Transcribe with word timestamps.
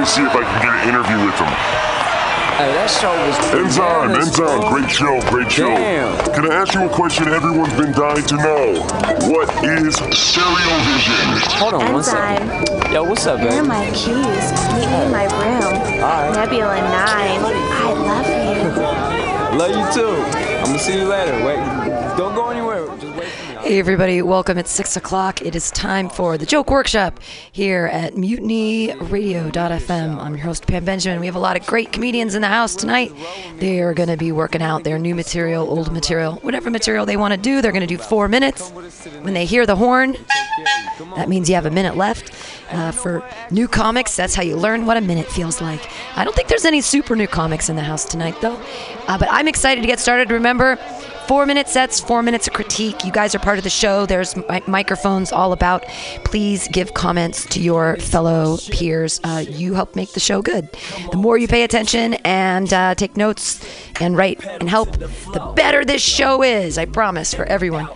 me 0.00 0.06
see 0.06 0.22
if 0.22 0.34
I 0.34 0.40
can 0.40 0.58
get 0.64 0.72
an 0.72 0.88
interview 0.88 1.18
with 1.28 1.36
him. 1.36 1.52
Hey, 2.56 2.72
that 2.72 2.88
show 2.88 3.12
was 3.12 3.36
Enzyme, 3.52 4.16
Enzyme, 4.16 4.60
bro. 4.60 4.70
great 4.72 4.90
show, 4.90 5.20
great 5.28 5.52
show. 5.52 5.68
Damn. 5.68 6.12
Can 6.32 6.50
I 6.50 6.56
ask 6.56 6.72
you 6.72 6.84
a 6.84 6.88
question 6.88 7.28
everyone's 7.28 7.72
been 7.76 7.92
dying 7.92 8.24
to 8.32 8.36
know? 8.36 8.80
What 9.28 9.48
is 9.64 9.96
stereo 10.16 10.72
vision? 10.88 11.24
Hold 11.60 11.74
on 11.74 11.80
one 11.92 12.00
Enzyme. 12.00 12.48
second. 12.48 12.92
Yo, 12.92 13.04
what's 13.04 13.26
up, 13.26 13.40
Here 13.40 13.60
are 13.60 13.64
my 13.64 13.84
keys. 13.92 14.16
Meet 14.72 14.88
me 14.88 15.04
in 15.04 15.12
my 15.12 15.24
room. 15.36 15.72
Alright. 16.00 16.32
Nebula 16.36 16.80
9. 16.80 16.88
I 16.88 17.92
love 17.92 18.28
you. 18.28 19.20
Love 19.60 19.70
you 19.70 19.92
too. 19.92 20.14
I'm 20.60 20.66
gonna 20.66 20.78
see 20.78 20.96
you 20.96 21.08
later. 21.08 21.32
Wait, 21.44 21.56
don't 22.16 22.34
go 22.36 22.50
anywhere. 22.50 22.86
Just 22.98 23.16
wait 23.16 23.28
for 23.28 23.52
me. 23.52 23.59
Hey 23.70 23.78
everybody, 23.78 24.20
welcome. 24.20 24.58
It's 24.58 24.72
6 24.72 24.96
o'clock. 24.96 25.42
It 25.42 25.54
is 25.54 25.70
time 25.70 26.08
for 26.08 26.36
the 26.36 26.44
Joke 26.44 26.72
Workshop 26.72 27.20
here 27.52 27.86
at 27.86 28.14
MutinyRadio.fm. 28.14 30.18
I'm 30.18 30.34
your 30.34 30.44
host, 30.44 30.66
Pam 30.66 30.84
Benjamin. 30.84 31.20
We 31.20 31.26
have 31.26 31.36
a 31.36 31.38
lot 31.38 31.56
of 31.56 31.64
great 31.68 31.92
comedians 31.92 32.34
in 32.34 32.42
the 32.42 32.48
house 32.48 32.74
tonight. 32.74 33.12
They 33.58 33.80
are 33.80 33.94
going 33.94 34.08
to 34.08 34.16
be 34.16 34.32
working 34.32 34.60
out 34.60 34.82
their 34.82 34.98
new 34.98 35.14
material, 35.14 35.70
old 35.70 35.92
material, 35.92 36.40
whatever 36.42 36.68
material 36.68 37.06
they 37.06 37.16
want 37.16 37.32
to 37.32 37.38
do. 37.38 37.62
They're 37.62 37.70
going 37.70 37.86
to 37.86 37.86
do 37.86 37.96
four 37.96 38.26
minutes. 38.26 38.70
When 39.20 39.34
they 39.34 39.46
hear 39.46 39.66
the 39.66 39.76
horn, 39.76 40.16
that 41.14 41.28
means 41.28 41.48
you 41.48 41.54
have 41.54 41.66
a 41.66 41.70
minute 41.70 41.96
left. 41.96 42.32
Uh, 42.72 42.90
for 42.90 43.22
new 43.52 43.68
comics, 43.68 44.16
that's 44.16 44.34
how 44.34 44.42
you 44.42 44.56
learn 44.56 44.84
what 44.84 44.96
a 44.96 45.00
minute 45.00 45.28
feels 45.28 45.60
like. 45.60 45.88
I 46.16 46.24
don't 46.24 46.34
think 46.34 46.48
there's 46.48 46.64
any 46.64 46.80
super 46.80 47.14
new 47.14 47.28
comics 47.28 47.68
in 47.68 47.76
the 47.76 47.82
house 47.82 48.04
tonight, 48.04 48.34
though. 48.40 48.60
Uh, 49.06 49.16
but 49.16 49.28
I'm 49.30 49.46
excited 49.46 49.82
to 49.82 49.86
get 49.86 50.00
started. 50.00 50.32
Remember, 50.32 50.76
four 51.26 51.46
minute 51.46 51.68
sets, 51.68 52.00
four 52.00 52.22
minutes 52.22 52.46
of 52.48 52.54
critique. 52.54 53.04
You 53.04 53.12
guys 53.12 53.34
are 53.34 53.38
part 53.38 53.58
of 53.58 53.64
the 53.64 53.70
show. 53.70 54.06
There's 54.06 54.36
mi- 54.36 54.62
microphones 54.66 55.32
all 55.32 55.52
about. 55.52 55.84
Please 56.24 56.68
give 56.68 56.94
comments 56.94 57.46
to 57.46 57.60
your 57.60 57.96
fellow 57.96 58.58
peers. 58.70 59.20
Uh, 59.24 59.44
you 59.48 59.74
help 59.74 59.96
make 59.96 60.12
the 60.12 60.20
show 60.20 60.42
good. 60.42 60.68
The 61.10 61.16
more 61.16 61.38
you 61.38 61.48
pay 61.48 61.62
attention 61.62 62.14
and 62.24 62.72
uh, 62.72 62.94
take 62.94 63.16
notes 63.16 63.64
and 64.00 64.16
write 64.16 64.44
and 64.44 64.68
help, 64.68 64.92
the 64.92 65.52
better 65.54 65.84
this 65.84 66.02
show 66.02 66.42
is. 66.42 66.78
I 66.78 66.86
promise 66.86 67.34
for 67.34 67.44
everyone. 67.44 67.88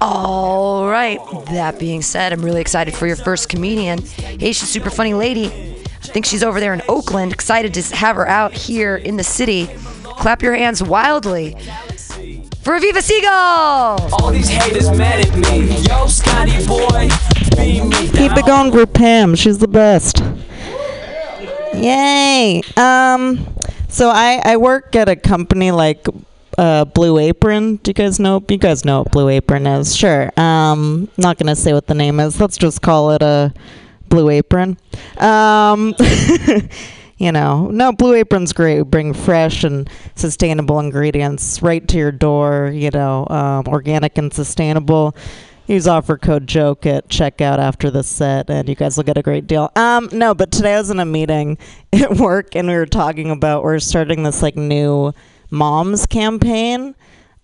All 0.00 0.88
right. 0.88 1.18
That 1.46 1.78
being 1.78 2.02
said, 2.02 2.32
I'm 2.32 2.44
really 2.44 2.60
excited 2.60 2.94
for 2.94 3.06
your 3.06 3.16
first 3.16 3.48
comedian. 3.48 4.00
A 4.40 4.52
super 4.52 4.90
funny 4.90 5.14
lady. 5.14 5.46
I 5.46 6.06
think 6.08 6.26
she's 6.26 6.42
over 6.42 6.60
there 6.60 6.74
in 6.74 6.82
Oakland. 6.88 7.32
Excited 7.32 7.74
to 7.74 7.96
have 7.96 8.16
her 8.16 8.28
out 8.28 8.52
here 8.52 8.96
in 8.96 9.16
the 9.16 9.24
city. 9.24 9.68
Clap 10.02 10.42
your 10.42 10.54
hands 10.54 10.82
wildly 10.82 11.56
for 12.64 12.78
Aviva 12.78 13.02
Siegel. 13.02 13.30
All 14.14 14.32
these 14.32 14.48
haters 14.48 14.90
mad 14.96 15.26
at 15.26 15.34
me. 15.36 15.82
Yo, 15.82 16.06
Scotty 16.06 16.66
boy, 16.66 17.08
be 17.56 17.82
me. 17.82 18.08
Keep 18.08 18.36
it 18.38 18.46
going 18.46 18.72
for 18.72 18.86
Pam. 18.86 19.34
She's 19.34 19.58
the 19.58 19.68
best. 19.68 20.22
Yay. 21.74 22.62
Um 22.76 23.46
so 23.88 24.08
I 24.08 24.40
I 24.44 24.56
work 24.56 24.96
at 24.96 25.08
a 25.08 25.16
company 25.16 25.70
like 25.70 26.06
uh, 26.56 26.84
Blue 26.84 27.18
Apron. 27.18 27.76
Do 27.76 27.90
you 27.90 27.94
guys 27.94 28.18
know? 28.20 28.42
You 28.48 28.58
guys 28.58 28.84
know 28.84 29.00
what 29.00 29.10
Blue 29.12 29.28
Apron 29.28 29.66
is? 29.66 29.94
Sure. 29.94 30.30
Um, 30.38 31.08
not 31.16 31.38
gonna 31.38 31.56
say 31.56 31.72
what 31.72 31.86
the 31.86 31.94
name 31.94 32.20
is. 32.20 32.40
Let's 32.40 32.56
just 32.56 32.80
call 32.80 33.10
it 33.10 33.22
a 33.22 33.52
Blue 34.08 34.30
Apron. 34.30 34.78
Um, 35.18 35.94
you 37.18 37.30
know, 37.30 37.68
no, 37.68 37.92
Blue 37.92 38.14
Apron's 38.14 38.52
great. 38.52 38.78
We 38.78 38.84
bring 38.84 39.14
fresh 39.14 39.64
and 39.64 39.88
sustainable 40.14 40.80
ingredients 40.80 41.62
right 41.62 41.86
to 41.88 41.96
your 41.96 42.12
door. 42.12 42.70
You 42.74 42.90
know, 42.90 43.26
um, 43.28 43.66
organic 43.68 44.18
and 44.18 44.32
sustainable. 44.32 45.14
Use 45.66 45.88
offer 45.88 46.18
code 46.18 46.46
joke 46.46 46.84
at 46.84 47.08
checkout 47.08 47.58
after 47.58 47.90
the 47.90 48.02
set, 48.02 48.50
and 48.50 48.68
you 48.68 48.74
guys 48.74 48.98
will 48.98 49.04
get 49.04 49.16
a 49.16 49.22
great 49.22 49.46
deal. 49.46 49.70
Um, 49.76 50.10
no, 50.12 50.34
but 50.34 50.50
today 50.50 50.74
I 50.74 50.78
was 50.78 50.90
in 50.90 51.00
a 51.00 51.06
meeting 51.06 51.56
at 51.92 52.16
work, 52.16 52.54
and 52.54 52.68
we 52.68 52.74
were 52.74 52.84
talking 52.84 53.30
about 53.30 53.62
we're 53.62 53.78
starting 53.78 54.24
this 54.24 54.42
like 54.42 54.56
new 54.56 55.12
moms 55.50 56.04
campaign. 56.06 56.94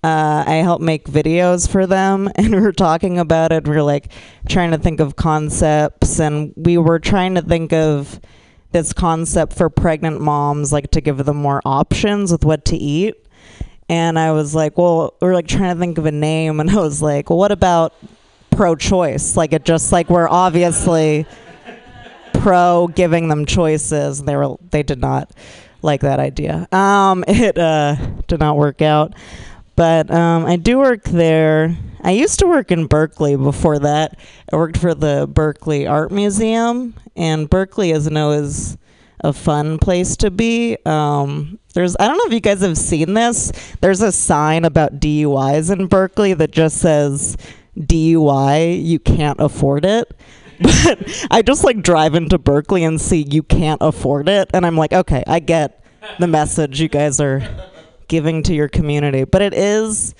Uh, 0.03 0.45
I 0.47 0.55
help 0.57 0.81
make 0.81 1.05
videos 1.05 1.69
for 1.69 1.87
them, 1.87 2.31
and 2.37 2.55
we 2.55 2.61
were 2.61 2.73
talking 2.73 3.19
about 3.19 3.53
it. 3.53 3.67
We 3.67 3.77
were 3.77 3.83
like 3.83 4.13
trying 4.49 4.73
to 4.73 4.79
think 4.79 5.01
of 5.01 5.17
concepts, 5.17 6.21
and 6.21 6.53
we 6.57 6.77
were 6.77 6.99
trying 6.99 7.37
to 7.37 7.43
think 7.43 7.73
of 7.73 8.21
this 8.73 8.93
concept 8.93 9.53
for 9.53 9.69
pregnant 9.69 10.21
moms, 10.21 10.73
like 10.73 10.91
to 10.93 11.01
give 11.01 11.25
them 11.25 11.37
more 11.37 11.61
options 11.65 12.33
with 12.33 12.45
what 12.45 12.65
to 12.67 12.77
eat. 12.77 13.15
And 13.89 14.19
I 14.19 14.33
was 14.33 14.55
like, 14.55 14.79
well, 14.79 15.15
we 15.21 15.29
are 15.29 15.35
like 15.35 15.49
trying 15.49 15.75
to 15.75 15.81
think 15.81 15.99
of 15.99 16.07
a 16.07 16.13
name, 16.13 16.61
and 16.61 16.71
I 16.71 16.77
was 16.77 17.03
like, 17.03 17.31
well, 17.31 17.39
what 17.39 17.53
about 17.53 17.95
pro-choice? 18.51 19.37
Like 19.37 19.53
it 19.53 19.65
just 19.65 19.93
like 19.93 20.11
we're 20.11 20.29
obviously 20.29 21.27
pro 22.35 22.89
giving 22.89 23.29
them 23.29 23.47
choices. 23.47 24.23
They 24.23 24.37
were 24.37 24.57
they 24.71 24.83
did 24.83 25.01
not 25.01 25.33
like 25.83 26.03
that 26.03 26.21
idea. 26.21 26.69
Um, 26.73 27.25
it 27.29 27.59
uh, 27.59 27.97
did 28.27 28.41
not 28.41 28.57
work 28.57 28.83
out. 28.83 29.15
But 29.77 30.11
um, 30.11 30.45
I 30.45 30.57
do 30.57 30.79
work 30.79 31.05
there. 31.05 31.77
I 32.03 32.13
used 32.13 32.39
to 32.39 32.47
work 32.47 32.71
in 32.71 32.87
Berkeley 32.87 33.37
before 33.37 33.79
that. 33.81 34.19
I 34.53 34.57
worked 34.57 34.79
for 34.79 34.95
the 34.95 35.29
Berkeley 35.31 35.87
Art 35.87 36.11
Museum, 36.11 36.95
and 37.17 37.49
Berkeley, 37.49 37.93
as 37.93 38.07
you 38.07 38.11
know, 38.11 38.33
is 38.33 38.79
a 39.23 39.33
fun 39.33 39.79
place 39.79 40.17
to 40.19 40.31
be. 40.31 40.79
Um, 40.87 41.59
there's 41.75 41.97
I 42.01 42.07
don't 42.07 42.17
know 42.17 42.27
if 42.27 42.33
you 42.33 42.41
guys 42.41 42.63
have 42.63 42.79
seen 42.79 43.15
this. 43.15 43.53
There's 43.81 44.01
a 44.01 44.13
sign 44.13 44.65
about 44.65 44.99
DUIs 44.99 45.71
in 45.71 45.87
Berkeley 45.87 46.33
that 46.35 46.51
just 46.51 46.79
says 46.79 47.37
DUI, 47.79 48.83
you 48.83 48.99
can't 48.99 49.41
afford 49.41 49.85
it. 49.85 50.15
But 50.63 51.27
I 51.31 51.41
just 51.41 51.65
like 51.65 51.83
drive 51.83 52.15
into 52.15 52.37
Berkeley 52.37 52.85
and 52.85 53.01
see 53.01 53.27
you 53.31 53.43
can't 53.43 53.81
afford 53.81 54.29
it, 54.29 54.51
and 54.53 54.67
I'm 54.67 54.77
like, 54.77 54.93
okay, 54.93 55.25
I 55.27 55.41
get 55.41 55.83
the 56.19 56.27
message 56.27 56.83
you 56.83 56.89
guys 56.89 57.19
are 57.19 57.43
giving 58.09 58.43
to 58.43 58.55
your 58.55 58.69
community, 58.69 59.25
but 59.25 59.41
it 59.41 59.55
is 59.55 60.15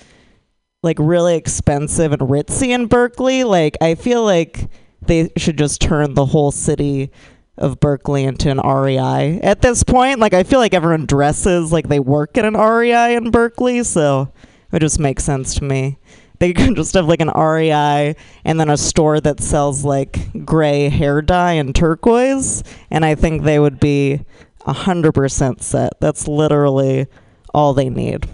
like 0.83 0.97
really 0.99 1.35
expensive 1.35 2.11
and 2.11 2.21
ritzy 2.23 2.69
in 2.69 2.87
Berkeley. 2.87 3.43
Like 3.43 3.77
I 3.81 3.95
feel 3.95 4.23
like 4.23 4.67
they 5.01 5.29
should 5.37 5.57
just 5.57 5.79
turn 5.81 6.13
the 6.13 6.25
whole 6.25 6.51
city 6.51 7.11
of 7.57 7.79
Berkeley 7.79 8.23
into 8.23 8.49
an 8.49 8.59
REI 8.59 9.39
at 9.41 9.61
this 9.61 9.83
point. 9.83 10.19
Like 10.19 10.33
I 10.33 10.43
feel 10.43 10.59
like 10.59 10.73
everyone 10.73 11.05
dresses 11.05 11.71
like 11.71 11.87
they 11.87 11.99
work 11.99 12.37
at 12.37 12.45
an 12.45 12.55
REI 12.55 13.15
in 13.15 13.29
Berkeley, 13.29 13.83
so 13.83 14.31
it 14.71 14.79
just 14.79 14.99
makes 14.99 15.23
sense 15.23 15.53
to 15.55 15.63
me. 15.63 15.99
They 16.39 16.53
could 16.53 16.75
just 16.75 16.95
have 16.95 17.07
like 17.07 17.21
an 17.21 17.29
REI 17.29 18.15
and 18.43 18.59
then 18.59 18.69
a 18.69 18.77
store 18.77 19.19
that 19.21 19.39
sells 19.39 19.85
like 19.85 20.45
gray 20.45 20.89
hair 20.89 21.21
dye 21.21 21.53
and 21.53 21.75
turquoise, 21.75 22.63
and 22.89 23.05
I 23.05 23.13
think 23.13 23.43
they 23.43 23.59
would 23.59 23.79
be 23.79 24.21
a 24.65 24.73
hundred 24.73 25.11
percent 25.11 25.61
set. 25.61 25.99
That's 25.99 26.27
literally 26.27 27.05
all 27.53 27.75
they 27.75 27.89
need. 27.89 28.27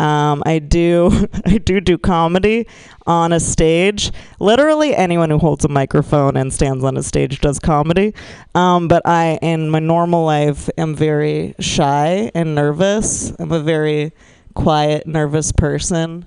Um, 0.00 0.42
I 0.46 0.58
do 0.58 1.28
I 1.44 1.58
do 1.58 1.80
do 1.80 1.98
comedy 1.98 2.66
on 3.06 3.32
a 3.32 3.40
stage. 3.40 4.10
Literally 4.38 4.96
anyone 4.96 5.30
who 5.30 5.38
holds 5.38 5.64
a 5.64 5.68
microphone 5.68 6.36
and 6.36 6.52
stands 6.52 6.82
on 6.82 6.96
a 6.96 7.02
stage 7.02 7.40
does 7.40 7.58
comedy. 7.58 8.14
Um, 8.54 8.88
but 8.88 9.06
I 9.06 9.38
in 9.42 9.68
my 9.68 9.78
normal 9.78 10.24
life 10.24 10.70
am 10.78 10.94
very 10.94 11.54
shy 11.60 12.30
and 12.34 12.54
nervous. 12.54 13.32
I'm 13.38 13.52
a 13.52 13.60
very 13.60 14.12
quiet, 14.54 15.06
nervous 15.06 15.52
person. 15.52 16.26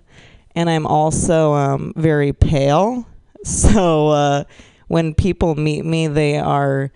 And 0.56 0.70
I'm 0.70 0.86
also 0.86 1.54
um, 1.54 1.94
very 1.96 2.34
pale. 2.34 3.08
So 3.46 4.08
uh, 4.08 4.44
when 4.88 5.14
people 5.14 5.56
meet 5.56 5.84
me, 5.84 6.08
they 6.08 6.38
are 6.38 6.94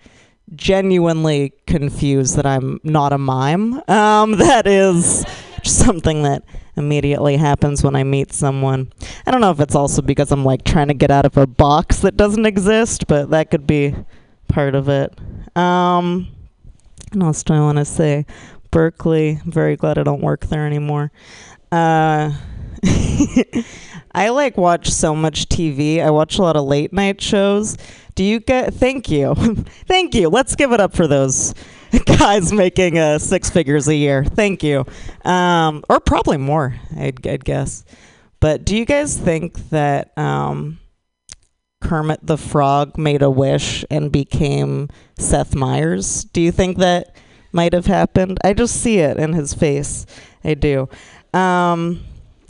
genuinely 0.54 1.52
confused 1.66 2.36
that 2.36 2.46
I'm 2.46 2.80
not 2.82 3.12
a 3.12 3.18
mime. 3.18 3.82
Um, 3.86 4.32
that 4.38 4.66
is 4.66 5.26
something 5.76 6.22
that 6.22 6.44
immediately 6.76 7.36
happens 7.36 7.82
when 7.82 7.96
I 7.96 8.04
meet 8.04 8.32
someone. 8.32 8.92
I 9.26 9.30
don't 9.30 9.40
know 9.40 9.50
if 9.50 9.60
it's 9.60 9.74
also 9.74 10.02
because 10.02 10.32
I'm 10.32 10.44
like 10.44 10.64
trying 10.64 10.88
to 10.88 10.94
get 10.94 11.10
out 11.10 11.26
of 11.26 11.36
a 11.36 11.46
box 11.46 12.00
that 12.00 12.16
doesn't 12.16 12.46
exist, 12.46 13.06
but 13.06 13.30
that 13.30 13.50
could 13.50 13.66
be 13.66 13.94
part 14.48 14.74
of 14.74 14.88
it. 14.88 15.18
Um, 15.56 16.28
what 17.12 17.26
else 17.26 17.42
do 17.42 17.54
I 17.54 17.60
want 17.60 17.78
to 17.78 17.84
say? 17.84 18.26
Berkeley. 18.70 19.40
I'm 19.42 19.50
very 19.50 19.76
glad 19.76 19.98
I 19.98 20.02
don't 20.02 20.22
work 20.22 20.46
there 20.46 20.66
anymore. 20.66 21.10
Uh, 21.72 22.32
I 24.12 24.28
like 24.30 24.56
watch 24.56 24.90
so 24.90 25.14
much 25.14 25.48
TV. 25.48 26.00
I 26.00 26.10
watch 26.10 26.38
a 26.38 26.42
lot 26.42 26.56
of 26.56 26.64
late 26.64 26.92
night 26.92 27.20
shows. 27.20 27.76
Do 28.14 28.24
you 28.24 28.40
get? 28.40 28.74
Thank 28.74 29.10
you, 29.10 29.34
thank 29.86 30.14
you. 30.14 30.28
Let's 30.28 30.56
give 30.56 30.72
it 30.72 30.80
up 30.80 30.94
for 30.94 31.06
those 31.06 31.54
guys 32.18 32.52
making 32.52 32.98
uh, 32.98 33.18
six 33.18 33.50
figures 33.50 33.88
a 33.88 33.94
year. 33.94 34.24
Thank 34.24 34.62
you, 34.62 34.84
um, 35.24 35.84
or 35.88 36.00
probably 36.00 36.36
more. 36.36 36.74
I'd, 36.96 37.26
I'd 37.26 37.44
guess. 37.44 37.84
But 38.40 38.64
do 38.64 38.76
you 38.76 38.84
guys 38.84 39.16
think 39.16 39.70
that 39.70 40.16
um, 40.16 40.78
Kermit 41.80 42.20
the 42.22 42.36
Frog 42.36 42.98
made 42.98 43.22
a 43.22 43.30
wish 43.30 43.84
and 43.90 44.12
became 44.12 44.88
Seth 45.18 45.54
Meyers? 45.54 46.24
Do 46.24 46.40
you 46.40 46.52
think 46.52 46.78
that 46.78 47.16
might 47.52 47.72
have 47.72 47.86
happened? 47.86 48.38
I 48.44 48.52
just 48.52 48.80
see 48.80 48.98
it 48.98 49.16
in 49.16 49.32
his 49.32 49.54
face. 49.54 50.06
I 50.44 50.54
do. 50.54 50.88
Um, 51.34 52.04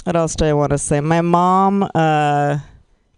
what 0.04 0.16
else 0.16 0.36
do 0.36 0.44
I 0.44 0.52
want 0.52 0.70
to 0.70 0.78
say? 0.78 1.00
My 1.00 1.20
mom 1.20 1.88
uh, 1.94 2.58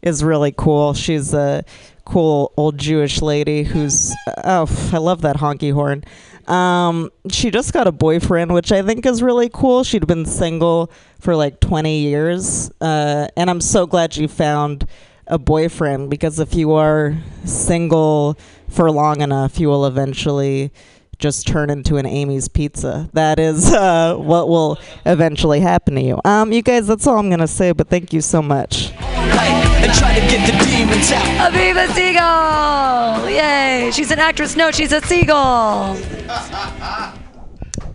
is 0.02 0.22
really 0.22 0.52
cool. 0.56 0.94
She's 0.94 1.34
a 1.34 1.64
cool 2.10 2.52
old 2.56 2.76
Jewish 2.76 3.22
lady 3.22 3.62
who's 3.62 4.14
oh, 4.44 4.90
I 4.92 4.98
love 4.98 5.22
that 5.22 5.36
honky 5.36 5.72
horn. 5.72 6.04
Um, 6.46 7.10
she 7.30 7.50
just 7.50 7.72
got 7.72 7.86
a 7.86 7.92
boyfriend, 7.92 8.52
which 8.52 8.72
I 8.72 8.82
think 8.82 9.06
is 9.06 9.22
really 9.22 9.48
cool. 9.48 9.84
She'd 9.84 10.06
been 10.06 10.26
single 10.26 10.90
for 11.20 11.36
like 11.36 11.60
20 11.60 12.00
years, 12.00 12.70
uh, 12.80 13.28
and 13.36 13.48
I'm 13.48 13.60
so 13.60 13.86
glad 13.86 14.12
she 14.12 14.26
found 14.26 14.86
a 15.28 15.38
boyfriend 15.38 16.10
because 16.10 16.40
if 16.40 16.54
you 16.54 16.72
are 16.72 17.16
single 17.44 18.36
for 18.68 18.90
long 18.90 19.20
enough, 19.20 19.60
you 19.60 19.68
will 19.68 19.86
eventually 19.86 20.72
just 21.18 21.46
turn 21.46 21.70
into 21.70 21.98
an 21.98 22.06
Amy's 22.06 22.48
pizza. 22.48 23.08
That 23.12 23.38
is 23.38 23.72
uh, 23.72 24.16
what 24.16 24.48
will 24.48 24.78
eventually 25.06 25.60
happen 25.60 25.94
to 25.94 26.00
you. 26.00 26.20
Um, 26.24 26.50
you 26.50 26.62
guys, 26.62 26.88
that's 26.88 27.06
all 27.06 27.18
I'm 27.18 27.30
gonna 27.30 27.46
say. 27.46 27.70
But 27.70 27.88
thank 27.88 28.12
you 28.12 28.20
so 28.20 28.42
much. 28.42 28.92
And 29.82 29.92
try 29.94 30.14
to 30.14 30.20
get 30.20 30.46
the 30.46 30.64
demons 30.64 31.10
out. 31.12 31.52
Aviva 31.52 31.88
Siegel! 31.94 33.30
Yay! 33.30 33.90
She's 33.92 34.10
an 34.10 34.18
actress. 34.18 34.56
No, 34.56 34.70
she's 34.70 34.92
a 34.92 35.00
seagull. 35.00 35.96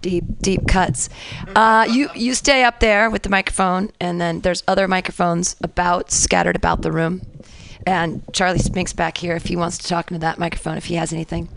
Deep, 0.02 0.24
deep 0.40 0.68
cuts. 0.68 1.10
Uh, 1.56 1.88
you 1.90 2.10
you 2.16 2.34
stay 2.34 2.64
up 2.64 2.80
there 2.80 3.10
with 3.10 3.24
the 3.24 3.30
microphone, 3.30 3.92
and 4.00 4.20
then 4.20 4.42
there's 4.42 4.64
other 4.68 4.88
microphones 4.88 5.56
about 5.62 6.12
scattered 6.12 6.56
about 6.56 6.82
the 6.82 6.92
room. 6.92 7.22
And 7.88 8.24
Charlie 8.34 8.60
Spink's 8.60 8.94
back 8.94 9.18
here 9.18 9.36
if 9.36 9.46
he 9.46 9.56
wants 9.56 9.78
to 9.80 9.88
talk 9.88 10.12
into 10.12 10.20
that 10.20 10.40
microphone 10.40 10.78
if 10.78 10.86
he 10.86 10.96
has 10.96 11.14
anything. 11.14 11.50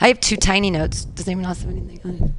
I 0.00 0.08
have 0.08 0.20
two 0.20 0.36
tiny 0.36 0.70
notes. 0.70 1.04
Does 1.04 1.28
anyone 1.28 1.44
else 1.44 1.62
have 1.62 1.70
anything? 1.70 2.34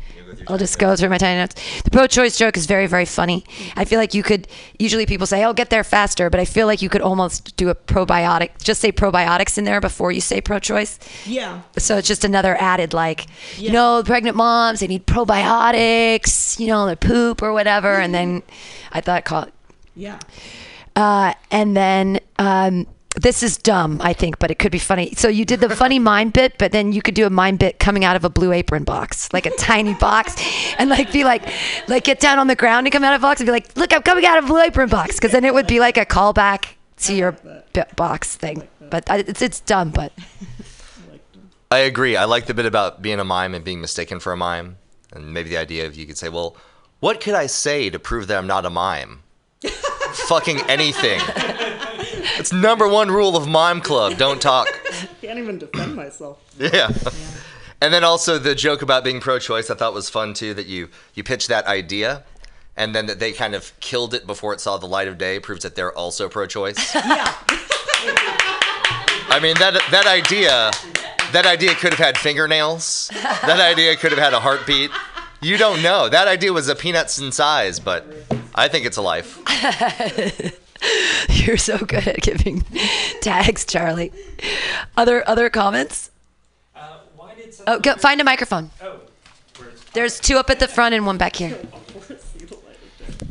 I'll 0.48 0.58
just 0.58 0.80
go 0.80 0.96
through 0.96 1.10
my 1.10 1.18
tiny 1.18 1.40
notes. 1.40 1.56
The 1.84 1.92
pro-choice 1.92 2.38
joke 2.38 2.58
is 2.58 2.66
very, 2.66 2.88
very 2.88 3.06
funny. 3.06 3.44
I 3.76 3.86
feel 3.86 4.00
like 4.00 4.14
you 4.14 4.24
could. 4.24 4.48
Usually, 4.80 5.06
people 5.06 5.28
say, 5.28 5.44
"Oh, 5.46 5.54
get 5.54 5.70
there 5.70 5.84
faster," 5.84 6.30
but 6.30 6.40
I 6.40 6.46
feel 6.46 6.68
like 6.68 6.82
you 6.82 6.90
could 6.90 7.02
almost 7.02 7.56
do 7.58 7.70
a 7.70 7.76
probiotic. 7.76 8.62
Just 8.64 8.82
say 8.82 8.92
probiotics 8.92 9.58
in 9.58 9.64
there 9.64 9.80
before 9.82 10.12
you 10.12 10.22
say 10.22 10.42
pro-choice. 10.42 11.00
Yeah. 11.26 11.62
So 11.78 11.98
it's 11.98 12.08
just 12.08 12.24
another 12.24 12.56
added, 12.60 12.94
like, 12.94 13.28
you 13.58 13.72
know, 13.72 14.02
pregnant 14.06 14.36
moms 14.36 14.80
they 14.80 14.88
need 14.88 15.06
probiotics. 15.08 16.60
You 16.60 16.68
know, 16.68 16.86
their 16.86 16.96
poop 16.96 17.42
or 17.42 17.54
whatever. 17.54 17.94
And 18.00 18.14
then 18.14 18.44
I 18.92 19.02
thought, 19.02 19.26
call 19.26 19.44
it 19.44 19.54
Yeah. 19.96 20.20
uh, 20.96 21.34
and 21.52 21.76
then 21.76 22.20
um, 22.40 22.88
this 23.16 23.44
is 23.44 23.58
dumb, 23.58 24.00
I 24.02 24.14
think, 24.14 24.40
but 24.40 24.52
it 24.52 24.60
could 24.60 24.72
be 24.72 24.80
funny. 24.80 25.14
So 25.16 25.28
you 25.28 25.46
did 25.46 25.60
the 25.60 25.76
funny 25.76 26.00
mime 26.12 26.30
bit, 26.30 26.58
but 26.58 26.72
then 26.72 26.92
you 26.94 27.02
could 27.02 27.16
do 27.16 27.26
a 27.26 27.30
mime 27.30 27.58
bit 27.58 27.80
coming 27.80 28.06
out 28.06 28.16
of 28.16 28.24
a 28.24 28.30
blue 28.30 28.52
apron 28.52 28.84
box, 28.84 29.32
like 29.34 29.46
a 29.46 29.56
tiny 29.58 29.94
box, 29.96 30.36
and 30.78 30.90
like 30.90 31.12
be 31.12 31.24
like, 31.24 31.44
like 31.88 32.04
get 32.04 32.20
down 32.20 32.40
on 32.40 32.48
the 32.48 32.56
ground 32.56 32.88
and 32.88 32.94
come 32.94 33.04
out 33.04 33.14
of 33.14 33.22
a 33.22 33.24
box 33.24 33.42
and 33.42 33.48
be 33.48 33.52
like, 33.52 33.76
look, 33.76 33.94
I'm 33.94 34.02
coming 34.02 34.26
out 34.26 34.38
of 34.38 34.46
a 34.46 34.48
blue 34.48 34.62
apron 34.62 34.90
box, 34.90 35.16
because 35.16 35.32
then 35.32 35.46
it 35.46 35.54
would 35.54 35.68
be 35.68 35.80
like 35.80 35.98
a 35.98 36.06
callback 36.06 36.76
to 36.98 37.14
your 37.14 37.34
bit 37.74 37.96
box 37.96 38.36
thing. 38.36 38.68
But 38.80 39.10
I, 39.10 39.18
it's 39.20 39.42
it's 39.42 39.60
dumb, 39.60 39.92
but 39.92 40.14
I 41.70 41.80
agree. 41.80 42.18
I 42.18 42.26
like 42.26 42.46
the 42.46 42.54
bit 42.54 42.66
about 42.66 43.02
being 43.02 43.20
a 43.20 43.24
mime 43.24 43.56
and 43.56 43.64
being 43.64 43.82
mistaken 43.82 44.20
for 44.20 44.34
a 44.34 44.38
mime, 44.38 44.78
and 45.14 45.34
maybe 45.34 45.50
the 45.50 45.58
idea 45.58 45.86
of 45.86 45.96
you 45.96 46.06
could 46.06 46.18
say, 46.18 46.30
"Well, 46.30 46.56
what 47.00 47.22
could 47.22 47.34
I 47.34 47.48
say 47.48 47.90
to 47.90 48.00
prove 48.00 48.28
that 48.28 48.38
I'm 48.38 48.48
not 48.48 48.66
a 48.66 48.70
mime?" 48.70 49.24
Fucking 50.28 50.60
anything. 50.62 51.20
It's 52.38 52.52
number 52.54 52.88
one 52.88 53.10
rule 53.12 53.36
of 53.36 53.48
Mime 53.48 53.82
Club: 53.82 54.18
don't 54.18 54.42
talk. 54.42 54.68
I 54.92 55.08
can't 55.22 55.40
even 55.40 55.58
defend 55.58 55.96
myself. 55.96 56.40
Yeah. 56.58 56.92
And 57.82 57.94
then 57.94 58.04
also 58.04 58.38
the 58.38 58.54
joke 58.54 58.82
about 58.84 59.04
being 59.04 59.20
pro-choice, 59.20 59.70
I 59.72 59.76
thought 59.76 59.94
was 59.94 60.10
fun 60.10 60.34
too. 60.34 60.54
That 60.54 60.68
you 60.68 60.90
you 61.14 61.24
pitched 61.24 61.48
that 61.50 61.66
idea, 61.66 62.24
and 62.78 62.94
then 62.96 63.08
that 63.08 63.20
they 63.20 63.32
kind 63.32 63.56
of 63.56 63.74
killed 63.80 64.14
it 64.14 64.28
before 64.28 64.54
it 64.54 64.62
saw 64.62 64.78
the 64.78 64.86
light 64.88 65.08
of 65.08 65.18
day 65.18 65.40
proves 65.40 65.64
that 65.64 65.76
they're 65.76 65.94
also 65.94 66.30
pro-choice. 66.30 66.96
Yeah. 67.06 67.34
I 69.30 69.40
mean 69.42 69.56
that 69.60 69.80
that 69.92 70.08
idea, 70.08 70.72
that 71.32 71.46
idea 71.46 71.74
could 71.76 71.94
have 71.94 72.00
had 72.00 72.18
fingernails. 72.18 73.10
That 73.14 73.60
idea 73.60 73.96
could 73.96 74.12
have 74.12 74.20
had 74.20 74.34
a 74.34 74.40
heartbeat. 74.40 74.92
You 75.42 75.58
don't 75.58 75.82
know. 75.82 76.10
That 76.10 76.28
idea 76.28 76.52
was 76.52 76.68
a 76.68 76.76
peanuts 76.76 77.20
in 77.20 77.32
size, 77.32 77.80
but 77.80 78.06
I 78.54 78.68
think 78.68 78.86
it's 78.86 78.98
a 78.98 79.02
life. 79.02 79.40
you're 81.30 81.58
so 81.58 81.78
good 81.78 82.08
at 82.08 82.22
giving 82.22 82.62
tags, 83.22 83.66
Charlie. 83.66 84.12
Other 84.98 85.28
other 85.28 85.50
comments? 85.50 86.10
Oh, 87.68 87.80
go, 87.80 87.96
find 87.96 88.20
a 88.22 88.24
microphone. 88.24 88.72
There's 89.94 90.20
two 90.20 90.38
up 90.38 90.50
at 90.50 90.60
the 90.60 90.68
front 90.68 90.96
and 90.96 91.06
one 91.06 91.18
back 91.18 91.36
here. 91.36 91.58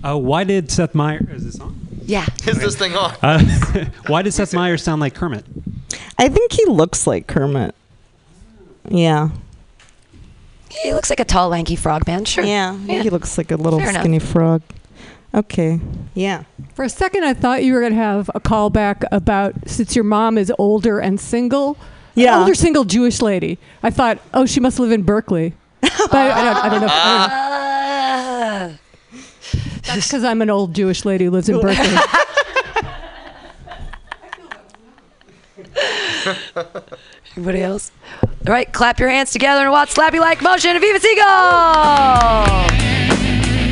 Uh, 0.03 0.17
why 0.17 0.45
did 0.45 0.71
Seth 0.71 0.95
Meyer? 0.95 1.21
Is 1.31 1.45
this 1.45 1.61
on? 1.61 1.79
Yeah. 2.05 2.25
Is 2.47 2.59
this 2.59 2.75
thing 2.77 2.95
on? 2.97 3.15
Uh, 3.23 3.45
why 4.07 4.23
did 4.23 4.33
Seth 4.33 4.55
Meyer 4.55 4.79
sound 4.79 5.03
like 5.03 5.15
Kermit? 5.15 5.45
I 6.19 6.29
think 6.31 6.53
he 6.53 6.65
looks 6.65 7.07
like 7.07 7.27
Kermit. 7.27 7.75
Yeah. 8.89 9.29
He 10.71 10.95
looks 10.95 11.11
like 11.11 11.21
a 11.21 11.25
tall, 11.27 11.51
lanky 11.51 11.77
frog 11.77 12.07
man. 12.07 12.25
Sure. 12.25 12.45
Yeah. 12.45 12.79
He 12.79 13.11
looks 13.11 13.37
like 13.37 13.51
a 13.51 13.57
little 13.57 13.79
Fair 13.79 13.91
enough. 13.91 14.03
skinny 14.03 14.21
frog. 14.21 14.63
Okay. 15.35 15.81
Yeah. 16.15 16.43
For 16.75 16.85
a 16.85 16.89
second, 16.89 17.25
I 17.25 17.35
thought 17.35 17.63
you 17.63 17.73
were 17.75 17.81
going 17.81 17.93
to 17.93 17.99
have 17.99 18.31
a 18.35 18.41
callback 18.41 19.05
about 19.13 19.55
since 19.69 19.95
your 19.95 20.05
mom 20.05 20.37
is 20.39 20.53
older 20.59 20.99
and 20.99 21.21
single. 21.21 21.77
an 22.17 22.23
Yeah. 22.23 22.41
older 22.41 22.55
single 22.55 22.85
Jewish 22.85 23.23
lady. 23.23 23.59
I 23.83 23.91
thought, 23.91 24.19
oh, 24.35 24.45
she 24.47 24.59
must 24.61 24.79
live 24.81 24.91
in 24.93 25.03
Berkeley. 25.03 25.55
But 25.81 26.15
I, 26.15 26.31
I, 26.41 26.45
don't, 26.45 26.57
I 26.57 26.69
don't 26.69 26.81
know. 26.81 26.87
I 26.91 28.69
don't 28.69 28.71
know. 28.71 28.77
Ah. 28.77 28.79
That's 29.85 30.07
because 30.09 30.25
I'm 30.25 30.43
an 30.43 30.51
old 30.51 30.75
Jewish 30.75 31.05
lady 31.05 31.25
who 31.27 31.31
lives 31.31 31.49
in 31.49 31.61
Berkeley. 31.61 31.97
Anybody 37.37 37.63
else? 37.63 37.93
All 38.23 38.53
right, 38.53 38.71
clap 38.73 38.99
your 38.99 39.09
hands 39.09 39.31
together 39.33 39.63
and 39.63 39.71
watch 39.71 39.95
Slappy 39.95 40.21
Like 40.21 40.43
Motion 40.43 40.77
of 40.77 40.83
Viva 40.83 41.01
Siegel! 41.01 41.25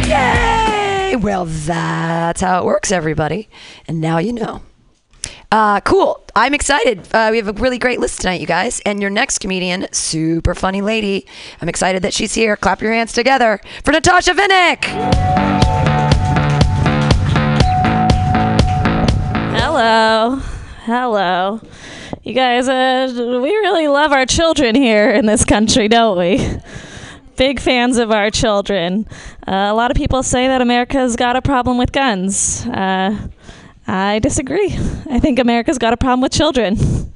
Yay! 0.08 0.77
Well, 1.16 1.46
that's 1.46 2.40
how 2.40 2.60
it 2.60 2.64
works, 2.64 2.92
everybody. 2.92 3.48
And 3.86 4.00
now 4.00 4.18
you 4.18 4.32
know. 4.32 4.62
Uh, 5.50 5.80
cool. 5.80 6.22
I'm 6.36 6.52
excited. 6.52 7.08
Uh, 7.12 7.28
we 7.30 7.38
have 7.38 7.48
a 7.48 7.52
really 7.54 7.78
great 7.78 7.98
list 7.98 8.20
tonight, 8.20 8.40
you 8.40 8.46
guys. 8.46 8.80
And 8.80 9.00
your 9.00 9.10
next 9.10 9.38
comedian, 9.38 9.86
super 9.92 10.54
funny 10.54 10.82
lady. 10.82 11.26
I'm 11.62 11.68
excited 11.68 12.02
that 12.02 12.12
she's 12.12 12.34
here. 12.34 12.56
Clap 12.56 12.82
your 12.82 12.92
hands 12.92 13.14
together 13.14 13.60
for 13.84 13.92
Natasha 13.92 14.32
Vinnick. 14.34 14.84
Hello. 19.58 20.36
Hello. 20.84 21.60
You 22.22 22.34
guys, 22.34 22.68
uh, 22.68 23.10
we 23.42 23.50
really 23.50 23.88
love 23.88 24.12
our 24.12 24.26
children 24.26 24.74
here 24.74 25.10
in 25.10 25.24
this 25.26 25.44
country, 25.44 25.88
don't 25.88 26.18
we? 26.18 26.36
Big 27.38 27.60
fans 27.60 27.98
of 27.98 28.10
our 28.10 28.30
children. 28.30 29.06
Uh, 29.46 29.68
a 29.70 29.74
lot 29.74 29.92
of 29.92 29.96
people 29.96 30.24
say 30.24 30.48
that 30.48 30.60
America's 30.60 31.14
got 31.14 31.36
a 31.36 31.40
problem 31.40 31.78
with 31.78 31.92
guns. 31.92 32.66
Uh, 32.66 33.16
I 33.86 34.18
disagree. 34.18 34.76
I 35.08 35.20
think 35.20 35.38
America's 35.38 35.78
got 35.78 35.92
a 35.92 35.96
problem 35.96 36.20
with 36.20 36.32
children. 36.32 36.76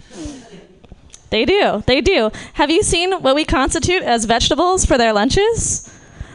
They 1.31 1.47
do. 1.47 1.83
They 1.87 2.02
do. 2.02 2.31
Have 2.52 2.71
you 2.71 2.83
seen 2.83 3.11
what 3.23 3.35
we 3.35 3.47
constitute 3.47 4.02
as 4.02 4.26
vegetables 4.26 4.85
for 4.85 4.99
their 4.99 5.14
lunches? 5.14 5.91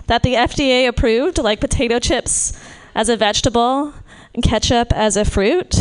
That 0.08 0.24
the 0.24 0.34
FDA 0.34 0.88
approved, 0.88 1.38
like 1.38 1.60
potato 1.60 2.00
chips 2.00 2.60
as 2.96 3.08
a 3.08 3.16
vegetable 3.16 3.94
and 4.34 4.42
ketchup 4.42 4.92
as 4.92 5.16
a 5.16 5.24
fruit? 5.24 5.76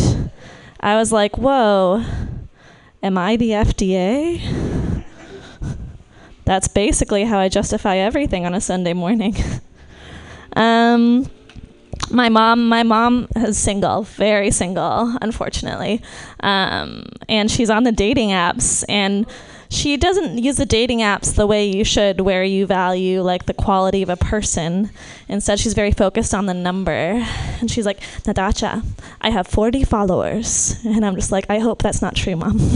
I 0.81 0.97
was 0.97 1.13
like, 1.13 1.39
whoa, 1.39 2.05
am 3.03 3.17
I 3.17 3.37
the 3.37 3.53
FDA? 3.53 4.86
That's 6.47 6.69
basically 6.69 7.25
how 7.25 7.38
I 7.38 7.49
justify 7.49 7.97
everything 7.97 8.47
on 8.47 8.55
a 8.55 8.61
Sunday 8.61 8.95
morning. 8.95 9.37
um, 10.57 11.29
my 12.11 12.29
mom, 12.29 12.69
my 12.69 12.85
mom 12.85 13.26
is 13.35 13.59
single, 13.59 14.03
very 14.03 14.53
single, 14.53 15.17
unfortunately, 15.21 16.00
um, 16.41 17.05
and 17.29 17.50
she's 17.50 17.69
on 17.69 17.83
the 17.83 17.91
dating 17.91 18.29
apps, 18.29 18.85
and 18.88 19.26
she 19.69 19.97
doesn't 19.97 20.38
use 20.38 20.57
the 20.57 20.67
dating 20.67 21.00
apps 21.00 21.35
the 21.35 21.49
way 21.49 21.67
you 21.67 21.83
should, 21.83 22.21
where 22.21 22.45
you 22.45 22.65
value 22.65 23.23
like 23.23 23.47
the 23.47 23.55
quality 23.55 24.03
of 24.03 24.09
a 24.09 24.17
person. 24.17 24.91
Instead, 25.29 25.59
she's 25.59 25.75
very 25.75 25.91
focused 25.91 26.33
on 26.33 26.47
the 26.47 26.55
number, 26.55 26.93
and 27.61 27.69
she's 27.69 27.87
like, 27.87 27.99
Natasha, 28.25 28.85
I 29.21 29.31
have 29.31 29.49
40 29.49 29.83
followers, 29.83 30.76
and 30.85 31.05
I'm 31.05 31.17
just 31.17 31.33
like, 31.33 31.47
I 31.50 31.59
hope 31.59 31.83
that's 31.83 32.03
not 32.03 32.15
true, 32.15 32.37
mom. 32.37 32.61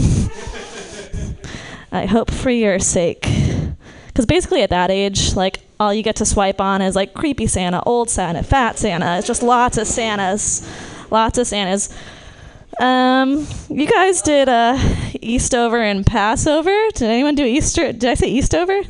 I 1.93 2.05
hope 2.05 2.31
for 2.31 2.49
your 2.49 2.79
sake. 2.79 3.25
Because 4.11 4.25
basically, 4.25 4.61
at 4.61 4.69
that 4.71 4.91
age, 4.91 5.35
like, 5.35 5.59
all 5.79 5.93
you 5.93 6.03
get 6.03 6.17
to 6.17 6.25
swipe 6.25 6.61
on 6.61 6.81
is 6.81 6.95
like 6.95 7.13
creepy 7.13 7.47
Santa, 7.47 7.81
old 7.85 8.09
Santa, 8.09 8.43
fat 8.43 8.77
Santa. 8.77 9.17
It's 9.17 9.27
just 9.27 9.41
lots 9.41 9.77
of 9.77 9.87
Santas. 9.87 10.67
Lots 11.09 11.37
of 11.37 11.47
Santas. 11.47 11.89
Um, 12.79 13.47
you 13.69 13.87
guys 13.87 14.21
did 14.21 14.47
uh, 14.47 14.77
Eastover 15.21 15.81
and 15.81 16.05
Passover. 16.05 16.75
Did 16.93 17.09
anyone 17.09 17.35
do 17.35 17.43
Easter? 17.43 17.91
Did 17.91 18.05
I 18.05 18.13
say 18.13 18.27
Eastover? 18.27 18.81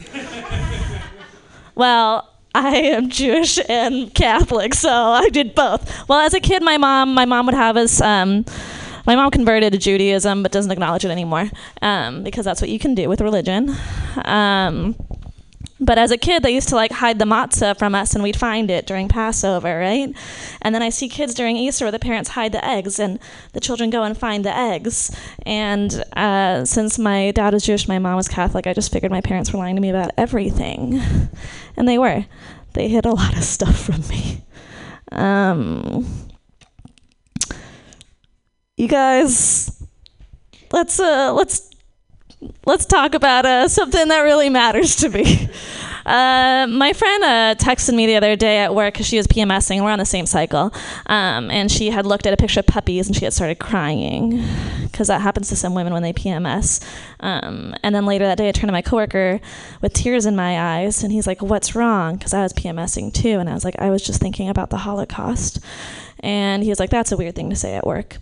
well, 1.76 2.30
I 2.54 2.76
am 2.78 3.10
Jewish 3.10 3.60
and 3.70 4.14
Catholic, 4.14 4.74
so 4.74 4.90
I 4.92 5.30
did 5.30 5.56
both. 5.56 6.08
Well, 6.10 6.20
as 6.20 6.34
a 6.34 6.40
kid, 6.40 6.62
my 6.62 6.78
mom, 6.78 7.14
my 7.14 7.26
mom 7.26 7.46
would 7.46 7.56
have 7.56 7.78
us 7.78 8.02
um, 8.02 8.46
My 9.08 9.16
mom 9.16 9.32
converted 9.32 9.74
to 9.74 9.80
Judaism, 9.80 10.44
but 10.44 10.52
doesn't 10.52 10.72
acknowledge 10.72 11.06
it 11.06 11.12
anymore 11.12 11.50
um, 11.82 12.24
because 12.24 12.46
that's 12.46 12.62
what 12.62 12.70
you 12.70 12.80
can 12.80 12.94
do 12.94 13.10
with 13.10 13.22
religion. 13.22 13.76
Um, 14.26 14.96
but 15.82 15.98
as 15.98 16.12
a 16.12 16.18
kid, 16.18 16.44
they 16.44 16.52
used 16.52 16.70
to 16.70 16.76
like 16.76 16.92
hide 16.92 17.18
the 17.18 17.26
matzah 17.26 17.78
from 17.78 17.96
us, 17.96 18.14
and 18.14 18.24
we'd 18.24 18.38
find 18.38 18.70
it 18.70 18.86
during 18.86 19.08
Passover, 19.08 19.80
right? 19.80 20.16
And 20.62 20.76
then 20.76 20.84
I 20.84 20.90
see 20.90 21.10
kids 21.10 21.34
during 21.34 21.58
Easter 21.58 21.86
where 21.86 21.92
the 21.92 21.98
parents 22.00 22.30
hide 22.30 22.52
the 22.52 22.64
eggs, 22.64 23.00
and 23.00 23.20
the 23.54 23.60
children 23.60 23.90
go 23.90 24.04
and 24.04 24.16
find 24.16 24.46
the 24.46 24.56
eggs. 24.56 25.10
And 25.44 26.04
uh, 26.16 26.66
since 26.66 27.00
my 27.00 27.32
dad 27.32 27.54
was 27.54 27.66
Jewish, 27.66 27.88
my 27.88 27.98
mom 27.98 28.16
was 28.16 28.28
Catholic, 28.28 28.68
I 28.68 28.74
just 28.74 28.92
figured 28.92 29.12
my 29.12 29.22
parents 29.22 29.52
were 29.52 29.60
lying 29.60 29.76
to 29.76 29.82
me 29.82 29.90
about 29.90 30.12
everything, 30.18 31.02
and 31.76 31.88
they 31.90 31.98
were. 31.98 32.26
They 32.74 32.88
hid 32.88 33.06
a 33.06 33.12
lot 33.12 33.36
of 33.36 33.44
stuff 33.44 33.78
from 33.78 34.08
me. 34.08 34.44
Um, 35.12 36.06
you 38.78 38.88
guys, 38.88 39.84
let's 40.72 41.00
uh, 41.00 41.34
let's 41.34 41.71
let's 42.66 42.86
talk 42.86 43.14
about 43.14 43.46
uh, 43.46 43.68
something 43.68 44.08
that 44.08 44.22
really 44.22 44.50
matters 44.50 44.96
to 44.98 45.10
me. 45.10 45.50
Uh, 46.04 46.66
my 46.68 46.94
friend 46.94 47.24
uh, 47.24 47.56
texted 47.60 47.94
me 47.94 48.08
the 48.08 48.16
other 48.16 48.36
day 48.36 48.58
at 48.58 48.74
work 48.74 48.96
because 48.96 49.06
she 49.06 49.18
was 49.18 49.28
PMSing. 49.28 49.76
And 49.76 49.86
We're 49.86 49.92
on 49.92 50.00
the 50.00 50.06
same 50.06 50.26
cycle. 50.26 50.74
Um, 51.06 51.52
and 51.52 51.72
she 51.72 51.92
had 51.92 52.08
looked 52.08 52.26
at 52.26 52.34
a 52.34 52.38
picture 52.38 52.62
of 52.62 52.66
puppies 52.66 53.06
and 53.06 53.16
she 53.16 53.24
had 53.24 53.34
started 53.34 53.60
crying 53.60 54.44
because 54.84 55.10
that 55.10 55.22
happens 55.22 55.50
to 55.50 55.56
some 55.56 55.76
women 55.76 55.94
when 55.94 56.02
they 56.02 56.12
PMS. 56.12 56.84
Um, 57.20 57.76
and 57.84 57.94
then 57.94 58.08
later 58.08 58.26
that 58.26 58.40
day, 58.40 58.50
I 58.50 58.52
turned 58.52 58.70
to 58.70 58.74
my 58.74 58.82
coworker 58.82 59.40
with 59.82 59.94
tears 59.94 60.26
in 60.26 60.36
my 60.36 60.80
eyes 60.80 61.04
and 61.04 61.12
he's 61.12 61.28
like, 61.28 61.44
What's 61.44 61.76
wrong? 61.76 62.16
Because 62.16 62.34
I 62.34 62.42
was 62.42 62.54
PMSing 62.54 63.14
too. 63.14 63.38
And 63.40 63.48
I 63.48 63.54
was 63.54 63.64
like, 63.64 63.76
I 63.78 63.92
was 63.92 64.02
just 64.02 64.20
thinking 64.20 64.50
about 64.50 64.72
the 64.72 64.78
Holocaust. 64.78 65.60
And 66.22 66.64
he 66.64 66.70
was 66.70 66.80
like, 66.80 66.90
That's 66.90 67.12
a 67.12 67.18
weird 67.18 67.36
thing 67.36 67.52
to 67.52 67.56
say 67.56 67.76
at 67.76 67.86
work. 67.86 68.18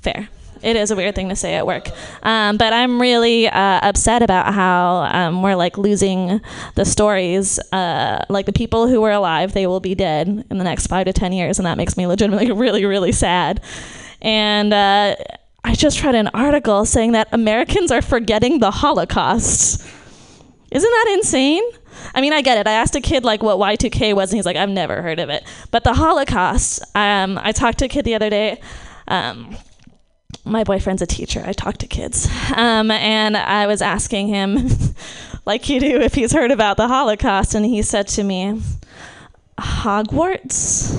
Fair 0.00 0.28
it 0.62 0.76
is 0.76 0.90
a 0.90 0.96
weird 0.96 1.14
thing 1.14 1.28
to 1.28 1.36
say 1.36 1.54
at 1.54 1.66
work. 1.66 1.88
Um, 2.22 2.56
but 2.56 2.72
I'm 2.72 3.00
really 3.00 3.48
uh, 3.48 3.80
upset 3.82 4.22
about 4.22 4.54
how 4.54 5.08
um, 5.12 5.42
we're 5.42 5.56
like 5.56 5.76
losing 5.78 6.40
the 6.74 6.84
stories. 6.84 7.58
Uh, 7.72 8.24
like 8.28 8.46
the 8.46 8.52
people 8.52 8.88
who 8.88 9.00
were 9.00 9.10
alive, 9.10 9.52
they 9.52 9.66
will 9.66 9.80
be 9.80 9.94
dead 9.94 10.28
in 10.50 10.58
the 10.58 10.64
next 10.64 10.86
five 10.86 11.06
to 11.06 11.12
ten 11.12 11.32
years, 11.32 11.58
and 11.58 11.66
that 11.66 11.76
makes 11.76 11.96
me 11.96 12.06
legitimately 12.06 12.52
really, 12.52 12.84
really 12.84 13.12
sad. 13.12 13.60
And 14.20 14.72
uh, 14.72 15.16
I 15.64 15.74
just 15.74 16.02
read 16.02 16.14
an 16.14 16.28
article 16.28 16.84
saying 16.84 17.12
that 17.12 17.28
Americans 17.32 17.90
are 17.90 18.02
forgetting 18.02 18.60
the 18.60 18.70
Holocaust. 18.70 19.86
Isn't 20.70 20.90
that 20.90 21.14
insane? 21.14 21.62
I 22.14 22.20
mean, 22.20 22.32
I 22.32 22.40
get 22.40 22.58
it. 22.58 22.66
I 22.66 22.72
asked 22.72 22.96
a 22.96 23.00
kid 23.00 23.24
like 23.24 23.42
what 23.42 23.58
Y2K 23.58 24.14
was, 24.14 24.30
and 24.30 24.38
he's 24.38 24.46
like, 24.46 24.56
I've 24.56 24.70
never 24.70 25.02
heard 25.02 25.18
of 25.18 25.28
it. 25.28 25.44
But 25.70 25.84
the 25.84 25.94
Holocaust, 25.94 26.82
um, 26.94 27.38
I 27.42 27.52
talked 27.52 27.78
to 27.78 27.84
a 27.86 27.88
kid 27.88 28.04
the 28.04 28.14
other 28.14 28.30
day. 28.30 28.60
Um, 29.08 29.56
my 30.44 30.64
boyfriend's 30.64 31.02
a 31.02 31.06
teacher. 31.06 31.42
I 31.44 31.52
talk 31.52 31.78
to 31.78 31.86
kids. 31.86 32.28
Um, 32.54 32.90
and 32.90 33.34
I 33.34 33.66
was 33.66 33.80
asking 33.80 34.28
him, 34.28 34.58
like 35.46 35.70
you 35.70 35.80
do, 35.80 36.00
if 36.00 36.14
he's 36.14 36.32
heard 36.32 36.50
about 36.50 36.76
the 36.76 36.86
Holocaust. 36.86 37.54
And 37.54 37.64
he 37.64 37.80
said 37.80 38.08
to 38.08 38.22
me, 38.22 38.60
Hogwarts? 39.58 40.92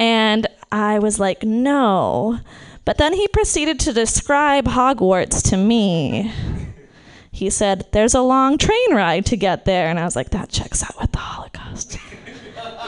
and 0.00 0.48
I 0.72 0.98
was 0.98 1.20
like, 1.20 1.44
no. 1.44 2.40
But 2.84 2.98
then 2.98 3.12
he 3.12 3.28
proceeded 3.28 3.78
to 3.80 3.92
describe 3.92 4.66
Hogwarts 4.66 5.48
to 5.50 5.56
me. 5.56 6.32
He 7.30 7.50
said, 7.50 7.86
There's 7.92 8.14
a 8.14 8.20
long 8.20 8.58
train 8.58 8.94
ride 8.94 9.26
to 9.26 9.36
get 9.36 9.64
there. 9.64 9.88
And 9.88 9.98
I 9.98 10.04
was 10.04 10.14
like, 10.14 10.30
That 10.30 10.50
checks 10.50 10.82
out 10.82 11.00
with 11.00 11.12
the 11.12 11.18
Holocaust. 11.18 11.98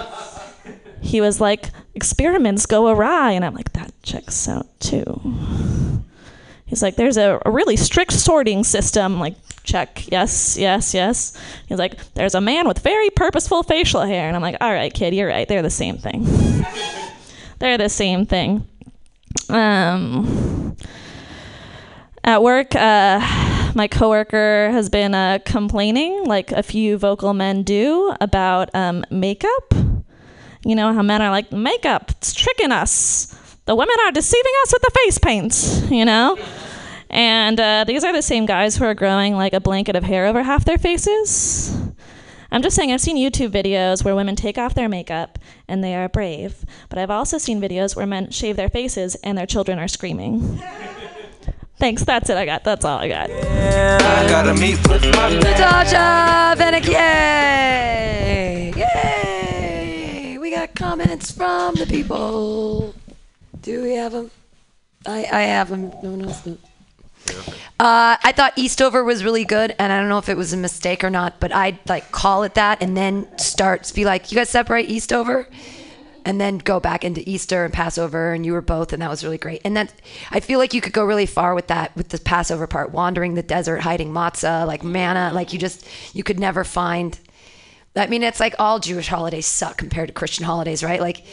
he 1.01 1.21
was 1.21 1.41
like, 1.41 1.71
experiments 1.97 2.67
go 2.67 2.89
awry. 2.89 3.33
And 3.33 3.45
I'm 3.45 3.55
like, 3.55 3.73
that 3.73 3.93
checks 4.03 4.47
out 4.49 4.69
too. 4.79 5.21
He's 6.67 6.83
like, 6.83 6.97
there's 6.97 7.17
a, 7.17 7.41
a 7.45 7.51
really 7.51 7.77
strict 7.77 8.13
sorting 8.13 8.65
system. 8.65 9.15
I'm 9.15 9.21
like, 9.21 9.37
check, 9.63 10.11
yes, 10.11 10.57
yes, 10.59 10.95
yes. 10.95 11.37
He's 11.67 11.79
like, 11.79 12.13
there's 12.15 12.35
a 12.35 12.41
man 12.41 12.69
with 12.69 12.81
very 12.81 13.09
purposeful 13.11 13.63
facial 13.63 14.03
hair. 14.03 14.27
And 14.27 14.37
I'm 14.37 14.43
like, 14.43 14.57
all 14.61 14.73
right, 14.73 14.93
kid, 14.93 15.15
you're 15.15 15.29
right. 15.29 15.49
They're 15.49 15.63
the 15.63 15.71
same 15.71 15.97
thing. 15.97 16.25
They're 17.59 17.79
the 17.79 17.89
same 17.89 18.27
thing. 18.27 18.67
Um, 19.49 20.77
at 22.23 22.43
work, 22.43 22.75
uh, 22.75 23.73
my 23.75 23.89
coworker 23.89 24.69
has 24.73 24.91
been 24.91 25.15
uh, 25.15 25.39
complaining, 25.47 26.25
like 26.25 26.53
a 26.53 26.63
few 26.63 26.99
vocal 26.99 27.33
men 27.33 27.63
do, 27.63 28.15
about 28.21 28.75
um, 28.75 29.05
makeup 29.11 29.73
you 30.67 30.75
know, 30.75 30.93
how 30.93 31.03
men 31.03 31.23
are 31.23 31.31
like, 31.31 31.53
makeup, 31.53 32.11
it's 32.11 32.35
tricking 32.35 32.73
us. 32.73 33.27
The 33.67 33.77
women 33.77 33.97
are 34.05 34.11
deceiving 34.11 34.53
us 34.63 34.73
with 34.73 34.83
the 34.83 34.91
face 34.91 35.19
paint, 35.19 35.93
you 35.93 36.05
know? 36.05 36.37
And 37.09 37.59
uh, 37.61 37.85
these 37.85 38.03
are 38.03 38.13
the 38.13 38.23
same 38.23 38.47
guys 38.47 38.77
who 38.77 38.85
are 38.85 38.95
growing 38.95 39.35
like 39.35 39.53
a 39.53 39.61
blanket 39.61 39.95
of 39.95 40.03
hair 40.03 40.27
over 40.27 40.43
half 40.43 40.65
their 40.65 40.77
faces. 40.77 41.73
I'm 42.51 42.63
just 42.63 42.75
saying, 42.75 42.93
I've 42.93 43.01
seen 43.01 43.17
YouTube 43.17 43.51
videos 43.51 44.05
where 44.05 44.17
women 44.17 44.35
take 44.35 44.59
off 44.59 44.75
their 44.75 44.89
makeup 44.89 45.39
and 45.69 45.85
they 45.85 45.95
are 45.95 46.09
brave, 46.09 46.65
but 46.89 46.99
I've 46.99 47.11
also 47.11 47.39
seen 47.39 47.61
videos 47.61 47.95
where 47.95 48.07
men 48.07 48.31
shave 48.31 48.57
their 48.57 48.69
faces 48.69 49.15
and 49.17 49.39
their 49.39 49.47
children 49.47 49.79
are 49.79 49.89
screaming. 49.89 50.61
Thanks, 51.79 52.05
that's 52.05 52.31
it 52.31 52.37
I 52.37 52.47
got. 52.47 52.65
That's 52.65 52.85
all 52.85 52.99
I 52.99 53.09
got. 53.09 53.31
I 53.31 54.29
gotta 54.29 54.55
meet 54.55 54.79
with 54.89 55.05
my 55.15 55.29
Natasha 55.29 56.57
Vanek, 56.59 56.87
yay! 56.87 58.73
Yay! 58.75 59.16
Comments 60.77 61.31
from 61.31 61.75
the 61.75 61.87
people. 61.87 62.95
Do 63.63 63.83
we 63.83 63.95
have 63.95 64.13
them? 64.13 64.31
I, 65.07 65.27
I 65.33 65.41
have 65.43 65.71
them. 65.71 65.89
No 66.03 66.11
one 66.11 66.23
else 66.23 66.43
does. 66.43 66.59
Uh, 67.81 68.17
I 68.23 68.33
thought 68.37 68.53
Eastover 68.57 69.03
was 69.03 69.25
really 69.25 69.45
good, 69.45 69.75
and 69.79 69.93
I 69.93 69.99
don't 69.99 70.09
know 70.09 70.19
if 70.19 70.29
it 70.29 70.37
was 70.37 70.53
a 70.53 70.57
mistake 70.57 71.03
or 71.03 71.11
not, 71.11 71.41
but 71.41 71.53
I'd 71.53 71.79
like 71.89 72.13
call 72.13 72.43
it 72.43 72.55
that 72.55 72.83
and 72.83 72.97
then 72.97 73.27
start 73.39 73.91
be 73.95 74.05
like, 74.05 74.31
you 74.31 74.37
guys 74.37 74.51
separate 74.51 74.89
Eastover, 74.89 75.49
and 76.25 76.41
then 76.41 76.59
go 76.59 76.79
back 76.79 77.05
into 77.05 77.23
Easter 77.29 77.65
and 77.65 77.73
Passover, 77.73 78.33
and 78.33 78.45
you 78.45 78.53
were 78.53 78.63
both, 78.63 78.93
and 78.93 79.01
that 79.01 79.11
was 79.11 79.25
really 79.25 79.39
great. 79.39 79.63
And 79.65 79.77
that 79.77 79.93
I 80.31 80.41
feel 80.41 80.59
like 80.59 80.75
you 80.75 80.81
could 80.81 80.93
go 80.93 81.05
really 81.05 81.27
far 81.27 81.55
with 81.55 81.69
that, 81.69 81.97
with 81.97 82.11
the 82.11 82.19
Passover 82.19 82.67
part, 82.67 82.93
wandering 82.93 83.35
the 83.35 83.43
desert, 83.43 83.81
hiding 83.81 84.13
matzah, 84.13 84.67
like 84.67 84.85
manna, 84.85 85.33
like 85.35 85.53
you 85.53 85.59
just 85.59 85.87
you 86.15 86.23
could 86.23 86.39
never 86.39 86.65
find. 86.65 87.19
I 87.97 88.07
mean, 88.07 88.23
it's 88.23 88.41
like 88.41 88.55
all 88.59 88.79
Jewish 88.79 89.09
holidays 89.09 89.47
suck 89.47 89.77
compared 89.79 90.09
to 90.09 90.15
Christian 90.15 90.45
holidays, 90.45 90.85
right? 90.85 91.01
Like, 91.01 91.25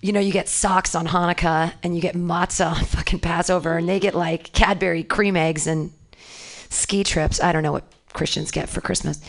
you 0.00 0.12
know, 0.12 0.20
you 0.20 0.32
get 0.32 0.48
socks 0.48 0.94
on 0.94 1.06
Hanukkah 1.06 1.72
and 1.82 1.94
you 1.94 2.00
get 2.00 2.14
matzah 2.14 2.76
on 2.76 2.84
fucking 2.84 3.20
Passover, 3.20 3.76
and 3.76 3.88
they 3.88 4.00
get 4.00 4.14
like 4.14 4.52
Cadbury 4.52 5.04
cream 5.04 5.36
eggs 5.36 5.66
and 5.66 5.92
ski 6.70 7.04
trips. 7.04 7.40
I 7.40 7.52
don't 7.52 7.62
know 7.62 7.72
what 7.72 7.84
Christians 8.12 8.50
get 8.50 8.68
for 8.68 8.80
Christmas. 8.80 9.20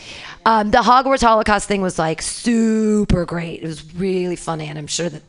Um, 0.46 0.70
the 0.70 0.78
Hogwarts 0.78 1.22
Holocaust 1.22 1.68
thing 1.68 1.82
was 1.82 1.98
like 1.98 2.22
super 2.22 3.24
great. 3.24 3.62
It 3.62 3.66
was 3.66 3.94
really 3.94 4.36
funny, 4.36 4.66
and 4.66 4.78
I'm 4.78 4.86
sure 4.86 5.08
that 5.08 5.22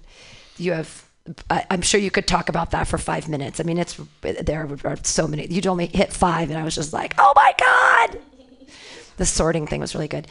you 0.57 0.73
have. 0.73 1.05
I'm 1.51 1.83
sure 1.83 1.99
you 1.99 2.09
could 2.09 2.25
talk 2.25 2.49
about 2.49 2.71
that 2.71 2.87
for 2.87 2.97
five 2.97 3.29
minutes. 3.29 3.59
I 3.59 3.63
mean, 3.63 3.77
it's 3.77 3.99
there 4.21 4.67
are 4.83 4.95
so 5.03 5.27
many. 5.27 5.45
You'd 5.47 5.67
only 5.67 5.85
hit 5.85 6.11
five, 6.11 6.49
and 6.49 6.57
I 6.57 6.63
was 6.63 6.73
just 6.73 6.93
like, 6.93 7.13
oh 7.19 7.33
my 7.35 7.53
god. 7.59 8.21
The 9.21 9.27
sorting 9.27 9.67
thing 9.67 9.81
was 9.81 9.93
really 9.93 10.07
good, 10.07 10.27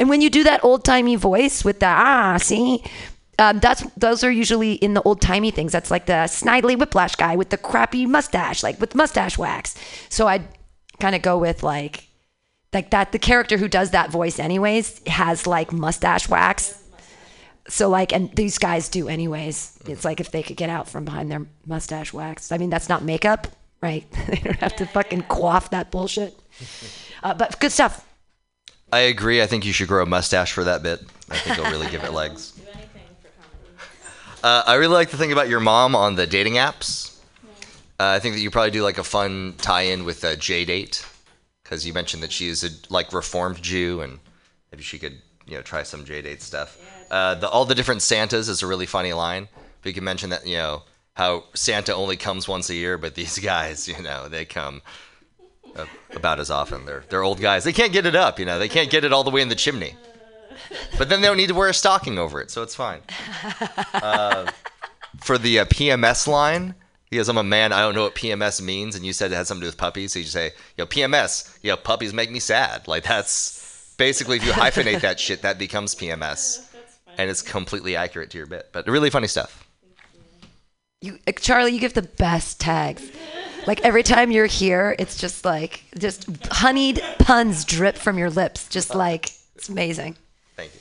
and 0.00 0.08
when 0.08 0.20
you 0.20 0.28
do 0.28 0.42
that 0.42 0.64
old 0.64 0.84
timey 0.84 1.14
voice 1.14 1.64
with 1.64 1.78
the 1.78 1.86
ah, 1.86 2.38
see, 2.38 2.82
um, 3.38 3.60
that's 3.60 3.84
those 3.96 4.24
are 4.24 4.32
usually 4.32 4.72
in 4.72 4.94
the 4.94 5.02
old 5.02 5.20
timey 5.20 5.52
things. 5.52 5.70
That's 5.70 5.92
like 5.92 6.06
the 6.06 6.26
snidely 6.26 6.76
whiplash 6.76 7.14
guy 7.14 7.36
with 7.36 7.50
the 7.50 7.56
crappy 7.56 8.04
mustache, 8.04 8.64
like 8.64 8.80
with 8.80 8.96
mustache 8.96 9.38
wax. 9.38 9.76
So 10.08 10.26
I'd 10.26 10.42
kind 10.98 11.14
of 11.14 11.22
go 11.22 11.38
with 11.38 11.62
like 11.62 12.08
like 12.72 12.90
that. 12.90 13.12
The 13.12 13.20
character 13.20 13.58
who 13.58 13.68
does 13.68 13.92
that 13.92 14.10
voice, 14.10 14.40
anyways, 14.40 15.00
has 15.06 15.46
like 15.46 15.72
mustache 15.72 16.28
wax. 16.28 16.82
So 17.68 17.88
like, 17.88 18.12
and 18.12 18.34
these 18.34 18.58
guys 18.58 18.88
do 18.88 19.08
anyways. 19.08 19.78
It's 19.86 20.04
like 20.04 20.18
if 20.18 20.32
they 20.32 20.42
could 20.42 20.56
get 20.56 20.68
out 20.68 20.88
from 20.88 21.04
behind 21.04 21.30
their 21.30 21.46
mustache 21.64 22.12
wax. 22.12 22.50
I 22.50 22.58
mean, 22.58 22.70
that's 22.70 22.88
not 22.88 23.04
makeup, 23.04 23.46
right? 23.80 24.04
they 24.26 24.40
don't 24.42 24.58
have 24.58 24.74
to 24.76 24.86
fucking 24.86 25.22
quaff 25.22 25.70
that 25.70 25.92
bullshit. 25.92 26.36
Uh, 27.22 27.34
but 27.34 27.60
good 27.60 27.70
stuff. 27.70 28.04
I 28.92 29.00
agree. 29.00 29.40
I 29.40 29.46
think 29.46 29.64
you 29.64 29.72
should 29.72 29.88
grow 29.88 30.02
a 30.02 30.06
mustache 30.06 30.52
for 30.52 30.64
that 30.64 30.82
bit. 30.82 31.00
I 31.30 31.38
think 31.38 31.58
it'll 31.58 31.70
really 31.70 31.90
give 31.90 32.04
it 32.04 32.12
legs. 32.22 32.52
anything 32.58 33.02
for 33.22 34.46
Uh, 34.46 34.62
I 34.66 34.74
really 34.74 34.92
like 34.92 35.08
the 35.08 35.16
thing 35.16 35.32
about 35.32 35.48
your 35.48 35.60
mom 35.60 35.96
on 35.96 36.14
the 36.14 36.26
dating 36.26 36.54
apps. 36.54 37.18
Uh, 37.98 38.08
I 38.16 38.18
think 38.18 38.34
that 38.34 38.40
you 38.40 38.50
probably 38.50 38.70
do 38.70 38.82
like 38.82 38.98
a 38.98 39.04
fun 39.04 39.54
tie-in 39.58 40.04
with 40.04 40.22
uh, 40.24 40.34
JDate 40.34 41.06
because 41.62 41.86
you 41.86 41.94
mentioned 41.94 42.22
that 42.22 42.32
she 42.32 42.48
is 42.48 42.64
a 42.64 42.68
like 42.90 43.12
reformed 43.12 43.62
Jew 43.62 44.02
and 44.02 44.18
maybe 44.70 44.82
she 44.82 44.98
could 44.98 45.22
you 45.46 45.54
know 45.54 45.62
try 45.62 45.84
some 45.84 46.04
JDate 46.04 46.40
stuff. 46.40 46.76
Uh, 47.10 47.34
the 47.36 47.48
all 47.48 47.64
the 47.64 47.74
different 47.74 48.02
Santas 48.02 48.48
is 48.48 48.62
a 48.62 48.66
really 48.66 48.86
funny 48.86 49.12
line. 49.12 49.48
But 49.80 49.88
you 49.88 49.94
can 49.94 50.04
mention 50.04 50.30
that 50.30 50.46
you 50.46 50.56
know 50.56 50.82
how 51.14 51.44
Santa 51.54 51.94
only 51.94 52.16
comes 52.16 52.46
once 52.46 52.68
a 52.68 52.74
year, 52.74 52.98
but 52.98 53.14
these 53.14 53.38
guys 53.52 53.88
you 53.88 54.02
know 54.02 54.28
they 54.28 54.44
come 54.44 54.82
about 56.14 56.40
as 56.40 56.50
often. 56.50 56.84
They're 56.86 57.04
they're 57.08 57.22
old 57.22 57.40
guys. 57.40 57.64
They 57.64 57.72
can't 57.72 57.92
get 57.92 58.06
it 58.06 58.14
up. 58.14 58.38
You 58.38 58.44
know 58.44 58.58
they 58.58 58.68
can't 58.68 58.90
get 58.90 59.04
it 59.04 59.12
all 59.12 59.24
the 59.24 59.30
way 59.30 59.42
in 59.42 59.48
the 59.48 59.54
chimney. 59.54 59.96
But 60.98 61.08
then 61.08 61.20
they 61.20 61.28
don't 61.28 61.36
need 61.36 61.48
to 61.48 61.54
wear 61.54 61.68
a 61.68 61.74
stocking 61.74 62.18
over 62.18 62.40
it, 62.40 62.50
so 62.50 62.62
it's 62.62 62.74
fine. 62.74 63.00
Uh, 63.94 64.50
for 65.20 65.38
the 65.38 65.60
uh, 65.60 65.64
PMS 65.66 66.26
line. 66.26 66.74
Because 67.08 67.28
I'm 67.28 67.36
a 67.36 67.44
man, 67.44 67.72
I 67.74 67.82
don't 67.82 67.94
know 67.94 68.04
what 68.04 68.14
PMS 68.14 68.62
means, 68.62 68.96
and 68.96 69.04
you 69.04 69.12
said 69.12 69.30
it 69.30 69.34
had 69.34 69.46
something 69.46 69.60
to 69.60 69.66
do 69.66 69.68
with 69.68 69.76
puppies. 69.76 70.14
So 70.14 70.18
you 70.18 70.24
just 70.24 70.32
say, 70.32 70.52
"Yo, 70.78 70.86
PMS, 70.86 71.58
yo, 71.62 71.76
puppies 71.76 72.14
make 72.14 72.30
me 72.30 72.38
sad." 72.40 72.88
Like 72.88 73.04
that's 73.04 73.94
basically 73.98 74.38
if 74.38 74.46
you 74.46 74.52
hyphenate 74.52 75.02
that 75.02 75.20
shit, 75.20 75.42
that 75.42 75.58
becomes 75.58 75.94
PMS, 75.94 76.66
and 77.18 77.30
it's 77.30 77.42
completely 77.42 77.96
accurate 77.96 78.30
to 78.30 78.38
your 78.38 78.46
bit. 78.46 78.70
But 78.72 78.86
really 78.88 79.10
funny 79.10 79.28
stuff. 79.28 79.68
You, 81.02 81.18
uh, 81.26 81.32
Charlie, 81.32 81.72
you 81.72 81.80
give 81.80 81.92
the 81.92 82.02
best 82.02 82.60
tags. 82.60 83.10
Like 83.66 83.80
every 83.82 84.02
time 84.02 84.30
you're 84.30 84.46
here, 84.46 84.94
it's 84.98 85.16
just 85.16 85.44
like 85.44 85.84
just 85.98 86.26
honeyed 86.46 87.02
puns 87.18 87.64
drip 87.64 87.96
from 87.96 88.18
your 88.18 88.30
lips. 88.30 88.68
Just 88.68 88.94
like 88.94 89.30
it's 89.54 89.68
amazing. 89.68 90.16
Thank 90.56 90.74
you. 90.74 90.80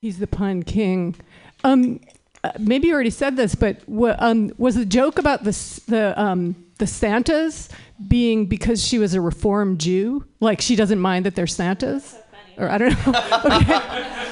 He's 0.00 0.18
the 0.18 0.26
pun 0.26 0.62
king. 0.62 1.16
Um, 1.64 2.00
uh, 2.44 2.52
maybe 2.58 2.86
you 2.88 2.94
already 2.94 3.10
said 3.10 3.36
this, 3.36 3.54
but 3.56 3.86
wa- 3.88 4.14
um, 4.18 4.52
was 4.58 4.76
the 4.76 4.84
joke 4.86 5.18
about 5.18 5.42
the 5.44 5.50
the 5.88 6.20
um, 6.20 6.54
the 6.78 6.86
Santas 6.86 7.68
being 8.06 8.46
because 8.46 8.84
she 8.86 8.98
was 8.98 9.14
a 9.14 9.20
Reformed 9.20 9.80
Jew? 9.80 10.24
Like 10.38 10.60
she 10.60 10.76
doesn't 10.76 11.00
mind 11.00 11.26
that 11.26 11.34
they're 11.34 11.48
Santas, 11.48 12.10
so 12.10 12.22
or 12.58 12.68
I 12.70 12.78
don't 12.78 12.90
know. 13.06 13.12
okay. 13.56 14.04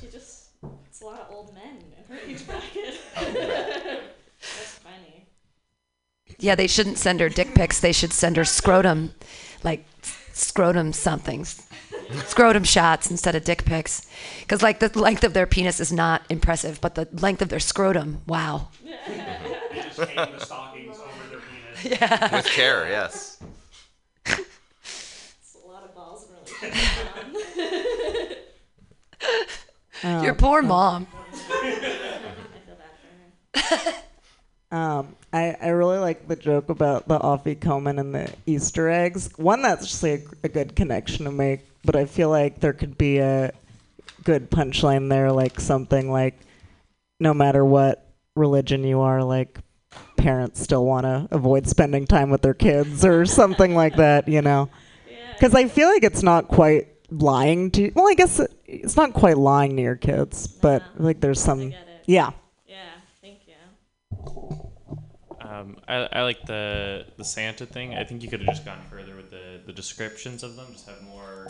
She 0.00 0.06
just, 0.08 0.48
it's 0.88 1.00
a 1.00 1.04
lot 1.04 1.20
of 1.20 1.30
old 1.30 1.54
men 1.54 1.76
in 1.78 2.14
her 2.16 2.20
age 2.26 2.44
bracket. 2.46 2.98
That's 3.14 4.78
funny. 4.78 5.26
Yeah, 6.40 6.54
they 6.54 6.66
shouldn't 6.66 6.98
send 6.98 7.20
her 7.20 7.28
dick 7.28 7.54
pics. 7.54 7.80
They 7.80 7.92
should 7.92 8.12
send 8.12 8.36
her 8.36 8.44
scrotum, 8.44 9.14
like 9.62 9.84
scrotum 10.32 10.92
somethings, 10.92 11.66
scrotum 12.24 12.64
shots 12.64 13.10
instead 13.10 13.34
of 13.34 13.44
dick 13.44 13.64
pics. 13.64 14.06
Because 14.40 14.62
like 14.62 14.80
the 14.80 14.96
length 14.98 15.22
of 15.22 15.34
their 15.34 15.46
penis 15.46 15.80
is 15.80 15.92
not 15.92 16.22
impressive, 16.30 16.80
but 16.80 16.94
the 16.94 17.08
length 17.12 17.42
of 17.42 17.50
their 17.50 17.60
scrotum, 17.60 18.22
wow. 18.26 18.68
Yeah. 21.84 22.26
With 22.36 22.46
care, 22.46 22.88
yes. 22.88 23.38
It's 24.26 25.56
a 25.62 25.68
lot 25.68 25.84
of 25.84 25.94
balls 25.94 26.26
in 26.62 26.68
relation 26.68 28.36
to 30.02 30.22
Your 30.24 30.34
poor 30.34 30.62
mom. 30.62 31.06
Um, 34.70 35.16
I, 35.32 35.56
I 35.60 35.68
really 35.68 35.98
like 35.98 36.28
the 36.28 36.36
joke 36.36 36.68
about 36.68 37.08
the 37.08 37.18
afikoman 37.18 37.98
and 37.98 38.14
the 38.14 38.32
Easter 38.46 38.88
eggs. 38.88 39.30
One 39.36 39.62
that's 39.62 39.86
just 39.86 40.02
like 40.02 40.26
a 40.44 40.48
good 40.48 40.76
connection 40.76 41.24
to 41.24 41.32
make, 41.32 41.60
but 41.84 41.96
I 41.96 42.04
feel 42.06 42.30
like 42.30 42.60
there 42.60 42.72
could 42.72 42.96
be 42.96 43.18
a 43.18 43.52
good 44.22 44.50
punchline 44.50 45.08
there, 45.08 45.32
like 45.32 45.60
something 45.60 46.10
like, 46.10 46.38
no 47.18 47.34
matter 47.34 47.64
what 47.64 48.06
religion 48.36 48.84
you 48.84 49.00
are, 49.00 49.22
like 49.22 49.58
parents 50.16 50.60
still 50.60 50.84
want 50.84 51.04
to 51.04 51.28
avoid 51.30 51.66
spending 51.66 52.06
time 52.06 52.30
with 52.30 52.42
their 52.42 52.54
kids 52.54 53.04
or 53.04 53.26
something 53.26 53.74
like 53.74 53.96
that, 53.96 54.28
you 54.28 54.42
know? 54.42 54.68
Because 55.32 55.54
I 55.54 55.68
feel 55.68 55.88
like 55.88 56.04
it's 56.04 56.22
not 56.22 56.48
quite 56.48 56.88
lying 57.10 57.70
to. 57.72 57.90
Well, 57.94 58.08
I 58.08 58.14
guess 58.14 58.40
it, 58.40 58.52
it's 58.66 58.96
not 58.96 59.14
quite 59.14 59.38
lying 59.38 59.76
to 59.76 59.82
your 59.82 59.96
kids, 59.96 60.46
but 60.46 60.82
like 60.96 61.20
there's 61.20 61.40
some. 61.40 61.72
Yeah. 62.06 62.32
Um, 65.60 65.76
I, 65.86 66.08
I 66.12 66.22
like 66.22 66.46
the 66.46 67.06
the 67.16 67.24
Santa 67.24 67.66
thing. 67.66 67.94
I 67.94 68.04
think 68.04 68.22
you 68.22 68.28
could 68.28 68.40
have 68.40 68.48
just 68.48 68.64
gone 68.64 68.80
further 68.90 69.16
with 69.16 69.30
the, 69.30 69.60
the 69.66 69.72
descriptions 69.72 70.42
of 70.42 70.56
them. 70.56 70.66
Just 70.72 70.88
have 70.88 71.02
more 71.02 71.48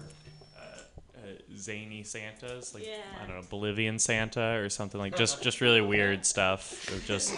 uh, 0.59 0.81
uh, 1.17 1.57
zany 1.57 2.02
Santas, 2.02 2.75
like 2.75 2.85
I 3.23 3.26
don't 3.26 3.37
know, 3.37 3.47
Bolivian 3.49 3.99
Santa 3.99 4.59
or 4.59 4.69
something 4.69 5.00
like 5.00 5.17
just 5.17 5.43
just 5.47 5.61
really 5.61 5.81
weird 5.81 6.26
stuff. 6.26 6.88
Or 6.93 6.99
just 7.07 7.35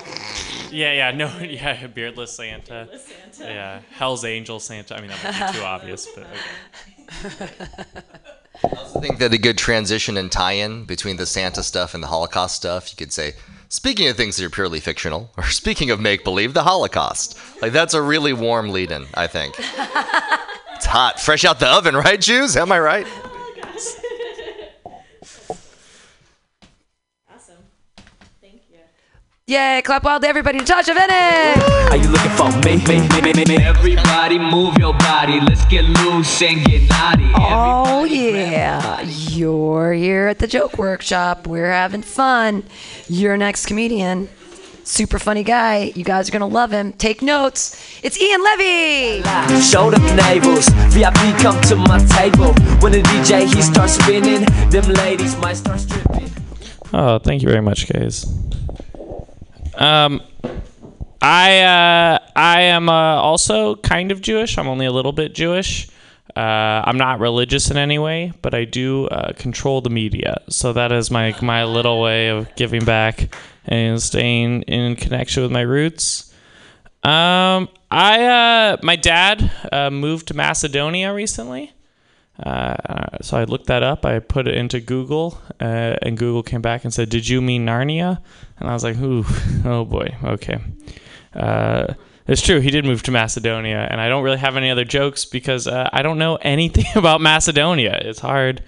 yeah, 0.71 0.93
yeah, 0.93 1.11
no, 1.11 1.37
yeah, 1.41 1.87
beardless 1.87 2.37
Santa. 2.37 2.88
Beardless 2.88 3.12
Santa. 3.33 3.52
Yeah, 3.52 3.81
Hell's 3.91 4.25
Angel 4.25 4.61
Santa. 4.61 4.97
I 4.97 5.00
mean, 5.00 5.11
that 5.11 5.25
might 5.25 5.52
be 5.52 5.59
too 5.59 5.64
obvious, 5.64 6.07
but 6.14 6.26
okay. 7.25 7.49
I 8.64 8.77
also 8.77 9.01
think 9.01 9.18
that 9.18 9.33
a 9.33 9.38
good 9.38 9.59
transition 9.59 10.16
and 10.16 10.31
tie-in 10.31 10.85
between 10.85 11.16
the 11.16 11.27
Santa 11.27 11.62
stuff 11.62 11.94
and 11.94 12.03
the 12.03 12.07
Holocaust 12.07 12.55
stuff, 12.55 12.92
you 12.92 12.97
could 12.97 13.12
say, 13.12 13.33
speaking 13.73 14.07
of 14.09 14.17
things 14.19 14.37
that 14.37 14.45
are 14.45 14.51
purely 14.51 14.81
fictional, 14.81 15.31
or 15.37 15.45
speaking 15.51 15.91
of 15.91 15.99
make-believe, 15.99 16.53
the 16.55 16.63
Holocaust. 16.63 17.39
Like 17.63 17.73
that's 17.73 17.95
a 17.95 18.03
really 18.03 18.33
warm 18.35 18.71
lead-in, 18.71 19.07
I 19.15 19.27
think. 19.27 19.55
it's 19.59 20.87
hot, 20.87 21.19
fresh 21.19 21.45
out 21.45 21.59
the 21.59 21.69
oven, 21.69 21.97
right, 21.97 22.21
Jews? 22.21 22.57
Am 22.57 22.71
I 22.71 22.79
right? 22.79 23.07
Oh 23.09 23.31
awesome. 27.35 27.57
Thank 28.43 28.63
you. 28.71 28.79
Yay, 29.48 29.83
clap 29.85 30.05
wild 30.05 30.22
to 30.22 30.28
everybody. 30.28 30.59
Natasha 30.59 30.92
Vinnick! 30.92 31.90
Are 31.90 31.96
you 31.96 32.09
looking 32.09 32.31
for 32.31 32.48
me? 32.61 32.76
me, 32.87 33.09
me, 33.09 33.20
me, 33.22 33.33
me, 33.33 33.44
me? 33.44 33.57
Everybody 33.57 34.38
move 34.38 34.78
your 34.78 34.94
body. 34.94 35.40
Let's 35.40 35.64
get 35.64 35.85
loose 35.85 36.40
and 36.42 36.64
get 36.64 36.88
naughty. 36.88 37.28
Oh, 37.35 38.05
yeah. 38.05 39.00
You're 39.02 39.94
here 39.94 40.28
at 40.28 40.38
the 40.38 40.46
Joke 40.46 40.78
Workshop. 40.78 41.48
We're 41.48 41.72
having 41.72 42.02
fun. 42.02 42.62
Your 43.09 43.37
next 43.37 43.66
comedian, 43.66 44.28
super 44.85 45.18
funny 45.18 45.42
guy. 45.42 45.90
You 45.96 46.05
guys 46.05 46.28
are 46.28 46.33
going 46.33 46.40
to 46.40 46.46
love 46.46 46.70
him. 46.70 46.92
Take 46.92 47.20
notes. 47.20 48.00
It's 48.05 48.16
Ian 48.20 48.44
Levy. 48.44 49.22
Show 49.61 49.90
them 49.90 50.05
neighbors. 50.14 50.68
VIP 50.94 51.16
come 51.42 51.61
to 51.62 51.74
my 51.74 51.98
table. 52.14 52.55
When 52.78 52.92
the 52.92 53.02
DJ 53.02 53.52
he 53.52 53.61
starts 53.61 53.94
spinning, 53.94 54.44
them 54.70 54.85
ladies 54.94 55.37
might 55.38 55.55
start 55.55 55.81
stripping. 55.81 56.31
Oh, 56.92 57.18
thank 57.18 57.42
you 57.42 57.48
very 57.48 57.61
much, 57.62 57.92
guys. 57.92 58.24
Um, 59.83 60.23
I 61.21 61.61
uh, 61.61 62.18
I 62.37 62.61
am 62.62 62.88
uh, 62.88 62.92
also 62.92 63.77
kind 63.77 64.12
of 64.12 64.21
Jewish. 64.21 64.57
I'm 64.57 64.68
only 64.68 64.87
a 64.87 64.92
little 64.92 65.12
bit 65.12 65.35
Jewish. 65.35 65.88
Uh, 66.37 66.40
I'm 66.87 66.97
not 66.97 67.18
religious 67.18 67.71
in 67.71 67.77
any 67.77 67.99
way, 67.99 68.33
but 68.42 68.55
I 68.55 68.64
do 68.64 69.07
uh, 69.09 69.33
control 69.35 69.81
the 69.81 69.90
media. 69.90 70.40
So 70.49 70.73
that 70.73 70.92
is 70.92 71.11
my 71.11 71.35
my 71.42 71.64
little 71.64 72.01
way 72.01 72.29
of 72.29 72.55
giving 72.55 72.85
back 72.85 73.35
and 73.66 74.01
staying 74.01 74.62
in 74.62 74.95
connection 74.97 75.42
with 75.42 75.53
my 75.53 75.62
roots. 75.62 76.33
Um, 77.03 77.68
I 77.90 78.25
uh, 78.25 78.77
my 78.83 78.95
dad 78.95 79.51
uh, 79.73 79.90
moved 79.90 80.29
to 80.29 80.35
Macedonia 80.35 81.12
recently. 81.12 81.73
Uh, 82.38 83.18
so 83.21 83.37
I 83.37 83.45
looked 83.45 83.66
that 83.66 83.83
up. 83.83 84.07
I 84.07 84.18
put 84.18 84.49
it 84.49 84.55
into 84.55 84.81
Google, 84.81 85.38
uh, 85.61 85.97
and 86.03 86.16
Google 86.16 86.42
came 86.42 86.62
back 86.62 86.85
and 86.85 86.92
said, 86.92 87.09
"Did 87.09 87.29
you 87.29 87.40
mean 87.42 87.66
Narnia?" 87.66 88.21
And 88.59 88.68
I 88.68 88.73
was 88.73 88.85
like, 88.85 88.97
"Ooh, 88.99 89.25
oh 89.64 89.85
boy, 89.85 90.16
okay." 90.25 90.59
Uh, 91.35 91.95
it's 92.27 92.42
true. 92.42 92.61
He 92.61 92.71
did 92.71 92.85
move 92.85 93.03
to 93.05 93.11
Macedonia, 93.11 93.87
and 93.90 94.01
I 94.01 94.09
don't 94.09 94.23
really 94.23 94.38
have 94.38 94.57
any 94.57 94.71
other 94.71 94.85
jokes 94.85 95.25
because 95.25 95.66
uh, 95.66 95.90
I 95.92 96.03
don't 96.03 96.18
know 96.18 96.37
anything 96.42 96.87
about 96.95 97.21
Macedonia. 97.21 98.01
It's 98.03 98.21
hard. 98.21 98.62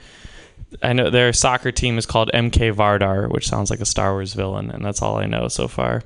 I 0.83 0.93
know 0.93 1.09
their 1.09 1.33
soccer 1.33 1.71
team 1.71 1.99
is 1.99 2.07
called 2.07 2.31
MK 2.35 2.75
Vardar, 2.75 3.31
which 3.31 3.49
sounds 3.49 3.71
like 3.71 3.81
a 3.81 3.87
Star 3.87 4.13
Wars 4.13 4.35
villain, 4.35 4.71
and 4.71 4.85
that's 4.85 5.03
all 5.03 5.17
I 5.17 5.27
know 5.27 5.49
so 5.49 5.69
far. 5.69 6.03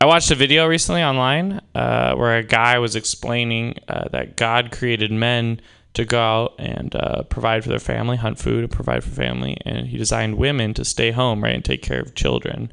I 0.00 0.06
watched 0.06 0.30
a 0.30 0.34
video 0.34 0.66
recently 0.66 1.02
online 1.02 1.60
uh, 1.74 2.14
where 2.14 2.36
a 2.36 2.42
guy 2.44 2.78
was 2.78 2.94
explaining 2.94 3.78
uh, 3.88 4.08
that 4.10 4.36
God 4.36 4.70
created 4.70 5.10
men 5.10 5.60
to 5.94 6.04
go 6.04 6.20
out 6.20 6.54
and 6.58 6.94
uh, 6.94 7.22
provide 7.24 7.62
for 7.62 7.70
their 7.70 7.78
family, 7.78 8.16
hunt 8.16 8.38
food, 8.38 8.64
and 8.64 8.72
provide 8.72 9.02
for 9.02 9.10
family, 9.10 9.56
and 9.64 9.88
he 9.88 9.98
designed 9.98 10.36
women 10.36 10.74
to 10.74 10.84
stay 10.84 11.10
home, 11.10 11.42
right, 11.42 11.54
and 11.54 11.64
take 11.64 11.82
care 11.82 12.00
of 12.00 12.14
children. 12.14 12.72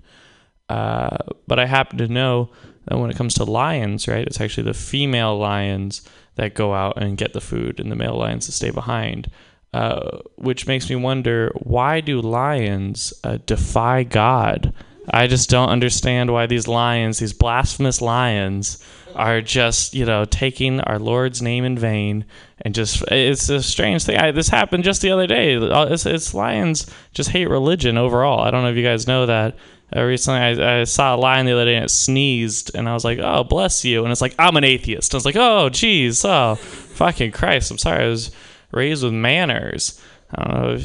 Uh, 0.69 1.17
but 1.47 1.60
I 1.60 1.65
happen 1.65 1.97
to 1.99 2.08
know 2.08 2.49
that 2.86 2.97
when 2.97 3.10
it 3.10 3.17
comes 3.17 3.34
to 3.36 3.43
lions, 3.43 4.08
right, 4.08 4.25
it's 4.25 4.41
actually 4.41 4.63
the 4.63 4.73
female 4.73 5.38
lions 5.38 6.08
that 6.36 6.54
go 6.54 6.73
out 6.73 7.01
and 7.01 7.17
get 7.17 7.34
the 7.34 7.41
food, 7.41 7.80
and 7.80 7.91
the 7.91 7.95
male 7.95 8.17
lions 8.17 8.45
that 8.45 8.51
stay 8.51 8.69
behind. 8.69 9.30
Uh, 9.73 10.19
which 10.38 10.67
makes 10.67 10.89
me 10.89 10.95
wonder 10.95 11.51
why 11.56 11.99
do 11.99 12.21
lions 12.21 13.13
uh, 13.23 13.38
defy 13.45 14.04
God? 14.04 14.73
I 15.10 15.28
just 15.28 15.49
don't 15.49 15.69
understand 15.69 16.32
why 16.32 16.45
these 16.45 16.67
lions, 16.67 17.19
these 17.19 17.34
blasphemous 17.34 18.01
lions, 18.01 18.84
are 19.15 19.41
just 19.41 19.93
you 19.93 20.06
know 20.06 20.25
taking 20.25 20.80
our 20.82 20.99
Lord's 20.99 21.41
name 21.41 21.63
in 21.65 21.78
vain 21.78 22.25
and 22.65 22.73
just 22.73 23.04
it's 23.12 23.47
a 23.47 23.62
strange 23.62 24.04
thing. 24.04 24.17
I, 24.17 24.32
this 24.32 24.49
happened 24.49 24.84
just 24.84 25.01
the 25.01 25.12
other 25.12 25.28
day. 25.28 25.56
Uh, 25.56 25.86
It's, 25.86 26.06
it's 26.06 26.34
lions 26.34 26.88
just 27.13 27.30
hate 27.30 27.47
religion 27.47 27.97
overall. 27.97 28.39
I 28.39 28.49
don't 28.51 28.63
know 28.63 28.71
if 28.71 28.75
you 28.75 28.84
guys 28.84 29.08
know 29.08 29.28
that. 29.28 29.56
Uh, 29.95 30.01
recently, 30.01 30.39
I, 30.39 30.82
I 30.82 30.84
saw 30.84 31.15
a 31.15 31.17
lion 31.17 31.45
the 31.45 31.54
other 31.54 31.65
day 31.65 31.75
and 31.75 31.86
it 31.86 31.89
sneezed, 31.91 32.75
and 32.75 32.89
I 32.89 32.93
was 32.93 33.06
like, 33.06 33.19
"Oh, 33.19 33.43
bless 33.43 33.86
you!" 33.86 34.04
And 34.04 34.12
it's 34.12 34.19
like, 34.19 34.34
"I'm 34.39 34.58
an 34.58 34.63
atheist." 34.63 35.13
I 35.13 35.17
was 35.17 35.25
like, 35.25 35.36
"Oh, 35.38 35.69
geez, 35.69 36.25
oh, 36.25 36.56
fucking 36.56 37.32
Christ! 37.32 37.69
I'm 37.69 37.78
sorry. 37.78 38.04
I 38.04 38.08
was 38.08 38.32
raised 38.71 39.04
with 39.04 39.13
manners." 39.13 40.01
I 40.34 40.43
don't 40.43 40.54
know. 40.62 40.78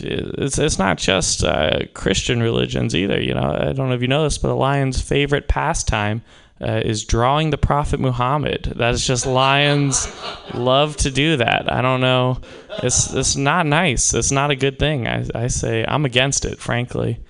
It's 0.44 0.58
it's 0.58 0.78
not 0.78 0.98
just 0.98 1.42
uh, 1.42 1.86
Christian 1.94 2.42
religions 2.42 2.94
either. 2.94 3.18
You 3.18 3.32
know, 3.32 3.56
I 3.58 3.72
don't 3.72 3.88
know 3.88 3.94
if 3.94 4.02
you 4.02 4.06
know 4.08 4.22
this, 4.24 4.36
but 4.36 4.50
a 4.50 4.54
lion's 4.54 5.00
favorite 5.00 5.48
pastime 5.48 6.22
uh, 6.60 6.82
is 6.84 7.04
drawing 7.04 7.50
the 7.50 7.58
Prophet 7.58 8.00
Muhammad. 8.00 8.72
That's 8.76 9.06
just 9.06 9.26
lions 9.26 10.06
love 10.54 10.96
to 10.98 11.10
do 11.10 11.36
that. 11.38 11.72
I 11.72 11.82
don't 11.82 12.00
know. 12.00 12.40
It's 12.82 13.12
it's 13.14 13.36
not 13.36 13.66
nice. 13.66 14.14
It's 14.14 14.30
not 14.32 14.50
a 14.50 14.56
good 14.56 14.78
thing. 14.78 15.06
I 15.08 15.26
I 15.34 15.46
say 15.48 15.84
I'm 15.86 16.04
against 16.04 16.44
it, 16.44 16.58
frankly. 16.58 17.20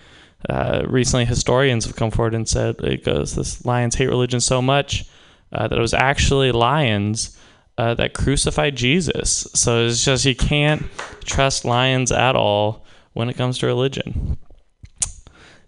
uh, 0.48 0.82
recently 0.86 1.24
historians 1.24 1.84
have 1.84 1.96
come 1.96 2.10
forward 2.10 2.34
and 2.34 2.48
said 2.48 2.76
it 2.80 3.04
goes 3.04 3.34
this 3.34 3.64
lions 3.66 3.94
hate 3.94 4.08
religion 4.08 4.40
so 4.40 4.62
much 4.62 5.04
uh, 5.52 5.68
that 5.68 5.76
it 5.78 5.80
was 5.80 5.94
actually 5.94 6.52
lions 6.52 7.36
uh, 7.78 7.94
that 7.94 8.14
crucified 8.14 8.76
Jesus. 8.76 9.46
So 9.54 9.86
it's 9.86 10.04
just 10.04 10.24
you 10.24 10.34
can't 10.34 10.84
trust 11.24 11.64
lions 11.64 12.12
at 12.12 12.36
all 12.36 12.84
when 13.12 13.28
it 13.28 13.36
comes 13.36 13.58
to 13.58 13.66
religion. 13.66 14.38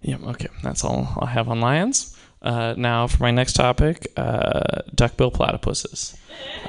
Yep. 0.03 0.22
Okay, 0.25 0.48
that's 0.62 0.85
all 0.85 1.09
I 1.20 1.27
have 1.27 1.48
on 1.48 1.61
lions. 1.61 2.16
Uh, 2.42 2.74
now 2.76 3.07
for 3.07 3.22
my 3.22 3.31
next 3.31 3.52
topic, 3.52 4.11
uh, 4.16 4.83
duckbill 4.94 5.31
platypuses. 5.31 6.16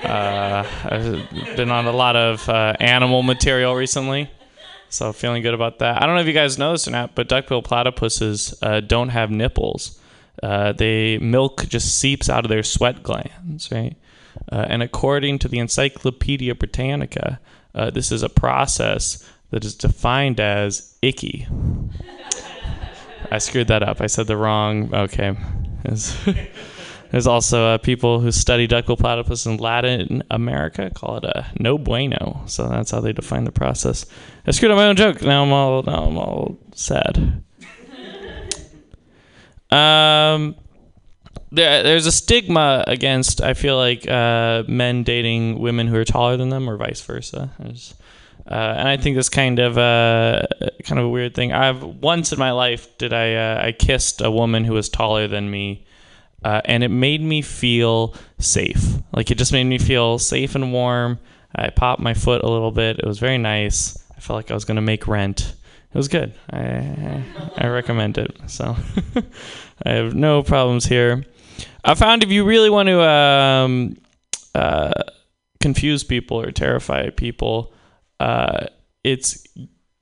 Uh, 0.03 0.63
I've 0.83 1.57
been 1.57 1.71
on 1.71 1.87
a 1.87 1.91
lot 1.91 2.15
of 2.15 2.47
uh, 2.47 2.75
animal 2.79 3.23
material 3.23 3.73
recently, 3.73 4.29
so 4.89 5.11
feeling 5.11 5.41
good 5.41 5.55
about 5.55 5.79
that. 5.79 6.01
I 6.01 6.05
don't 6.05 6.13
know 6.13 6.21
if 6.21 6.27
you 6.27 6.33
guys 6.33 6.59
know 6.59 6.73
this 6.73 6.87
or 6.87 6.91
not, 6.91 7.15
but 7.15 7.27
duckbill 7.27 7.63
platypuses 7.63 8.53
uh, 8.61 8.81
don't 8.81 9.09
have 9.09 9.31
nipples. 9.31 9.99
Uh, 10.43 10.73
they 10.73 11.17
milk 11.17 11.67
just 11.67 11.97
seeps 11.97 12.29
out 12.29 12.45
of 12.45 12.49
their 12.49 12.63
sweat 12.63 13.01
glands, 13.01 13.71
right? 13.71 13.95
And 14.49 14.83
according 14.83 15.39
to 15.39 15.47
the 15.47 15.57
Encyclopedia 15.57 16.53
Britannica, 16.53 17.39
this 17.73 18.11
is 18.11 18.21
a 18.21 18.29
process 18.29 19.27
that 19.49 19.65
is 19.65 19.73
defined 19.73 20.39
as 20.39 20.95
icky. 21.01 21.47
I 23.31 23.39
screwed 23.39 23.69
that 23.69 23.81
up. 23.81 24.01
I 24.01 24.07
said 24.07 24.27
the 24.27 24.37
wrong. 24.37 24.93
Okay. 24.93 25.35
There's, 27.11 27.27
also 27.27 27.67
uh, 27.67 27.77
people 27.77 28.19
who 28.19 28.31
study 28.31 28.65
duckbill 28.65 28.97
platypus 28.97 29.45
in 29.45 29.57
Latin 29.57 30.23
America 30.31 30.89
call 30.89 31.17
it 31.17 31.23
a 31.25 31.45
no 31.59 31.77
bueno. 31.77 32.41
So 32.47 32.67
that's 32.67 32.91
how 32.91 33.01
they 33.01 33.13
define 33.13 33.43
the 33.43 33.51
process. 33.51 34.05
I 34.47 34.51
screwed 34.51 34.71
up 34.71 34.77
my 34.77 34.87
own 34.87 34.95
joke. 34.95 35.21
Now 35.21 35.43
I'm 35.43 35.53
all 35.53 35.83
now 35.83 36.03
I'm 36.05 36.17
all 36.17 36.57
sad. 36.73 37.43
Um, 39.71 40.53
there, 41.51 41.81
there's 41.81 42.05
a 42.05 42.11
stigma 42.11 42.83
against 42.85 43.41
I 43.41 43.55
feel 43.55 43.75
like 43.75 44.07
uh, 44.07 44.63
men 44.67 45.01
dating 45.01 45.57
women 45.57 45.87
who 45.87 45.95
are 45.95 46.05
taller 46.05 46.37
than 46.37 46.49
them 46.49 46.69
or 46.69 46.77
vice 46.77 47.01
versa. 47.01 47.51
There's, 47.57 47.95
uh, 48.49 48.75
and 48.77 48.87
I 48.87 48.97
think 48.97 49.15
that's 49.15 49.29
kind 49.29 49.59
of 49.59 49.77
a 49.77 50.45
kind 50.83 50.99
of 50.99 51.05
a 51.05 51.09
weird 51.09 51.33
thing. 51.33 51.53
I've 51.53 51.81
once 51.83 52.33
in 52.33 52.39
my 52.39 52.51
life 52.51 52.97
did 52.97 53.13
I 53.13 53.35
uh, 53.35 53.65
I 53.65 53.71
kissed 53.71 54.21
a 54.21 54.29
woman 54.29 54.65
who 54.65 54.73
was 54.73 54.89
taller 54.89 55.27
than 55.27 55.49
me, 55.49 55.85
uh, 56.43 56.61
and 56.65 56.83
it 56.83 56.89
made 56.89 57.21
me 57.21 57.41
feel 57.41 58.15
safe. 58.39 58.95
Like 59.13 59.31
it 59.31 59.37
just 59.37 59.53
made 59.53 59.63
me 59.63 59.77
feel 59.77 60.19
safe 60.19 60.55
and 60.55 60.73
warm. 60.73 61.19
I 61.55 61.69
popped 61.69 62.01
my 62.01 62.13
foot 62.13 62.43
a 62.43 62.49
little 62.49 62.71
bit. 62.71 62.99
It 62.99 63.05
was 63.05 63.19
very 63.19 63.37
nice. 63.37 63.97
I 64.15 64.19
felt 64.19 64.37
like 64.37 64.51
I 64.51 64.55
was 64.55 64.65
gonna 64.65 64.81
make 64.81 65.07
rent. 65.07 65.55
It 65.93 65.97
was 65.97 66.09
good. 66.09 66.33
I 66.49 66.59
I, 66.59 67.23
I 67.57 67.67
recommend 67.67 68.17
it. 68.17 68.35
So 68.47 68.75
I 69.85 69.91
have 69.91 70.15
no 70.15 70.43
problems 70.43 70.85
here. 70.85 71.23
I 71.85 71.95
found 71.95 72.23
if 72.23 72.31
you 72.31 72.43
really 72.43 72.69
want 72.69 72.87
to 72.87 73.01
um, 73.01 73.97
uh, 74.55 74.91
confuse 75.61 76.03
people 76.03 76.39
or 76.39 76.51
terrify 76.51 77.09
people, 77.09 77.73
uh, 78.19 78.67
it's 79.03 79.45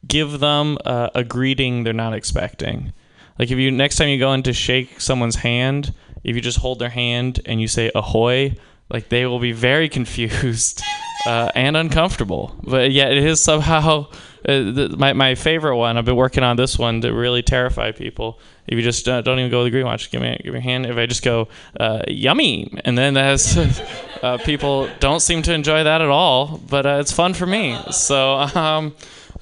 give 0.08 0.40
them 0.40 0.78
uh, 0.86 1.10
a 1.16 1.24
greeting 1.24 1.84
they're 1.84 1.94
not 1.94 2.14
expecting. 2.14 2.94
Like 3.40 3.52
if 3.52 3.58
you 3.58 3.72
next 3.72 3.96
time 3.96 4.10
you 4.10 4.20
go 4.20 4.34
in 4.34 4.44
to 4.44 4.54
shake 4.54 5.00
someone's 5.00 5.38
hand, 5.38 5.94
if 6.24 6.36
you 6.36 6.42
just 6.42 6.60
hold 6.60 6.80
their 6.80 6.90
hand 6.90 7.42
and 7.46 7.62
you 7.62 7.68
say 7.68 7.92
ahoy, 7.96 8.56
like 8.90 9.10
they 9.10 9.26
will 9.26 9.40
be 9.40 9.52
very 9.52 9.90
confused 9.98 10.82
uh, 11.26 11.50
and 11.56 11.78
uncomfortable. 11.78 12.56
But 12.64 12.92
yet 12.92 13.12
it 13.12 13.24
is 13.24 13.42
somehow 13.42 14.08
uh, 14.48 14.90
my 14.98 15.14
my 15.14 15.36
favorite 15.36 15.78
one. 15.78 15.98
I've 15.98 16.06
been 16.06 16.16
working 16.16 16.44
on 16.44 16.56
this 16.56 16.78
one 16.78 17.02
to 17.02 17.14
really 17.14 17.42
terrify 17.42 17.92
people. 17.92 18.40
If 18.72 18.78
you 18.78 18.84
just 18.84 19.06
uh, 19.10 19.20
don't 19.20 19.38
even 19.38 19.52
go 19.52 19.60
with 19.60 19.66
the 19.66 19.72
green 19.72 19.86
watch, 19.86 20.10
give 20.12 20.22
me 20.22 20.40
give 20.42 20.54
me 20.54 20.60
a 20.60 20.64
hand. 20.64 20.86
If 20.86 20.96
I 20.96 21.06
just 21.06 21.24
go 21.24 21.50
uh, 21.78 22.04
yummy, 22.08 22.72
and 22.86 22.98
then 22.98 23.14
that's 23.16 23.58
uh, 24.24 24.38
people 24.46 24.90
don't 25.02 25.20
seem 25.20 25.42
to 25.42 25.54
enjoy 25.54 25.84
that 25.84 26.00
at 26.00 26.08
all, 26.08 26.58
but 26.70 26.86
uh, 26.86 26.98
it's 27.02 27.12
fun 27.12 27.34
for 27.34 27.46
me. 27.46 27.78
So 27.92 28.36
um, 28.36 28.96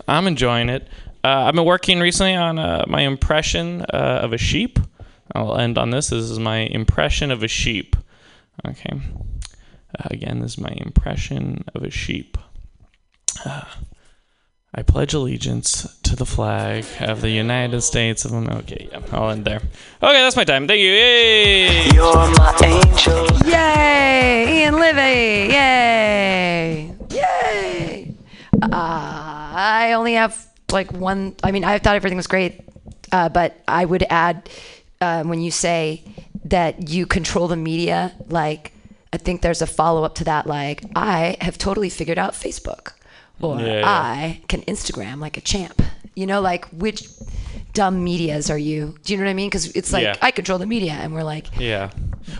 I'm 0.07 0.25
enjoying 0.25 0.69
it. 0.69 0.87
Uh, 1.23 1.45
I've 1.45 1.53
been 1.53 1.65
working 1.65 1.99
recently 1.99 2.33
on 2.33 2.57
uh, 2.57 2.85
my 2.87 3.01
impression 3.01 3.81
of 3.83 4.33
a 4.33 4.37
sheep. 4.39 4.79
I'll 5.35 5.59
end 5.59 5.77
on 5.77 5.91
this. 5.91 6.09
This 6.09 6.23
is 6.23 6.39
my 6.39 6.61
impression 6.61 7.29
of 7.29 7.43
a 7.43 7.47
sheep. 7.47 7.95
Okay. 8.67 8.99
Again, 9.95 10.39
this 10.39 10.53
is 10.53 10.57
my 10.57 10.73
impression 10.75 11.65
of 11.75 11.83
a 11.83 11.91
sheep. 11.91 12.35
I 14.73 14.83
pledge 14.83 15.15
allegiance 15.15 15.99
to 16.03 16.15
the 16.15 16.25
flag 16.27 16.85
of 16.99 17.21
the 17.21 17.31
United 17.31 17.81
States 17.81 18.23
of 18.23 18.33
America. 18.33 18.75
Okay, 18.75 18.89
yeah, 18.91 19.01
I'll 19.11 19.31
end 19.31 19.45
there. 19.45 19.57
Okay, 19.57 20.21
that's 20.21 20.35
my 20.35 20.43
time. 20.43 20.67
Thank 20.67 20.79
you. 20.79 20.91
Yay! 20.91 21.89
You're 21.91 22.13
my 22.13 22.55
angel. 22.63 23.27
Yay! 23.49 24.61
Ian 24.61 24.75
Levy! 24.75 25.53
Yay! 25.53 26.95
Yay! 27.09 28.15
Uh, 28.61 28.67
I 28.71 29.93
only 29.93 30.13
have 30.13 30.47
like 30.71 30.91
one. 30.93 31.35
I 31.43 31.51
mean, 31.51 31.63
I 31.63 31.79
thought 31.79 31.95
everything 31.95 32.17
was 32.17 32.27
great, 32.27 32.61
uh, 33.11 33.29
but 33.29 33.59
I 33.67 33.85
would 33.85 34.05
add 34.09 34.49
uh, 35.01 35.23
when 35.23 35.41
you 35.41 35.49
say 35.49 36.03
that 36.45 36.89
you 36.89 37.05
control 37.07 37.47
the 37.47 37.55
media, 37.55 38.13
like, 38.27 38.71
I 39.11 39.17
think 39.17 39.41
there's 39.41 39.63
a 39.63 39.67
follow 39.67 40.03
up 40.03 40.15
to 40.15 40.23
that. 40.25 40.45
Like, 40.45 40.83
I 40.95 41.37
have 41.41 41.57
totally 41.57 41.89
figured 41.89 42.19
out 42.19 42.33
Facebook, 42.33 42.93
or 43.41 43.59
Yeah, 43.59 43.79
yeah. 43.79 43.89
I 43.89 44.41
can 44.47 44.61
Instagram 44.63 45.19
like 45.19 45.37
a 45.37 45.41
champ. 45.41 45.81
You 46.15 46.25
know, 46.27 46.41
like 46.41 46.65
which 46.69 47.07
dumb 47.73 48.03
medias 48.03 48.49
are 48.49 48.57
you? 48.57 48.95
Do 49.03 49.13
you 49.13 49.17
know 49.19 49.25
what 49.25 49.29
I 49.29 49.33
mean? 49.33 49.47
Because 49.49 49.67
it's 49.75 49.93
like 49.93 50.03
Yeah. 50.03 50.15
I 50.21 50.31
control 50.31 50.57
the 50.59 50.65
media, 50.65 50.93
and 50.93 51.13
we're 51.13 51.23
like, 51.23 51.47
Yeah. 51.57 51.91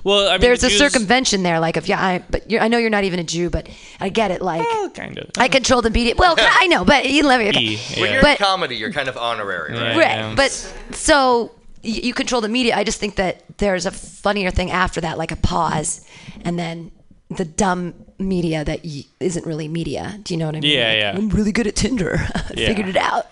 Well, 0.03 0.27
I 0.27 0.33
mean, 0.33 0.41
there's 0.41 0.61
the 0.61 0.67
a 0.67 0.69
Jews- 0.69 0.79
circumvention 0.79 1.43
there. 1.43 1.59
Like, 1.59 1.77
if 1.77 1.87
yeah, 1.87 2.03
I 2.03 2.23
but 2.29 2.49
you're, 2.51 2.61
I 2.61 2.67
know 2.67 2.77
you're 2.77 2.89
not 2.89 3.05
even 3.05 3.19
a 3.19 3.23
Jew, 3.23 3.49
but 3.49 3.69
I 3.99 4.09
get 4.09 4.31
it. 4.31 4.41
Like, 4.41 4.65
kind 4.93 5.17
of. 5.17 5.29
I 5.37 5.47
control 5.47 5.81
the 5.81 5.89
media. 5.89 6.13
Well, 6.17 6.35
I 6.37 6.67
know, 6.67 6.83
but 6.85 7.09
you 7.09 7.23
let 7.23 7.39
me. 7.39 7.49
E, 7.59 7.77
When 8.01 8.11
you're 8.11 8.21
But- 8.21 8.39
in 8.39 8.45
comedy, 8.45 8.75
you're 8.75 8.91
kind 8.91 9.07
of 9.07 9.17
honorary, 9.17 9.73
right? 9.73 9.95
Right. 9.97 10.35
But 10.35 10.51
so 10.91 11.51
you 11.81 12.13
control 12.13 12.41
the 12.41 12.49
media. 12.49 12.75
I 12.75 12.83
just 12.83 12.99
think 12.99 13.15
that 13.15 13.43
there's 13.57 13.85
a 13.85 13.91
funnier 13.91 14.51
thing 14.51 14.69
after 14.69 14.99
that, 15.01 15.17
like 15.17 15.31
a 15.31 15.37
pause, 15.37 16.05
and 16.41 16.59
then 16.59 16.91
the 17.29 17.45
dumb 17.45 17.93
media 18.19 18.63
that 18.65 18.81
y- 18.83 19.05
isn't 19.19 19.45
really 19.45 19.67
media. 19.67 20.19
Do 20.23 20.33
you 20.33 20.37
know 20.37 20.45
what 20.47 20.55
I 20.55 20.59
mean? 20.59 20.71
Yeah, 20.77 20.87
Like, 20.89 20.97
yeah. 20.97 21.15
I'm 21.17 21.29
really 21.29 21.51
good 21.51 21.67
at 21.67 21.75
Tinder. 21.75 22.17
I 22.19 22.51
Yeah. 22.55 22.67
figured 22.67 22.87
it 22.89 22.97
out. 22.97 23.25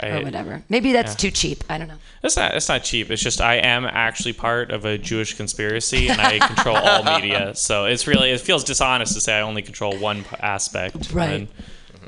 I- 0.00 0.10
or 0.10 0.22
whatever. 0.22 0.62
Maybe 0.68 0.92
that's 0.92 1.12
yeah. 1.12 1.16
too 1.16 1.30
cheap. 1.32 1.64
I 1.68 1.76
don't 1.78 1.88
know. 1.88 1.96
It's 2.22 2.36
not. 2.36 2.54
It's 2.54 2.68
not 2.68 2.84
cheap. 2.84 3.10
It's 3.10 3.22
just 3.22 3.40
I 3.40 3.56
am 3.56 3.84
actually 3.84 4.32
part 4.32 4.70
of 4.70 4.84
a 4.84 4.96
Jewish 4.98 5.34
conspiracy, 5.34 6.08
and 6.08 6.20
I 6.20 6.38
control 6.38 6.76
all 6.76 7.02
media. 7.20 7.54
So 7.56 7.84
it's 7.86 8.06
really 8.06 8.30
it 8.30 8.40
feels 8.40 8.62
dishonest 8.64 9.14
to 9.14 9.20
say 9.20 9.36
I 9.38 9.40
only 9.40 9.62
control 9.62 9.96
one 9.98 10.24
aspect. 10.40 11.12
Right. 11.12 11.48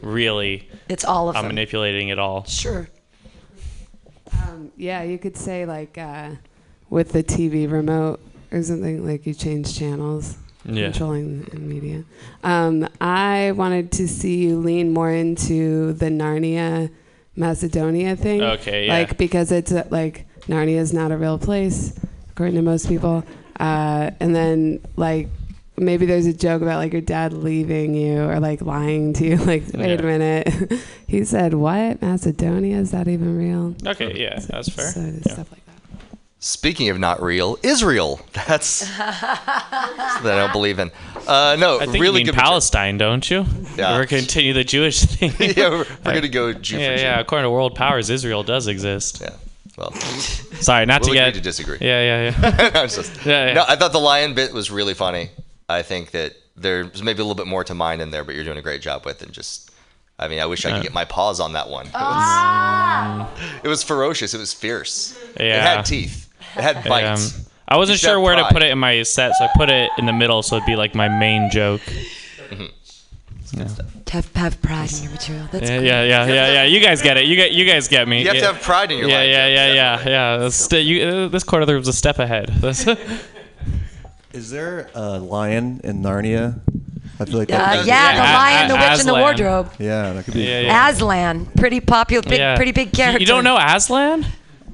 really, 0.03 0.69
It's 0.89 1.05
all 1.05 1.29
of 1.31 1.37
I'm 1.37 1.43
them. 1.45 1.49
manipulating 1.55 2.09
it 2.11 2.19
all. 2.19 2.45
Sure. 2.45 2.89
Um, 4.33 4.71
yeah, 4.77 5.03
you 5.03 5.19
could 5.19 5.37
say 5.37 5.67
like 5.67 5.99
uh, 5.99 6.31
with 6.91 7.11
the 7.13 7.23
TV 7.23 7.71
remote 7.71 8.21
or 8.53 8.63
something 8.63 9.05
like 9.07 9.27
you 9.27 9.35
change 9.35 9.77
channels, 9.77 10.37
Yeah. 10.65 10.91
controlling 10.91 11.43
the 11.45 11.59
media. 11.59 12.05
Um, 12.45 12.87
I 13.01 13.53
wanted 13.53 13.93
to 13.93 14.07
see 14.09 14.37
you 14.45 14.59
lean 14.59 14.93
more 14.93 15.11
into 15.11 15.93
the 15.95 16.07
Narnia, 16.07 16.91
Macedonia 17.37 18.17
thing. 18.17 18.43
Okay, 18.43 18.87
yeah. 18.87 18.93
Like 18.93 19.17
because 19.17 19.53
it's 19.53 19.73
uh, 19.73 19.87
like 19.91 20.27
Narnia 20.49 20.77
is 20.77 20.93
not 20.93 21.13
a 21.13 21.17
real 21.17 21.39
place 21.39 21.99
according 22.31 22.57
to 22.57 22.63
most 22.63 22.89
people, 22.89 23.25
uh, 23.59 24.11
and 24.21 24.35
then 24.35 24.81
like. 24.97 25.29
Maybe 25.77 26.05
there's 26.05 26.27
a 26.27 26.35
joke 26.35 26.61
about 26.61 26.77
like 26.77 26.93
your 26.93 27.01
dad 27.01 27.33
leaving 27.33 27.95
you 27.95 28.21
or 28.25 28.39
like 28.39 28.61
lying 28.61 29.15
to 29.15 29.25
you. 29.25 29.37
Like, 29.47 29.63
wait 29.73 29.99
a 29.99 30.03
minute. 30.03 30.75
he 31.07 31.25
said, 31.25 31.55
"What 31.55 32.03
Macedonia? 32.03 32.77
Is 32.77 32.91
that 32.91 33.09
even 33.09 33.39
real?" 33.39 33.75
Okay, 33.87 34.13
yeah, 34.21 34.41
that's 34.41 34.69
fair. 34.69 34.91
So 34.91 35.01
Yeah. 35.01 35.33
stuff 35.33 35.51
like 35.51 35.65
Speaking 36.43 36.89
of 36.89 36.99
not 36.99 37.21
real, 37.23 37.59
Israel. 37.63 38.19
That's 38.33 38.67
something 38.67 38.97
I 38.99 40.21
don't 40.23 40.53
believe 40.53 40.79
in. 40.79 40.91
Uh, 41.29 41.57
no, 41.61 41.77
I 41.77 41.81
think 41.85 41.97
you 41.97 42.01
really 42.03 42.21
mean 42.21 42.27
good. 42.27 42.35
Palestine, 42.35 42.97
don't 42.97 43.31
you? 43.31 43.45
Yeah. 43.77 43.99
We're 43.99 44.07
continue 44.07 44.55
the 44.55 44.65
Jewish 44.65 45.01
thing. 45.05 45.33
yeah, 45.39 45.69
we're, 45.69 45.79
we're 45.79 45.87
gonna 46.15 46.29
go 46.29 46.55
Jew 46.55 46.79
yeah, 46.79 46.93
for 46.93 46.97
Jew. 46.97 47.03
yeah. 47.03 47.21
According 47.21 47.45
to 47.45 47.51
world 47.51 47.75
powers, 47.75 48.09
Israel 48.09 48.43
does 48.43 48.69
exist. 48.69 49.21
Yeah. 49.21 49.35
Well, 49.77 49.93
sorry, 50.63 50.87
not 50.87 51.03
we'll 51.03 51.13
to 51.13 51.19
agree 51.21 51.27
get 51.33 51.35
to 51.35 51.41
disagree. 51.43 51.77
Yeah, 51.81 52.31
yeah, 52.31 52.35
yeah. 52.43 52.71
I'm 52.75 52.89
just- 52.89 53.25
Yeah, 53.27 53.49
yeah. 53.49 53.53
No, 53.53 53.65
I 53.69 53.77
thought 53.77 53.93
the 53.93 53.99
lion 54.01 54.33
bit 54.35 54.55
was 54.55 54.71
really 54.71 54.95
funny. 54.95 55.29
I 55.69 55.83
think 55.83 56.13
that 56.13 56.37
there's 56.57 57.03
maybe 57.03 57.21
a 57.21 57.25
little 57.25 57.35
bit 57.35 57.47
more 57.49 57.65
to 57.65 57.75
mine 57.75 58.01
in 58.01 58.11
there, 58.11 58.25
but 58.25 58.35
you're 58.35 58.45
doing 58.45 58.59
a 58.59 58.63
great 58.63 58.81
job 58.81 59.05
with 59.05 59.23
it. 59.23 59.31
Just, 59.31 59.71
I 60.19 60.27
mean, 60.29 60.41
I 60.41 60.47
wish 60.47 60.65
I 60.65 60.73
could 60.73 60.83
get 60.83 60.95
my 60.95 61.05
paws 61.05 61.39
on 61.39 61.53
that 61.53 61.69
one. 61.69 61.87
It 61.87 61.93
was, 61.93 63.29
it 63.65 63.69
was 63.69 63.83
ferocious. 63.83 64.33
It 64.33 64.39
was 64.39 64.55
fierce. 64.55 65.19
Yeah. 65.39 65.57
It 65.59 65.63
had 65.63 65.83
teeth. 65.85 66.29
It 66.57 66.63
had 66.63 66.85
bites. 66.85 67.39
Um, 67.39 67.45
I 67.69 67.77
wasn't 67.77 68.03
You 68.03 68.09
sure 68.09 68.21
where 68.21 68.35
to 68.37 68.45
put 68.51 68.63
it 68.63 68.71
in 68.71 68.79
my 68.79 69.03
set, 69.05 69.33
so 69.37 69.45
I 69.45 69.51
put 69.55 69.71
it 69.71 69.91
in 69.99 70.07
the 70.07 70.13
middle, 70.13 70.43
so 70.43 70.57
it'd 70.57 70.67
be 70.67 70.75
like 70.77 70.95
my 70.95 71.09
main 71.09 71.51
joke. 71.51 71.81
Yeah. 73.53 73.65
To 74.07 74.13
have, 74.13 74.35
have 74.37 74.63
pride 74.63 74.93
in 74.93 75.03
your 75.05 75.13
material. 75.13 75.49
That's 75.51 75.69
yeah, 75.69 75.79
great. 75.79 75.87
yeah, 75.89 76.03
yeah, 76.05 76.27
yeah, 76.27 76.53
yeah. 76.53 76.65
You 76.65 76.81
guys 76.81 77.03
get 77.03 77.17
it. 77.17 77.27
You 77.27 77.35
get, 77.37 77.51
you 77.53 77.65
guys 77.65 77.89
get 77.89 78.07
me. 78.09 78.21
You 78.21 78.27
have 78.27 78.35
to 78.35 78.41
yeah. 78.41 78.53
have 78.53 78.63
pride 78.63 78.91
in 78.93 78.99
your 78.99 79.09
yeah, 79.09 79.19
life, 79.19 79.29
Yeah, 79.29 79.47
yeah, 79.49 79.73
yeah, 79.75 80.09
yeah, 80.09 80.37
This, 80.39 80.57
st- 80.57 80.87
you, 80.87 81.03
uh, 81.03 81.29
this 81.29 81.43
quarter 81.43 81.67
there 81.67 81.77
was 81.77 81.89
a 81.89 81.93
step 81.93 82.19
ahead. 82.21 82.51
Is 84.33 84.51
there 84.51 84.89
a 84.95 85.19
lion 85.19 85.81
in 85.83 86.03
Narnia? 86.03 86.61
I 87.19 87.25
feel 87.25 87.39
like 87.39 87.51
Uh, 87.53 87.59
that 87.59 87.77
could 87.79 87.83
be- 87.83 87.89
yeah, 87.89 88.13
the 88.15 88.23
lion, 88.23 88.69
the 88.69 88.75
witch, 88.75 89.01
and 89.01 89.09
the 89.09 89.15
wardrobe. 89.15 89.73
Yeah, 89.81 90.13
that 90.13 90.25
could 90.25 90.35
be. 90.35 90.43
Yeah, 90.43 90.61
yeah. 90.61 90.89
Aslan, 90.89 91.47
pretty 91.47 91.81
popular, 91.81 92.23
big, 92.23 92.39
Yeah. 92.39 92.55
pretty 92.57 92.73
big 92.73 92.93
character. 92.93 93.19
You 93.21 93.27
don't 93.27 93.43
know 93.45 93.59
Aslan? 93.59 94.25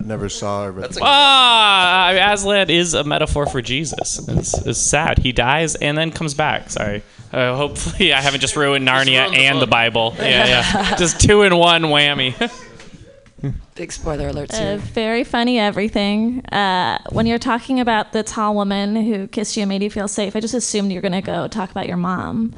Never 0.05 0.29
saw 0.29 0.65
her. 0.67 0.73
But 0.73 0.97
Ah, 1.03 2.33
Aslan 2.33 2.71
is 2.71 2.95
a 2.95 3.05
metaphor 3.05 3.47
for 3.47 3.61
Jesus. 3.63 4.27
It's, 4.29 4.55
it's 4.67 4.79
sad. 4.79 5.19
He 5.19 5.33
dies 5.33 5.75
and 5.77 5.97
then 5.99 6.13
comes 6.13 6.35
back. 6.35 6.71
Sorry. 6.71 7.03
Uh, 7.33 7.57
hopefully, 7.57 8.13
I 8.13 8.21
haven't 8.21 8.41
just 8.41 8.57
ruined 8.57 8.87
Narnia 8.87 9.23
ruined 9.25 9.35
the 9.35 9.39
and 9.41 9.57
the 9.61 9.67
book. 9.67 9.71
Bible. 9.71 10.15
Yeah, 10.19 10.47
yeah. 10.47 10.97
just 10.97 11.21
two 11.21 11.43
in 11.43 11.57
one 11.57 11.83
whammy. 11.85 12.35
Big 13.75 13.93
spoiler 13.93 14.31
alerts 14.33 14.55
Uh, 14.59 14.79
very 14.79 15.23
funny 15.23 15.59
everything. 15.59 16.45
Uh, 16.47 16.99
when 17.11 17.27
you're 17.27 17.39
talking 17.39 17.79
about 17.81 18.13
the 18.13 18.23
tall 18.23 18.55
woman 18.55 18.97
who 18.97 19.27
kissed 19.29 19.57
you 19.57 19.63
and 19.63 19.69
made 19.69 19.83
you 19.83 19.91
feel 19.91 20.09
safe, 20.09 20.35
I 20.35 20.41
just 20.41 20.55
assumed 20.55 20.91
you're 20.93 21.03
gonna 21.03 21.21
go 21.21 21.47
talk 21.47 21.71
about 21.71 21.87
your 21.87 21.99
mom. 21.99 22.55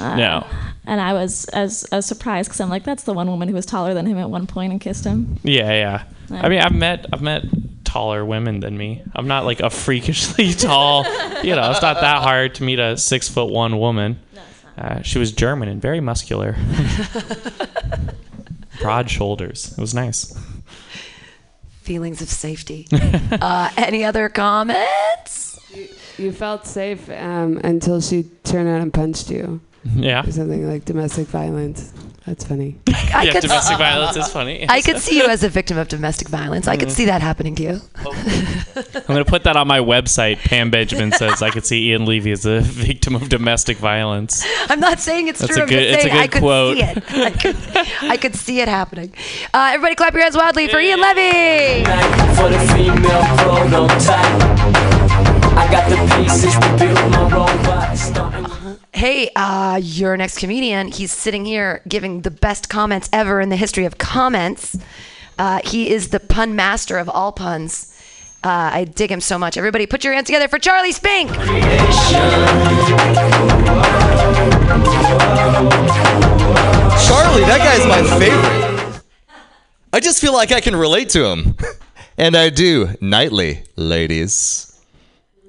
Uh, 0.00 0.16
No. 0.16 0.46
And 0.86 1.00
I 1.00 1.12
was 1.12 1.44
as 1.50 1.84
as 1.92 2.06
surprised 2.06 2.48
because 2.48 2.60
I'm 2.60 2.68
like, 2.70 2.82
that's 2.84 3.04
the 3.04 3.12
one 3.14 3.28
woman 3.28 3.48
who 3.48 3.54
was 3.54 3.64
taller 3.66 3.94
than 3.94 4.06
him 4.06 4.18
at 4.18 4.28
one 4.28 4.46
point 4.48 4.72
and 4.72 4.80
kissed 4.80 5.04
him. 5.04 5.38
yeah, 5.44 5.72
yeah. 5.72 6.02
I 6.30 6.48
mean, 6.48 6.60
I've 6.60 6.74
met 6.74 7.06
I've 7.12 7.22
met 7.22 7.44
taller 7.84 8.24
women 8.24 8.60
than 8.60 8.78
me. 8.78 9.02
I'm 9.14 9.26
not 9.26 9.44
like 9.44 9.60
a 9.60 9.70
freakishly 9.70 10.52
tall. 10.54 11.04
You 11.42 11.56
know, 11.56 11.70
it's 11.70 11.82
not 11.82 12.00
that 12.00 12.22
hard 12.22 12.54
to 12.56 12.62
meet 12.62 12.78
a 12.78 12.96
six 12.96 13.28
foot 13.28 13.50
one 13.50 13.78
woman. 13.78 14.20
Uh, 14.78 15.02
she 15.02 15.18
was 15.18 15.32
German 15.32 15.68
and 15.68 15.82
very 15.82 16.00
muscular. 16.00 16.56
Broad 18.80 19.10
shoulders. 19.10 19.72
It 19.76 19.80
was 19.80 19.92
nice. 19.92 20.38
Feelings 21.82 22.22
of 22.22 22.28
safety. 22.28 22.86
uh, 22.92 23.70
any 23.76 24.04
other 24.04 24.28
comments? 24.28 25.58
You 26.16 26.32
felt 26.32 26.66
safe 26.66 27.10
um, 27.10 27.58
until 27.64 28.00
she 28.00 28.24
turned 28.44 28.68
around 28.68 28.82
and 28.82 28.94
punched 28.94 29.30
you. 29.30 29.60
Yeah. 29.84 30.26
Or 30.26 30.32
something 30.32 30.66
like 30.66 30.84
domestic 30.84 31.26
violence. 31.26 31.92
That's 32.30 32.44
funny. 32.46 32.78
I 33.12 33.24
yeah, 33.24 33.32
could- 33.32 33.42
domestic 33.42 33.76
violence 33.78 34.16
is 34.16 34.28
funny. 34.28 34.64
I 34.68 34.82
could 34.82 34.98
see 34.98 35.16
you 35.18 35.26
as 35.26 35.42
a 35.42 35.48
victim 35.48 35.78
of 35.78 35.88
domestic 35.88 36.28
violence. 36.28 36.68
I 36.68 36.76
could 36.76 36.92
see 36.92 37.06
that 37.06 37.20
happening 37.22 37.56
to 37.56 37.62
you. 37.64 37.80
I'm 37.96 39.02
gonna 39.08 39.24
put 39.24 39.42
that 39.44 39.56
on 39.56 39.66
my 39.66 39.80
website. 39.80 40.38
Pam 40.38 40.70
Benjamin 40.70 41.10
says 41.10 41.42
I 41.42 41.50
could 41.50 41.66
see 41.66 41.88
Ian 41.90 42.04
Levy 42.06 42.30
as 42.30 42.46
a 42.46 42.60
victim 42.60 43.16
of 43.16 43.28
domestic 43.28 43.78
violence. 43.78 44.46
I'm 44.68 44.78
not 44.78 45.00
saying 45.00 45.26
it's 45.26 45.40
That's 45.40 45.54
true. 45.54 45.62
a 45.62 45.64
I'm 45.64 45.68
good- 45.68 45.92
just 45.92 45.94
it's 45.94 46.04
a 46.04 46.08
saying 46.08 46.22
I 46.22 46.26
could 46.28 46.40
quote. 46.42 46.76
see 46.76 46.82
it. 46.84 47.04
I 47.10 47.30
could, 47.32 47.56
I 48.12 48.16
could 48.16 48.34
see 48.36 48.60
it 48.60 48.68
happening. 48.68 49.12
Uh, 49.52 49.70
everybody, 49.74 49.96
clap 49.96 50.12
your 50.12 50.22
hands 50.22 50.36
wildly 50.36 50.68
for 50.68 50.78
Ian 50.78 51.00
Levy. 51.00 51.84
For 52.36 52.48
the 52.48 52.60
female 52.76 53.24
prototype. 53.38 54.40
I 55.58 55.68
got 55.68 55.90
the 55.90 55.96
pieces 56.22 56.54
to 56.54 56.76
build 56.78 57.10
my 57.10 57.22
robot. 57.28 58.49
Hey, 59.00 59.30
uh, 59.34 59.80
your 59.82 60.14
next 60.18 60.36
comedian. 60.36 60.88
He's 60.88 61.10
sitting 61.10 61.46
here 61.46 61.80
giving 61.88 62.20
the 62.20 62.30
best 62.30 62.68
comments 62.68 63.08
ever 63.14 63.40
in 63.40 63.48
the 63.48 63.56
history 63.56 63.86
of 63.86 63.96
comments. 63.96 64.76
Uh, 65.38 65.60
he 65.64 65.88
is 65.88 66.10
the 66.10 66.20
pun 66.20 66.54
master 66.54 66.98
of 66.98 67.08
all 67.08 67.32
puns. 67.32 67.98
Uh, 68.44 68.68
I 68.74 68.84
dig 68.84 69.10
him 69.10 69.22
so 69.22 69.38
much. 69.38 69.56
Everybody, 69.56 69.86
put 69.86 70.04
your 70.04 70.12
hands 70.12 70.26
together 70.26 70.48
for 70.48 70.58
Charlie 70.58 70.92
Spink. 70.92 71.30
Charlie, 71.30 71.48
that 77.46 77.60
guy's 77.64 77.86
my 77.86 78.02
favorite. 78.18 79.02
I 79.94 80.00
just 80.00 80.20
feel 80.20 80.34
like 80.34 80.52
I 80.52 80.60
can 80.60 80.76
relate 80.76 81.08
to 81.10 81.24
him. 81.24 81.56
and 82.18 82.36
I 82.36 82.50
do 82.50 82.90
nightly, 83.00 83.64
ladies. 83.76 84.78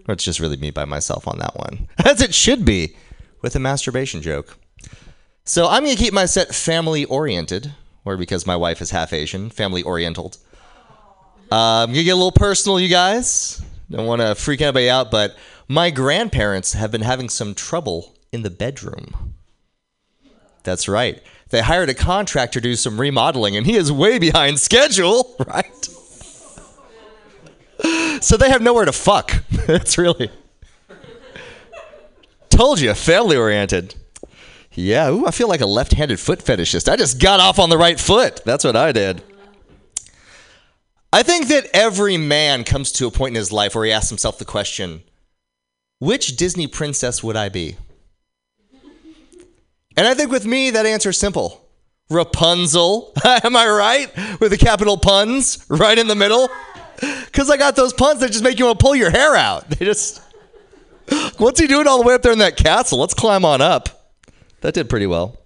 It's 0.07 0.23
just 0.23 0.39
really 0.39 0.55
me 0.55 0.71
by 0.71 0.85
myself 0.85 1.27
on 1.27 1.39
that 1.39 1.57
one. 1.57 1.89
As 2.05 2.21
it 2.21 2.33
should 2.33 2.63
be, 2.63 2.95
with 3.41 3.55
a 3.55 3.59
masturbation 3.59 4.21
joke. 4.21 4.57
So 5.43 5.67
I'm 5.67 5.83
going 5.83 5.95
to 5.95 6.01
keep 6.01 6.13
my 6.13 6.25
set 6.25 6.53
family 6.53 7.05
oriented, 7.05 7.73
or 8.05 8.17
because 8.17 8.45
my 8.45 8.55
wife 8.55 8.81
is 8.81 8.91
half 8.91 9.13
Asian, 9.13 9.49
family 9.49 9.83
oriental. 9.83 10.33
Uh, 11.51 11.83
I'm 11.83 11.87
going 11.87 11.97
to 11.97 12.03
get 12.03 12.11
a 12.11 12.15
little 12.15 12.31
personal, 12.31 12.79
you 12.79 12.87
guys. 12.87 13.61
Don't 13.89 14.05
want 14.05 14.21
to 14.21 14.35
freak 14.35 14.61
anybody 14.61 14.89
out, 14.89 15.11
but 15.11 15.35
my 15.67 15.89
grandparents 15.89 16.73
have 16.73 16.91
been 16.91 17.01
having 17.01 17.27
some 17.27 17.53
trouble 17.53 18.15
in 18.31 18.43
the 18.43 18.49
bedroom. 18.49 19.33
That's 20.63 20.87
right. 20.87 21.21
They 21.49 21.61
hired 21.61 21.89
a 21.89 21.93
contractor 21.93 22.61
to 22.61 22.69
do 22.69 22.75
some 22.75 23.01
remodeling, 23.01 23.57
and 23.57 23.65
he 23.65 23.75
is 23.75 23.91
way 23.91 24.19
behind 24.19 24.59
schedule, 24.59 25.35
right? 25.47 25.89
So 28.21 28.37
they 28.37 28.49
have 28.49 28.61
nowhere 28.61 28.85
to 28.85 28.91
fuck. 28.91 29.43
That's 29.65 29.97
really. 29.97 30.29
Told 32.61 32.79
you, 32.79 32.93
family 32.93 33.37
oriented. 33.37 33.95
Yeah, 34.73 35.09
ooh, 35.09 35.25
I 35.25 35.31
feel 35.31 35.47
like 35.47 35.61
a 35.61 35.65
left 35.65 35.93
handed 35.93 36.19
foot 36.19 36.45
fetishist. 36.45 36.87
I 36.87 36.95
just 36.95 37.19
got 37.19 37.39
off 37.39 37.57
on 37.57 37.71
the 37.71 37.77
right 37.77 37.99
foot. 37.99 38.39
That's 38.45 38.63
what 38.63 38.75
I 38.75 38.91
did. 38.91 39.23
I 41.11 41.23
think 41.23 41.47
that 41.47 41.65
every 41.73 42.17
man 42.17 42.63
comes 42.63 42.91
to 42.91 43.07
a 43.07 43.11
point 43.11 43.31
in 43.31 43.39
his 43.39 43.51
life 43.51 43.73
where 43.73 43.85
he 43.85 43.91
asks 43.91 44.09
himself 44.09 44.37
the 44.37 44.45
question 44.45 45.01
which 45.97 46.37
Disney 46.37 46.67
princess 46.67 47.23
would 47.23 47.35
I 47.35 47.49
be? 47.49 47.77
And 49.97 50.05
I 50.05 50.13
think 50.13 50.29
with 50.29 50.45
me, 50.45 50.69
that 50.69 50.85
answer 50.85 51.09
is 51.09 51.17
simple 51.17 51.67
Rapunzel. 52.11 53.11
Am 53.25 53.55
I 53.55 53.67
right? 53.67 54.39
With 54.39 54.51
the 54.51 54.57
capital 54.59 54.97
puns 54.97 55.65
right 55.67 55.97
in 55.97 56.07
the 56.07 56.15
middle? 56.15 56.47
Because 57.25 57.49
I 57.49 57.57
got 57.57 57.75
those 57.75 57.91
puns 57.91 58.19
that 58.19 58.31
just 58.31 58.43
make 58.43 58.59
you 58.59 58.65
want 58.65 58.77
to 58.77 58.83
pull 58.85 58.95
your 58.95 59.09
hair 59.09 59.35
out. 59.35 59.67
They 59.79 59.83
just. 59.83 60.21
What's 61.37 61.59
he 61.59 61.67
doing 61.67 61.87
all 61.87 62.01
the 62.01 62.07
way 62.07 62.13
up 62.13 62.21
there 62.21 62.31
in 62.31 62.39
that 62.39 62.57
castle? 62.57 62.99
Let's 62.99 63.13
climb 63.13 63.43
on 63.43 63.61
up. 63.61 64.13
That 64.61 64.73
did 64.73 64.89
pretty 64.89 65.07
well. 65.07 65.37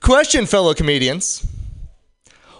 Question, 0.00 0.46
fellow 0.46 0.74
comedians. 0.74 1.46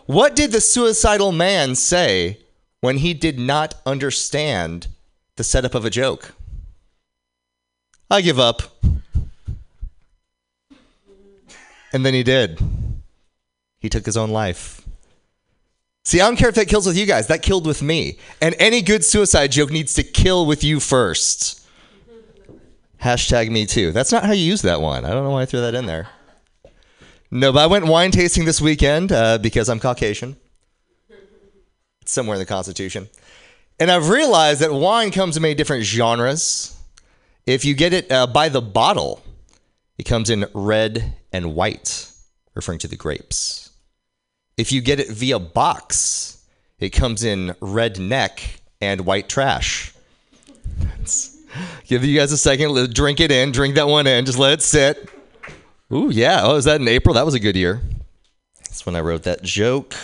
What 0.06 0.36
did 0.36 0.52
the 0.52 0.60
suicidal 0.60 1.32
man 1.32 1.74
say 1.74 2.38
when 2.80 2.98
he 2.98 3.14
did 3.14 3.38
not 3.38 3.74
understand 3.86 4.88
the 5.36 5.44
setup 5.44 5.74
of 5.74 5.84
a 5.84 5.90
joke? 5.90 6.34
I 8.10 8.20
give 8.20 8.38
up. 8.38 8.62
And 11.92 12.04
then 12.04 12.12
he 12.12 12.22
did. 12.22 12.60
He 13.78 13.88
took 13.88 14.04
his 14.04 14.16
own 14.16 14.30
life. 14.30 14.83
See, 16.04 16.20
I 16.20 16.26
don't 16.26 16.36
care 16.36 16.50
if 16.50 16.54
that 16.56 16.68
kills 16.68 16.86
with 16.86 16.98
you 16.98 17.06
guys. 17.06 17.28
That 17.28 17.42
killed 17.42 17.66
with 17.66 17.82
me. 17.82 18.18
And 18.40 18.54
any 18.58 18.82
good 18.82 19.04
suicide 19.04 19.52
joke 19.52 19.70
needs 19.70 19.94
to 19.94 20.02
kill 20.02 20.44
with 20.44 20.62
you 20.62 20.78
first. 20.78 21.66
Hashtag 23.02 23.50
me 23.50 23.64
too. 23.66 23.90
That's 23.92 24.12
not 24.12 24.24
how 24.24 24.32
you 24.32 24.44
use 24.44 24.62
that 24.62 24.80
one. 24.80 25.04
I 25.04 25.10
don't 25.10 25.24
know 25.24 25.30
why 25.30 25.42
I 25.42 25.46
threw 25.46 25.60
that 25.60 25.74
in 25.74 25.86
there. 25.86 26.08
No, 27.30 27.52
but 27.52 27.60
I 27.60 27.66
went 27.66 27.86
wine 27.86 28.10
tasting 28.10 28.44
this 28.44 28.60
weekend 28.60 29.12
uh, 29.12 29.38
because 29.38 29.68
I'm 29.68 29.80
Caucasian. 29.80 30.36
It's 32.02 32.12
somewhere 32.12 32.34
in 32.34 32.38
the 32.38 32.46
Constitution. 32.46 33.08
And 33.80 33.90
I've 33.90 34.08
realized 34.08 34.60
that 34.60 34.72
wine 34.72 35.10
comes 35.10 35.36
in 35.36 35.42
many 35.42 35.54
different 35.54 35.84
genres. 35.84 36.78
If 37.46 37.64
you 37.64 37.74
get 37.74 37.92
it 37.92 38.12
uh, 38.12 38.26
by 38.26 38.50
the 38.50 38.62
bottle, 38.62 39.22
it 39.98 40.04
comes 40.04 40.30
in 40.30 40.46
red 40.54 41.14
and 41.32 41.54
white, 41.54 42.10
referring 42.54 42.78
to 42.80 42.88
the 42.88 42.96
grapes. 42.96 43.63
If 44.56 44.72
you 44.72 44.80
get 44.80 45.00
it 45.00 45.08
via 45.08 45.38
box, 45.38 46.44
it 46.78 46.90
comes 46.90 47.24
in 47.24 47.54
red 47.60 47.98
neck 47.98 48.60
and 48.80 49.02
white 49.02 49.28
trash. 49.28 49.92
Give 51.86 52.04
you 52.04 52.18
guys 52.18 52.32
a 52.32 52.38
second. 52.38 52.92
Drink 52.94 53.20
it 53.20 53.30
in. 53.30 53.52
Drink 53.52 53.74
that 53.76 53.88
one 53.88 54.06
in. 54.06 54.24
Just 54.24 54.38
let 54.38 54.52
it 54.54 54.62
sit. 54.62 55.08
Ooh, 55.92 56.10
yeah. 56.10 56.40
Oh, 56.42 56.56
is 56.56 56.64
that 56.64 56.80
in 56.80 56.88
April? 56.88 57.14
That 57.14 57.24
was 57.24 57.34
a 57.34 57.40
good 57.40 57.56
year. 57.56 57.80
That's 58.58 58.86
when 58.86 58.96
I 58.96 59.00
wrote 59.00 59.24
that 59.24 59.42
joke. 59.42 59.94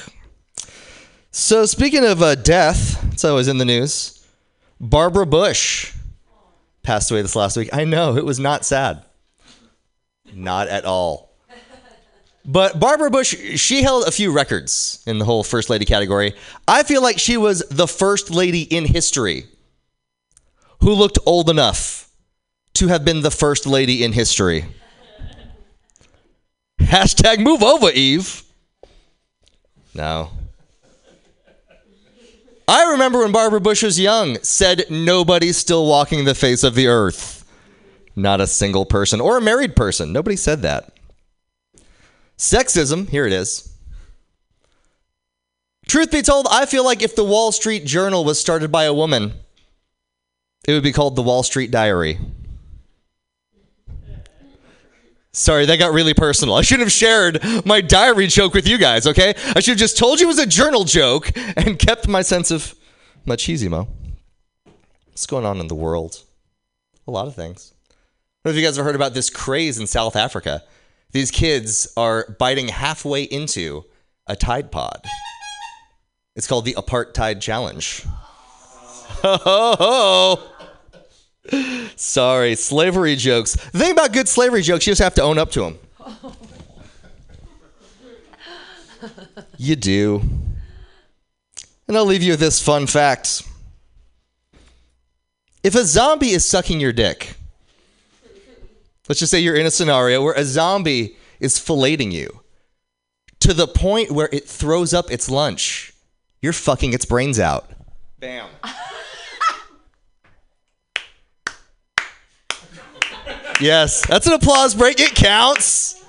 So, 1.33 1.67
speaking 1.67 2.05
of 2.05 2.23
uh, 2.23 2.35
death, 2.35 3.05
it's 3.13 3.25
always 3.25 3.49
in 3.49 3.59
the 3.59 3.65
news. 3.65 4.25
Barbara 4.81 5.27
Bush 5.27 5.93
passed 6.83 7.11
away 7.11 7.23
this 7.23 7.37
last 7.37 7.57
week. 7.57 7.71
I 7.73 7.85
know, 7.85 8.17
it 8.17 8.25
was 8.25 8.41
not 8.41 8.65
sad. 8.65 9.05
Not 10.33 10.69
at 10.69 10.85
all. 10.85 11.30
But 12.45 12.81
Barbara 12.81 13.11
Bush, 13.11 13.37
she 13.57 13.83
held 13.83 14.07
a 14.07 14.11
few 14.11 14.33
records 14.33 15.03
in 15.07 15.19
the 15.19 15.25
whole 15.25 15.45
First 15.45 15.69
Lady 15.69 15.85
category. 15.85 16.35
I 16.67 16.83
feel 16.83 17.03
like 17.03 17.19
she 17.19 17.37
was 17.37 17.63
the 17.71 17.87
first 17.87 18.31
lady 18.31 18.63
in 18.63 18.87
history 18.87 19.45
who 20.81 20.93
looked 20.93 21.19
old 21.27 21.51
enough 21.51 22.11
to 22.75 22.89
have 22.89 23.05
been 23.05 23.21
the 23.21 23.31
first 23.31 23.67
lady 23.67 24.03
in 24.03 24.13
history. 24.13 24.65
Hashtag 26.81 27.41
move 27.41 27.63
over, 27.63 27.91
Eve. 27.91 28.43
No. 29.95 30.31
I 32.67 32.93
remember 32.93 33.19
when 33.19 33.33
Barbara 33.33 33.61
Bush 33.61 33.83
was 33.83 33.99
young, 33.99 34.39
said 34.43 34.85
nobody's 34.89 35.57
still 35.57 35.87
walking 35.87 36.25
the 36.25 36.35
face 36.35 36.63
of 36.63 36.75
the 36.75 36.87
earth. 36.87 37.45
Not 38.17 38.41
a 38.41 38.47
single 38.47 38.87
person 38.87 39.21
or 39.21 39.37
a 39.37 39.41
married 39.41 39.77
person. 39.77 40.13
Nobody 40.13 40.37
said 40.37 40.63
that. 40.63 40.93
Sexism, 42.41 43.07
here 43.07 43.27
it 43.27 43.35
is. 43.35 43.71
Truth 45.87 46.11
be 46.11 46.23
told, 46.23 46.47
I 46.51 46.65
feel 46.65 46.83
like 46.83 47.03
if 47.03 47.15
the 47.15 47.23
Wall 47.23 47.53
Street 47.53 47.85
Journal 47.85 48.25
was 48.25 48.41
started 48.41 48.73
by 48.73 48.85
a 48.85 48.95
woman, 48.95 49.35
it 50.67 50.73
would 50.73 50.83
be 50.83 50.91
called 50.91 51.17
the 51.17 51.23
Wall 51.23 51.43
Street 51.43 51.71
Diary. 51.71 52.19
Sorry, 55.33 55.67
that 55.67 55.79
got 55.79 55.93
really 55.93 56.15
personal. 56.15 56.55
I 56.55 56.63
shouldn't 56.63 56.87
have 56.87 56.93
shared 56.93 57.45
my 57.67 57.83
diary 57.83 58.27
joke 58.27 58.55
with 58.55 58.67
you 58.67 58.79
guys, 58.79 59.07
okay? 59.07 59.35
I 59.55 59.61
should 59.61 59.73
have 59.73 59.79
just 59.79 59.99
told 59.99 60.19
you 60.19 60.27
it 60.27 60.29
was 60.29 60.39
a 60.39 60.47
journal 60.47 60.85
joke 60.85 61.31
and 61.37 61.79
kept 61.79 62.09
my 62.09 62.23
sense 62.23 62.51
of 62.51 62.75
machismo. 63.27 63.87
What's 65.09 65.27
going 65.27 65.45
on 65.45 65.61
in 65.61 65.69
the 65.69 65.75
world? 65.75 66.23
A 67.07 67.11
lot 67.11 67.27
of 67.27 67.35
things. 67.35 67.75
I 67.87 67.93
don't 68.45 68.55
know 68.55 68.57
if 68.57 68.57
you 68.57 68.67
guys 68.67 68.79
ever 68.79 68.87
heard 68.87 68.97
about 68.97 69.13
this 69.13 69.29
craze 69.29 69.79
in 69.79 69.87
South 69.87 70.17
Africa? 70.17 70.63
These 71.13 71.31
kids 71.31 71.93
are 71.97 72.37
biting 72.39 72.69
halfway 72.69 73.25
into 73.25 73.85
a 74.27 74.37
Tide 74.37 74.71
Pod. 74.71 75.05
It's 76.37 76.47
called 76.47 76.65
the 76.65 76.75
Apartheid 76.75 77.41
Challenge. 77.41 78.05
Ho, 79.23 79.37
ho, 79.37 80.39
ho. 81.51 81.89
Sorry, 81.97 82.55
slavery 82.55 83.17
jokes. 83.17 83.55
The 83.55 83.79
thing 83.79 83.93
about 83.93 84.13
good 84.13 84.29
slavery 84.29 84.63
jokes, 84.63 84.87
you 84.87 84.93
just 84.93 85.03
have 85.03 85.15
to 85.15 85.23
own 85.23 85.39
up 85.39 85.51
to 85.53 85.61
them. 85.61 85.79
You 89.57 89.77
do. 89.77 90.23
And 91.87 91.97
I'll 91.97 92.07
leave 92.07 92.23
you 92.23 92.33
with 92.33 92.41
this 92.41 92.63
fun 92.63 92.87
fact. 92.87 93.43
If 95.63 95.75
a 95.75 95.85
zombie 95.85 96.31
is 96.31 96.47
sucking 96.47 96.81
your 96.81 96.93
dick, 96.93 97.35
let's 99.11 99.19
just 99.19 99.33
say 99.33 99.41
you're 99.41 99.57
in 99.57 99.67
a 99.67 99.71
scenario 99.73 100.23
where 100.23 100.35
a 100.35 100.45
zombie 100.45 101.17
is 101.41 101.59
filleting 101.59 102.13
you 102.13 102.45
to 103.41 103.53
the 103.53 103.67
point 103.67 104.13
where 104.13 104.29
it 104.31 104.45
throws 104.45 104.95
up 104.95 105.11
its 105.11 105.29
lunch, 105.29 105.93
you're 106.41 106.53
fucking 106.53 106.93
its 106.93 107.05
brains 107.05 107.41
out. 107.41 107.69
Bam. 108.21 108.49
Yes, 113.61 114.07
that's 114.07 114.27
an 114.27 114.33
applause 114.33 114.75
break. 114.75 115.01
It 115.01 115.15
counts. 115.15 116.03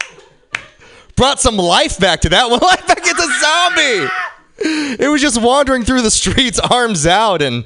Brought 1.18 1.42
some 1.42 1.58
life 1.58 2.00
back 2.00 2.22
to 2.22 2.30
that 2.30 2.50
one. 2.50 2.62
Life 2.62 2.88
back 2.88 3.06
into 3.06 3.28
zombie. 3.42 5.04
It 5.04 5.10
was 5.10 5.22
just 5.22 5.42
wandering 5.42 5.84
through 5.84 6.04
the 6.04 6.12
streets, 6.12 6.60
arms 6.72 7.06
out, 7.06 7.42
and 7.42 7.66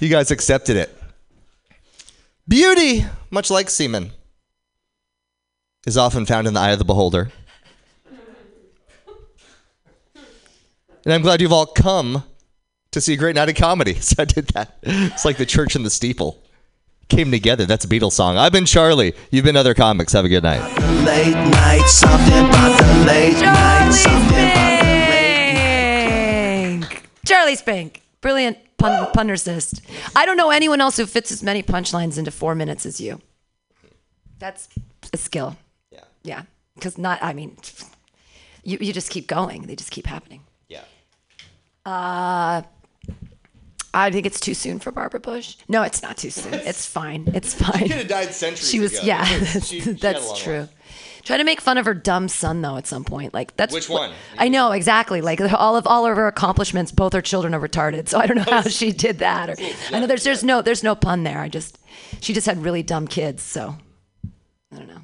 you 0.00 0.08
guys 0.08 0.30
accepted 0.30 0.78
it. 0.78 0.96
Beauty, 2.48 3.04
much 3.30 3.50
like 3.50 3.68
semen, 3.68 4.12
is 5.88 5.96
often 5.96 6.24
found 6.26 6.46
in 6.46 6.54
the 6.54 6.60
eye 6.60 6.70
of 6.70 6.78
the 6.78 6.84
beholder. 6.84 7.32
And 11.04 11.14
I'm 11.14 11.22
glad 11.22 11.40
you've 11.40 11.52
all 11.52 11.66
come 11.66 12.22
to 12.92 13.00
see 13.00 13.14
a 13.14 13.16
great 13.16 13.34
night 13.34 13.48
of 13.48 13.56
comedy. 13.56 13.94
So 14.00 14.16
I 14.22 14.26
did 14.26 14.48
that. 14.48 14.78
It's 14.82 15.24
like 15.24 15.38
the 15.38 15.46
church 15.46 15.74
and 15.74 15.84
the 15.84 15.90
steeple 15.90 16.40
came 17.08 17.30
together. 17.30 17.64
That's 17.64 17.84
a 17.86 17.88
Beatles 17.88 18.12
song. 18.12 18.36
I've 18.36 18.52
been 18.52 18.66
Charlie. 18.66 19.14
You've 19.30 19.44
been 19.44 19.56
other 19.56 19.72
comics. 19.74 20.12
Have 20.12 20.26
a 20.26 20.28
good 20.28 20.42
night. 20.42 20.60
Late 21.04 21.34
night, 21.34 21.86
something 21.86 22.44
about 22.44 22.78
the 22.78 23.04
late 23.06 23.40
night, 23.40 23.90
something 23.92 24.50
about 24.50 24.84
Spink. 26.92 27.08
Charlie 27.26 27.56
Spink. 27.56 28.02
Brilliant 28.20 28.58
pun- 28.76 29.10
punnercist. 29.12 29.80
I 30.14 30.26
don't 30.26 30.36
know 30.36 30.50
anyone 30.50 30.82
else 30.82 30.98
who 30.98 31.06
fits 31.06 31.32
as 31.32 31.42
many 31.42 31.62
punchlines 31.62 32.18
into 32.18 32.30
four 32.30 32.54
minutes 32.54 32.84
as 32.84 33.00
you. 33.00 33.22
That's 34.38 34.68
a 35.12 35.16
skill. 35.16 35.56
Yeah. 36.28 36.42
Because 36.74 36.96
not, 36.98 37.18
I 37.22 37.32
mean, 37.32 37.56
you, 38.62 38.78
you 38.80 38.92
just 38.92 39.10
keep 39.10 39.26
going. 39.26 39.62
They 39.66 39.74
just 39.74 39.90
keep 39.90 40.06
happening. 40.06 40.42
Yeah. 40.68 40.82
Uh, 41.84 42.62
I 43.94 44.10
think 44.10 44.26
it's 44.26 44.38
too 44.38 44.54
soon 44.54 44.78
for 44.78 44.92
Barbara 44.92 45.18
Bush. 45.20 45.56
No, 45.68 45.82
it's 45.82 46.02
not 46.02 46.16
too 46.18 46.30
soon. 46.30 46.54
It's 46.54 46.86
fine. 46.98 47.24
It's 47.34 47.54
fine. 47.54 47.78
She 47.82 47.88
could 47.88 47.98
have 47.98 48.08
died 48.08 48.32
centuries 48.34 48.70
She 48.70 48.78
was, 48.80 48.92
ago. 48.94 49.02
yeah, 49.06 49.24
She- 49.60 49.80
she 49.80 49.92
that's 49.92 50.38
true. 50.40 50.60
life. 50.60 50.74
Try 51.24 51.36
to 51.36 51.44
make 51.44 51.60
fun 51.60 51.76
of 51.78 51.84
her 51.84 51.92
dumb 51.94 52.28
son 52.28 52.62
though 52.62 52.76
at 52.76 52.86
some 52.86 53.04
point. 53.04 53.34
Like 53.34 53.54
that's 53.56 53.74
Which 53.74 53.88
one? 53.90 54.12
I 54.38 54.48
know 54.48 54.72
exactly. 54.72 55.20
Like 55.20 55.40
all 55.52 55.76
of 55.76 55.86
all 55.86 56.06
of 56.06 56.16
her 56.16 56.26
accomplishments, 56.26 56.90
both 56.90 57.12
her 57.12 57.20
children 57.20 57.52
are 57.54 57.60
retarded. 57.60 58.08
So 58.08 58.18
I 58.18 58.26
don't 58.26 58.36
know 58.38 58.44
how 58.44 58.62
she 58.62 58.92
did 58.92 59.18
that. 59.18 59.50
Or 59.50 59.56
I 59.94 60.00
know 60.00 60.06
there's 60.06 60.24
there's 60.24 60.42
no 60.42 60.62
there's 60.62 60.82
no 60.82 60.94
pun 60.94 61.24
there. 61.24 61.40
I 61.40 61.48
just 61.50 61.76
she 62.20 62.32
just 62.32 62.46
had 62.46 62.62
really 62.62 62.82
dumb 62.82 63.06
kids. 63.06 63.42
So 63.42 63.76
I 64.72 64.76
don't 64.78 64.88
know. 64.88 65.02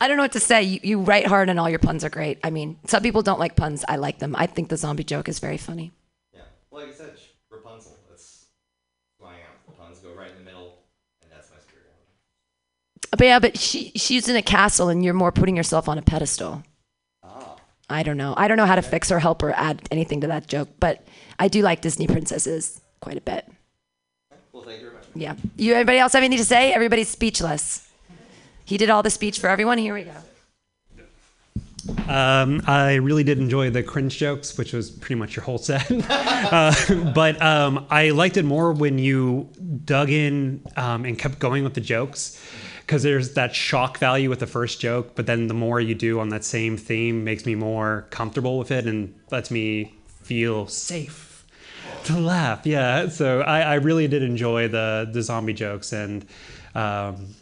I 0.00 0.06
don't 0.06 0.16
know 0.16 0.22
what 0.22 0.32
to 0.32 0.40
say. 0.40 0.62
You, 0.62 0.80
you 0.82 1.00
write 1.00 1.26
hard 1.26 1.48
and 1.48 1.58
all 1.58 1.68
your 1.68 1.80
puns 1.80 2.04
are 2.04 2.10
great. 2.10 2.38
I 2.44 2.50
mean, 2.50 2.78
some 2.86 3.02
people 3.02 3.22
don't 3.22 3.40
like 3.40 3.56
puns. 3.56 3.84
I 3.88 3.96
like 3.96 4.18
them. 4.20 4.36
I 4.36 4.46
think 4.46 4.68
the 4.68 4.76
zombie 4.76 5.04
joke 5.04 5.28
is 5.28 5.38
very 5.40 5.56
funny. 5.56 5.92
Well, 6.70 6.86
like 6.86 6.94
I 6.94 6.96
said, 6.96 7.12
Rapunzel. 7.50 7.96
That's 8.08 8.46
who 9.18 9.26
I 9.26 9.32
am. 9.32 9.36
The 9.66 9.72
puns 9.72 9.98
go 9.98 10.12
right 10.14 10.30
in 10.30 10.36
the 10.36 10.44
middle, 10.44 10.74
and 11.22 11.32
that's 11.32 11.50
my 11.50 11.56
spirit. 11.58 11.86
But 13.10 13.26
yeah, 13.26 13.38
but 13.38 13.58
she 13.58 13.90
she's 13.96 14.28
in 14.28 14.36
a 14.36 14.42
castle 14.42 14.88
and 14.88 15.04
you're 15.04 15.14
more 15.14 15.32
putting 15.32 15.56
yourself 15.56 15.88
on 15.88 15.98
a 15.98 16.02
pedestal. 16.02 16.62
Ah. 17.22 17.56
I 17.88 18.02
don't 18.02 18.18
know. 18.18 18.34
I 18.36 18.48
don't 18.48 18.58
know 18.58 18.66
how 18.66 18.76
to 18.76 18.82
fix 18.82 19.10
or 19.10 19.18
help 19.18 19.42
or 19.42 19.50
add 19.52 19.88
anything 19.90 20.20
to 20.20 20.26
that 20.28 20.46
joke, 20.46 20.68
but 20.78 21.04
I 21.38 21.48
do 21.48 21.62
like 21.62 21.80
Disney 21.80 22.06
princesses 22.06 22.80
quite 23.00 23.16
a 23.16 23.22
bit. 23.22 23.50
Well, 24.52 24.62
thank 24.62 24.82
you. 24.82 24.90
Yeah. 25.14 25.34
You 25.56 25.74
anybody 25.74 25.98
else 25.98 26.12
have 26.12 26.22
anything 26.22 26.38
to 26.38 26.44
say? 26.44 26.72
Everybody's 26.72 27.08
speechless. 27.08 27.88
He 28.64 28.76
did 28.76 28.90
all 28.90 29.02
the 29.02 29.10
speech 29.10 29.40
for 29.40 29.48
everyone. 29.48 29.78
Here 29.78 29.94
we 29.94 30.04
go. 30.04 30.12
Um, 32.06 32.62
I 32.66 32.94
really 32.96 33.24
did 33.24 33.38
enjoy 33.38 33.70
the 33.70 33.82
cringe 33.82 34.18
jokes, 34.18 34.58
which 34.58 34.72
was 34.72 34.90
pretty 34.90 35.14
much 35.14 35.36
your 35.36 35.44
whole 35.44 35.58
set. 35.58 35.90
uh, 36.10 36.74
but 37.14 37.40
um, 37.40 37.86
I 37.90 38.10
liked 38.10 38.36
it 38.36 38.44
more 38.44 38.72
when 38.72 38.98
you 38.98 39.48
dug 39.84 40.10
in 40.10 40.62
um, 40.76 41.04
and 41.04 41.18
kept 41.18 41.38
going 41.38 41.64
with 41.64 41.74
the 41.74 41.80
jokes. 41.80 42.40
Because 42.80 43.02
there's 43.02 43.34
that 43.34 43.54
shock 43.54 43.98
value 43.98 44.30
with 44.30 44.38
the 44.38 44.46
first 44.46 44.80
joke, 44.80 45.14
but 45.14 45.26
then 45.26 45.46
the 45.46 45.54
more 45.54 45.78
you 45.78 45.94
do 45.94 46.20
on 46.20 46.30
that 46.30 46.42
same 46.42 46.78
theme 46.78 47.22
makes 47.22 47.44
me 47.44 47.54
more 47.54 48.06
comfortable 48.08 48.58
with 48.58 48.70
it 48.70 48.86
and 48.86 49.14
lets 49.30 49.50
me 49.50 49.94
feel 50.22 50.66
safe 50.66 51.27
to 52.08 52.20
laugh. 52.20 52.66
Yeah, 52.66 53.08
so 53.08 53.40
I, 53.40 53.60
I 53.60 53.74
really 53.74 54.08
did 54.08 54.22
enjoy 54.22 54.68
the 54.68 55.08
the 55.10 55.22
zombie 55.22 55.54
jokes 55.54 55.92
and 55.92 56.24
um, 56.74 57.34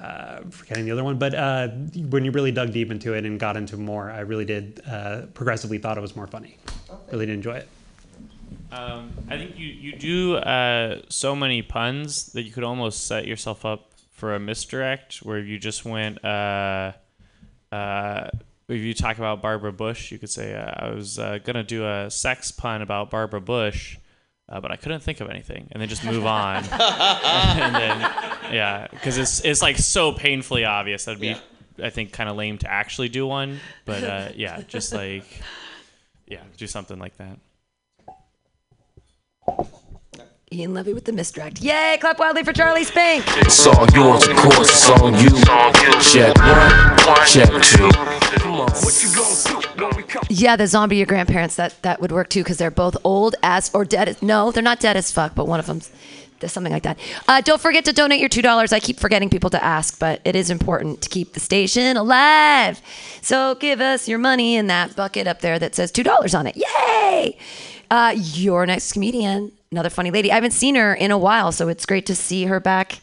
uh, 0.00 0.40
forgetting 0.50 0.84
the 0.84 0.90
other 0.90 1.04
one, 1.04 1.18
but 1.18 1.34
uh, 1.34 1.68
when 2.10 2.24
you 2.24 2.30
really 2.30 2.52
dug 2.52 2.72
deep 2.72 2.90
into 2.90 3.14
it 3.14 3.24
and 3.24 3.40
got 3.40 3.56
into 3.56 3.76
more, 3.76 4.10
I 4.10 4.20
really 4.20 4.44
did 4.44 4.80
uh, 4.86 5.22
progressively 5.34 5.78
thought 5.78 5.96
it 5.96 6.02
was 6.02 6.14
more 6.14 6.26
funny. 6.26 6.58
Really 7.10 7.26
did 7.26 7.34
enjoy 7.34 7.56
it. 7.56 7.68
Um, 8.70 9.12
I 9.28 9.38
think 9.38 9.58
you 9.58 9.66
you 9.66 9.96
do 9.96 10.36
uh, 10.36 11.02
so 11.08 11.34
many 11.36 11.62
puns 11.62 12.32
that 12.32 12.42
you 12.42 12.52
could 12.52 12.64
almost 12.64 13.06
set 13.06 13.26
yourself 13.26 13.64
up 13.64 13.90
for 14.10 14.34
a 14.34 14.40
misdirect 14.40 15.18
where 15.18 15.38
you 15.38 15.58
just 15.58 15.84
went. 15.84 16.24
Uh, 16.24 16.92
uh, 17.72 18.30
if 18.68 18.80
you 18.80 18.94
talk 18.94 19.18
about 19.18 19.40
Barbara 19.40 19.72
Bush, 19.72 20.10
you 20.10 20.18
could 20.18 20.30
say 20.30 20.54
uh, 20.54 20.86
I 20.86 20.90
was 20.90 21.18
uh, 21.18 21.38
gonna 21.44 21.62
do 21.62 21.86
a 21.86 22.10
sex 22.10 22.50
pun 22.50 22.82
about 22.82 23.10
Barbara 23.10 23.40
Bush. 23.40 23.98
Uh, 24.48 24.60
but 24.60 24.70
I 24.70 24.76
couldn't 24.76 25.00
think 25.00 25.20
of 25.20 25.28
anything, 25.28 25.66
and 25.72 25.80
then 25.80 25.88
just 25.88 26.04
move 26.04 26.24
on. 26.24 26.56
and 26.70 27.74
then, 27.74 28.00
yeah, 28.52 28.86
because 28.90 29.18
it's 29.18 29.44
it's 29.44 29.60
like 29.60 29.76
so 29.76 30.12
painfully 30.12 30.64
obvious 30.64 31.04
that'd 31.06 31.20
be, 31.20 31.34
I 31.82 31.90
think, 31.90 32.12
kind 32.12 32.28
of 32.28 32.36
lame 32.36 32.58
to 32.58 32.70
actually 32.70 33.08
do 33.08 33.26
one. 33.26 33.58
But 33.84 34.04
uh, 34.04 34.28
yeah, 34.36 34.62
just 34.68 34.92
like, 34.92 35.24
yeah, 36.26 36.42
do 36.56 36.68
something 36.68 36.98
like 36.98 37.16
that. 37.16 37.38
Ian 40.52 40.74
Levy 40.74 40.94
with 40.94 41.04
the 41.04 41.12
misdirect. 41.12 41.60
Yay! 41.60 41.98
Clap 42.00 42.20
wildly 42.20 42.44
for 42.44 42.52
Charlie 42.52 42.84
Spink. 42.84 43.24
It's 43.38 43.66
all 43.66 43.84
yours, 43.90 44.28
of 44.28 44.36
course, 44.36 44.70
it's 44.70 44.88
on 44.90 45.14
you. 45.14 45.30
Check 46.00 46.36
one, 46.38 47.26
check 47.26 47.50
two. 47.64 47.90
Come 48.38 48.60
on. 48.60 48.70
What 48.70 49.02
you 49.02 49.08
gonna 49.12 49.74
do 49.76 49.84
when 49.84 49.96
we 49.96 50.02
come? 50.04 50.22
Yeah, 50.30 50.54
the 50.54 50.68
zombie 50.68 50.98
your 50.98 51.06
grandparents 51.06 51.56
that 51.56 51.74
that 51.82 52.00
would 52.00 52.12
work 52.12 52.28
too 52.28 52.44
because 52.44 52.58
they're 52.58 52.70
both 52.70 52.96
old 53.02 53.34
as 53.42 53.72
or 53.74 53.84
dead. 53.84 54.08
As, 54.08 54.22
no, 54.22 54.52
they're 54.52 54.62
not 54.62 54.78
dead 54.78 54.96
as 54.96 55.10
fuck, 55.10 55.34
but 55.34 55.48
one 55.48 55.58
of 55.58 55.66
them's 55.66 55.90
there's 56.38 56.52
something 56.52 56.72
like 56.72 56.84
that. 56.84 56.96
Uh, 57.26 57.40
don't 57.40 57.60
forget 57.60 57.84
to 57.86 57.92
donate 57.92 58.20
your 58.20 58.28
two 58.28 58.42
dollars. 58.42 58.72
I 58.72 58.78
keep 58.78 59.00
forgetting 59.00 59.28
people 59.30 59.50
to 59.50 59.64
ask, 59.64 59.98
but 59.98 60.20
it 60.24 60.36
is 60.36 60.48
important 60.48 61.02
to 61.02 61.08
keep 61.08 61.32
the 61.32 61.40
station 61.40 61.96
alive. 61.96 62.80
So 63.20 63.56
give 63.56 63.80
us 63.80 64.06
your 64.06 64.18
money 64.18 64.54
in 64.54 64.68
that 64.68 64.94
bucket 64.94 65.26
up 65.26 65.40
there 65.40 65.58
that 65.58 65.74
says 65.74 65.90
two 65.90 66.04
dollars 66.04 66.36
on 66.36 66.46
it. 66.46 66.56
Yay! 66.56 67.36
Uh, 67.90 68.14
your 68.16 68.64
next 68.64 68.92
comedian, 68.92 69.50
another 69.70 69.90
funny 69.90 70.10
lady. 70.10 70.30
I 70.30 70.34
haven't 70.34 70.52
seen 70.52 70.74
her 70.74 70.94
in 70.94 71.10
a 71.10 71.18
while, 71.18 71.52
so 71.52 71.68
it's 71.68 71.86
great 71.86 72.06
to 72.06 72.14
see 72.14 72.44
her 72.44 72.60
back 72.60 73.00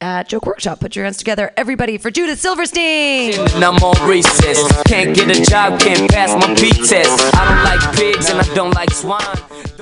at 0.00 0.28
Joke 0.28 0.46
Workshop. 0.46 0.80
Put 0.80 0.96
your 0.96 1.04
hands 1.04 1.18
together, 1.18 1.52
everybody, 1.56 1.98
for 1.98 2.10
Judith 2.10 2.40
Silverstein. 2.40 3.34
And 3.34 3.64
I'm 3.64 4.08
recess. 4.08 4.82
Can't 4.84 5.14
get 5.14 5.36
a 5.36 5.42
job, 5.42 5.78
can't 5.80 6.10
pass 6.10 6.34
my 6.34 6.54
P 6.54 6.70
test. 6.70 7.34
I 7.34 7.44
don't 7.44 7.64
like 7.64 7.96
pigs 7.96 8.30
and 8.30 8.40
I 8.40 8.54
don't 8.54 8.74
like 8.74 8.92
swine. 8.92 9.20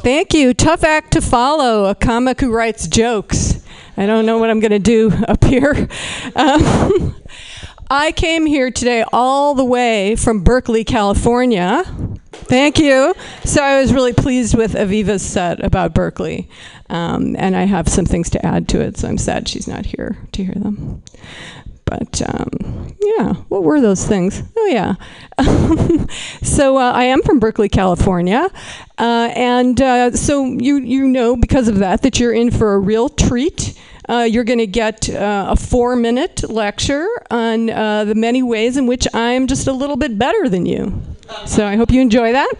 Thank 0.02 0.34
you. 0.34 0.54
Tough 0.54 0.84
act 0.84 1.12
to 1.12 1.20
follow. 1.20 1.86
A 1.86 1.94
comic 1.94 2.40
who 2.40 2.52
writes 2.52 2.88
jokes. 2.88 3.64
I 3.96 4.06
don't 4.06 4.26
know 4.26 4.38
what 4.38 4.50
I'm 4.50 4.60
going 4.60 4.70
to 4.70 4.78
do 4.78 5.10
up 5.28 5.44
here. 5.44 5.88
Um, 6.34 7.16
I 7.90 8.12
came 8.12 8.44
here 8.44 8.70
today 8.70 9.04
all 9.12 9.54
the 9.54 9.64
way 9.64 10.14
from 10.14 10.44
Berkeley, 10.44 10.84
California. 10.84 11.84
Thank 12.46 12.78
you. 12.78 13.14
So 13.44 13.62
I 13.62 13.80
was 13.80 13.92
really 13.92 14.12
pleased 14.12 14.56
with 14.56 14.74
Aviva's 14.74 15.22
set 15.22 15.62
about 15.64 15.94
Berkeley. 15.94 16.48
Um, 16.88 17.36
and 17.38 17.54
I 17.54 17.64
have 17.64 17.88
some 17.88 18.06
things 18.06 18.30
to 18.30 18.46
add 18.46 18.68
to 18.68 18.80
it, 18.80 18.96
so 18.96 19.08
I'm 19.08 19.18
sad 19.18 19.48
she's 19.48 19.68
not 19.68 19.86
here 19.86 20.16
to 20.32 20.44
hear 20.44 20.54
them. 20.54 21.02
But 21.84 22.22
um, 22.22 22.94
yeah, 23.00 23.32
what 23.48 23.62
were 23.64 23.80
those 23.80 24.06
things? 24.06 24.42
Oh, 24.56 24.66
yeah. 24.66 24.94
so 26.42 26.76
uh, 26.76 26.92
I 26.92 27.04
am 27.04 27.22
from 27.22 27.38
Berkeley, 27.38 27.68
California. 27.68 28.50
Uh, 28.98 29.30
and 29.34 29.80
uh, 29.80 30.10
so 30.12 30.44
you, 30.44 30.76
you 30.76 31.08
know 31.08 31.36
because 31.36 31.68
of 31.68 31.78
that 31.78 32.02
that 32.02 32.20
you're 32.20 32.32
in 32.32 32.50
for 32.50 32.74
a 32.74 32.78
real 32.78 33.08
treat. 33.08 33.78
Uh, 34.08 34.26
you're 34.28 34.44
going 34.44 34.58
to 34.58 34.66
get 34.66 35.10
uh, 35.10 35.48
a 35.50 35.56
four 35.56 35.94
minute 35.94 36.48
lecture 36.48 37.06
on 37.30 37.68
uh, 37.68 38.04
the 38.04 38.14
many 38.14 38.42
ways 38.42 38.78
in 38.78 38.86
which 38.86 39.06
I'm 39.12 39.46
just 39.46 39.66
a 39.66 39.72
little 39.72 39.96
bit 39.96 40.18
better 40.18 40.48
than 40.48 40.64
you. 40.64 41.02
So 41.46 41.66
I 41.66 41.76
hope 41.76 41.90
you 41.90 42.00
enjoy 42.00 42.32
that. 42.32 42.52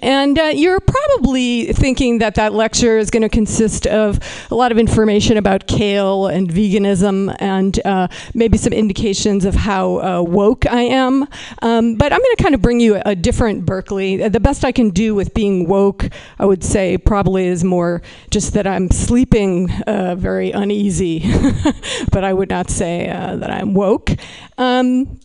And 0.00 0.38
uh, 0.38 0.52
you're 0.54 0.80
probably 0.80 1.72
thinking 1.72 2.18
that 2.18 2.34
that 2.34 2.52
lecture 2.52 2.98
is 2.98 3.10
going 3.10 3.22
to 3.22 3.28
consist 3.28 3.86
of 3.86 4.20
a 4.50 4.54
lot 4.54 4.72
of 4.72 4.78
information 4.78 5.36
about 5.36 5.66
kale 5.66 6.26
and 6.26 6.50
veganism 6.50 7.34
and 7.40 7.80
uh, 7.86 8.08
maybe 8.34 8.58
some 8.58 8.72
indications 8.72 9.44
of 9.44 9.54
how 9.54 10.00
uh, 10.00 10.22
woke 10.22 10.66
I 10.66 10.82
am. 10.82 11.26
Um, 11.62 11.94
but 11.96 12.12
I'm 12.12 12.20
going 12.20 12.36
to 12.36 12.42
kind 12.42 12.54
of 12.54 12.62
bring 12.62 12.80
you 12.80 13.00
a, 13.04 13.18
different 13.18 13.66
Berkeley. 13.66 14.28
The 14.28 14.38
best 14.38 14.64
I 14.64 14.70
can 14.70 14.90
do 14.90 15.14
with 15.14 15.34
being 15.34 15.66
woke, 15.66 16.08
I 16.38 16.46
would 16.46 16.62
say, 16.62 16.96
probably 16.98 17.46
is 17.46 17.64
more 17.64 18.00
just 18.30 18.52
that 18.52 18.66
I'm 18.66 18.90
sleeping 18.90 19.70
uh, 19.86 20.14
very 20.14 20.52
uneasy. 20.52 21.24
but 22.12 22.22
I 22.22 22.32
would 22.32 22.48
not 22.48 22.70
say 22.70 23.08
uh, 23.08 23.36
that 23.36 23.50
I'm 23.50 23.74
woke. 23.74 24.10
Um, 24.56 25.18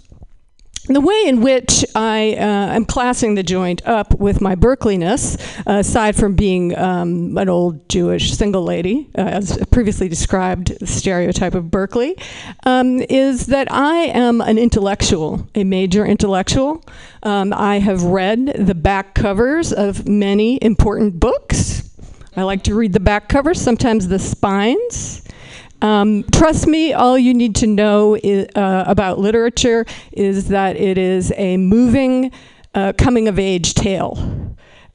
the 0.87 0.99
way 0.99 1.23
in 1.25 1.41
which 1.41 1.85
I 1.95 2.33
uh, 2.33 2.75
am 2.75 2.83
classing 2.83 3.35
the 3.35 3.43
joint 3.43 3.85
up 3.85 4.19
with 4.19 4.41
my 4.41 4.55
Berkeleyness, 4.55 5.39
uh, 5.65 5.79
aside 5.79 6.15
from 6.15 6.35
being 6.35 6.77
um, 6.77 7.37
an 7.37 7.47
old 7.47 7.87
Jewish 7.87 8.33
single 8.33 8.63
lady, 8.63 9.09
uh, 9.17 9.21
as 9.21 9.57
previously 9.71 10.09
described, 10.09 10.77
the 10.79 10.87
stereotype 10.87 11.55
of 11.55 11.71
Berkeley, 11.71 12.17
um, 12.65 12.99
is 13.09 13.47
that 13.47 13.71
I 13.71 14.07
am 14.07 14.41
an 14.41 14.57
intellectual, 14.57 15.47
a 15.55 15.63
major 15.63 16.05
intellectual. 16.05 16.83
Um, 17.23 17.53
I 17.53 17.79
have 17.79 18.03
read 18.03 18.47
the 18.47 18.75
back 18.75 19.15
covers 19.15 19.71
of 19.71 20.05
many 20.07 20.59
important 20.61 21.17
books. 21.17 21.89
I 22.35 22.43
like 22.43 22.63
to 22.63 22.75
read 22.75 22.91
the 22.91 22.99
back 22.99 23.29
covers, 23.29 23.61
sometimes 23.61 24.09
the 24.09 24.19
spines. 24.19 25.22
Um, 25.83 26.23
trust 26.31 26.65
me, 26.65 26.93
all 26.93 27.17
you 27.17 27.33
need 27.33 27.55
to 27.57 27.67
know 27.67 28.15
i- 28.15 28.47
uh, 28.55 28.85
about 28.87 29.19
literature 29.19 29.85
is 30.13 30.47
that 30.47 30.77
it 30.77 30.97
is 30.97 31.33
a 31.35 31.57
moving, 31.57 32.31
uh, 32.73 32.93
coming 32.97 33.27
of 33.27 33.37
age 33.37 33.73
tale. 33.73 34.17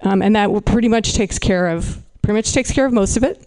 Um, 0.03 0.23
and 0.23 0.35
that 0.35 0.49
pretty 0.65 0.89
much 0.89 1.13
takes 1.13 1.39
care 1.39 1.69
of 1.69 1.99
pretty 2.23 2.37
much 2.37 2.53
takes 2.53 2.71
care 2.73 2.87
of 2.87 2.93
most 2.93 3.17
of 3.17 3.23
it. 3.23 3.41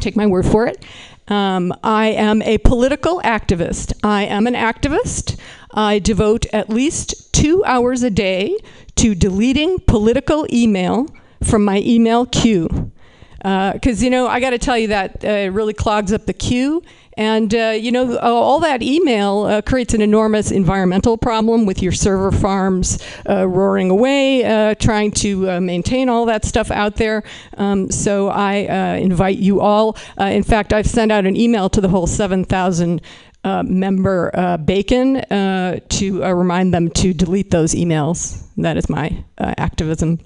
Take 0.00 0.16
my 0.16 0.26
word 0.26 0.46
for 0.46 0.66
it. 0.66 0.84
Um, 1.28 1.74
I 1.82 2.08
am 2.08 2.42
a 2.42 2.58
political 2.58 3.20
activist. 3.22 3.92
I 4.02 4.24
am 4.24 4.46
an 4.46 4.54
activist. 4.54 5.36
I 5.74 5.98
devote 5.98 6.46
at 6.52 6.70
least 6.70 7.32
two 7.32 7.64
hours 7.64 8.02
a 8.02 8.10
day 8.10 8.56
to 8.96 9.14
deleting 9.14 9.78
political 9.86 10.46
email 10.52 11.06
from 11.42 11.64
my 11.64 11.78
email 11.84 12.26
queue 12.26 12.90
because 13.38 14.02
you 14.02 14.10
know 14.10 14.26
I 14.26 14.40
got 14.40 14.50
to 14.50 14.58
tell 14.58 14.76
you 14.76 14.88
that 14.88 15.24
uh, 15.24 15.28
it 15.28 15.52
really 15.52 15.74
clogs 15.74 16.12
up 16.12 16.26
the 16.26 16.32
queue, 16.32 16.82
and 17.16 17.54
uh, 17.54 17.74
you 17.78 17.92
know 17.92 18.14
uh, 18.14 18.20
all 18.22 18.60
that 18.60 18.82
email 18.82 19.42
uh, 19.42 19.62
creates 19.62 19.94
an 19.94 20.02
enormous 20.02 20.50
environmental 20.50 21.16
problem 21.16 21.66
with 21.66 21.82
your 21.82 21.92
server 21.92 22.32
farms 22.32 22.98
uh, 23.28 23.46
roaring 23.46 23.90
away, 23.90 24.44
uh, 24.44 24.74
trying 24.74 25.12
to 25.12 25.50
uh, 25.50 25.60
maintain 25.60 26.08
all 26.08 26.26
that 26.26 26.44
stuff 26.44 26.70
out 26.70 26.96
there. 26.96 27.22
Um, 27.56 27.90
so 27.90 28.28
I 28.28 28.66
uh, 28.66 28.96
invite 28.96 29.38
you 29.38 29.60
all. 29.60 29.96
Uh, 30.20 30.24
in 30.24 30.42
fact, 30.42 30.72
I've 30.72 30.86
sent 30.86 31.12
out 31.12 31.24
an 31.26 31.36
email 31.36 31.68
to 31.70 31.80
the 31.80 31.88
whole 31.88 32.06
seven 32.06 32.44
thousand. 32.44 33.02
Uh, 33.44 33.62
member 33.62 34.32
uh, 34.34 34.56
Bacon 34.56 35.18
uh, 35.18 35.78
to 35.90 36.24
uh, 36.24 36.32
remind 36.32 36.74
them 36.74 36.90
to 36.90 37.14
delete 37.14 37.52
those 37.52 37.72
emails. 37.72 38.44
That 38.56 38.76
is 38.76 38.90
my 38.90 39.24
uh, 39.38 39.54
activism. 39.56 40.18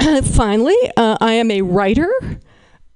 Finally, 0.24 0.76
uh, 0.96 1.16
I 1.20 1.34
am 1.34 1.50
a 1.50 1.62
writer. 1.62 2.10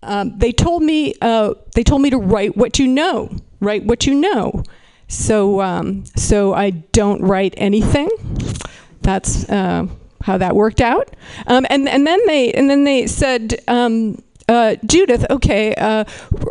Um, 0.03 0.39
they 0.39 0.53
told 0.53 0.83
me 0.83 1.15
uh, 1.21 1.55
they 1.75 1.83
told 1.83 2.03
me 2.03 2.11
to 2.11 2.19
write 2.19 2.57
what 2.57 2.79
you 2.79 2.87
know. 2.87 3.31
Write 3.61 3.85
what 3.85 4.07
you 4.07 4.15
know. 4.15 4.63
So 5.09 5.61
um, 5.61 6.05
so 6.17 6.55
I 6.55 6.71
don't 6.71 7.23
write 7.23 7.55
anything. 7.57 8.09
That's 9.03 9.49
uh, 9.49 9.87
how 10.23 10.39
that 10.39 10.55
worked 10.55 10.81
out. 10.81 11.15
Um, 11.47 11.67
and 11.71 11.89
and 11.89 12.07
then 12.07 12.25
they 12.27 12.53
and 12.53 12.69
then 12.71 12.85
they 12.85 13.07
said. 13.07 13.61
Uh, 14.49 14.77
Judith, 14.87 15.27
okay, 15.29 15.75
uh, 15.75 16.05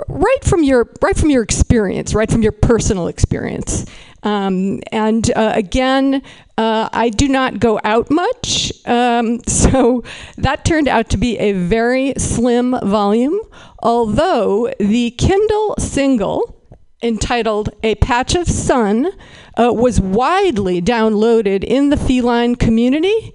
right 0.08 0.44
from 0.44 0.64
your 0.64 0.88
right 1.02 1.18
from 1.18 1.32
your 1.32 1.42
experience, 1.42 2.14
right 2.14 2.30
from 2.30 2.44
your 2.44 2.52
personal 2.52 3.08
experience, 3.08 3.86
um, 4.22 4.82
and 4.92 5.32
uh, 5.36 5.52
again, 5.56 6.22
uh, 6.60 6.90
I 6.94 7.10
do 7.10 7.28
not 7.28 7.60
go 7.60 7.80
out 7.84 8.12
much, 8.12 8.72
um, 8.86 9.40
so 9.48 10.04
that 10.38 10.64
turned 10.64 10.88
out 10.88 11.10
to 11.10 11.18
be 11.18 11.40
a 11.40 11.54
very 11.54 12.14
slim 12.18 12.78
volume. 12.84 13.40
Although 13.80 14.72
the 14.80 15.12
Kindle 15.12 15.76
single 15.80 16.56
entitled 17.02 17.70
"A 17.82 17.96
Patch 17.96 18.36
of 18.36 18.48
Sun" 18.48 19.12
uh, 19.58 19.72
was 19.74 20.00
widely 20.00 20.84
downloaded 20.84 21.64
in 21.64 21.90
the 21.90 21.98
feline 21.98 22.56
community 22.56 23.34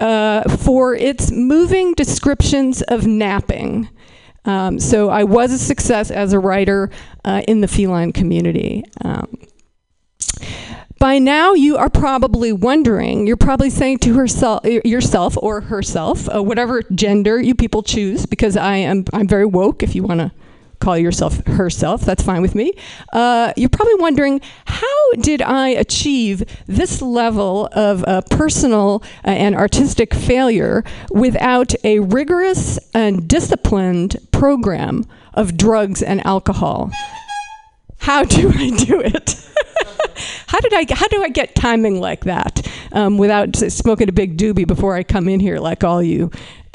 uh, 0.00 0.56
for 0.56 0.94
its 0.94 1.30
moving 1.30 1.92
descriptions 1.94 2.82
of 2.82 3.06
napping. 3.06 3.88
Um, 4.44 4.80
so 4.80 5.10
I 5.10 5.24
was 5.24 5.52
a 5.52 5.58
success 5.58 6.10
as 6.10 6.32
a 6.32 6.38
writer 6.38 6.90
uh, 7.24 7.42
in 7.46 7.60
the 7.60 7.68
feline 7.68 8.12
community. 8.12 8.84
Um, 9.04 9.38
by 10.98 11.18
now, 11.18 11.54
you 11.54 11.76
are 11.78 11.88
probably 11.88 12.52
wondering, 12.52 13.26
you're 13.26 13.36
probably 13.36 13.70
saying 13.70 13.98
to 14.00 14.14
herself, 14.14 14.64
yourself 14.64 15.36
or 15.40 15.62
herself, 15.62 16.28
uh, 16.34 16.42
whatever 16.42 16.82
gender 16.94 17.40
you 17.40 17.54
people 17.54 17.82
choose, 17.82 18.26
because 18.26 18.56
I 18.56 18.76
am 18.76 19.04
I'm 19.12 19.26
very 19.26 19.46
woke. 19.46 19.82
If 19.82 19.94
you 19.94 20.02
want 20.02 20.20
to 20.20 20.32
call 20.80 20.98
yourself 20.98 21.44
herself, 21.46 22.02
that's 22.02 22.22
fine 22.22 22.42
with 22.42 22.54
me. 22.54 22.72
Uh, 23.12 23.52
you're 23.56 23.68
probably 23.68 23.94
wondering, 23.96 24.40
how 24.64 25.12
did 25.20 25.42
I 25.42 25.68
achieve 25.68 26.42
this 26.66 27.00
level 27.02 27.68
of 27.72 28.02
uh, 28.04 28.22
personal 28.22 29.02
uh, 29.24 29.30
and 29.30 29.54
artistic 29.54 30.14
failure 30.14 30.82
without 31.10 31.74
a 31.84 32.00
rigorous 32.00 32.78
and 32.94 33.28
disciplined 33.28 34.16
program 34.32 35.06
of 35.34 35.56
drugs 35.56 36.02
and 36.02 36.24
alcohol? 36.26 36.90
How 37.98 38.24
do 38.24 38.50
I 38.54 38.70
do 38.70 39.00
it? 39.00 39.46
how 40.46 40.58
did 40.60 40.72
I? 40.72 40.86
How 40.94 41.06
do 41.08 41.22
I 41.22 41.28
get 41.28 41.54
timing 41.54 42.00
like 42.00 42.24
that 42.24 42.66
um, 42.92 43.18
without 43.18 43.54
smoking 43.56 44.08
a 44.08 44.12
big 44.12 44.38
doobie 44.38 44.66
before 44.66 44.94
I 44.94 45.02
come 45.02 45.28
in 45.28 45.38
here, 45.38 45.58
like 45.58 45.84
all 45.84 46.02
you 46.02 46.30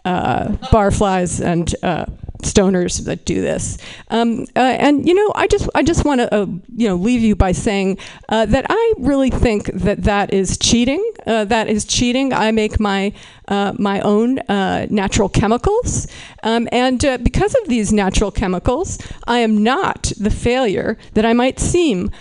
uh, 0.06 0.50
barflies 0.72 1.44
and 1.44 1.74
uh, 1.82 2.06
stoners 2.44 3.06
that 3.06 3.26
do 3.26 3.42
this? 3.42 3.78
Um, 4.10 4.46
uh, 4.56 4.60
and 4.60 5.08
you 5.08 5.14
know, 5.14 5.32
I 5.36 5.48
just 5.48 5.70
I 5.76 5.84
just 5.84 6.06
want 6.06 6.22
to 6.22 6.34
uh, 6.34 6.46
you 6.76 6.88
know 6.88 6.96
leave 6.96 7.22
you 7.22 7.36
by 7.36 7.52
saying 7.52 7.98
uh, 8.30 8.46
that 8.48 8.66
I 8.70 8.94
really 8.98 9.30
think 9.30 9.72
that 9.74 10.04
that 10.04 10.34
is 10.34 10.58
cheating. 10.58 11.04
Uh, 11.26 11.46
that 11.46 11.68
is 11.68 11.86
cheating. 11.86 12.34
I 12.34 12.52
make 12.52 12.80
my 12.80 13.14
uh, 13.48 13.74
my 13.78 14.02
own 14.02 14.40
uh, 14.40 14.88
natural 14.90 15.30
chemicals, 15.30 16.08
um, 16.44 16.68
and 16.72 17.00
because 17.24 17.56
of 17.56 17.68
these 17.68 17.94
natural 17.94 18.32
chemicals, 18.32 18.98
I 19.28 19.40
am 19.40 19.64
not 19.64 20.12
the 20.20 20.32
failure 20.32 20.98
that 21.14 21.26
I 21.26 21.34
might 21.34 21.60
seem. 21.60 22.12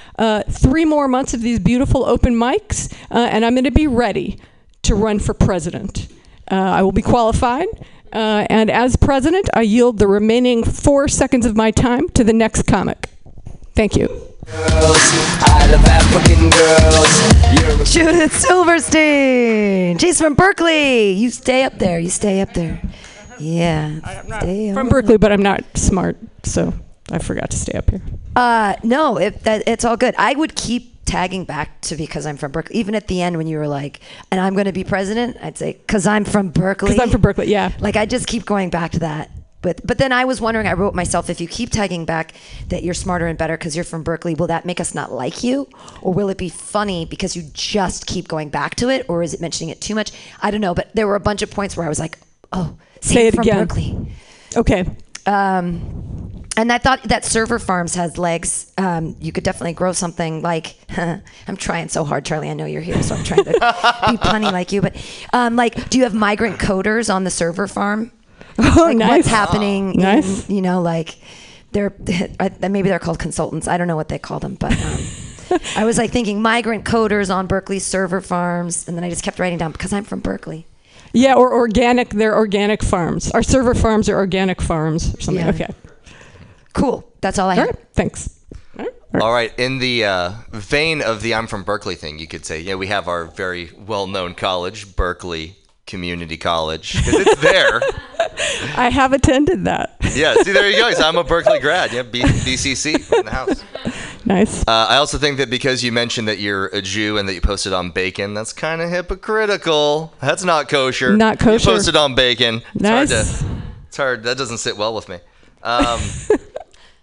Three 0.48 0.84
more 0.84 1.08
months 1.08 1.34
of 1.34 1.42
these 1.42 1.58
beautiful 1.58 2.04
open 2.04 2.34
mics, 2.34 2.92
and 3.10 3.44
I'm 3.44 3.54
going 3.54 3.64
to 3.64 3.70
be 3.70 3.86
ready 3.86 4.38
to 4.82 4.94
run 4.94 5.18
for 5.18 5.34
president. 5.34 6.08
Uh, 6.50 6.54
I 6.54 6.82
will 6.82 6.92
be 6.92 7.02
qualified. 7.02 7.68
Uh, 8.12 8.46
and 8.48 8.70
as 8.70 8.96
president, 8.96 9.48
I 9.54 9.62
yield 9.62 9.98
the 9.98 10.06
remaining 10.06 10.62
four 10.62 11.08
seconds 11.08 11.46
of 11.46 11.56
my 11.56 11.70
time 11.72 12.08
to 12.10 12.22
the 12.22 12.32
next 12.32 12.62
comic. 12.62 13.10
Thank 13.74 13.96
you. 13.96 14.08
I 14.46 15.68
love 15.70 15.84
African 15.86 16.50
girls. 16.50 17.92
Judith 17.92 18.32
Silverstein. 18.36 19.98
She's 19.98 20.20
from 20.20 20.34
Berkeley. 20.34 21.12
You 21.12 21.30
stay 21.30 21.64
up 21.64 21.78
there. 21.78 21.98
You 21.98 22.10
stay 22.10 22.40
up 22.40 22.52
there. 22.54 22.80
Yeah. 23.38 24.00
stay 24.38 24.72
From 24.72 24.88
Berkeley, 24.88 25.16
but 25.16 25.32
I'm 25.32 25.42
not 25.42 25.64
smart, 25.76 26.16
so 26.44 26.72
I 27.10 27.18
forgot 27.18 27.50
to 27.50 27.56
stay 27.56 27.76
up 27.76 27.90
here. 27.90 28.02
Uh, 28.36 28.76
no, 28.82 29.16
it, 29.16 29.42
that, 29.44 29.64
it's 29.66 29.84
all 29.84 29.96
good. 29.96 30.14
I 30.18 30.34
would 30.34 30.54
keep 30.54 30.93
tagging 31.04 31.44
back 31.44 31.80
to 31.82 31.96
because 31.96 32.26
I'm 32.26 32.36
from 32.36 32.52
Berkeley. 32.52 32.76
Even 32.76 32.94
at 32.94 33.08
the 33.08 33.20
end 33.22 33.36
when 33.36 33.46
you 33.46 33.58
were 33.58 33.68
like, 33.68 34.00
and 34.30 34.40
I'm 34.40 34.54
going 34.54 34.66
to 34.66 34.72
be 34.72 34.84
president, 34.84 35.36
I'd 35.42 35.58
say, 35.58 35.72
because 35.74 36.06
I'm 36.06 36.24
from 36.24 36.50
Berkeley. 36.50 36.90
'Cause 36.92 37.00
I'm 37.00 37.10
from 37.10 37.20
Berkeley, 37.20 37.48
yeah. 37.50 37.72
Like, 37.80 37.96
I 37.96 38.06
just 38.06 38.26
keep 38.26 38.44
going 38.44 38.70
back 38.70 38.92
to 38.92 38.98
that. 39.00 39.30
But 39.62 39.80
but 39.86 39.96
then 39.96 40.12
I 40.12 40.26
was 40.26 40.42
wondering. 40.42 40.66
I 40.66 40.74
wrote 40.74 40.94
myself, 40.94 41.30
if 41.30 41.40
you 41.40 41.48
keep 41.48 41.70
tagging 41.70 42.04
back 42.04 42.34
that 42.68 42.82
you're 42.82 42.92
smarter 42.92 43.26
and 43.26 43.38
better 43.38 43.56
because 43.56 43.74
you're 43.74 43.82
from 43.84 44.02
Berkeley, 44.02 44.34
will 44.34 44.48
that 44.48 44.66
make 44.66 44.78
us 44.78 44.94
not 44.94 45.10
like 45.10 45.42
you, 45.42 45.66
or 46.02 46.12
will 46.12 46.28
it 46.28 46.36
be 46.36 46.50
funny 46.50 47.06
because 47.06 47.34
you 47.34 47.44
just 47.54 48.06
keep 48.06 48.28
going 48.28 48.50
back 48.50 48.74
to 48.74 48.90
it, 48.90 49.06
or 49.08 49.22
is 49.22 49.32
it 49.32 49.40
mentioning 49.40 49.70
it 49.70 49.80
too 49.80 49.94
much? 49.94 50.12
I 50.42 50.50
don't 50.50 50.60
know. 50.60 50.74
But 50.74 50.94
there 50.94 51.06
were 51.06 51.14
a 51.16 51.20
bunch 51.20 51.40
of 51.40 51.50
points 51.50 51.78
where 51.78 51.86
I 51.86 51.88
was 51.88 51.98
like, 51.98 52.18
oh, 52.52 52.76
Say 53.00 53.28
it 53.28 53.34
from 53.34 53.42
again. 53.42 53.66
Berkeley. 53.66 54.12
Okay. 54.54 54.84
Um, 55.24 56.33
and 56.56 56.72
I 56.72 56.78
thought 56.78 57.02
that 57.04 57.24
server 57.24 57.58
farms 57.58 57.94
has 57.94 58.18
legs. 58.18 58.72
Um, 58.78 59.16
you 59.20 59.32
could 59.32 59.44
definitely 59.44 59.72
grow 59.74 59.92
something 59.92 60.42
like. 60.42 60.76
I'm 60.96 61.56
trying 61.56 61.88
so 61.88 62.04
hard, 62.04 62.24
Charlie. 62.24 62.50
I 62.50 62.54
know 62.54 62.64
you're 62.66 62.82
here, 62.82 63.02
so 63.02 63.14
I'm 63.14 63.24
trying 63.24 63.44
to 63.44 63.52
be 63.52 63.58
punny 63.58 64.50
like 64.52 64.72
you. 64.72 64.80
But 64.82 64.96
um, 65.32 65.56
like, 65.56 65.88
do 65.90 65.98
you 65.98 66.04
have 66.04 66.14
migrant 66.14 66.58
coders 66.58 67.12
on 67.12 67.24
the 67.24 67.30
server 67.30 67.66
farm? 67.68 68.10
Oh, 68.56 68.82
like 68.84 68.96
nice. 68.96 69.08
What's 69.10 69.28
happening? 69.28 69.94
in- 69.94 70.00
Nice. 70.00 70.48
you 70.48 70.62
know, 70.62 70.80
like 70.80 71.16
they're 71.72 71.92
maybe 72.60 72.88
they're 72.88 73.00
called 73.00 73.18
consultants. 73.18 73.66
I 73.66 73.76
don't 73.76 73.88
know 73.88 73.96
what 73.96 74.08
they 74.08 74.18
call 74.18 74.38
them, 74.38 74.54
but. 74.54 74.72
Um, 74.72 75.60
I 75.76 75.84
was 75.84 75.98
like 75.98 76.10
thinking 76.10 76.40
migrant 76.40 76.84
coders 76.84 77.34
on 77.34 77.46
Berkeley 77.48 77.78
server 77.80 78.20
farms, 78.20 78.86
and 78.88 78.96
then 78.96 79.02
I 79.04 79.10
just 79.10 79.22
kept 79.24 79.38
writing 79.40 79.58
down 79.58 79.72
because 79.72 79.92
I'm 79.92 80.04
from 80.04 80.20
Berkeley. 80.20 80.66
Yeah, 81.12 81.34
or 81.34 81.52
organic. 81.52 82.10
They're 82.10 82.36
organic 82.36 82.82
farms. 82.82 83.30
Our 83.32 83.42
server 83.42 83.74
farms 83.74 84.08
are 84.08 84.16
organic 84.16 84.60
farms 84.62 85.14
or 85.14 85.20
something. 85.20 85.44
Yeah. 85.44 85.50
Okay. 85.52 85.74
Cool. 86.74 87.10
That's 87.22 87.38
all 87.38 87.48
I 87.48 87.54
All 87.56 87.60
had. 87.66 87.76
right. 87.76 87.84
Thanks. 87.94 88.30
All 89.20 89.32
right, 89.32 89.56
in 89.60 89.78
the 89.78 90.04
uh, 90.04 90.32
vein 90.50 91.00
of 91.00 91.22
the 91.22 91.34
I'm 91.36 91.46
from 91.46 91.62
Berkeley 91.62 91.94
thing, 91.94 92.18
you 92.18 92.26
could 92.26 92.44
say, 92.44 92.60
yeah, 92.60 92.74
we 92.74 92.88
have 92.88 93.06
our 93.06 93.26
very 93.26 93.70
well 93.86 94.08
known 94.08 94.34
college, 94.34 94.96
Berkeley 94.96 95.54
Community 95.86 96.36
College. 96.36 96.94
'cause 96.94 97.14
it's 97.14 97.40
there. 97.40 97.80
I 98.76 98.90
have 98.90 99.12
attended 99.12 99.66
that. 99.66 99.94
yeah, 100.16 100.34
see, 100.42 100.50
there 100.50 100.68
you 100.68 100.76
go. 100.78 100.90
So 100.94 101.06
I'm 101.06 101.14
a 101.16 101.22
Berkeley 101.22 101.60
grad. 101.60 101.92
Yeah, 101.92 102.02
B- 102.02 102.22
BCC 102.22 103.16
in 103.18 103.24
the 103.24 103.30
house. 103.30 103.62
Nice. 104.26 104.62
Uh, 104.62 104.86
I 104.88 104.96
also 104.96 105.18
think 105.18 105.36
that 105.36 105.50
because 105.50 105.84
you 105.84 105.92
mentioned 105.92 106.28
that 106.28 106.38
you're 106.38 106.66
a 106.68 106.80
Jew 106.80 107.18
and 107.18 107.28
that 107.28 107.34
you 107.34 107.42
posted 107.42 107.74
on 107.74 107.90
bacon, 107.90 108.32
that's 108.32 108.54
kind 108.54 108.80
of 108.80 108.88
hypocritical. 108.88 110.14
That's 110.18 110.42
not 110.44 110.70
kosher. 110.70 111.14
Not 111.14 111.38
kosher. 111.38 111.68
You 111.70 111.76
posted 111.76 111.94
on 111.94 112.14
bacon. 112.14 112.62
It's 112.74 112.88
hard 112.88 113.10
Nice. 113.10 113.40
to. 113.40 113.46
It's 113.88 113.96
hard. 113.98 114.22
That 114.22 114.38
doesn't 114.38 114.58
sit 114.58 114.78
well 114.78 114.94
with 114.94 115.10
me. 115.10 115.18
Um, 115.62 116.00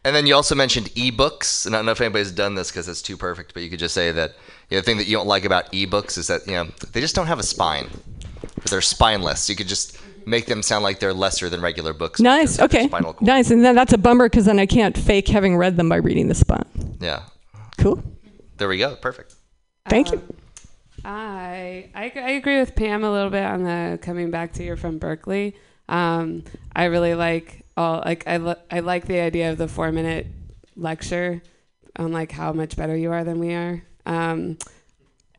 and 0.04 0.16
then 0.16 0.26
you 0.26 0.36
also 0.36 0.56
mentioned 0.56 0.88
ebooks. 0.88 1.66
And 1.66 1.76
I 1.76 1.80
don't 1.80 1.86
know 1.86 1.91
if 1.91 2.02
anybody's 2.02 2.32
done 2.32 2.56
this 2.56 2.72
because 2.72 2.88
it's 2.88 3.02
too 3.02 3.18
perfect, 3.18 3.54
but 3.54 3.64
you 3.64 3.70
could 3.70 3.80
just 3.80 3.93
say 3.93 4.12
that 4.12 4.36
you 4.70 4.78
know, 4.78 4.82
the 4.82 4.86
thing 4.86 4.97
that 4.97 5.08
you 5.08 5.18
don't 5.18 5.28
like 5.28 5.45
about 5.45 5.72
ebooks 5.72 6.18
is 6.18 6.28
that 6.28 6.45
you 6.47 6.54
know 6.54 6.66
they 6.91 7.02
just 7.02 7.16
don't 7.16 7.28
have 7.28 7.39
a 7.39 7.43
spine. 7.43 7.89
They're 8.70 8.82
spineless. 8.82 9.49
You 9.49 9.56
could 9.56 9.68
just 9.68 9.97
make 10.26 10.45
them 10.45 10.62
sound 10.62 10.84
like 10.84 10.99
they're 10.99 11.14
lesser 11.14 11.49
than 11.49 11.62
regular 11.62 11.93
books. 11.93 12.20
Nice. 12.20 12.60
Okay. 12.60 12.89
Nice. 13.22 13.52
And 13.52 13.64
then 13.64 13.76
that's 13.76 13.93
a 13.93 13.97
bummer 13.97 14.30
because 14.30 14.45
then 14.45 14.60
I 14.60 14.66
can't 14.66 14.97
fake 14.97 15.28
having 15.28 15.58
read 15.58 15.78
them 15.78 15.89
by 15.89 15.95
reading 15.97 16.28
the 16.28 16.36
spine. 16.36 16.97
Yeah. 16.99 17.24
Cool. 17.78 18.04
There 18.58 18.68
we 18.68 18.78
go. 18.78 18.95
Perfect. 18.95 19.36
Thank 19.89 20.12
you. 20.12 20.22
I, 21.04 21.89
I 21.95 22.12
I 22.16 22.30
agree 22.32 22.60
with 22.60 22.76
Pam 22.76 23.04
a 23.04 23.12
little 23.12 23.32
bit 23.32 23.43
on 23.43 23.64
the 23.64 23.97
coming 24.02 24.30
back 24.30 24.54
to 24.54 24.64
you're 24.64 24.78
from 24.78 24.99
Berkeley. 24.99 25.56
Um, 25.89 26.43
I 26.76 26.86
really 26.86 27.16
like 27.16 27.61
all 27.78 28.01
like 28.05 28.28
I 28.28 28.38
lo- 28.38 28.55
I 28.69 28.80
like 28.82 29.05
the 29.05 29.19
idea 29.19 29.51
of 29.51 29.57
the 29.57 29.67
four 29.67 29.91
minute 29.91 30.28
lecture 30.76 31.41
on 31.97 32.11
like 32.11 32.32
how 32.32 32.53
much 32.53 32.76
better 32.76 32.95
you 32.95 33.11
are 33.11 33.24
than 33.24 33.39
we 33.39 33.53
are. 33.53 33.82
Um, 34.05 34.57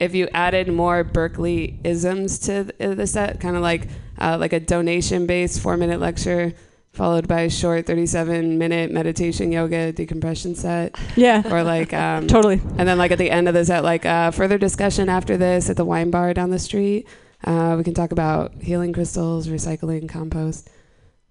if 0.01 0.14
you 0.14 0.28
added 0.35 0.68
more 0.68 1.05
Berkeley 1.05 1.78
isms 1.85 2.39
to 2.41 2.64
the, 2.78 2.95
the 2.95 3.07
set, 3.07 3.41
kind 3.41 3.57
of 3.57 3.62
like 3.62 3.89
uh, 4.18 4.37
like 4.39 4.53
a 4.53 4.61
donation 4.61 5.26
based 5.26 5.61
four 5.61 5.76
minute 5.76 6.01
lecture 6.01 6.53
followed 6.93 7.26
by 7.26 7.41
a 7.43 7.51
short 7.51 7.87
37 7.87 8.59
minute 8.59 8.91
meditation 8.91 9.51
yoga 9.51 9.93
decompression 9.93 10.55
set 10.55 10.95
Yeah. 11.16 11.43
or 11.51 11.62
like 11.62 11.95
um, 11.95 12.26
Totally. 12.26 12.61
and 12.76 12.87
then 12.87 12.99
like 12.99 13.11
at 13.12 13.18
the 13.18 13.30
end 13.30 13.49
of 13.49 13.55
the 13.55 13.64
set 13.64 13.83
like 13.83 14.05
uh, 14.05 14.30
further 14.30 14.59
discussion 14.59 15.09
after 15.09 15.39
this 15.39 15.70
at 15.70 15.76
the 15.78 15.87
wine 15.87 16.11
bar 16.11 16.35
down 16.35 16.51
the 16.51 16.59
street 16.59 17.09
uh, 17.45 17.74
we 17.78 17.83
can 17.85 17.95
talk 17.95 18.12
about 18.12 18.53
healing 18.61 18.93
crystals 18.93 19.49
recycling 19.49 20.07
compost 20.07 20.68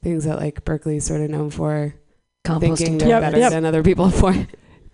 things 0.03 0.25
that 0.25 0.37
like 0.39 0.63
berkeley's 0.65 1.05
sort 1.05 1.21
of 1.21 1.29
known 1.29 1.49
for 1.49 1.93
Composting. 2.45 2.59
thinking 2.77 2.97
they're 2.97 3.07
Yep, 3.09 3.21
better 3.21 3.37
yep. 3.37 3.51
than 3.51 3.65
other 3.65 3.83
people 3.83 4.09
for 4.21 4.33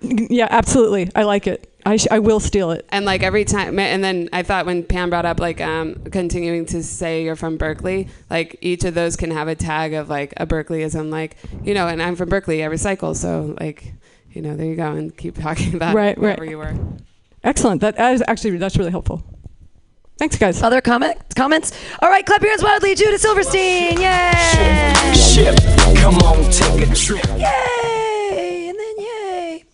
Yeah, 0.02 0.48
absolutely. 0.52 1.10
I 1.16 1.24
like 1.24 1.48
it. 1.48 1.74
I, 1.86 1.98
sh- 1.98 2.08
I 2.12 2.20
will 2.20 2.40
steal 2.42 2.72
it. 2.72 2.86
and 2.90 3.06
like 3.06 3.24
every 3.24 3.46
time 3.46 3.80
and 3.80 4.04
then 4.04 4.28
i 4.34 4.44
thought 4.44 4.66
when 4.66 4.84
pam 4.84 5.10
brought 5.10 5.26
up 5.26 5.40
like 5.40 5.62
um 5.62 5.96
continuing 6.12 6.66
to 6.66 6.84
say 6.84 7.24
you're 7.24 7.38
from 7.38 7.56
berkeley 7.56 8.10
like 8.30 8.58
each 8.62 8.84
of 8.84 8.94
those 8.94 9.16
can 9.16 9.32
have 9.32 9.48
a 9.48 9.56
tag 9.56 9.94
of 9.94 10.10
like 10.10 10.34
a 10.36 10.46
berkeleyism 10.46 11.10
like 11.10 11.38
you 11.64 11.74
know 11.74 11.88
and 11.88 12.04
i'm 12.04 12.18
from 12.18 12.28
berkeley 12.28 12.62
i 12.66 12.68
recycle 12.68 13.16
so 13.16 13.56
like 13.62 13.94
you 14.32 14.42
know 14.42 14.58
there 14.58 14.66
you 14.66 14.76
go 14.76 14.92
and 14.92 15.16
keep 15.16 15.38
talking 15.42 15.74
about 15.80 15.96
Right, 15.96 16.18
wherever 16.18 16.42
right. 16.42 16.50
you 16.50 16.58
were 16.58 16.76
Excellent. 17.44 17.80
That 17.80 17.98
is 18.14 18.22
actually 18.28 18.58
that's 18.58 18.76
really 18.78 18.92
helpful. 18.92 19.24
Thanks, 20.18 20.36
guys. 20.38 20.64
Other 20.64 20.82
comment 20.82 21.16
comments? 21.36 21.72
All 22.02 22.10
right, 22.10 22.26
clap 22.26 22.42
your 22.42 22.50
hands 22.50 22.64
wildly, 22.64 22.96
Judith 22.96 23.22
Silverstein. 23.22 24.02
Yay! 24.02 25.14
Ship, 25.14 25.56
come 25.98 26.16
on, 26.18 26.50
take 26.52 26.90
a 26.90 26.96
trip. 26.96 27.24
Yay! 27.38 28.70
And 28.70 28.80
then 28.80 28.96
yay. 28.98 29.66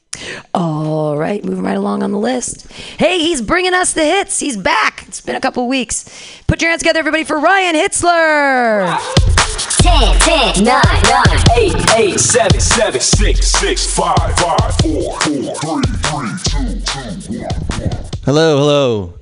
All 0.53 1.15
right, 1.15 1.43
moving 1.45 1.63
right 1.63 1.77
along 1.77 2.03
on 2.03 2.11
the 2.11 2.17
list. 2.17 2.69
Hey, 2.71 3.19
he's 3.19 3.41
bringing 3.41 3.73
us 3.73 3.93
the 3.93 4.03
hits. 4.03 4.41
He's 4.41 4.57
back. 4.57 5.05
It's 5.07 5.21
been 5.21 5.37
a 5.37 5.41
couple 5.41 5.65
weeks. 5.69 6.09
Put 6.45 6.61
your 6.61 6.71
hands 6.71 6.81
together, 6.81 6.99
everybody, 6.99 7.23
for 7.23 7.39
Ryan 7.39 7.75
Hitzler. 7.75 8.99
10, 9.81 10.19
10, 10.19 10.63
9, 10.65 10.65
9, 10.65 10.81
8, 11.57 11.95
8, 11.95 12.19
7, 12.19 12.59
7, 12.59 12.99
6, 12.99 13.47
6, 13.47 13.95
5, 13.95 14.17
5, 14.17 14.75
4, 14.75 15.21
4, 15.21 15.21
3, 15.21 15.81
3, 16.03 16.35
2, 16.43 16.81
2, 16.81 17.39
1. 17.39 17.89
Hello, 18.25 18.57
hello. 18.57 19.13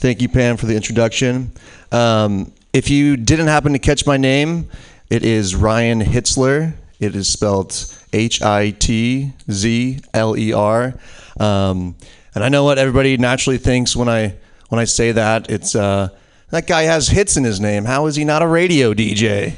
Thank 0.00 0.22
you, 0.22 0.30
Pam, 0.30 0.56
for 0.56 0.64
the 0.64 0.74
introduction. 0.74 1.52
Um, 1.92 2.52
if 2.72 2.88
you 2.88 3.18
didn't 3.18 3.48
happen 3.48 3.74
to 3.74 3.78
catch 3.78 4.06
my 4.06 4.16
name, 4.16 4.70
it 5.10 5.22
is 5.22 5.54
Ryan 5.54 6.00
Hitzler. 6.00 6.72
It 7.00 7.14
is 7.14 7.28
spelled 7.28 7.74
H 8.14 8.40
I 8.40 8.70
T 8.70 9.34
Z 9.50 10.00
L 10.14 10.38
E 10.38 10.54
R. 10.54 10.94
Um, 11.38 11.96
and 12.34 12.42
I 12.42 12.48
know 12.48 12.64
what 12.64 12.78
everybody 12.78 13.18
naturally 13.18 13.58
thinks 13.58 13.94
when 13.94 14.08
I 14.08 14.36
when 14.70 14.78
I 14.78 14.86
say 14.86 15.12
that. 15.12 15.50
It's 15.50 15.74
uh, 15.74 16.08
that 16.48 16.66
guy 16.66 16.84
has 16.84 17.08
hits 17.08 17.36
in 17.36 17.44
his 17.44 17.60
name. 17.60 17.84
How 17.84 18.06
is 18.06 18.16
he 18.16 18.24
not 18.24 18.40
a 18.40 18.46
radio 18.46 18.94
DJ? 18.94 19.56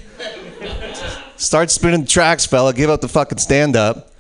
Start 1.36 1.70
spinning 1.70 2.05
tracks, 2.05 2.47
fella. 2.47 2.74
Give 2.74 2.90
up 2.90 3.01
the 3.01 3.07
fucking 3.07 3.38
stand 3.38 3.76
up. 3.76 4.11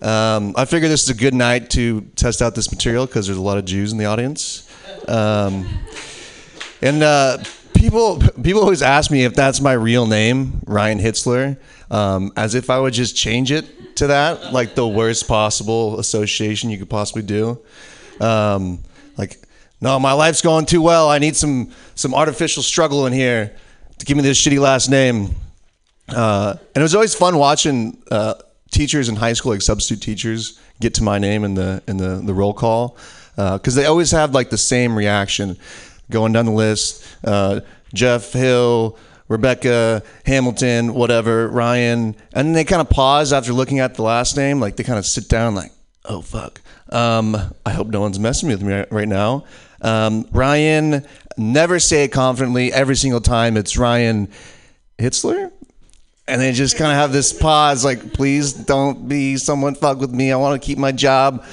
Um, 0.00 0.54
I 0.56 0.66
figure 0.66 0.88
this 0.88 1.02
is 1.02 1.08
a 1.08 1.14
good 1.14 1.34
night 1.34 1.68
to 1.70 2.02
test 2.14 2.42
out 2.42 2.54
this 2.54 2.70
material 2.70 3.06
because 3.06 3.26
there's 3.26 3.38
a 3.38 3.42
lot 3.42 3.58
of 3.58 3.64
Jews 3.64 3.90
in 3.90 3.98
the 3.98 4.04
audience. 4.04 4.63
Um, 5.08 5.66
and 6.82 7.02
uh, 7.02 7.38
people 7.74 8.20
people 8.42 8.60
always 8.60 8.82
ask 8.82 9.10
me 9.10 9.24
if 9.24 9.34
that's 9.34 9.60
my 9.60 9.72
real 9.72 10.06
name, 10.06 10.60
Ryan 10.66 10.98
Hitzler, 10.98 11.56
um, 11.90 12.32
as 12.36 12.54
if 12.54 12.70
I 12.70 12.78
would 12.78 12.94
just 12.94 13.16
change 13.16 13.52
it 13.52 13.96
to 13.96 14.08
that, 14.08 14.52
like 14.52 14.74
the 14.74 14.86
worst 14.86 15.28
possible 15.28 15.98
association 15.98 16.70
you 16.70 16.78
could 16.78 16.90
possibly 16.90 17.22
do. 17.22 17.60
Um, 18.20 18.80
like, 19.16 19.40
no, 19.80 19.98
my 19.98 20.12
life's 20.12 20.42
going 20.42 20.66
too 20.66 20.82
well. 20.82 21.08
I 21.08 21.18
need 21.18 21.36
some 21.36 21.72
some 21.94 22.14
artificial 22.14 22.62
struggle 22.62 23.06
in 23.06 23.12
here 23.12 23.54
to 23.98 24.06
give 24.06 24.16
me 24.16 24.22
this 24.22 24.40
shitty 24.42 24.58
last 24.58 24.88
name. 24.88 25.34
Uh, 26.08 26.56
and 26.74 26.76
it 26.76 26.82
was 26.82 26.94
always 26.94 27.14
fun 27.14 27.38
watching 27.38 28.02
uh, 28.10 28.34
teachers 28.70 29.08
in 29.08 29.16
high 29.16 29.32
school, 29.32 29.52
like 29.52 29.62
substitute 29.62 30.02
teachers, 30.02 30.60
get 30.80 30.94
to 30.94 31.02
my 31.02 31.18
name 31.18 31.44
in 31.44 31.54
the 31.54 31.82
in 31.86 31.96
the, 31.96 32.20
the 32.24 32.34
roll 32.34 32.52
call 32.52 32.96
because 33.36 33.74
they 33.74 33.86
always 33.86 34.10
have 34.10 34.34
like 34.34 34.50
the 34.50 34.58
same 34.58 34.96
reaction 34.96 35.56
going 36.10 36.32
down 36.32 36.46
the 36.46 36.52
list. 36.52 37.04
Uh, 37.24 37.60
Jeff 37.92 38.32
Hill, 38.32 38.98
Rebecca 39.28 40.02
Hamilton, 40.26 40.94
whatever, 40.94 41.48
Ryan, 41.48 42.16
and 42.32 42.54
they 42.54 42.64
kind 42.64 42.80
of 42.80 42.90
pause 42.90 43.32
after 43.32 43.52
looking 43.52 43.80
at 43.80 43.94
the 43.94 44.02
last 44.02 44.36
name, 44.36 44.60
like 44.60 44.76
they 44.76 44.84
kind 44.84 44.98
of 44.98 45.06
sit 45.06 45.28
down, 45.28 45.54
like, 45.54 45.72
oh 46.04 46.20
fuck. 46.20 46.60
Um, 46.90 47.36
I 47.64 47.70
hope 47.70 47.88
no 47.88 48.00
one's 48.00 48.18
messing 48.18 48.48
with 48.48 48.62
me 48.62 48.72
right- 48.74 48.92
right 48.92 49.08
now. 49.08 49.44
Um, 49.80 50.26
Ryan, 50.32 51.06
never 51.36 51.78
say 51.78 52.04
it 52.04 52.08
confidently. 52.08 52.72
Every 52.72 52.96
single 52.96 53.20
time, 53.20 53.56
it's 53.56 53.76
Ryan 53.76 54.28
Hitzler 54.98 55.50
and 56.26 56.40
they 56.40 56.52
just 56.52 56.76
kind 56.76 56.90
of 56.90 56.96
have 56.96 57.12
this 57.12 57.32
pause 57.32 57.84
like 57.84 58.12
please 58.12 58.52
don't 58.52 59.08
be 59.08 59.36
someone 59.36 59.74
fuck 59.74 59.98
with 59.98 60.10
me 60.10 60.32
i 60.32 60.36
want 60.36 60.60
to 60.60 60.64
keep 60.64 60.78
my 60.78 60.92
job 60.92 61.44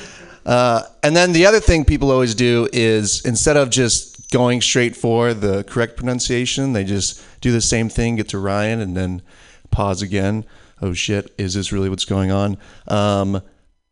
uh, 0.46 0.84
and 1.04 1.16
then 1.16 1.34
the 1.34 1.46
other 1.46 1.60
thing 1.60 1.86
people 1.86 2.12
always 2.12 2.36
do 2.36 2.68
is 2.74 3.26
instead 3.26 3.58
of 3.58 3.70
just 3.70 4.32
going 4.32 4.62
straight 4.62 4.96
for 4.96 5.34
the 5.34 5.64
correct 5.66 5.98
pronunciation 5.98 6.74
they 6.74 6.84
just 6.84 7.22
do 7.42 7.52
the 7.52 7.62
same 7.62 7.90
thing 7.90 8.16
get 8.16 8.30
to 8.30 8.40
ryan 8.40 8.80
and 8.80 8.96
then 8.96 9.22
pause 9.72 10.02
again. 10.02 10.46
Oh 10.82 10.94
shit 10.94 11.34
is 11.38 11.54
this 11.54 11.72
really 11.72 11.90
what's 11.90 12.06
going 12.06 12.32
on? 12.32 12.58
Um, 12.88 13.42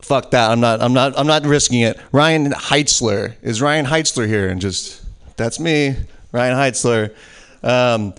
fuck 0.02 0.30
that. 0.30 0.50
I'm 0.50 0.60
not 0.60 0.80
i'm 0.80 0.92
not 0.92 1.18
i'm 1.18 1.26
not 1.26 1.44
risking 1.44 1.80
it. 1.80 1.98
Ryan 2.12 2.52
heitzler. 2.52 3.34
Is 3.42 3.60
ryan 3.60 3.86
heitzler 3.86 4.26
here? 4.26 4.48
And 4.48 4.60
just 4.60 5.02
that's 5.36 5.60
me 5.60 5.96
ryan 6.32 6.56
heitzler. 6.56 7.14
Um, 7.62 8.14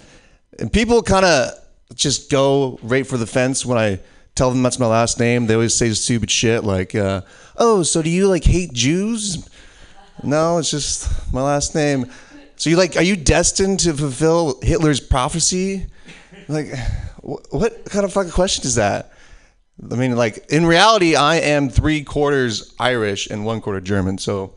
and 0.60 0.72
people 0.72 1.02
kind 1.02 1.26
of 1.26 1.54
just 1.96 2.30
go 2.30 2.80
right 2.84 3.06
for 3.06 3.18
the 3.18 3.28
fence 3.28 3.66
when 3.66 3.78
I 3.78 4.00
tell 4.36 4.50
them 4.50 4.64
that's 4.64 4.80
my 4.80 4.88
last 4.88 5.20
name. 5.20 5.48
They 5.48 5.56
always 5.56 5.74
say 5.74 5.92
stupid 5.94 6.32
shit 6.32 6.64
like, 6.64 6.96
uh, 6.96 7.22
"Oh, 7.62 7.84
so 7.84 8.02
do 8.02 8.10
you 8.10 8.28
like 8.28 8.44
hate 8.44 8.74
Jews?" 8.74 9.48
No, 10.24 10.58
it's 10.58 10.72
just 10.72 11.08
my 11.34 11.42
last 11.42 11.76
name. 11.76 12.08
So 12.56 12.70
you 12.70 12.76
like, 12.76 12.96
are 12.96 13.04
you 13.04 13.16
destined 13.16 13.80
to 13.82 13.94
fulfill 13.94 14.60
Hitler's 14.62 15.00
prophecy? 15.00 15.86
Like, 16.48 16.76
wh- 17.24 17.52
what 17.52 17.86
kind 17.86 18.06
of 18.06 18.14
fucking 18.14 18.32
question 18.32 18.66
is 18.66 18.76
that? 18.76 19.12
I 19.92 19.96
mean, 19.96 20.16
like 20.16 20.46
in 20.52 20.66
reality, 20.66 21.16
I 21.16 21.38
am 21.38 21.70
three 21.70 22.04
quarters 22.04 22.74
Irish 22.80 23.28
and 23.28 23.46
one 23.46 23.62
quarter 23.62 23.82
German. 23.82 24.18
So 24.18 24.54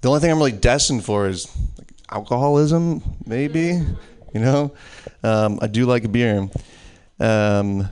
the 0.00 0.08
only 0.08 0.20
thing 0.20 0.30
I'm 0.30 0.38
really 0.38 0.52
destined 0.52 1.04
for 1.04 1.26
is 1.28 1.48
like, 1.78 1.92
alcoholism, 2.10 3.02
maybe. 3.26 3.80
You 4.32 4.40
know, 4.40 4.72
um, 5.24 5.58
I 5.60 5.66
do 5.66 5.86
like 5.86 6.10
beer. 6.12 6.48
Um, 7.18 7.88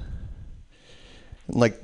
like, 1.49 1.81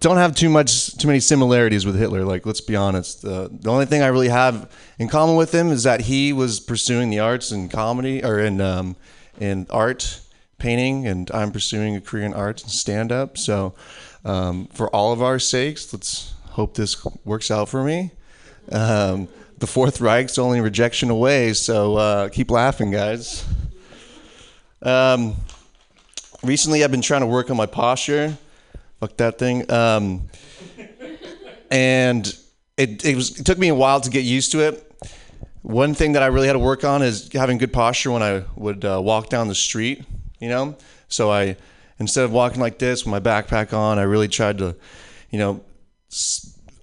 don't 0.00 0.16
have 0.16 0.34
too 0.34 0.48
much, 0.48 0.96
too 0.96 1.06
many 1.06 1.20
similarities 1.20 1.84
with 1.84 1.96
Hitler. 1.96 2.24
Like, 2.24 2.46
let's 2.46 2.62
be 2.62 2.74
honest. 2.74 3.24
Uh, 3.24 3.48
the 3.50 3.70
only 3.70 3.84
thing 3.84 4.02
I 4.02 4.06
really 4.06 4.30
have 4.30 4.70
in 4.98 5.08
common 5.08 5.36
with 5.36 5.54
him 5.54 5.68
is 5.68 5.82
that 5.82 6.02
he 6.02 6.32
was 6.32 6.58
pursuing 6.58 7.10
the 7.10 7.20
arts 7.20 7.50
and 7.50 7.70
comedy, 7.70 8.24
or 8.24 8.38
in 8.38 8.60
um, 8.60 8.96
in 9.38 9.66
art, 9.70 10.20
painting, 10.58 11.06
and 11.06 11.30
I'm 11.32 11.52
pursuing 11.52 11.96
a 11.96 12.00
career 12.00 12.24
in 12.24 12.32
arts 12.32 12.62
and 12.62 12.72
stand 12.72 13.12
up. 13.12 13.36
So, 13.36 13.74
um, 14.24 14.66
for 14.68 14.88
all 14.88 15.12
of 15.12 15.22
our 15.22 15.38
sakes, 15.38 15.92
let's 15.92 16.32
hope 16.50 16.74
this 16.74 17.04
works 17.24 17.50
out 17.50 17.68
for 17.68 17.84
me. 17.84 18.10
Um, 18.72 19.28
the 19.58 19.66
Fourth 19.66 20.00
Reich's 20.00 20.38
only 20.38 20.62
rejection 20.62 21.10
away, 21.10 21.52
so 21.52 21.96
uh, 21.96 22.28
keep 22.30 22.50
laughing, 22.50 22.90
guys. 22.90 23.44
Um, 24.80 25.36
recently, 26.42 26.82
I've 26.82 26.90
been 26.90 27.02
trying 27.02 27.20
to 27.20 27.26
work 27.26 27.50
on 27.50 27.58
my 27.58 27.66
posture. 27.66 28.38
Fuck 29.00 29.16
that 29.16 29.38
thing. 29.38 29.70
Um, 29.72 30.28
and 31.70 32.26
it, 32.76 33.04
it, 33.04 33.16
was, 33.16 33.40
it 33.40 33.46
took 33.46 33.58
me 33.58 33.68
a 33.68 33.74
while 33.74 34.00
to 34.00 34.10
get 34.10 34.24
used 34.24 34.52
to 34.52 34.60
it. 34.60 34.86
One 35.62 35.94
thing 35.94 36.12
that 36.12 36.22
I 36.22 36.26
really 36.26 36.46
had 36.46 36.54
to 36.54 36.58
work 36.58 36.84
on 36.84 37.02
is 37.02 37.30
having 37.32 37.58
good 37.58 37.72
posture 37.72 38.10
when 38.10 38.22
I 38.22 38.44
would 38.56 38.84
uh, 38.84 39.00
walk 39.02 39.28
down 39.28 39.48
the 39.48 39.54
street, 39.54 40.04
you 40.38 40.48
know? 40.48 40.76
So 41.08 41.30
I, 41.30 41.56
instead 41.98 42.24
of 42.24 42.32
walking 42.32 42.60
like 42.60 42.78
this 42.78 43.04
with 43.04 43.10
my 43.10 43.20
backpack 43.20 43.72
on, 43.72 43.98
I 43.98 44.02
really 44.02 44.28
tried 44.28 44.58
to, 44.58 44.76
you 45.30 45.38
know, 45.38 45.62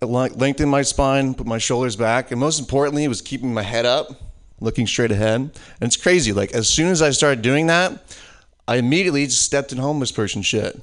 lengthen 0.01 0.69
my 0.69 0.81
spine, 0.81 1.33
put 1.33 1.47
my 1.47 1.57
shoulders 1.57 1.95
back, 1.95 2.31
and 2.31 2.39
most 2.39 2.59
importantly, 2.59 3.03
it 3.03 3.09
was 3.09 3.21
keeping 3.21 3.53
my 3.53 3.63
head 3.63 3.85
up, 3.85 4.09
looking 4.59 4.87
straight 4.87 5.11
ahead. 5.11 5.41
And 5.41 5.53
it's 5.81 5.97
crazy. 5.97 6.33
Like, 6.33 6.53
as 6.53 6.67
soon 6.67 6.87
as 6.87 7.01
I 7.01 7.11
started 7.11 7.41
doing 7.41 7.67
that, 7.67 8.17
I 8.67 8.77
immediately 8.77 9.25
just 9.25 9.41
stepped 9.41 9.71
in 9.71 9.77
homeless 9.77 10.11
person 10.11 10.41
shit. 10.41 10.79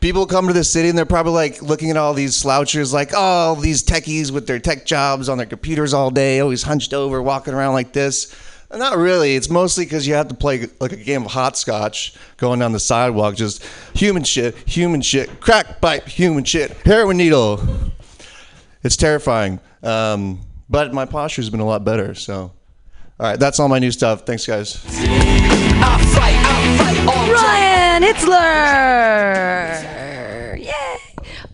People 0.00 0.26
come 0.26 0.46
to 0.46 0.52
the 0.54 0.64
city 0.64 0.88
and 0.88 0.96
they're 0.96 1.04
probably 1.04 1.32
like 1.32 1.60
looking 1.60 1.90
at 1.90 1.96
all 1.96 2.14
these 2.14 2.32
slouchers, 2.32 2.92
like, 2.92 3.10
oh, 3.14 3.54
these 3.56 3.82
techies 3.82 4.30
with 4.30 4.46
their 4.46 4.58
tech 4.58 4.86
jobs 4.86 5.28
on 5.28 5.36
their 5.36 5.46
computers 5.46 5.92
all 5.92 6.10
day, 6.10 6.40
always 6.40 6.62
hunched 6.62 6.94
over, 6.94 7.22
walking 7.22 7.52
around 7.52 7.74
like 7.74 7.92
this. 7.92 8.34
Not 8.72 8.96
really. 8.96 9.34
It's 9.34 9.50
mostly 9.50 9.84
because 9.84 10.06
you 10.06 10.14
have 10.14 10.28
to 10.28 10.34
play 10.34 10.68
like 10.78 10.92
a 10.92 10.96
game 10.96 11.24
of 11.26 11.32
hopscotch 11.32 12.14
going 12.36 12.60
down 12.60 12.72
the 12.72 12.80
sidewalk, 12.80 13.34
just 13.34 13.62
human 13.94 14.22
shit, 14.22 14.56
human 14.66 15.02
shit, 15.02 15.40
crack 15.40 15.80
pipe, 15.80 16.06
human 16.06 16.44
shit, 16.44 16.70
heroin 16.84 17.16
needle. 17.16 17.60
It's 18.82 18.96
terrifying. 18.96 19.60
Um, 19.82 20.40
but 20.68 20.94
my 20.94 21.04
posture's 21.04 21.50
been 21.50 21.60
a 21.60 21.66
lot 21.66 21.84
better. 21.84 22.14
So, 22.14 22.34
all 22.38 22.52
right, 23.18 23.38
that's 23.38 23.58
all 23.58 23.68
my 23.68 23.80
new 23.80 23.90
stuff. 23.90 24.24
Thanks, 24.24 24.46
guys. 24.46 24.80
Ryan 28.00 28.14
Hitzler! 30.54 30.58
Yay! 30.58 30.96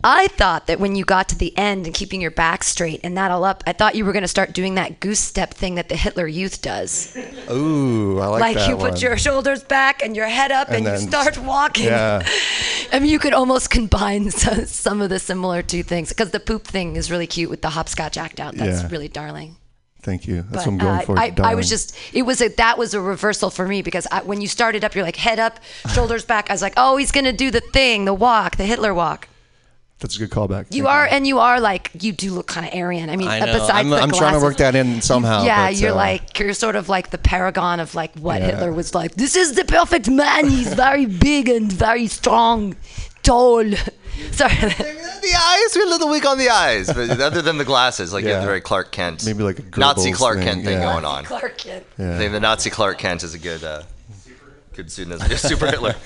I 0.05 0.29
thought 0.29 0.69
that 0.69 0.79
when 0.79 0.95
you 0.95 1.05
got 1.05 1.29
to 1.31 1.37
the 1.37 1.57
end 1.59 1.87
and 1.87 1.95
keeping 1.95 2.21
your 2.21 2.31
back 2.31 2.63
straight 2.63 3.01
and 3.03 3.17
that 3.17 3.33
all 3.33 3.43
up, 3.45 3.65
I 3.67 3.73
thought 3.73 3.97
you 3.97 4.05
were 4.05 4.13
going 4.13 4.23
to 4.23 4.29
start 4.29 4.53
doing 4.53 4.77
that 4.77 5.01
goose 5.01 5.19
step 5.19 5.53
thing 5.55 5.75
that 5.75 5.89
the 5.89 5.97
Hitler 5.97 6.29
Youth 6.29 6.63
does. 6.63 7.17
Ooh, 7.51 8.21
I 8.21 8.27
like, 8.27 8.55
that 8.55 8.61
Like 8.61 8.69
you 8.69 8.77
one. 8.77 8.91
put 8.93 9.03
your 9.03 9.17
shoulders 9.19 9.65
back 9.65 10.05
and 10.05 10.15
your 10.15 10.29
head 10.29 10.53
up 10.53 10.69
and, 10.71 10.87
And 10.87 11.03
you 11.03 11.09
start 11.09 11.37
walking. 11.39 11.87
Yeah. 11.87 12.23
I 12.93 13.01
mean, 13.01 13.11
you 13.11 13.19
could 13.19 13.33
almost 13.33 13.71
combine 13.71 14.31
some, 14.43 14.67
some 14.67 15.01
of 15.03 15.09
the 15.11 15.19
similar 15.19 15.63
two 15.63 15.83
things 15.83 16.11
because 16.11 16.31
the 16.31 16.39
poop 16.41 16.65
thing 16.65 16.95
is 16.95 17.11
really 17.11 17.27
cute 17.27 17.51
with 17.51 17.63
the 17.63 17.71
hopscotch 17.71 18.17
act 18.17 18.39
out. 18.39 18.55
That's 18.55 18.83
Yeah. 18.83 18.89
really 18.93 19.09
darling. 19.09 19.57
Thank 20.07 20.29
you. 20.29 20.43
That's 20.43 20.65
But 20.65 20.67
what 20.67 20.67
I'm 20.69 20.79
going 20.79 20.99
uh, 21.01 21.01
for. 21.01 21.19
I, 21.19 21.35
I 21.43 21.55
was 21.57 21.69
just, 21.69 21.99
it 22.13 22.23
was 22.23 22.41
a, 22.41 22.47
that 22.47 22.79
was 22.79 22.95
a 22.95 23.01
reversal 23.01 23.51
for 23.51 23.67
me 23.67 23.83
because 23.83 24.07
I, 24.13 24.23
when 24.23 24.41
you 24.41 24.47
started 24.47 24.85
up, 24.85 24.95
you're 24.95 25.03
like 25.03 25.17
head 25.17 25.41
up, 25.41 25.59
shoulders 25.95 26.25
back. 26.33 26.49
I 26.49 26.55
was 26.55 26.63
like, 26.63 26.75
oh, 26.77 26.97
he's 26.97 27.11
gonna 27.11 27.33
do 27.33 27.51
the 27.51 27.59
thing, 27.61 28.05
the 28.05 28.15
walk, 28.15 28.55
the 28.55 28.63
Hitler 28.63 28.95
walk. 28.95 29.27
That's 29.99 30.15
a 30.15 30.21
good 30.21 30.31
callback. 30.31 30.67
You 30.73 30.87
are, 30.87 31.07
and 31.07 31.27
you 31.27 31.41
are 31.41 31.59
like, 31.59 31.91
you 32.01 32.13
do 32.13 32.31
look 32.31 32.47
kind 32.47 32.69
of 32.69 32.73
Aryan. 32.73 33.11
I 33.11 33.17
mean, 33.17 33.27
I 33.27 33.41
uh, 33.41 33.47
know. 33.47 33.53
besides 33.55 33.73
I'm, 33.73 33.91
the 33.91 33.97
I'm 33.97 34.13
trying 34.13 34.35
to 34.35 34.41
work 34.41 34.59
that 34.59 34.77
in 34.77 35.03
somehow. 35.03 35.43
Yeah, 35.43 35.67
but, 35.67 35.77
you're 35.77 35.91
uh, 35.91 35.97
like 35.97 36.39
you're 36.39 36.55
sort 36.55 36.77
of 36.77 36.89
like 36.89 37.11
the 37.11 37.19
paragon 37.19 37.81
of 37.81 37.97
like 37.97 38.15
what 38.17 38.41
Yeah. 38.41 38.53
Hitler 38.53 38.73
was 38.73 38.95
like. 38.95 39.17
This 39.17 39.35
is 39.35 39.55
the 39.55 39.65
perfect 39.65 40.09
man. 40.09 40.49
He's 40.49 40.73
very 40.73 41.07
big 41.07 41.49
and 41.49 41.73
very 41.73 42.07
strong, 42.07 42.77
tall. 43.25 43.65
Sorry. 44.33 44.53
The 45.17 45.35
eyes, 45.35 45.75
we're 45.75 45.87
a 45.87 45.89
little 45.89 46.09
weak 46.09 46.25
on 46.25 46.39
the 46.39 46.51
eyes, 46.51 46.87
but 46.87 47.21
other 47.21 47.43
than 47.43 47.59
the 47.59 47.65
glasses, 47.65 48.13
like 48.13 48.23
you 48.23 48.31
have 48.31 48.43
the 48.43 48.47
very 48.47 48.61
Clark 48.61 48.93
Kent, 48.93 49.27
Maybe 49.27 49.43
like 49.43 49.59
a 49.59 49.79
Nazi 49.81 50.13
Clark 50.13 50.37
thing, 50.39 50.47
Kent 50.47 50.65
thing 50.65 50.79
yeah. 50.79 50.93
going 50.93 51.05
on. 51.05 51.25
Clark 51.25 51.59
Kent. 51.59 51.85
Yeah. 51.99 52.15
I 52.15 52.19
think 52.19 52.31
the 52.31 52.39
Nazi 52.39 52.71
Clark 52.71 52.99
Kent 52.99 53.25
is 53.25 53.35
a 53.35 53.39
good, 53.39 53.65
uh, 53.65 53.83
good 54.75 54.93
pseudonym. 54.93 55.19
Yeah, 55.29 55.37
super 55.37 55.67
Hitler. 55.67 55.97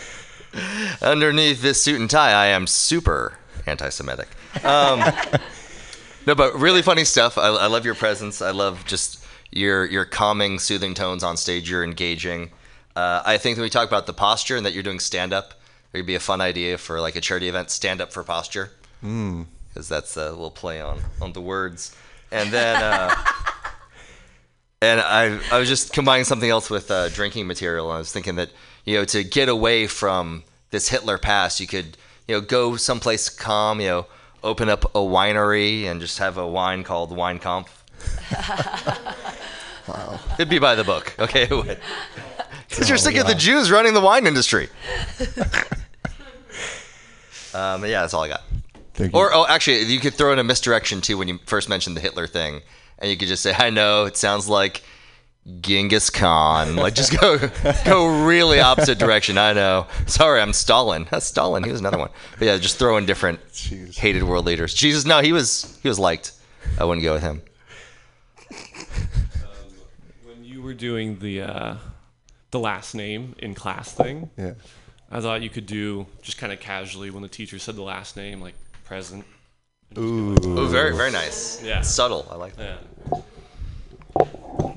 Underneath 1.02 1.60
this 1.60 1.82
suit 1.82 2.00
and 2.00 2.08
tie, 2.08 2.32
I 2.32 2.46
am 2.46 2.66
super 2.66 3.36
anti-Semitic. 3.66 4.28
Um, 4.64 5.02
no, 6.26 6.34
but 6.34 6.54
really 6.54 6.80
funny 6.80 7.04
stuff. 7.04 7.36
I, 7.36 7.48
I 7.48 7.66
love 7.66 7.84
your 7.84 7.96
presence. 7.96 8.40
I 8.40 8.52
love 8.52 8.86
just 8.86 9.22
your 9.50 9.84
your 9.84 10.06
calming, 10.06 10.58
soothing 10.60 10.94
tones 10.94 11.22
on 11.22 11.36
stage. 11.36 11.68
You're 11.68 11.84
engaging. 11.84 12.52
Uh, 12.96 13.22
I 13.26 13.36
think 13.36 13.58
when 13.58 13.64
we 13.64 13.70
talk 13.70 13.86
about 13.86 14.06
the 14.06 14.14
posture 14.14 14.56
and 14.56 14.64
that 14.64 14.72
you're 14.72 14.82
doing 14.82 15.00
stand 15.00 15.34
up. 15.34 15.54
It 15.92 15.98
would 15.98 16.06
be 16.06 16.14
a 16.14 16.20
fun 16.20 16.40
idea 16.40 16.78
for 16.78 17.00
like 17.00 17.16
a 17.16 17.20
charity 17.20 17.48
event. 17.48 17.70
Stand 17.70 18.00
up 18.00 18.12
for 18.12 18.22
posture 18.22 18.70
Mm. 19.04 19.46
because 19.68 19.88
that's 19.88 20.16
a 20.16 20.30
little 20.30 20.50
play 20.50 20.80
on 20.80 21.00
on 21.20 21.32
the 21.32 21.40
words. 21.40 21.94
And 22.30 22.50
then, 22.52 22.82
uh, 22.82 23.14
and 24.82 25.00
I 25.00 25.38
I 25.50 25.58
was 25.58 25.68
just 25.68 25.92
combining 25.92 26.24
something 26.24 26.48
else 26.50 26.70
with 26.70 26.90
uh, 26.90 27.08
drinking 27.08 27.46
material. 27.46 27.90
I 27.90 27.98
was 27.98 28.12
thinking 28.12 28.36
that 28.36 28.50
you 28.84 28.96
know 28.98 29.04
to 29.06 29.24
get 29.24 29.48
away 29.48 29.86
from 29.86 30.44
this 30.70 30.88
Hitler 30.90 31.18
past, 31.18 31.60
you 31.60 31.66
could 31.66 31.96
you 32.28 32.34
know 32.36 32.40
go 32.40 32.76
someplace 32.76 33.28
calm. 33.28 33.80
You 33.80 33.88
know, 33.88 34.06
open 34.44 34.68
up 34.68 34.84
a 34.94 34.98
winery 35.00 35.84
and 35.84 36.00
just 36.00 36.18
have 36.18 36.38
a 36.38 36.46
wine 36.46 36.84
called 36.84 37.10
Wine 37.16 37.38
Kampf. 37.38 37.84
wow. 39.88 40.18
It'd 40.34 40.48
be 40.48 40.58
by 40.58 40.74
the 40.74 40.84
book, 40.84 41.14
okay? 41.18 41.42
It 41.50 41.50
would. 41.50 41.78
Because 42.70 42.88
you're 42.88 42.98
sick 42.98 43.16
of 43.16 43.26
the 43.26 43.34
Jews 43.34 43.70
running 43.70 43.94
the 43.94 44.00
wine 44.00 44.26
industry. 44.26 44.68
um, 47.52 47.84
yeah, 47.84 48.00
that's 48.00 48.14
all 48.14 48.22
I 48.22 48.28
got. 48.28 48.42
Thank 48.94 49.12
you. 49.12 49.18
Or 49.18 49.34
oh, 49.34 49.44
actually, 49.48 49.82
you 49.84 49.98
could 49.98 50.14
throw 50.14 50.32
in 50.32 50.38
a 50.38 50.44
misdirection 50.44 51.00
too 51.00 51.18
when 51.18 51.26
you 51.26 51.38
first 51.46 51.68
mentioned 51.68 51.96
the 51.96 52.00
Hitler 52.00 52.26
thing, 52.26 52.60
and 52.98 53.10
you 53.10 53.16
could 53.16 53.28
just 53.28 53.42
say, 53.42 53.54
"I 53.56 53.70
know 53.70 54.04
it 54.04 54.16
sounds 54.16 54.48
like 54.48 54.82
Genghis 55.60 56.10
Khan." 56.10 56.76
Like 56.76 56.94
just 56.94 57.18
go 57.18 57.38
go 57.84 58.24
really 58.24 58.60
opposite 58.60 58.98
direction. 58.98 59.36
I 59.36 59.52
know. 59.52 59.86
Sorry, 60.06 60.40
I'm 60.40 60.52
Stalin. 60.52 61.08
That's 61.10 61.26
Stalin. 61.26 61.64
He 61.64 61.72
was 61.72 61.80
another 61.80 61.98
one. 61.98 62.10
But 62.38 62.46
yeah, 62.46 62.56
just 62.58 62.78
throw 62.78 62.98
in 62.98 63.06
different 63.06 63.40
hated 63.96 64.22
world 64.22 64.44
leaders. 64.44 64.74
Jesus, 64.74 65.04
no, 65.04 65.20
he 65.20 65.32
was 65.32 65.78
he 65.82 65.88
was 65.88 65.98
liked. 65.98 66.32
I 66.78 66.84
wouldn't 66.84 67.02
go 67.02 67.14
with 67.14 67.22
him. 67.22 67.42
When 70.24 70.44
you 70.44 70.62
were 70.62 70.74
doing 70.74 71.18
the 71.18 71.42
uh, 71.42 71.74
the 72.50 72.58
last 72.60 72.94
name 72.94 73.34
in 73.38 73.54
class 73.54 73.92
thing, 73.92 74.30
Yeah. 74.36 74.54
I 75.12 75.20
thought 75.20 75.42
you 75.42 75.50
could 75.50 75.66
do 75.66 76.06
just 76.22 76.38
kind 76.38 76.52
of 76.52 76.60
casually 76.60 77.10
when 77.10 77.22
the 77.22 77.28
teacher 77.28 77.58
said 77.58 77.74
the 77.76 77.82
last 77.82 78.16
name, 78.16 78.40
like 78.40 78.54
present. 78.84 79.24
Ooh. 79.98 80.36
Oh, 80.44 80.66
very 80.66 80.94
very 80.96 81.10
nice. 81.10 81.60
Yeah. 81.64 81.80
subtle. 81.80 82.26
I 82.30 82.36
like 82.36 82.56
that. 82.56 82.78
Yeah. 83.12 83.20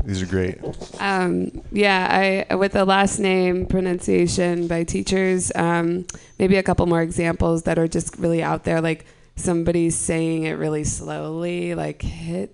These 0.06 0.22
are 0.22 0.26
great. 0.26 0.58
Um, 1.00 1.62
yeah, 1.72 2.46
I 2.50 2.56
with 2.56 2.74
the 2.74 2.84
last 2.86 3.20
name 3.20 3.66
pronunciation 3.68 4.68
by 4.68 4.84
teachers. 4.84 5.52
Um, 5.56 6.06
maybe 6.40 6.58
a 6.58 6.64
couple 6.64 6.86
more 6.88 7.02
examples 7.02 7.64
that 7.64 7.78
are 7.80 7.88
just 7.88 8.18
really 8.18 8.44
out 8.44 8.64
there, 8.66 8.82
like 8.82 9.06
somebody 9.36 9.90
saying 9.90 10.44
it 10.44 10.54
really 10.54 10.84
slowly, 10.84 11.74
like 11.76 12.00
Hitzler, 12.00 12.50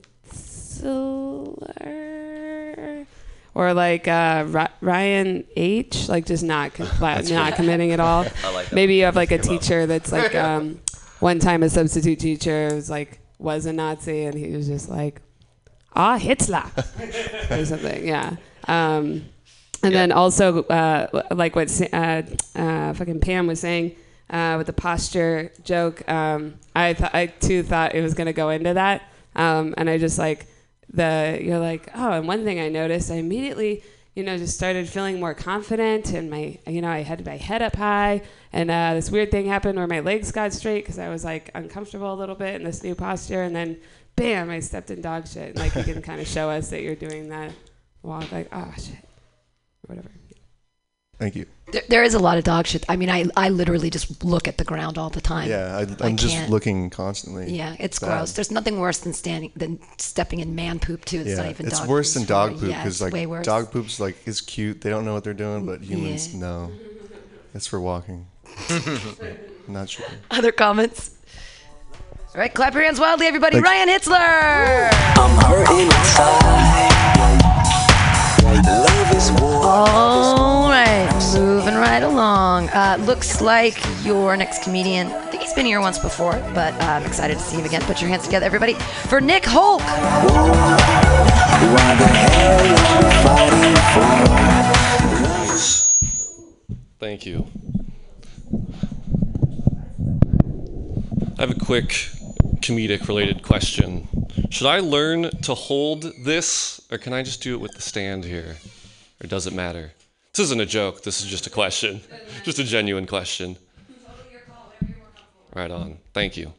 or 3.56 3.74
like 3.74 4.08
uh, 4.08 4.68
Ryan 4.82 5.44
H, 5.56 6.08
like 6.10 6.26
just 6.26 6.44
not 6.44 6.74
com- 6.74 6.88
not 7.00 7.56
committing 7.56 7.92
at 7.92 8.00
all. 8.00 8.26
Like. 8.54 8.72
Maybe 8.74 8.96
you 8.96 9.04
have 9.06 9.16
like 9.16 9.32
a 9.32 9.38
teacher 9.38 9.86
that's 9.86 10.12
like 10.12 10.34
um, 10.48 10.80
one 11.20 11.40
time 11.40 11.64
a 11.64 11.70
substitute 11.70 12.20
teacher 12.20 12.70
was 12.74 12.90
like 12.90 13.20
was 13.38 13.66
a 13.66 13.74
Nazi 13.74 14.26
and 14.26 14.36
he 14.36 14.52
was 14.56 14.68
just 14.68 14.90
like 14.90 15.22
ah 15.96 16.18
Hitler 16.18 16.64
or 17.50 17.66
something. 17.66 18.08
Yeah. 18.08 18.36
Um, 18.68 19.26
And 19.82 19.96
then 19.96 20.12
also, 20.12 20.64
uh, 20.64 21.24
like 21.32 21.56
what 21.56 21.70
uh, 21.94 22.22
uh, 22.56 22.94
fucking 22.94 23.22
Pam 23.22 23.48
was 23.48 23.62
saying 23.62 23.96
uh, 24.30 24.56
with 24.58 24.68
the 24.68 24.74
posture 24.74 25.52
joke, 25.64 26.08
um, 26.10 26.56
I 26.76 26.92
th- 26.94 27.10
I 27.14 27.28
too 27.28 27.64
thought 27.64 27.96
it 27.96 28.02
was 28.02 28.14
gonna 28.14 28.34
go 28.34 28.50
into 28.50 28.74
that, 28.74 29.04
um, 29.38 29.74
and 29.78 29.90
I 29.90 29.98
just 29.98 30.20
like 30.20 30.48
the 30.92 31.40
you're 31.42 31.60
like 31.60 31.90
oh, 31.96 32.14
and 32.14 32.28
one 32.28 32.44
thing 32.44 32.60
I 32.60 32.70
noticed, 32.70 33.12
I 33.12 33.16
immediately 33.16 33.84
you 34.16 34.24
know 34.24 34.38
just 34.38 34.56
started 34.56 34.88
feeling 34.90 35.20
more 35.20 35.34
confident, 35.34 36.12
and 36.12 36.30
my 36.30 36.58
you 36.68 36.82
know 36.82 36.90
I 36.90 37.00
had 37.04 37.26
my 37.26 37.38
head 37.38 37.62
up 37.62 37.76
high, 37.76 38.22
and 38.52 38.72
uh, 38.72 38.94
this 38.94 39.12
weird 39.12 39.32
thing 39.32 39.46
happened 39.46 39.78
where 39.78 39.88
my 39.88 40.00
legs 40.00 40.32
got 40.32 40.54
straight 40.54 40.84
because 40.84 41.00
I 41.00 41.10
was 41.10 41.24
like 41.24 41.52
uncomfortable 41.54 42.14
a 42.14 42.16
little 42.16 42.36
bit 42.36 42.56
in 42.56 42.64
this 42.64 42.84
new 42.84 42.96
posture, 42.96 43.44
and 43.44 43.56
then 43.56 43.80
bam, 44.16 44.50
I 44.50 44.60
stepped 44.60 44.92
in 44.92 45.02
dog 45.02 45.28
shit, 45.28 45.50
and 45.50 45.58
like 45.58 45.76
you 45.76 45.84
can 45.84 46.02
kind 46.10 46.22
of 46.22 46.28
show 46.28 46.50
us 46.50 46.70
that 46.70 46.82
you're 46.82 46.96
doing 46.96 47.30
that 47.30 47.52
walk, 48.02 48.32
like 48.32 48.50
oh 48.52 48.74
shit, 48.78 48.96
or 49.88 49.96
whatever. 49.96 50.10
Thank 51.20 51.36
you. 51.36 51.46
There, 51.74 51.82
there 51.90 52.04
is 52.04 52.14
a 52.14 52.20
lot 52.20 52.38
of 52.38 52.46
dog 52.46 52.66
shit. 52.66 52.86
I 52.90 52.96
mean, 52.96 53.10
I, 53.10 53.26
I 53.36 53.50
literally 53.50 53.90
just 53.90 54.24
look 54.24 54.48
at 54.48 54.58
the 54.58 54.64
ground 54.64 54.98
all 54.98 55.10
the 55.10 55.20
time. 55.22 55.50
Yeah, 55.50 55.76
I, 55.78 55.82
I 55.82 56.08
I'm 56.08 56.16
just 56.16 56.34
can't- 56.34 56.50
looking 56.50 56.90
constantly. 56.90 57.52
Yeah, 57.56 57.76
it's 57.78 58.00
Bad. 58.00 58.08
gross. 58.08 58.32
There's 58.32 58.50
nothing 58.52 58.80
worse 58.80 59.00
than 59.00 59.12
standing 59.14 59.52
than 59.56 59.80
stepping 59.98 60.40
in 60.40 60.56
man 60.56 60.80
poop 60.80 61.04
too. 61.06 61.20
It's 61.20 61.30
yeah, 61.32 61.36
not 61.36 61.46
even 61.48 61.68
it's 61.68 61.80
dog 61.80 61.90
worse 61.90 62.14
than 62.14 62.24
dog 62.26 62.52
sorry. 62.52 62.60
poop 62.62 62.70
Yeah, 62.70 62.78
because 62.84 63.02
it's 63.02 63.12
way 63.14 63.20
like 63.22 63.30
worse. 63.30 63.46
dog 63.46 63.70
poop's 63.72 64.00
like 64.00 64.16
is 64.26 64.40
cute. 64.42 64.80
They 64.82 64.90
don't 64.90 65.04
know 65.06 65.14
what 65.14 65.24
they're 65.26 65.34
doing, 65.34 65.66
but 65.66 65.82
humans 65.84 66.34
Yeah. 66.34 66.40
know. 66.40 66.72
It's 67.54 67.68
for 67.68 67.80
walking. 67.82 68.28
Not 69.68 69.90
sure. 69.90 70.06
Other 70.32 70.52
comments? 70.54 71.12
All 72.34 72.40
right, 72.40 72.54
clap 72.54 72.74
your 72.76 72.84
hands 72.84 73.00
wildly, 73.00 73.26
everybody. 73.28 73.60
Ryan 73.60 73.90
Hitzler. 73.90 74.90
Moving 80.70 81.74
right 81.76 82.04
along. 82.04 82.70
Uh, 82.70 82.98
looks 83.02 83.42
like 83.42 83.78
your 84.06 84.38
next 84.38 84.62
comedian. 84.62 85.08
I 85.08 85.26
think 85.28 85.42
he's 85.42 85.54
been 85.54 85.66
here 85.66 85.82
once 85.82 85.98
before, 85.98 86.34
but 86.54 86.74
uh, 86.76 86.86
I'm 86.86 87.06
excited 87.06 87.38
to 87.38 87.44
see 87.44 87.58
him 87.58 87.66
again. 87.66 87.82
Put 87.82 88.02
your 88.02 88.10
hands 88.10 88.24
together, 88.26 88.46
everybody, 88.46 88.76
for 89.08 89.20
Nick 89.20 89.46
Holk. 89.46 89.82
Thank 97.00 97.26
you. 97.26 97.48
I 101.38 101.42
have 101.42 101.52
a 101.52 101.60
quick 101.60 101.90
comedic 102.62 103.08
related 103.08 103.42
question. 103.42 104.08
Should 104.52 104.68
I 104.68 104.82
learn 104.82 105.32
to 105.42 105.56
hold 105.56 106.04
this, 106.24 106.80
or 106.92 107.00
can 107.00 107.14
I 107.14 107.24
just 107.24 107.42
do 107.42 107.56
it 107.56 107.60
with 107.60 107.74
the 107.74 107.82
stand 107.82 108.24
here? 108.24 108.58
Or 109.24 109.28
does 109.28 109.48
it 109.48 109.54
matter? 109.54 109.94
This 110.40 110.46
isn't 110.46 110.62
a 110.62 110.66
joke, 110.66 111.04
this 111.04 111.20
is 111.20 111.28
just 111.28 111.48
a 111.48 111.50
question. 111.50 112.00
Just 112.46 112.60
a 112.60 112.64
genuine 112.64 113.06
question. 113.06 113.58
Right 115.54 115.70
on. 115.70 115.98
Thank 116.14 116.38
you. 116.38 116.54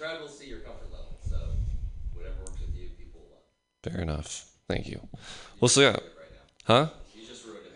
Crowd 0.00 0.22
will 0.22 0.28
see 0.28 0.46
your 0.46 0.60
comfort 0.60 0.90
level, 0.90 1.18
so 1.28 1.36
whatever 2.14 2.36
works 2.38 2.58
with 2.60 2.74
you, 2.74 2.88
people 2.96 3.20
will 3.20 3.28
love. 3.36 3.92
Fair 3.92 4.00
enough. 4.00 4.46
Thank 4.66 4.88
you. 4.88 5.06
Well, 5.60 5.68
so 5.68 5.82
yeah. 5.82 5.96
Huh? 6.64 6.86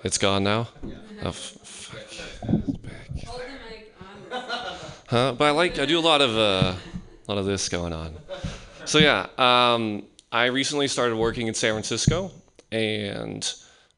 It's 0.04 0.16
gone 0.16 0.42
now? 0.42 0.68
Oh, 1.22 1.28
f- 1.28 1.34
fuck. 1.34 2.00
Huh? 5.08 5.34
But 5.36 5.44
I 5.44 5.50
like, 5.50 5.78
I 5.78 5.84
do 5.84 5.98
a 5.98 6.00
lot 6.00 6.22
of, 6.22 6.30
uh, 6.30 6.72
a 6.72 7.30
lot 7.30 7.36
of 7.36 7.44
this 7.44 7.68
going 7.68 7.92
on. 7.92 8.14
So 8.86 8.96
yeah, 8.96 9.26
um, 9.36 10.04
I 10.32 10.46
recently 10.46 10.88
started 10.88 11.16
working 11.16 11.46
in 11.46 11.52
San 11.52 11.72
Francisco, 11.72 12.30
and 12.72 13.46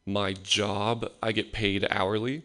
my 0.09 0.33
job, 0.33 1.11
I 1.23 1.33
get 1.33 1.53
paid 1.53 1.87
hourly. 1.91 2.43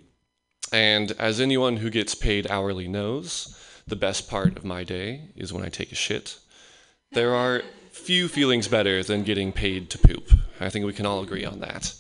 And 0.72 1.12
as 1.14 1.40
anyone 1.40 1.78
who 1.78 1.90
gets 1.90 2.14
paid 2.14 2.50
hourly 2.50 2.88
knows, 2.88 3.58
the 3.88 3.96
best 3.96 4.30
part 4.30 4.58
of 4.58 4.66
my 4.66 4.84
day 4.84 5.30
is 5.36 5.54
when 5.54 5.64
I 5.64 5.70
take 5.70 5.92
a 5.92 5.96
shit. 5.96 6.40
There 7.12 7.34
are 7.34 7.64
few 7.92 8.28
feelings 8.28 8.68
better 8.68 9.04
than 9.04 9.24
getting 9.24 9.52
paid 9.52 9.90
to 9.92 9.98
poop. 9.98 10.32
I 10.60 10.70
think 10.70 10.86
we 10.86 10.94
can 10.94 11.06
all 11.06 11.22
agree 11.22 11.46
on 11.46 11.60
that. 11.60 11.94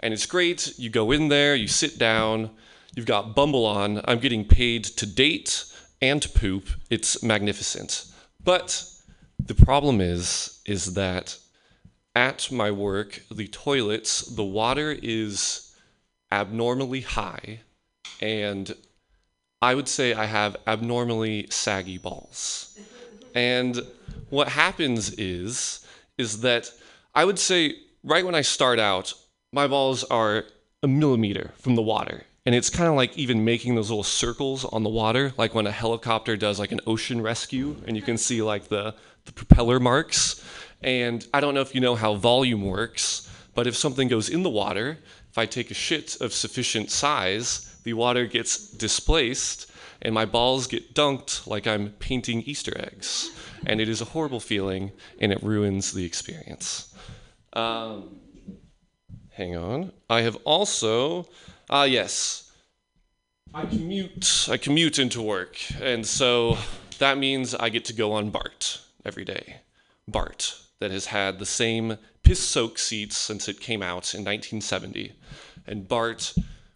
And 0.00 0.14
it's 0.14 0.26
great. 0.26 0.78
You 0.78 0.88
go 0.88 1.10
in 1.10 1.28
there, 1.28 1.54
you 1.54 1.68
sit 1.68 1.98
down, 1.98 2.50
you've 2.94 3.06
got 3.06 3.34
Bumble 3.34 3.66
on. 3.66 4.00
I'm 4.04 4.18
getting 4.18 4.44
paid 4.44 4.84
to 4.84 5.06
date 5.06 5.64
and 6.00 6.22
to 6.22 6.28
poop. 6.28 6.68
It's 6.90 7.22
magnificent. 7.22 8.06
But 8.42 8.84
the 9.38 9.54
problem 9.54 10.00
is 10.00 10.60
is 10.64 10.94
that 10.94 11.38
at 12.14 12.50
my 12.52 12.70
work, 12.70 13.22
the 13.30 13.48
toilets, 13.48 14.22
the 14.22 14.44
water 14.44 14.96
is 15.02 15.74
abnormally 16.30 17.00
high 17.02 17.60
and 18.20 18.74
I 19.60 19.74
would 19.74 19.88
say 19.88 20.12
I 20.12 20.24
have 20.24 20.56
abnormally 20.66 21.46
saggy 21.50 21.98
balls. 21.98 22.78
And 23.34 23.80
what 24.30 24.48
happens 24.48 25.12
is 25.14 25.86
is 26.18 26.40
that 26.40 26.70
I 27.14 27.24
would 27.24 27.38
say 27.38 27.76
right 28.02 28.24
when 28.24 28.34
I 28.34 28.42
start 28.42 28.78
out, 28.78 29.14
my 29.52 29.66
balls 29.66 30.04
are 30.04 30.44
a 30.82 30.88
millimeter 30.88 31.52
from 31.58 31.76
the 31.76 31.82
water. 31.82 32.24
And 32.44 32.54
it's 32.54 32.70
kind 32.70 32.88
of 32.88 32.96
like 32.96 33.16
even 33.16 33.44
making 33.44 33.76
those 33.76 33.88
little 33.88 34.02
circles 34.02 34.64
on 34.64 34.82
the 34.82 34.88
water, 34.88 35.32
like 35.36 35.54
when 35.54 35.66
a 35.66 35.70
helicopter 35.70 36.36
does 36.36 36.58
like 36.58 36.72
an 36.72 36.80
ocean 36.86 37.20
rescue 37.20 37.76
and 37.86 37.96
you 37.96 38.02
can 38.02 38.18
see 38.18 38.42
like 38.42 38.68
the, 38.68 38.94
the 39.26 39.32
propeller 39.32 39.78
marks. 39.78 40.44
And 40.82 41.24
I 41.32 41.40
don't 41.40 41.54
know 41.54 41.60
if 41.60 41.74
you 41.74 41.80
know 41.80 41.94
how 41.94 42.14
volume 42.14 42.66
works, 42.66 43.30
but 43.54 43.68
if 43.68 43.76
something 43.76 44.08
goes 44.08 44.28
in 44.28 44.42
the 44.42 44.50
water, 44.50 44.98
if 45.30 45.38
I 45.38 45.46
take 45.46 45.70
a 45.70 45.74
shit 45.74 46.20
of 46.20 46.32
sufficient 46.32 46.90
size, 46.90 47.76
the 47.84 47.92
water 47.92 48.26
gets 48.26 48.70
displaced 48.70 49.70
and 50.02 50.12
my 50.12 50.24
balls 50.24 50.66
get 50.66 50.94
dunked 50.94 51.46
like 51.46 51.68
I'm 51.68 51.90
painting 51.90 52.42
Easter 52.42 52.72
eggs. 52.76 53.30
And 53.66 53.80
it 53.80 53.88
is 53.88 54.00
a 54.00 54.06
horrible 54.06 54.40
feeling 54.40 54.90
and 55.20 55.30
it 55.30 55.40
ruins 55.44 55.92
the 55.92 56.04
experience. 56.04 56.92
Um, 57.52 58.16
hang 59.30 59.56
on. 59.56 59.92
I 60.10 60.22
have 60.22 60.36
also, 60.44 61.28
ah, 61.72 61.84
yes, 61.84 62.52
I 63.54 63.64
commute. 63.64 64.46
I 64.50 64.58
commute 64.58 64.98
into 64.98 65.22
work, 65.22 65.56
and 65.80 66.06
so 66.06 66.58
that 66.98 67.18
means 67.18 67.54
I 67.54 67.70
get 67.70 67.86
to 67.86 67.94
go 67.94 68.12
on 68.12 68.30
BART 68.30 68.80
every 69.04 69.24
day. 69.24 69.56
BART 70.06 70.54
that 70.80 70.90
has 70.90 71.06
had 71.06 71.38
the 71.38 71.46
same 71.46 71.96
piss-soaked 72.22 72.78
seats 72.78 73.16
since 73.16 73.48
it 73.48 73.60
came 73.60 73.82
out 73.82 74.14
in 74.14 74.20
1970, 74.20 75.12
and 75.66 75.88
BART 75.88 76.34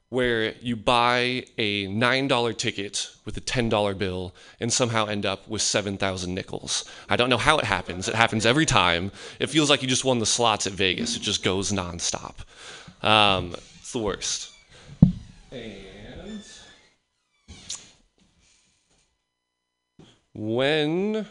where 0.09 0.55
you 0.63 0.77
buy 0.77 1.45
a 1.59 1.89
$9 1.89 2.57
ticket 2.57 3.11
with 3.25 3.37
a 3.37 3.41
$10 3.41 3.99
bill 3.99 4.33
and 4.61 4.73
somehow 4.73 5.05
end 5.07 5.27
up 5.27 5.49
with 5.49 5.61
7,000 5.61 6.33
nickels. 6.33 6.85
I 7.09 7.17
don't 7.17 7.29
know 7.29 7.37
how 7.37 7.59
it 7.59 7.65
happens. 7.65 8.09
It 8.09 8.15
happens 8.15 8.47
every 8.47 8.67
time. 8.67 9.11
It 9.41 9.51
feels 9.51 9.69
like 9.69 9.83
you 9.83 9.89
just 9.89 10.05
won 10.05 10.21
the 10.21 10.25
slots 10.27 10.69
at 10.69 10.75
Vegas. 10.75 11.17
It 11.17 11.23
just 11.23 11.43
goes 11.43 11.73
nonstop. 11.73 12.37
Um, 13.03 13.57
it's 13.81 13.93
the 13.93 13.99
worst. 13.99 14.53
And 15.57 16.43
when, 20.35 21.27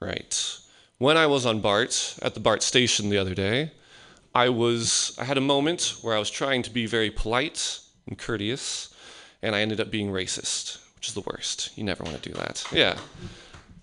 right, 0.00 0.58
when 0.98 1.16
I 1.16 1.26
was 1.26 1.44
on 1.44 1.60
BART 1.60 2.18
at 2.22 2.34
the 2.34 2.40
BART 2.40 2.62
station 2.62 3.10
the 3.10 3.18
other 3.18 3.34
day, 3.34 3.72
I 4.34 4.48
was 4.48 5.16
I 5.18 5.24
had 5.24 5.38
a 5.38 5.42
moment 5.42 5.96
where 6.02 6.14
I 6.14 6.18
was 6.18 6.30
trying 6.30 6.62
to 6.62 6.70
be 6.70 6.86
very 6.86 7.10
polite 7.10 7.80
and 8.06 8.18
courteous, 8.18 8.94
and 9.42 9.54
I 9.54 9.60
ended 9.60 9.80
up 9.80 9.90
being 9.90 10.10
racist, 10.10 10.78
which 10.94 11.08
is 11.08 11.14
the 11.14 11.22
worst. 11.22 11.76
You 11.76 11.84
never 11.84 12.04
want 12.04 12.22
to 12.22 12.28
do 12.28 12.34
that. 12.36 12.64
Yeah. 12.72 12.98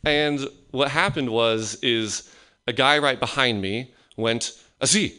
And 0.03 0.47
what 0.71 0.89
happened 0.89 1.29
was 1.29 1.75
is 1.81 2.29
a 2.67 2.73
guy 2.73 2.99
right 2.99 3.19
behind 3.19 3.61
me 3.61 3.93
went, 4.17 4.59
Aziz. 4.79 5.13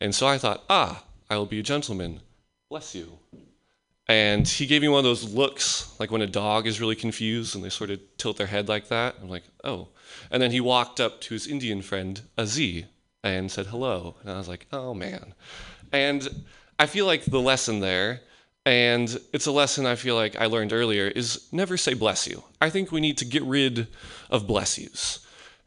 And 0.00 0.14
so 0.14 0.26
I 0.26 0.38
thought, 0.38 0.64
ah, 0.70 1.02
I 1.28 1.36
will 1.36 1.46
be 1.46 1.60
a 1.60 1.62
gentleman. 1.62 2.20
Bless 2.70 2.94
you. 2.94 3.18
And 4.08 4.48
he 4.48 4.64
gave 4.64 4.80
me 4.80 4.88
one 4.88 5.00
of 5.00 5.04
those 5.04 5.34
looks, 5.34 5.94
like 6.00 6.10
when 6.10 6.22
a 6.22 6.26
dog 6.26 6.66
is 6.66 6.80
really 6.80 6.96
confused 6.96 7.54
and 7.54 7.62
they 7.62 7.68
sort 7.68 7.90
of 7.90 8.00
tilt 8.16 8.38
their 8.38 8.46
head 8.46 8.66
like 8.66 8.88
that. 8.88 9.16
I'm 9.20 9.28
like, 9.28 9.44
oh. 9.64 9.88
And 10.30 10.42
then 10.42 10.50
he 10.50 10.60
walked 10.60 10.98
up 10.98 11.20
to 11.22 11.34
his 11.34 11.46
Indian 11.46 11.82
friend, 11.82 12.22
Aziz, 12.38 12.84
and 13.22 13.50
said 13.50 13.66
hello. 13.66 14.16
And 14.22 14.30
I 14.30 14.38
was 14.38 14.48
like, 14.48 14.66
oh 14.72 14.94
man. 14.94 15.34
And 15.92 16.26
I 16.78 16.86
feel 16.86 17.04
like 17.04 17.24
the 17.24 17.40
lesson 17.40 17.80
there, 17.80 18.22
and 18.64 19.18
it's 19.32 19.46
a 19.46 19.52
lesson 19.52 19.84
I 19.84 19.94
feel 19.94 20.14
like 20.14 20.36
I 20.36 20.46
learned 20.46 20.72
earlier, 20.72 21.08
is 21.08 21.46
never 21.52 21.76
say 21.76 21.92
bless 21.92 22.26
you. 22.26 22.44
I 22.62 22.70
think 22.70 22.90
we 22.90 23.00
need 23.00 23.18
to 23.18 23.24
get 23.26 23.42
rid 23.42 23.88
of 24.30 24.46
bless 24.46 24.78
yous. 24.78 25.26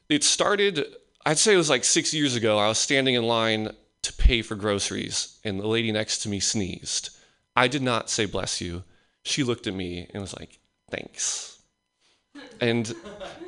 It 0.10 0.24
started, 0.24 0.86
I'd 1.26 1.38
say 1.38 1.54
it 1.54 1.58
was 1.58 1.70
like 1.70 1.84
six 1.84 2.12
years 2.12 2.36
ago. 2.36 2.58
I 2.58 2.68
was 2.68 2.80
standing 2.80 3.16
in 3.16 3.24
line 3.24 3.70
to 4.02 4.14
pay 4.14 4.42
for 4.42 4.56
groceries, 4.56 5.38
and 5.44 5.60
the 5.60 5.68
lady 5.68 5.92
next 5.92 6.20
to 6.20 6.30
me 6.30 6.40
sneezed. 6.40 7.12
I 7.56 7.68
did 7.68 7.82
not 7.82 8.10
say 8.10 8.26
bless 8.26 8.62
you. 8.62 8.84
She 9.24 9.44
looked 9.44 9.68
at 9.68 9.74
me 9.74 10.08
and 10.14 10.22
was 10.22 10.38
like, 10.38 10.60
thanks. 10.90 11.60
And 12.60 12.94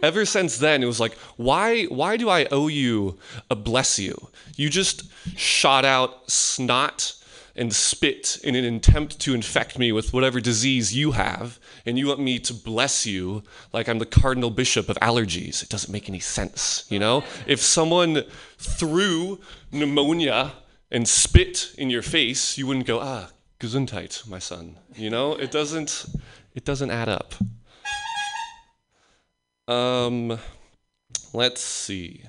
ever 0.02 0.26
since 0.26 0.58
then, 0.58 0.84
it 0.84 0.88
was 0.88 1.00
like, 1.00 1.14
why, 1.38 1.86
why 1.86 2.18
do 2.18 2.30
I 2.30 2.46
owe 2.46 2.68
you 2.68 3.18
a 3.50 3.56
bless 3.56 3.98
you? 4.00 4.30
You 4.56 4.70
just 4.70 5.10
shot 5.38 5.86
out 5.86 6.30
snot 6.30 7.16
and 7.56 7.74
spit 7.74 8.40
in 8.44 8.56
an 8.56 8.66
attempt 8.76 9.20
to 9.20 9.36
infect 9.36 9.78
me 9.78 9.92
with 9.92 10.12
whatever 10.12 10.40
disease 10.40 10.96
you 10.96 11.12
have, 11.12 11.60
and 11.86 12.00
you 12.00 12.08
want 12.08 12.20
me 12.20 12.40
to 12.40 12.54
bless 12.54 13.06
you 13.06 13.44
like 13.72 13.88
I'm 13.88 14.00
the 14.00 14.08
cardinal 14.08 14.50
bishop 14.50 14.90
of 14.90 14.98
allergies. 14.98 15.62
It 15.62 15.70
doesn't 15.70 15.94
make 15.94 16.10
any 16.10 16.20
sense, 16.20 16.86
you 16.90 16.98
know? 16.98 17.24
If 17.46 17.62
someone 17.62 18.24
threw 18.58 19.40
pneumonia 19.72 20.54
and 20.90 21.08
spit 21.08 21.76
in 21.78 21.92
your 21.92 22.02
face, 22.02 22.58
you 22.58 22.66
wouldn't 22.66 22.88
go, 22.88 23.00
ah, 23.00 23.30
Gesundheit, 23.60 24.28
my 24.28 24.40
son. 24.40 24.78
You 24.96 25.10
know, 25.10 25.34
it 25.34 25.52
doesn't 25.52 26.06
it 26.54 26.66
doesn't 26.66 26.92
add 26.92 27.10
up. 27.10 27.34
Um 29.68 30.40
let's 31.34 31.62
see. 31.62 32.24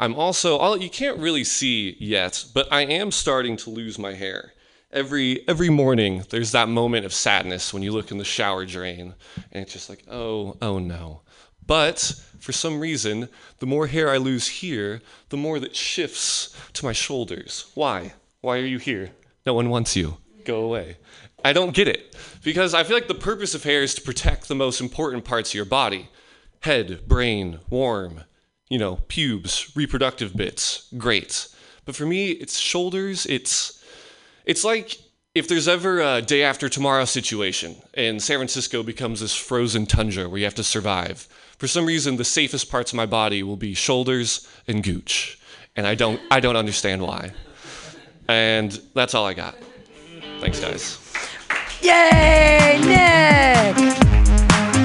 I'm 0.00 0.14
also 0.14 0.58
oh, 0.58 0.74
you 0.74 0.90
can't 0.90 1.18
really 1.18 1.44
see 1.44 1.96
yet, 2.00 2.44
but 2.54 2.66
I 2.72 2.82
am 2.82 3.10
starting 3.10 3.56
to 3.58 3.70
lose 3.70 3.98
my 3.98 4.14
hair. 4.14 4.52
Every 4.90 5.46
every 5.48 5.70
morning 5.70 6.24
there's 6.30 6.52
that 6.52 6.68
moment 6.68 7.06
of 7.06 7.12
sadness 7.12 7.72
when 7.72 7.82
you 7.82 7.92
look 7.92 8.10
in 8.10 8.18
the 8.18 8.24
shower 8.24 8.66
drain 8.66 9.14
and 9.52 9.62
it's 9.62 9.72
just 9.72 9.88
like, 9.88 10.04
"Oh, 10.10 10.56
oh 10.60 10.78
no." 10.78 11.22
But 11.66 12.20
for 12.40 12.52
some 12.52 12.80
reason, 12.80 13.28
the 13.60 13.66
more 13.66 13.86
hair 13.86 14.10
I 14.10 14.16
lose 14.16 14.48
here, 14.48 15.00
the 15.28 15.36
more 15.36 15.60
that 15.60 15.76
shifts 15.76 16.54
to 16.72 16.84
my 16.84 16.92
shoulders. 16.92 17.70
Why? 17.74 18.14
Why 18.40 18.58
are 18.58 18.66
you 18.66 18.78
here? 18.78 19.12
No 19.46 19.54
one 19.54 19.70
wants 19.70 19.94
you. 19.94 20.16
Go 20.44 20.62
away. 20.62 20.96
I 21.44 21.52
don't 21.52 21.74
get 21.74 21.88
it. 21.88 22.16
Because 22.42 22.74
I 22.74 22.84
feel 22.84 22.96
like 22.96 23.08
the 23.08 23.14
purpose 23.14 23.54
of 23.54 23.64
hair 23.64 23.82
is 23.82 23.94
to 23.94 24.00
protect 24.02 24.48
the 24.48 24.54
most 24.54 24.80
important 24.80 25.24
parts 25.24 25.50
of 25.50 25.54
your 25.54 25.64
body 25.64 26.08
head, 26.60 27.00
brain, 27.08 27.58
warm, 27.68 28.22
you 28.68 28.78
know, 28.78 29.00
pubes, 29.08 29.74
reproductive 29.76 30.36
bits. 30.36 30.88
Great. 30.96 31.48
But 31.84 31.96
for 31.96 32.06
me, 32.06 32.30
it's 32.30 32.58
shoulders. 32.58 33.26
It's 33.26 33.84
it's 34.44 34.64
like 34.64 34.98
if 35.34 35.48
there's 35.48 35.68
ever 35.68 36.00
a 36.00 36.22
day 36.22 36.42
after 36.42 36.68
tomorrow 36.68 37.04
situation 37.04 37.76
and 37.94 38.22
San 38.22 38.38
Francisco 38.38 38.82
becomes 38.82 39.20
this 39.20 39.34
frozen 39.34 39.86
tundra 39.86 40.28
where 40.28 40.38
you 40.38 40.44
have 40.44 40.54
to 40.54 40.64
survive. 40.64 41.26
For 41.58 41.66
some 41.66 41.86
reason, 41.86 42.16
the 42.16 42.24
safest 42.24 42.70
parts 42.70 42.92
of 42.92 42.96
my 42.96 43.06
body 43.06 43.42
will 43.42 43.56
be 43.56 43.74
shoulders 43.74 44.48
and 44.66 44.82
gooch, 44.82 45.38
and 45.76 45.86
I 45.86 45.94
don't 45.94 46.20
I 46.30 46.40
don't 46.40 46.56
understand 46.56 47.02
why. 47.02 47.32
And 48.28 48.80
that's 48.94 49.14
all 49.14 49.26
I 49.26 49.34
got. 49.34 49.56
Thanks, 50.42 50.58
guys. 50.58 50.98
Yay, 51.82 52.80
Nick! 52.84 53.76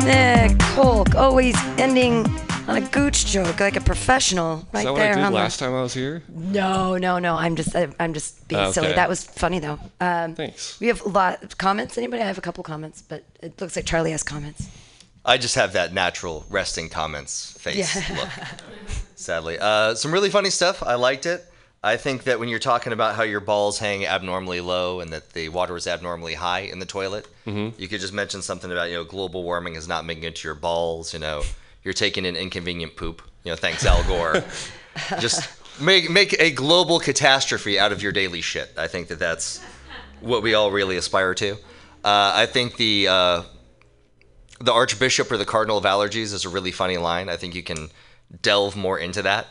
Nick 0.06 0.60
Polk, 0.76 1.16
always 1.16 1.56
ending 1.80 2.28
on 2.68 2.78
a 2.78 2.82
gooch 2.90 3.26
joke 3.26 3.60
like 3.60 3.76
a 3.76 3.82
professional, 3.82 4.68
right 4.72 4.82
Is 4.82 4.86
that 4.86 4.92
what 4.94 5.00
there. 5.00 5.14
I 5.14 5.16
did 5.16 5.24
on 5.24 5.32
the- 5.32 5.36
last 5.38 5.58
time 5.60 5.74
I 5.74 5.82
was 5.82 5.96
here? 5.96 6.22
No, 6.30 6.98
no, 6.98 7.18
no. 7.18 7.36
I'm 7.36 7.56
just, 7.56 7.76
I'm 8.00 8.14
just 8.14 8.48
being 8.48 8.72
silly. 8.72 8.94
That 8.94 9.10
was 9.10 9.24
funny 9.24 9.58
though. 9.58 9.80
Um, 10.00 10.36
Thanks. 10.36 10.80
We 10.80 10.88
have 10.88 11.02
a 11.04 11.10
lot 11.10 11.42
of 11.44 11.58
comments. 11.58 11.98
Anybody? 11.98 12.22
I 12.22 12.28
have 12.28 12.38
a 12.38 12.42
couple 12.42 12.64
comments, 12.64 13.02
but 13.02 13.24
it 13.42 13.60
looks 13.60 13.76
like 13.76 13.86
Charlie 13.86 14.12
has 14.12 14.22
comments. 14.22 14.68
I 15.26 15.40
just 15.40 15.56
have 15.56 15.74
that 15.74 15.92
natural 15.92 16.46
resting 16.52 16.88
comments 16.90 17.58
face 17.60 17.96
Yeah. 17.96 18.16
look. 18.18 18.30
Sadly, 19.16 19.58
uh, 19.60 19.96
some 19.96 20.14
really 20.14 20.30
funny 20.30 20.52
stuff. 20.52 20.84
I 20.84 20.94
liked 20.96 21.26
it. 21.26 21.44
I 21.84 21.96
think 21.96 22.24
that 22.24 22.40
when 22.40 22.50
you're 22.50 22.60
talking 22.60 22.92
about 22.92 23.16
how 23.16 23.24
your 23.24 23.40
balls 23.40 23.80
hang 23.80 24.06
abnormally 24.06 24.60
low 24.62 25.00
and 25.00 25.14
that 25.14 25.34
the 25.34 25.50
water 25.50 25.76
is 25.78 25.88
abnormally 25.88 26.34
high 26.34 26.62
in 26.62 26.80
the 26.80 26.86
toilet, 26.86 27.28
Mhm. 27.46 27.74
you 27.80 27.88
could 27.88 28.02
just 28.02 28.14
mention 28.14 28.42
something 28.42 28.72
about 28.72 28.90
you 28.90 28.96
know 28.96 29.04
global 29.04 29.44
warming 29.44 29.76
is 29.76 29.88
not 29.88 30.04
making 30.06 30.24
it 30.24 30.36
to 30.38 30.48
your 30.48 30.56
balls. 30.56 31.14
You 31.14 31.20
know, 31.20 31.44
you're 31.84 31.94
taking 31.94 32.26
an 32.26 32.36
inconvenient 32.36 32.96
poop. 32.96 33.22
You 33.44 33.52
know, 33.52 33.56
thanks 33.56 33.86
Al 33.86 34.04
Gore. 34.04 34.44
just 35.20 35.48
make 35.80 36.10
make 36.10 36.34
a 36.42 36.52
global 36.52 37.00
catastrophe 37.00 37.80
out 37.80 37.92
of 37.92 38.02
your 38.02 38.12
daily 38.12 38.42
shit. 38.42 38.74
I 38.78 38.88
think 38.88 39.08
that 39.10 39.20
that's 39.20 39.60
what 40.20 40.42
we 40.42 40.56
all 40.56 40.72
really 40.72 40.98
aspire 40.98 41.36
to. 41.36 41.54
Uh, 42.04 42.32
I 42.36 42.48
think 42.48 42.78
the 42.78 43.08
uh, 43.08 43.44
the 44.60 44.74
Archbishop 44.74 45.32
or 45.32 45.38
the 45.38 45.46
Cardinal 45.46 45.78
of 45.78 45.84
Allergies 45.86 46.34
is 46.34 46.44
a 46.44 46.50
really 46.50 46.72
funny 46.72 46.98
line. 46.98 47.30
I 47.30 47.38
think 47.38 47.54
you 47.54 47.62
can 47.64 47.90
delve 48.42 48.76
more 48.76 48.98
into 48.98 49.22
that. 49.22 49.48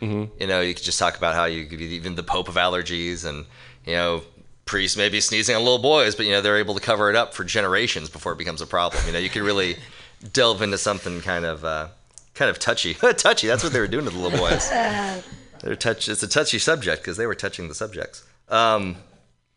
Mm-hmm. 0.00 0.40
You 0.40 0.46
know, 0.46 0.60
you 0.60 0.74
could 0.74 0.84
just 0.84 0.98
talk 0.98 1.16
about 1.16 1.34
how 1.34 1.46
you 1.46 1.66
could 1.66 1.78
be 1.78 1.86
even 1.86 2.14
the 2.14 2.22
Pope 2.22 2.48
of 2.48 2.56
allergies, 2.56 3.24
and 3.24 3.46
you 3.86 3.94
know, 3.94 4.22
priests 4.66 4.96
may 4.96 5.08
be 5.08 5.20
sneezing 5.20 5.56
on 5.56 5.62
little 5.62 5.78
boys, 5.78 6.14
but 6.14 6.26
you 6.26 6.32
know 6.32 6.40
they're 6.40 6.58
able 6.58 6.74
to 6.74 6.80
cover 6.80 7.08
it 7.08 7.16
up 7.16 7.34
for 7.34 7.44
generations 7.44 8.10
before 8.10 8.32
it 8.32 8.38
becomes 8.38 8.60
a 8.60 8.66
problem. 8.66 9.02
You 9.06 9.12
know, 9.12 9.18
you 9.18 9.30
could 9.30 9.42
really 9.42 9.76
delve 10.32 10.62
into 10.62 10.78
something 10.78 11.20
kind 11.22 11.44
of 11.44 11.64
uh, 11.64 11.88
kind 12.34 12.50
of 12.50 12.58
touchy, 12.58 12.94
touchy. 13.16 13.46
That's 13.46 13.64
what 13.64 13.72
they 13.72 13.80
were 13.80 13.86
doing 13.86 14.04
to 14.04 14.10
the 14.10 14.18
little 14.18 14.38
boys. 14.38 14.68
They're 15.62 15.74
touch. 15.74 16.08
It's 16.08 16.22
a 16.22 16.28
touchy 16.28 16.58
subject 16.58 17.02
because 17.02 17.16
they 17.16 17.26
were 17.26 17.34
touching 17.34 17.68
the 17.68 17.74
subjects. 17.74 18.22
Um, 18.48 18.96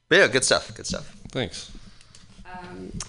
but 0.07 0.17
yeah, 0.17 0.27
good 0.27 0.43
stuff. 0.43 0.73
Good 0.73 0.87
stuff. 0.87 1.13
Thanks. 1.31 1.71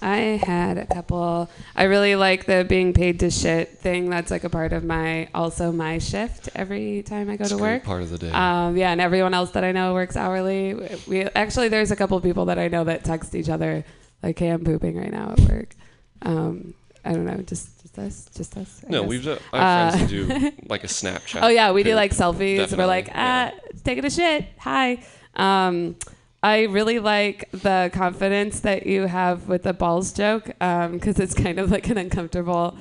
I 0.02 0.16
had 0.44 0.78
a 0.78 0.86
couple. 0.86 1.50
I 1.76 1.84
really 1.84 2.16
like 2.16 2.46
the 2.46 2.64
being 2.68 2.92
paid 2.92 3.20
to 3.20 3.30
shit 3.30 3.78
thing. 3.78 4.08
That's 4.10 4.30
like 4.30 4.44
a 4.44 4.48
part 4.50 4.72
of 4.72 4.84
my 4.84 5.28
also 5.34 5.72
my 5.72 5.98
shift 5.98 6.48
every 6.54 7.02
time 7.02 7.28
I 7.30 7.36
go 7.36 7.42
It's 7.42 7.50
to 7.52 7.58
work. 7.58 7.84
part 7.84 8.02
of 8.02 8.10
the 8.10 8.18
day. 8.18 8.30
Um, 8.30 8.76
yeah, 8.76 8.90
and 8.92 9.00
everyone 9.00 9.34
else 9.34 9.50
that 9.52 9.64
I 9.64 9.72
know 9.72 9.94
works 9.94 10.16
hourly. 10.16 10.74
We 11.06 11.22
actually 11.24 11.68
there's 11.68 11.90
a 11.90 11.96
couple 11.96 12.20
people 12.20 12.46
that 12.46 12.58
I 12.58 12.68
know 12.68 12.84
that 12.84 13.04
text 13.04 13.34
each 13.34 13.48
other 13.48 13.84
like, 14.22 14.38
"Hey, 14.38 14.48
I'm 14.48 14.64
pooping 14.64 14.96
right 14.96 15.10
now 15.12 15.32
at 15.32 15.40
work." 15.40 15.74
Um, 16.22 16.74
I 17.04 17.12
don't 17.12 17.24
know, 17.26 17.36
just 17.42 17.80
just 17.82 17.98
us, 17.98 18.28
just 18.36 18.56
us. 18.56 18.82
I 18.86 18.90
No, 18.90 19.00
guess. 19.02 19.08
we've 19.08 19.24
done- 19.24 19.38
I 19.52 19.58
have 19.58 19.94
friends 19.94 20.12
Uh, 20.12 20.38
do, 20.38 20.52
like, 20.68 20.84
a 20.84 20.86
Snapchat 20.86 21.40
Oh 21.42 21.48
yeah, 21.48 21.72
we 21.72 21.82
do 21.82 21.94
like 21.94 22.12
selfies. 22.12 22.76
We're 22.76 22.86
like, 22.86 23.10
ah, 23.14 23.52
taking 23.84 24.04
a 24.04 24.10
shit. 24.10 24.44
Hi. 24.58 25.02
Um, 25.34 25.96
I 26.42 26.62
really 26.64 26.98
like 26.98 27.50
the 27.52 27.90
confidence 27.92 28.60
that 28.60 28.86
you 28.86 29.06
have 29.06 29.46
with 29.48 29.64
the 29.64 29.74
balls 29.74 30.12
joke 30.12 30.46
because 30.46 31.18
it's 31.18 31.34
kind 31.34 31.58
of 31.58 31.70
like 31.70 31.88
an 31.88 31.98
uncomfortable, 31.98 32.78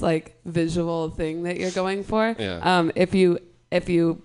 like 0.00 0.36
visual 0.44 1.10
thing 1.10 1.44
that 1.44 1.58
you're 1.58 1.70
going 1.70 2.02
for. 2.02 2.34
Yeah. 2.38 2.58
Um, 2.62 2.90
if 2.96 3.14
you 3.14 3.38
if 3.70 3.88
you 3.88 4.22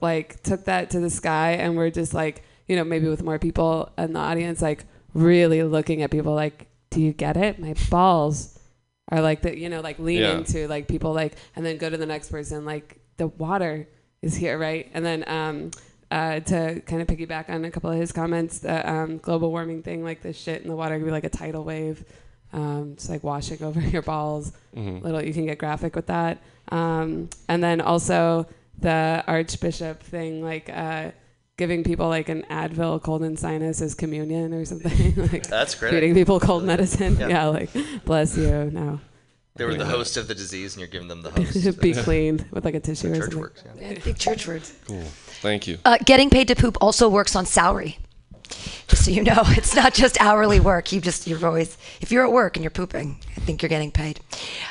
like 0.00 0.42
took 0.42 0.64
that 0.64 0.90
to 0.90 1.00
the 1.00 1.10
sky 1.10 1.52
and 1.52 1.76
we're 1.76 1.90
just 1.90 2.12
like 2.14 2.42
you 2.66 2.76
know 2.76 2.84
maybe 2.84 3.08
with 3.08 3.22
more 3.22 3.38
people 3.38 3.90
in 3.96 4.12
the 4.12 4.18
audience 4.20 4.60
like 4.60 4.84
really 5.14 5.62
looking 5.62 6.02
at 6.02 6.10
people 6.10 6.34
like, 6.34 6.66
do 6.90 7.00
you 7.00 7.12
get 7.12 7.36
it? 7.36 7.58
My 7.60 7.74
balls 7.90 8.58
are 9.08 9.20
like 9.20 9.42
that. 9.42 9.56
You 9.56 9.68
know, 9.68 9.80
like 9.80 9.98
lean 10.00 10.22
Yeah. 10.22 10.38
into 10.38 10.66
like 10.66 10.88
people 10.88 11.12
like 11.12 11.34
and 11.54 11.64
then 11.64 11.76
go 11.76 11.88
to 11.88 11.96
the 11.96 12.06
next 12.06 12.30
person 12.30 12.64
like 12.64 12.98
the 13.18 13.28
water 13.28 13.88
is 14.20 14.34
here, 14.34 14.58
right? 14.58 14.90
And 14.94 15.04
then 15.06 15.24
um, 15.28 15.70
uh, 16.10 16.40
to 16.40 16.80
kind 16.86 17.02
of 17.02 17.08
piggyback 17.08 17.48
on 17.50 17.64
a 17.64 17.70
couple 17.70 17.90
of 17.90 17.98
his 17.98 18.12
comments, 18.12 18.58
the 18.60 18.88
um, 18.90 19.18
global 19.18 19.50
warming 19.50 19.82
thing, 19.82 20.04
like 20.04 20.22
the 20.22 20.32
shit 20.32 20.62
in 20.62 20.68
the 20.68 20.76
water 20.76 20.96
could 20.98 21.04
be 21.04 21.10
like 21.10 21.24
a 21.24 21.28
tidal 21.28 21.64
wave, 21.64 22.04
um, 22.52 22.94
just 22.96 23.10
like 23.10 23.24
washing 23.24 23.62
over 23.68 23.80
your 23.80 24.02
balls. 24.02 24.52
Mhm. 24.76 25.02
Little, 25.02 25.22
you 25.22 25.32
can 25.32 25.46
get 25.46 25.58
graphic 25.58 25.96
with 25.96 26.06
that. 26.06 26.38
Um, 26.68 27.28
and 27.48 27.62
then 27.62 27.80
also 27.80 28.46
the 28.78 29.24
archbishop 29.26 30.02
thing, 30.02 30.42
like 30.44 30.68
uh, 30.68 31.10
giving 31.56 31.82
people 31.82 32.08
like 32.08 32.28
an 32.28 32.44
Advil, 32.50 33.02
cold 33.02 33.22
and 33.22 33.38
sinus 33.38 33.80
as 33.80 33.94
communion 33.94 34.52
or 34.52 34.64
something. 34.64 35.14
like 35.32 35.46
That's 35.46 35.74
great. 35.74 35.90
Feeding 35.90 36.14
people 36.14 36.38
cold 36.40 36.64
medicine. 36.64 37.16
Yeah. 37.18 37.28
Yeah, 37.28 37.44
like 37.46 37.70
bless 38.04 38.36
you. 38.36 38.70
No. 38.72 39.00
They 39.56 39.64
were 39.64 39.72
the 39.74 39.80
Anyway. 39.84 39.90
host 39.98 40.16
of 40.16 40.28
the 40.28 40.34
disease, 40.34 40.74
and 40.74 40.80
you're 40.80 40.88
giving 40.88 41.08
them 41.08 41.22
the 41.22 41.30
host. 41.30 41.80
Be 41.80 41.94
cleaned 41.94 42.46
with 42.50 42.64
like 42.64 42.74
a 42.74 42.80
tissue 42.80 43.10
or 43.10 43.14
Church 43.14 43.22
something. 43.24 43.40
works, 43.40 43.64
Yeah, 43.80 43.98
big 44.04 44.18
church 44.18 44.46
words. 44.46 44.72
Cool. 44.86 45.02
Thank 45.40 45.66
you. 45.66 45.78
Uh, 45.84 45.98
getting 46.04 46.28
paid 46.30 46.48
to 46.48 46.54
poop 46.54 46.76
also 46.80 47.08
works 47.08 47.34
on 47.34 47.46
salary. 47.46 47.98
Just 48.88 49.04
so 49.04 49.10
you 49.10 49.22
know, 49.22 49.42
it's 49.48 49.74
not 49.74 49.94
just 49.94 50.20
hourly 50.20 50.60
work. 50.60 50.92
You 50.92 51.00
just 51.00 51.26
you're 51.26 51.44
always 51.46 51.76
if 52.00 52.10
you're 52.12 52.24
at 52.24 52.32
work 52.32 52.56
and 52.56 52.62
you're 52.62 52.70
pooping, 52.70 53.18
I 53.36 53.40
think 53.40 53.62
you're 53.62 53.68
getting 53.68 53.90
paid. 53.90 54.20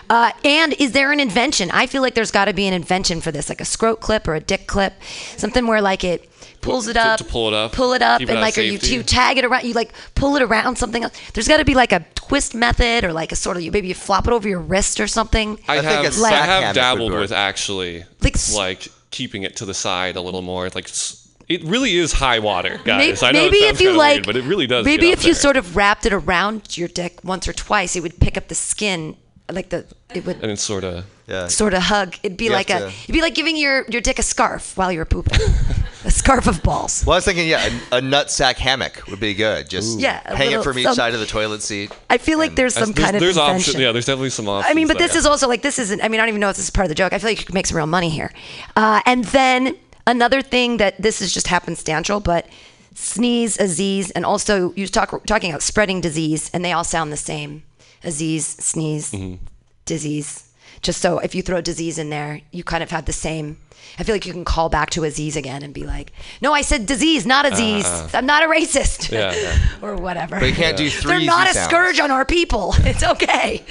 Uh, 0.10 0.32
and 0.44 0.74
is 0.74 0.92
there 0.92 1.12
an 1.12 1.20
invention? 1.20 1.70
I 1.72 1.88
feel 1.88 2.02
like 2.02 2.14
there's 2.16 2.32
got 2.32 2.46
to 2.46 2.54
be 2.54 2.68
an 2.68 2.74
invention 2.74 3.22
for 3.22 3.32
this, 3.32 3.50
like 3.50 3.62
a 3.62 3.66
scrote 3.66 4.00
clip 4.00 4.28
or 4.28 4.36
a 4.36 4.40
dick 4.40 4.68
clip, 4.68 4.94
something 5.38 5.68
where 5.68 5.82
like 5.82 6.04
it 6.04 6.30
pulls 6.62 6.88
it 6.88 6.98
up, 6.98 7.20
to 7.20 7.24
pull 7.24 7.48
it 7.48 7.54
up, 7.54 7.72
pull 7.74 7.94
it 7.94 8.02
up, 8.02 8.20
keep 8.20 8.30
it 8.30 8.34
and 8.34 8.42
like 8.42 8.58
or 8.58 8.62
you, 8.62 8.74
safety. 8.74 8.96
you 8.96 9.04
tag 9.04 9.38
it 9.38 9.46
around, 9.46 9.66
you 9.66 9.74
like 9.74 9.92
pull 10.16 10.36
it 10.36 10.42
around 10.42 10.78
something 10.78 11.04
else. 11.04 11.14
There's 11.34 11.48
got 11.48 11.58
to 11.58 11.66
be 11.66 11.76
like 11.76 11.92
a 11.92 12.06
twist 12.16 12.56
method 12.56 13.04
or 13.04 13.14
like 13.14 13.32
a 13.32 13.36
sort 13.36 13.58
of 13.58 13.64
you 13.64 13.72
maybe 13.72 13.88
you 13.88 13.94
flop 13.96 14.28
it 14.28 14.34
over 14.34 14.48
your 14.48 14.60
wrist 14.60 15.00
or 15.00 15.08
something. 15.08 15.60
I, 15.68 15.76
have, 15.78 16.18
like, 16.18 16.34
I 16.34 16.46
have 16.46 16.76
dabbled 16.76 17.12
with 17.12 17.32
actually 17.32 18.04
Like 18.22 18.36
like, 18.54 18.88
keeping 19.12 19.44
it 19.44 19.56
to 19.58 19.66
the 19.66 19.74
side 19.74 20.16
a 20.16 20.22
little 20.22 20.42
more. 20.42 20.70
Like 20.70 20.86
s- 20.86 21.25
it 21.48 21.64
really 21.64 21.96
is 21.96 22.14
high 22.14 22.40
water, 22.40 22.80
guys. 22.84 23.22
Maybe, 23.22 23.28
I 23.28 23.32
know 23.32 23.46
maybe 23.52 23.58
if 23.58 23.82
you 23.82 23.92
like, 23.92 24.16
weird, 24.16 24.26
but 24.26 24.36
it 24.36 24.44
really 24.46 24.68
does. 24.68 24.86
Maybe 24.86 25.08
get 25.08 25.14
if 25.14 25.20
up 25.20 25.26
you 25.26 25.34
there. 25.34 25.42
sort 25.42 25.58
of 25.58 25.76
wrapped 25.76 26.06
it 26.06 26.14
around 26.14 26.78
your 26.78 26.88
dick 26.88 27.24
once 27.24 27.48
or 27.48 27.54
twice, 27.54 27.96
it 27.96 28.02
would 28.02 28.20
pick 28.20 28.38
up 28.38 28.48
the 28.48 28.56
skin, 28.56 29.16
like 29.52 29.70
the 29.70 29.86
it 30.14 30.26
would 30.26 30.38
and 30.42 30.52
it's 30.52 30.62
sort 30.64 30.84
of 30.84 31.06
yeah. 31.28 31.48
sort 31.48 31.74
of 31.74 31.84
hug. 31.84 32.16
It'd 32.24 32.38
be 32.38 32.46
You 32.46 32.52
like 32.52 32.70
a 32.70 32.80
to- 32.80 32.88
it'd 32.88 33.14
be 33.14 33.22
like 33.22 33.36
giving 33.36 33.58
your 33.58 33.86
your 33.90 34.02
dick 34.02 34.20
a 34.20 34.24
scarf 34.24 34.76
while 34.78 34.92
you're 34.92 35.06
pooping, 35.06 35.40
a 36.06 36.12
scarf 36.12 36.48
of 36.48 36.64
balls. 36.64 37.04
Well, 37.06 37.14
I 37.14 37.18
was 37.18 37.26
thinking, 37.26 37.48
yeah, 37.48 37.70
a, 37.92 37.98
a 37.98 38.02
nutsack 38.02 38.56
hammock 38.56 39.04
would 39.08 39.20
be 39.20 39.34
good. 39.34 39.70
Just 39.70 39.98
Ooh. 39.98 40.02
Yeah, 40.02 40.22
a 40.26 40.36
hang 40.36 40.52
it 40.52 40.64
from 40.64 40.78
each 40.80 40.86
some- 40.86 40.96
side 40.96 41.14
of 41.14 41.20
the 41.20 41.26
toilet 41.26 41.62
seat. 41.62 41.92
I 42.10 42.18
feel 42.18 42.38
like 42.40 42.56
there's 42.56 42.74
some 42.74 42.92
there's, 42.92 43.06
kind 43.06 43.16
of 43.16 43.20
there's 43.20 43.38
options. 43.38 43.78
Yeah, 43.78 43.92
there's 43.92 44.06
definitely 44.06 44.30
some 44.32 44.48
options. 44.48 44.72
I 44.72 44.74
mean, 44.74 44.88
but 44.88 44.98
there. 44.98 45.08
this 45.08 45.16
is 45.16 45.26
also 45.26 45.48
like 45.48 45.62
this 45.62 45.80
isn't. 45.80 46.02
I 46.02 46.08
mean, 46.08 46.20
I 46.20 46.24
don't 46.24 46.30
even 46.30 46.42
know 46.42 46.50
if 46.50 46.56
this 46.56 46.66
is 46.66 46.72
part 46.72 46.86
of 46.86 46.90
the 46.90 46.96
joke. 46.96 47.14
I 47.14 47.20
feel 47.20 47.30
like 47.30 47.40
you 47.40 47.46
could 47.46 47.56
make 47.56 47.68
some 47.68 47.78
real 47.78 47.88
money 47.88 48.10
here. 48.10 48.32
Uh, 48.76 49.02
and 49.06 49.26
then 49.26 49.76
another 50.08 50.42
thing 50.42 50.78
that 50.78 51.02
this 51.02 51.22
is 51.22 51.34
just 51.34 51.48
happenstantial, 51.48 52.24
but 52.24 52.48
sneeze, 52.94 53.60
Aziz, 53.60 54.12
and 54.12 54.26
also 54.26 54.74
you 54.76 54.88
talk 54.88 55.26
talking 55.26 55.50
about 55.52 55.62
spreading 55.64 56.02
disease, 56.02 56.50
and 56.54 56.64
they 56.64 56.72
all 56.72 56.84
sound 56.84 57.12
the 57.12 57.18
same. 57.18 57.64
Aziz, 58.04 58.46
sneeze, 58.46 59.14
disease. 59.86 60.44
Just 60.82 61.02
so 61.02 61.20
if 61.20 61.34
you 61.34 61.42
throw 61.42 61.62
disease 61.62 61.98
in 61.98 62.10
there, 62.10 62.42
you 62.52 62.64
kind 62.64 62.84
of 62.84 62.92
have 62.92 63.06
the 63.06 63.14
same. 63.14 63.58
I 63.98 64.04
feel 64.04 64.14
like 64.16 64.26
you 64.26 64.34
can 64.34 64.46
call 64.46 64.70
back 64.70 64.90
to 64.92 65.04
Aziz 65.04 65.36
again 65.36 65.64
and 65.64 65.74
be 65.74 65.84
like, 65.84 66.12
"No, 66.42 66.54
I 66.54 66.62
said 66.62 66.86
disease, 66.86 67.26
not 67.26 67.46
Aziz. 67.46 67.86
Uh. 67.86 68.10
I'm 68.14 68.26
not 68.26 68.44
a 68.44 68.48
racist." 68.48 69.12
Yeah, 69.12 69.34
yeah. 69.34 69.58
or 69.82 69.96
whatever. 69.96 70.40
But 70.40 70.48
you 70.50 70.54
can't 70.56 70.78
do 70.78 70.90
three 70.90 71.18
They're 71.18 71.26
not 71.26 71.50
a 71.50 71.54
sounds. 71.54 71.68
scourge 71.68 72.00
on 72.00 72.12
our 72.12 72.26
people. 72.26 72.74
It's 72.86 73.04
okay. 73.04 73.64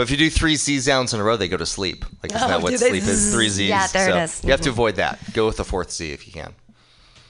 But 0.00 0.04
if 0.04 0.10
you 0.12 0.16
do 0.16 0.30
three 0.30 0.56
Z 0.56 0.80
sounds 0.80 1.12
in 1.12 1.20
a 1.20 1.22
row, 1.22 1.36
they 1.36 1.46
go 1.46 1.58
to 1.58 1.66
sleep. 1.66 2.06
Like 2.22 2.32
isn't 2.34 2.42
Oh, 2.42 2.48
that 2.48 2.62
what 2.62 2.70
do 2.70 2.78
they? 2.78 2.88
sleep 2.88 3.02
is? 3.02 3.34
Three 3.34 3.50
Z's. 3.50 3.68
Yeah, 3.68 3.86
there 3.88 4.08
it 4.08 4.12
so 4.12 4.18
is. 4.38 4.44
You 4.44 4.50
have 4.52 4.62
to 4.62 4.70
avoid 4.70 4.96
that. 4.96 5.18
Go 5.34 5.44
with 5.44 5.58
the 5.58 5.64
fourth 5.64 5.92
Z 5.92 6.10
if 6.10 6.26
you 6.26 6.32
can. 6.32 6.54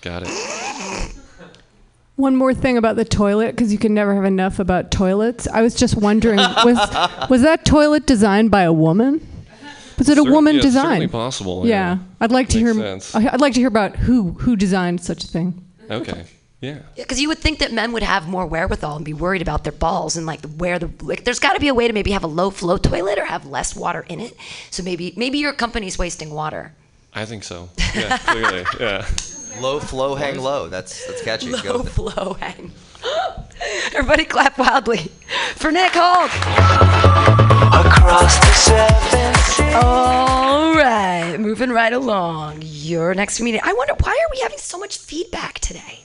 Got 0.03 0.23
it. 0.29 1.15
One 2.15 2.37
more 2.37 2.55
thing 2.55 2.77
about 2.77 2.95
the 2.95 3.05
toilet, 3.05 3.57
because 3.57 3.73
you 3.73 3.79
can 3.81 3.93
never 3.93 4.15
have 4.15 4.25
enough 4.25 4.61
about 4.61 4.93
toilets. 4.93 5.49
I 5.49 5.63
was 5.63 5.75
just 5.75 5.97
wondering, 5.97 6.37
was 6.65 7.29
was 7.29 7.43
that 7.43 7.65
toilet 7.65 8.07
designed 8.07 8.53
by 8.53 8.63
a 8.63 8.73
woman? 8.73 9.27
Was 9.99 10.09
it 10.09 10.17
a 10.17 10.23
Cer- 10.23 10.31
woman 10.31 10.55
yeah, 10.55 10.63
design? 10.63 10.85
certainly 10.85 11.09
possible, 11.09 11.67
Yeah. 11.67 11.95
yeah. 11.95 11.99
I'd 12.21 12.31
like 12.31 12.51
to 12.51 12.59
hear. 12.61 12.73
sense. 12.73 13.17
I'd 13.17 13.41
like 13.41 13.55
to 13.55 13.59
hear 13.59 13.69
about 13.69 13.97
who 13.97 14.31
who 14.35 14.55
designed 14.55 15.01
such 15.01 15.25
a 15.25 15.27
thing. 15.27 15.65
Okay. 15.91 16.25
Yeah. 16.61 16.81
Because 16.95 17.21
you 17.21 17.29
would 17.29 17.39
think 17.39 17.59
that 17.61 17.73
men 17.73 17.93
would 17.93 18.03
have 18.03 18.29
more 18.29 18.47
wherewithal 18.47 18.97
and 18.97 19.05
be 19.05 19.15
worried 19.15 19.41
about 19.41 19.65
their 19.65 19.73
balls 19.73 20.17
and 20.17 20.27
like 20.27 20.45
where 20.45 20.79
the 20.79 20.91
like. 21.01 21.25
There's 21.25 21.39
got 21.39 21.55
to 21.55 21.61
be 21.61 21.69
a 21.69 21.75
way 21.75 21.87
to 21.87 21.95
maybe 21.95 22.11
have 22.11 22.23
a 22.25 22.27
low 22.29 22.51
flow 22.51 22.77
toilet 22.77 23.19
or 23.19 23.25
have 23.25 23.47
less 23.47 23.75
water 23.75 24.05
in 24.09 24.21
it. 24.21 24.37
So 24.71 24.83
maybe 24.83 25.15
maybe 25.17 25.39
your 25.39 25.55
company's 25.55 25.99
wasting 25.99 26.31
water. 26.31 26.75
I 27.15 27.25
think 27.25 27.45
so. 27.45 27.71
Yeah, 27.95 28.19
clearly. 28.19 28.65
Yeah. 28.79 29.07
Low 29.61 29.81
flow, 29.81 30.15
hang 30.15 30.39
low. 30.39 30.69
That's 30.69 31.07
that's 31.07 31.23
catchy. 31.23 31.51
Go 31.51 31.73
Low 31.73 31.79
with 31.83 31.93
flow 31.93 32.35
hang. 32.35 32.73
Everybody 33.95 34.25
clap 34.25 34.59
wildly 34.59 35.11
for 35.57 35.73
Nick 35.73 35.93
Holt. 35.95 36.31
Across 37.87 38.39
the 38.39 38.53
seven 38.55 39.75
All 39.75 40.75
right, 40.75 41.37
moving 41.39 41.71
right 41.71 41.93
along. 41.93 42.63
Your 42.63 43.15
next 43.15 43.39
comedian. 43.39 43.63
I 43.65 43.73
wonder 43.73 43.95
why 44.01 44.13
are 44.13 44.31
we 44.33 44.41
having 44.41 44.59
so 44.59 44.79
much 44.79 44.99
feedback 44.99 45.59
today? 45.59 46.01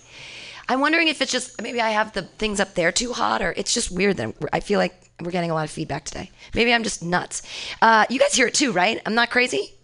I'm 0.67 0.79
wondering 0.79 1.07
if 1.07 1.21
it's 1.21 1.31
just 1.31 1.61
maybe 1.61 1.79
I 1.81 1.91
have 1.91 2.13
the 2.13 2.23
things 2.23 2.59
up 2.59 2.73
there 2.73 2.91
too 2.91 3.13
hot, 3.13 3.41
or 3.41 3.53
it's 3.55 3.73
just 3.73 3.91
weird 3.91 4.17
that 4.17 4.33
I 4.51 4.59
feel 4.59 4.79
like 4.79 4.93
we're 5.21 5.31
getting 5.31 5.51
a 5.51 5.53
lot 5.53 5.63
of 5.65 5.71
feedback 5.71 6.05
today. 6.05 6.31
Maybe 6.53 6.73
I'm 6.73 6.83
just 6.83 7.03
nuts. 7.03 7.43
Uh, 7.81 8.05
you 8.09 8.19
guys 8.19 8.33
hear 8.33 8.47
it 8.47 8.53
too, 8.53 8.71
right? 8.71 9.01
I'm 9.05 9.15
not 9.15 9.29
crazy. 9.29 9.75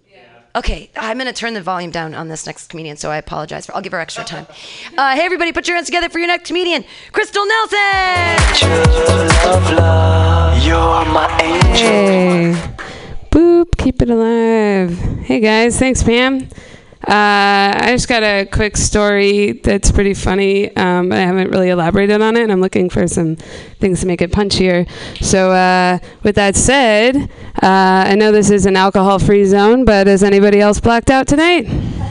Okay, 0.54 0.90
I'm 0.98 1.18
gonna 1.18 1.32
turn 1.32 1.54
the 1.54 1.62
volume 1.62 1.92
down 1.92 2.14
on 2.14 2.28
this 2.28 2.46
next 2.46 2.68
comedian, 2.68 2.98
so 2.98 3.10
I 3.10 3.16
apologize 3.18 3.66
for. 3.68 3.74
I'll 3.76 3.82
give 3.82 3.94
her 3.94 4.02
extra 4.02 4.26
time. 4.26 4.46
Uh, 4.98 5.16
hey, 5.16 5.22
everybody, 5.22 5.54
put 5.54 5.66
your 5.66 5.76
hands 5.78 5.88
together 5.88 6.10
for 6.10 6.20
your 6.20 6.28
next 6.28 6.48
comedian, 6.48 6.84
Crystal 7.14 7.46
Nelson. 7.46 7.78
love, 9.46 9.72
love. 9.72 10.66
You're 10.66 11.06
my 11.06 11.40
angel. 11.42 11.72
Hey. 11.72 12.76
Boop, 13.30 13.78
keep 13.78 14.02
it 14.02 14.10
alive. 14.10 15.00
Hey 15.24 15.40
guys, 15.40 15.80
thanks 15.80 16.04
Pam. 16.04 16.50
Uh, 17.08 17.74
I 17.78 17.88
just 17.92 18.08
got 18.08 18.22
a 18.22 18.46
quick 18.46 18.78
story 18.78 19.54
that's 19.54 19.92
pretty 19.92 20.14
funny. 20.14 20.76
Um, 20.76 21.10
but 21.10 21.18
I 21.18 21.22
haven't 21.22 21.50
really 21.50 21.70
elaborated 21.70 22.22
on 22.22 22.38
it, 22.38 22.44
and 22.44 22.52
I'm 22.52 22.62
looking 22.62 22.90
for 22.90 23.08
some 23.08 23.38
things 23.80 24.02
to 24.02 24.08
make 24.08 24.22
it 24.22 24.32
punchier. 24.32 24.88
So, 25.20 25.52
uh, 25.52 25.98
with 26.22 26.36
that 26.36 26.56
said, 26.56 27.16
uh, 27.62 28.06
I 28.08 28.16
know 28.16 28.32
this 28.32 28.52
is 28.52 28.68
an 28.68 28.76
alcohol-free 28.76 29.46
zone, 29.46 29.84
but 29.84 30.08
is 30.08 30.24
anybody 30.24 30.60
else 30.62 30.80
blacked 30.80 31.10
out 31.10 31.28
tonight? 31.28 31.68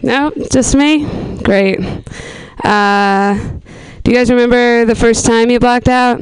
No, 0.00 0.30
just 0.52 0.76
me. 0.76 1.04
Great. 1.42 1.80
Uh, 2.62 3.34
do 4.04 4.12
you 4.12 4.16
guys 4.16 4.30
remember 4.30 4.84
the 4.84 4.94
first 4.94 5.26
time 5.26 5.50
you 5.50 5.58
blacked 5.58 5.88
out? 5.88 6.20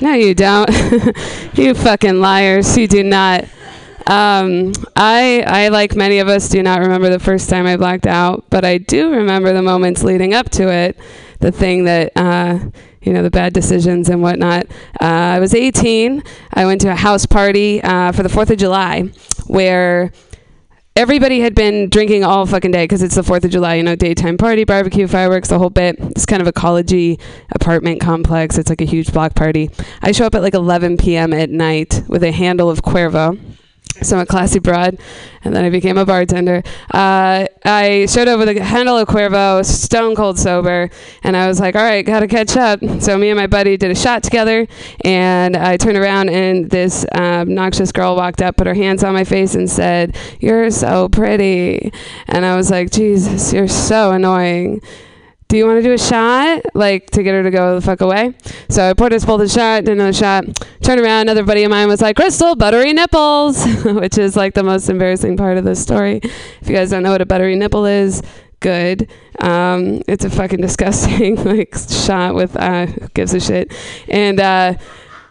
No, 0.00 0.12
you 0.12 0.34
don't. 0.34 0.68
you 1.54 1.74
fucking 1.74 2.20
liars. 2.20 2.76
You 2.76 2.88
do 2.88 3.04
not. 3.04 3.44
Um, 4.06 4.72
I, 4.94 5.42
I, 5.46 5.68
like 5.68 5.96
many 5.96 6.20
of 6.20 6.28
us, 6.28 6.48
do 6.48 6.62
not 6.62 6.80
remember 6.80 7.10
the 7.10 7.18
first 7.18 7.50
time 7.50 7.66
I 7.66 7.76
blacked 7.76 8.06
out, 8.06 8.44
but 8.50 8.64
I 8.64 8.78
do 8.78 9.10
remember 9.10 9.52
the 9.52 9.62
moments 9.62 10.04
leading 10.04 10.32
up 10.32 10.48
to 10.50 10.68
it. 10.72 10.96
The 11.40 11.50
thing 11.50 11.84
that, 11.84 12.12
uh, 12.14 12.58
you 13.02 13.12
know, 13.12 13.22
the 13.22 13.30
bad 13.30 13.52
decisions 13.52 14.08
and 14.08 14.22
whatnot. 14.22 14.66
Uh, 15.00 15.04
I 15.04 15.40
was 15.40 15.54
18. 15.54 16.22
I 16.54 16.66
went 16.66 16.80
to 16.82 16.90
a 16.90 16.94
house 16.94 17.26
party 17.26 17.82
uh, 17.82 18.12
for 18.12 18.22
the 18.22 18.28
4th 18.28 18.50
of 18.50 18.58
July 18.58 19.10
where 19.46 20.12
everybody 20.94 21.40
had 21.40 21.54
been 21.54 21.90
drinking 21.90 22.24
all 22.24 22.46
fucking 22.46 22.70
day 22.70 22.84
because 22.84 23.02
it's 23.02 23.16
the 23.16 23.22
4th 23.22 23.44
of 23.44 23.50
July, 23.50 23.74
you 23.74 23.82
know, 23.82 23.96
daytime 23.96 24.38
party, 24.38 24.64
barbecue, 24.64 25.06
fireworks, 25.06 25.48
the 25.48 25.58
whole 25.58 25.70
bit. 25.70 25.96
It's 25.98 26.26
kind 26.26 26.40
of 26.40 26.48
a 26.48 26.52
collegey 26.52 27.20
apartment 27.50 28.00
complex. 28.00 28.56
It's 28.56 28.70
like 28.70 28.80
a 28.80 28.86
huge 28.86 29.12
block 29.12 29.34
party. 29.34 29.70
I 30.00 30.12
show 30.12 30.26
up 30.26 30.34
at 30.34 30.42
like 30.42 30.54
11 30.54 30.96
p.m. 30.96 31.32
at 31.32 31.50
night 31.50 32.02
with 32.08 32.22
a 32.22 32.32
handle 32.32 32.70
of 32.70 32.82
Cuervo. 32.82 33.38
So 34.02 34.16
I'm 34.16 34.22
a 34.22 34.26
classy 34.26 34.58
broad, 34.58 34.98
and 35.42 35.54
then 35.54 35.64
I 35.64 35.70
became 35.70 35.96
a 35.96 36.04
bartender. 36.04 36.62
Uh, 36.92 37.46
I 37.64 38.06
showed 38.08 38.28
up 38.28 38.38
with 38.38 38.48
a 38.48 38.62
handle 38.62 38.98
of 38.98 39.08
Cuervo, 39.08 39.64
stone 39.64 40.14
cold 40.14 40.38
sober, 40.38 40.90
and 41.22 41.36
I 41.36 41.48
was 41.48 41.60
like, 41.60 41.74
all 41.74 41.82
right, 41.82 42.04
gotta 42.04 42.28
catch 42.28 42.56
up. 42.56 42.80
So 43.00 43.16
me 43.16 43.30
and 43.30 43.38
my 43.38 43.46
buddy 43.46 43.76
did 43.76 43.90
a 43.90 43.94
shot 43.94 44.22
together, 44.22 44.66
and 45.04 45.56
I 45.56 45.76
turned 45.76 45.96
around, 45.96 46.28
and 46.28 46.68
this 46.70 47.06
um, 47.12 47.54
noxious 47.54 47.92
girl 47.92 48.16
walked 48.16 48.42
up, 48.42 48.56
put 48.56 48.66
her 48.66 48.74
hands 48.74 49.02
on 49.02 49.14
my 49.14 49.24
face, 49.24 49.54
and 49.54 49.70
said, 49.70 50.16
You're 50.40 50.70
so 50.70 51.08
pretty. 51.08 51.92
And 52.28 52.44
I 52.44 52.56
was 52.56 52.70
like, 52.70 52.90
Jesus, 52.90 53.52
you're 53.52 53.68
so 53.68 54.12
annoying 54.12 54.82
do 55.48 55.56
you 55.56 55.66
want 55.66 55.78
to 55.78 55.82
do 55.82 55.92
a 55.92 55.98
shot? 55.98 56.62
Like 56.74 57.10
to 57.10 57.22
get 57.22 57.32
her 57.32 57.42
to 57.42 57.50
go 57.50 57.76
the 57.76 57.80
fuck 57.80 58.00
away. 58.00 58.34
So 58.68 58.88
I 58.88 58.94
poured 58.94 59.12
us 59.12 59.24
both 59.24 59.40
a 59.40 59.48
shot, 59.48 59.84
did 59.84 59.92
another 59.92 60.12
shot, 60.12 60.44
turned 60.82 61.00
around, 61.00 61.22
another 61.22 61.44
buddy 61.44 61.62
of 61.62 61.70
mine 61.70 61.88
was 61.88 62.00
like, 62.00 62.16
Crystal, 62.16 62.56
buttery 62.56 62.92
nipples, 62.92 63.64
which 63.84 64.18
is 64.18 64.36
like 64.36 64.54
the 64.54 64.64
most 64.64 64.88
embarrassing 64.88 65.36
part 65.36 65.56
of 65.56 65.64
this 65.64 65.80
story. 65.80 66.20
If 66.20 66.68
you 66.68 66.74
guys 66.74 66.90
don't 66.90 67.02
know 67.02 67.12
what 67.12 67.22
a 67.22 67.26
buttery 67.26 67.54
nipple 67.54 67.86
is, 67.86 68.22
good. 68.60 69.08
Um, 69.40 70.02
it's 70.08 70.24
a 70.24 70.30
fucking 70.30 70.60
disgusting 70.62 71.36
like 71.44 71.76
shot 71.76 72.34
with 72.34 72.56
uh, 72.56 72.86
who 72.86 73.08
gives 73.14 73.32
a 73.32 73.40
shit. 73.40 73.72
And 74.08 74.40
uh, 74.40 74.74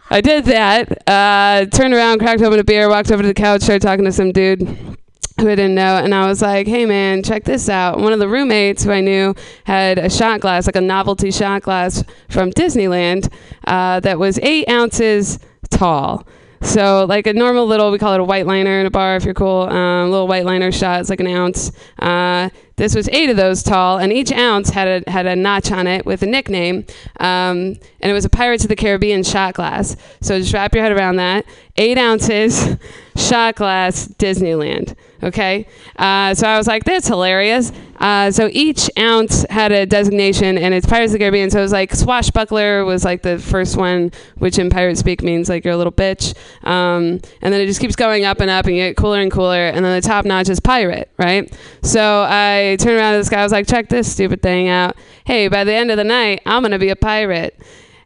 I 0.08 0.20
did 0.22 0.46
that. 0.46 1.08
Uh, 1.08 1.66
turned 1.66 1.92
around, 1.92 2.20
cracked 2.20 2.40
open 2.40 2.58
a 2.58 2.64
beer, 2.64 2.88
walked 2.88 3.10
over 3.10 3.22
to 3.22 3.28
the 3.28 3.34
couch, 3.34 3.62
started 3.62 3.82
talking 3.82 4.04
to 4.06 4.12
some 4.12 4.32
dude 4.32 4.96
who 5.40 5.48
I 5.48 5.54
didn't 5.54 5.74
know, 5.74 5.96
and 5.96 6.14
I 6.14 6.26
was 6.26 6.40
like, 6.40 6.66
"Hey, 6.66 6.86
man, 6.86 7.22
check 7.22 7.44
this 7.44 7.68
out." 7.68 7.98
One 7.98 8.12
of 8.12 8.18
the 8.18 8.28
roommates 8.28 8.84
who 8.84 8.90
I 8.90 9.00
knew 9.00 9.34
had 9.64 9.98
a 9.98 10.08
shot 10.08 10.40
glass, 10.40 10.66
like 10.66 10.76
a 10.76 10.80
novelty 10.80 11.30
shot 11.30 11.62
glass 11.62 12.02
from 12.28 12.50
Disneyland, 12.50 13.30
uh, 13.66 14.00
that 14.00 14.18
was 14.18 14.38
eight 14.42 14.68
ounces 14.68 15.38
tall. 15.70 16.26
So, 16.62 17.04
like 17.08 17.26
a 17.26 17.32
normal 17.32 17.66
little, 17.66 17.90
we 17.90 17.98
call 17.98 18.14
it 18.14 18.20
a 18.20 18.24
white 18.24 18.46
liner 18.46 18.80
in 18.80 18.86
a 18.86 18.90
bar 18.90 19.16
if 19.16 19.24
you're 19.24 19.34
cool. 19.34 19.62
Um, 19.62 20.10
little 20.10 20.26
white 20.26 20.44
liner 20.44 20.72
shot, 20.72 21.00
it's 21.00 21.10
like 21.10 21.20
an 21.20 21.26
ounce. 21.26 21.70
Uh, 21.98 22.48
this 22.76 22.94
was 22.94 23.08
eight 23.10 23.30
of 23.30 23.36
those 23.36 23.62
tall, 23.62 23.98
and 23.98 24.12
each 24.12 24.32
ounce 24.32 24.70
had 24.70 25.06
a 25.06 25.10
had 25.10 25.26
a 25.26 25.36
notch 25.36 25.70
on 25.70 25.86
it 25.86 26.04
with 26.04 26.22
a 26.22 26.26
nickname, 26.26 26.84
um, 27.20 27.76
and 28.00 28.10
it 28.10 28.12
was 28.12 28.24
a 28.24 28.30
Pirates 28.30 28.64
of 28.64 28.68
the 28.68 28.76
Caribbean 28.76 29.22
shot 29.22 29.54
glass. 29.54 29.96
So 30.20 30.38
just 30.38 30.52
wrap 30.52 30.74
your 30.74 30.82
head 30.82 30.92
around 30.92 31.16
that. 31.16 31.46
Eight 31.78 31.98
ounces, 31.98 32.76
shot 33.16 33.56
glass, 33.56 34.08
Disneyland. 34.08 34.96
Okay, 35.22 35.66
uh, 35.96 36.34
so 36.34 36.46
I 36.46 36.58
was 36.58 36.66
like, 36.66 36.84
that's 36.84 37.08
hilarious. 37.08 37.72
Uh, 37.98 38.30
so 38.30 38.48
each 38.52 38.90
ounce 38.98 39.44
had 39.48 39.72
a 39.72 39.86
designation, 39.86 40.58
and 40.58 40.74
it's 40.74 40.86
Pirates 40.86 41.10
of 41.10 41.14
the 41.14 41.18
Caribbean. 41.18 41.50
So 41.50 41.58
it 41.58 41.62
was 41.62 41.72
like 41.72 41.94
swashbuckler 41.94 42.84
was 42.84 43.04
like 43.04 43.22
the 43.22 43.38
first 43.38 43.76
one, 43.76 44.12
which 44.36 44.58
in 44.58 44.68
pirate 44.68 44.98
speak 44.98 45.22
means 45.22 45.48
like 45.48 45.64
you're 45.64 45.74
a 45.74 45.76
little 45.76 45.92
bitch. 45.92 46.36
Um, 46.64 47.20
and 47.40 47.52
then 47.52 47.60
it 47.60 47.66
just 47.66 47.80
keeps 47.80 47.96
going 47.96 48.24
up 48.24 48.40
and 48.40 48.50
up, 48.50 48.66
and 48.66 48.76
you 48.76 48.82
get 48.82 48.96
cooler 48.96 49.20
and 49.20 49.30
cooler. 49.30 49.66
And 49.66 49.84
then 49.84 50.00
the 50.00 50.06
top 50.06 50.24
notch 50.24 50.48
is 50.48 50.60
pirate, 50.60 51.10
right? 51.18 51.50
So 51.82 52.26
I 52.28 52.76
turned 52.80 52.98
around 52.98 53.12
to 53.12 53.18
this 53.18 53.30
guy. 53.30 53.40
I 53.40 53.42
was 53.42 53.52
like, 53.52 53.66
check 53.66 53.88
this 53.88 54.12
stupid 54.12 54.42
thing 54.42 54.68
out. 54.68 54.96
Hey, 55.24 55.48
by 55.48 55.64
the 55.64 55.72
end 55.74 55.90
of 55.90 55.96
the 55.96 56.04
night, 56.04 56.42
I'm 56.46 56.62
gonna 56.62 56.78
be 56.78 56.90
a 56.90 56.96
pirate. 56.96 57.58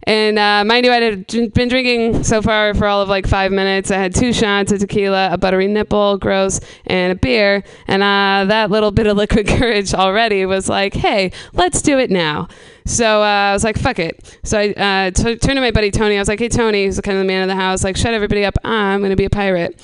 And 0.05 0.38
uh, 0.38 0.64
mind 0.64 0.86
you, 0.86 0.92
I 0.92 0.96
had 0.96 1.26
been 1.26 1.68
drinking 1.68 2.24
so 2.24 2.40
far 2.40 2.74
for 2.74 2.86
all 2.86 3.03
of 3.03 3.09
like 3.09 3.26
five 3.26 3.53
minutes. 3.53 3.90
I 3.90 3.98
had 3.98 4.14
two 4.14 4.32
shots 4.32 4.72
of 4.72 4.80
tequila, 4.80 5.30
a 5.32 5.38
buttery 5.38 5.68
nipple, 5.68 6.16
gross, 6.18 6.61
and 6.86 7.12
a 7.12 7.14
beer. 7.14 7.62
And 7.86 8.03
uh, 8.03 8.46
that 8.48 8.70
little 8.70 8.90
bit 8.90 9.07
of 9.07 9.16
liquid 9.18 9.46
courage 9.46 9.92
already 9.92 10.46
was 10.46 10.68
like, 10.68 10.94
hey, 10.94 11.32
let's 11.53 11.82
do 11.82 11.98
it 11.98 12.11
now. 12.11 12.48
So 12.86 13.22
uh, 13.22 13.26
I 13.26 13.53
was 13.53 13.62
like, 13.62 13.78
fuck 13.78 13.98
it. 13.98 14.38
So 14.42 14.59
I 14.59 14.70
uh, 14.70 15.11
turned 15.11 15.40
to 15.40 15.61
my 15.61 15.70
buddy 15.70 15.90
Tony. 15.90 16.16
I 16.16 16.18
was 16.18 16.28
like, 16.28 16.38
hey, 16.38 16.48
Tony, 16.48 16.86
who's 16.86 17.01
kind 17.01 17.16
of 17.16 17.22
the 17.22 17.28
man 17.28 17.42
of 17.42 17.48
the 17.48 17.61
house, 17.61 17.84
like, 17.84 17.96
shut 17.96 18.14
everybody 18.14 18.44
up. 18.44 18.57
I'm 18.64 19.01
going 19.01 19.11
to 19.11 19.16
be 19.16 19.26
a 19.26 19.30
pirate. 19.30 19.78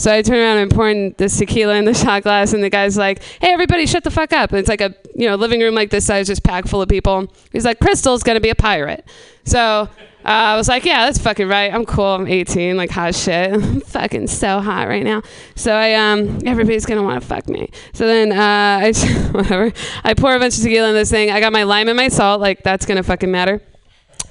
So 0.00 0.10
I 0.12 0.22
turn 0.22 0.38
around 0.38 0.56
and 0.56 0.70
pouring 0.70 1.14
this 1.18 1.36
tequila 1.36 1.74
in 1.74 1.84
the 1.84 1.92
shot 1.94 2.22
glass, 2.22 2.54
and 2.54 2.64
the 2.64 2.70
guy's 2.70 2.96
like, 2.96 3.22
"Hey, 3.40 3.52
everybody, 3.52 3.84
shut 3.86 4.02
the 4.02 4.10
fuck 4.10 4.32
up!" 4.32 4.50
And 4.50 4.58
it's 4.58 4.68
like 4.68 4.80
a 4.80 4.94
you 5.14 5.28
know 5.28 5.34
living 5.36 5.60
room 5.60 5.74
like 5.74 5.90
this 5.90 6.06
size, 6.06 6.26
just 6.26 6.42
packed 6.42 6.68
full 6.68 6.80
of 6.80 6.88
people. 6.88 7.30
He's 7.52 7.66
like, 7.66 7.80
"Crystal's 7.80 8.22
gonna 8.22 8.40
be 8.40 8.48
a 8.50 8.54
pirate." 8.54 9.04
So 9.44 9.88
Uh, 10.22 10.52
I 10.52 10.56
was 10.56 10.68
like, 10.68 10.84
yeah, 10.84 11.06
that's 11.06 11.18
fucking 11.18 11.48
right. 11.48 11.72
I'm 11.72 11.86
cool. 11.86 12.04
I'm 12.04 12.26
18, 12.26 12.76
like 12.76 12.90
hot 12.90 13.14
shit. 13.14 13.52
I'm 13.54 13.80
fucking 13.80 14.26
so 14.26 14.60
hot 14.60 14.86
right 14.86 15.02
now. 15.02 15.22
So 15.54 15.74
I 15.74 15.94
um, 15.94 16.40
everybody's 16.44 16.84
gonna 16.84 17.02
want 17.02 17.22
to 17.22 17.26
fuck 17.26 17.48
me. 17.48 17.70
So 17.94 18.06
then 18.06 18.30
uh, 18.30 18.36
I 18.84 18.92
whatever. 19.30 19.72
I 20.04 20.12
pour 20.12 20.34
a 20.34 20.38
bunch 20.38 20.58
of 20.58 20.62
tequila 20.62 20.90
in 20.90 20.94
this 20.94 21.10
thing. 21.10 21.30
I 21.30 21.40
got 21.40 21.54
my 21.54 21.62
lime 21.62 21.88
and 21.88 21.96
my 21.96 22.08
salt. 22.08 22.40
Like 22.40 22.62
that's 22.62 22.84
gonna 22.84 23.02
fucking 23.02 23.30
matter. 23.30 23.62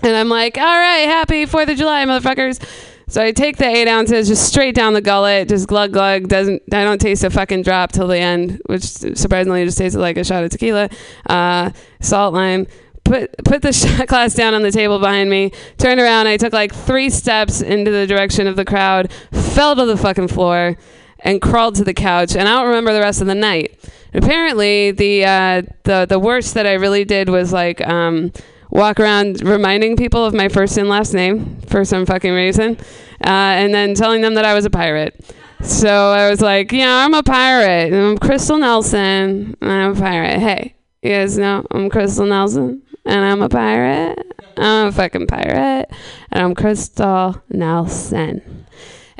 And 0.04 0.16
I'm 0.16 0.30
like, 0.30 0.60
all 0.60 0.64
right, 0.64 1.06
happy 1.08 1.48
Fourth 1.48 1.70
of 1.70 1.78
July, 1.78 2.06
motherfuckers. 2.06 2.64
So 3.10 3.24
I 3.24 3.32
take 3.32 3.58
the 3.58 3.66
eight 3.66 3.88
ounces 3.88 4.28
just 4.28 4.48
straight 4.48 4.76
down 4.76 4.94
the 4.94 5.02
gullet, 5.02 5.50
just 5.50 5.68
glug 5.68 5.92
glug. 5.92 6.28
Doesn't 6.28 6.62
I 6.72 6.84
don't 6.84 7.02
taste 7.02 7.24
a 7.24 7.32
fucking 7.32 7.64
drop 7.64 7.92
till 7.92 8.08
the 8.08 8.20
end, 8.20 8.62
which 8.68 8.84
surprisingly 8.84 9.66
just 9.66 9.80
tasted 9.80 10.00
like 10.00 10.18
a 10.18 10.24
shot 10.24 10.44
of 10.44 10.52
tequila, 10.52 10.90
uh, 11.28 11.72
salt 12.02 12.36
lime. 12.36 12.68
Put 13.04 13.36
put 13.44 13.64
the 13.64 13.74
shot 13.74 14.06
glass 14.08 14.36
down 14.36 14.54
on 14.54 14.62
the 14.62 14.72
table 14.72 15.00
behind 15.00 15.28
me. 15.28 15.52
Turned 15.80 16.00
around. 16.00 16.28
I 16.28 16.38
took 16.38 16.54
like 16.54 16.72
three 16.72 17.10
steps 17.10 17.62
into 17.62 17.90
the 17.90 18.06
direction 18.06 18.46
of 18.46 18.56
the 18.56 18.66
crowd, 18.66 19.12
fell 19.32 19.76
to 19.76 19.86
the 19.86 19.98
fucking 19.98 20.28
floor, 20.28 20.78
and 21.22 21.42
crawled 21.42 21.76
to 21.76 21.84
the 21.84 21.96
couch. 21.96 22.36
And 22.36 22.48
I 22.48 22.58
don't 22.58 22.68
remember 22.68 22.94
the 22.94 23.02
rest 23.02 23.22
of 23.22 23.28
the 23.28 23.34
night. 23.34 23.76
Apparently, 24.14 24.92
the 24.92 25.26
uh, 25.26 25.62
the 25.84 26.06
the 26.08 26.20
worst 26.20 26.54
that 26.54 26.68
I 26.68 26.74
really 26.74 27.06
did 27.06 27.30
was 27.30 27.52
like. 27.52 27.82
Um, 27.88 28.32
walk 28.70 29.00
around 29.00 29.42
reminding 29.44 29.96
people 29.96 30.24
of 30.24 30.34
my 30.34 30.48
first 30.48 30.78
and 30.78 30.90
last 30.90 31.14
name 31.14 31.60
for 31.62 31.84
some 31.84 32.06
fucking 32.06 32.34
reason, 32.34 32.78
uh, 33.24 33.58
and 33.58 33.74
then 33.74 33.94
telling 33.94 34.22
them 34.22 34.36
that 34.36 34.46
I 34.46 34.54
was 34.54 34.66
a 34.66 34.70
pirate. 34.70 35.20
So 35.62 36.12
I 36.12 36.30
was 36.30 36.42
like, 36.42 36.72
yeah, 36.72 37.06
I'm 37.06 37.14
a 37.14 37.24
pirate. 37.24 37.94
I'm 37.94 38.18
Crystal 38.18 38.58
Nelson, 38.58 39.58
and 39.60 39.72
I'm 39.72 39.92
a 39.92 40.00
pirate. 40.00 40.40
Hey, 40.40 40.76
you 41.02 41.10
guys 41.10 41.38
know 41.38 41.66
I'm 41.72 41.90
Crystal 41.90 42.26
Nelson, 42.26 42.82
and 43.06 43.26
I'm 43.26 43.42
a 43.42 43.50
pirate. 43.50 44.26
I'm 44.58 44.88
a 44.88 44.92
fucking 44.92 45.28
pirate, 45.28 45.90
and 46.32 46.44
I'm 46.44 46.56
Crystal 46.56 47.42
Nelson. 47.50 48.66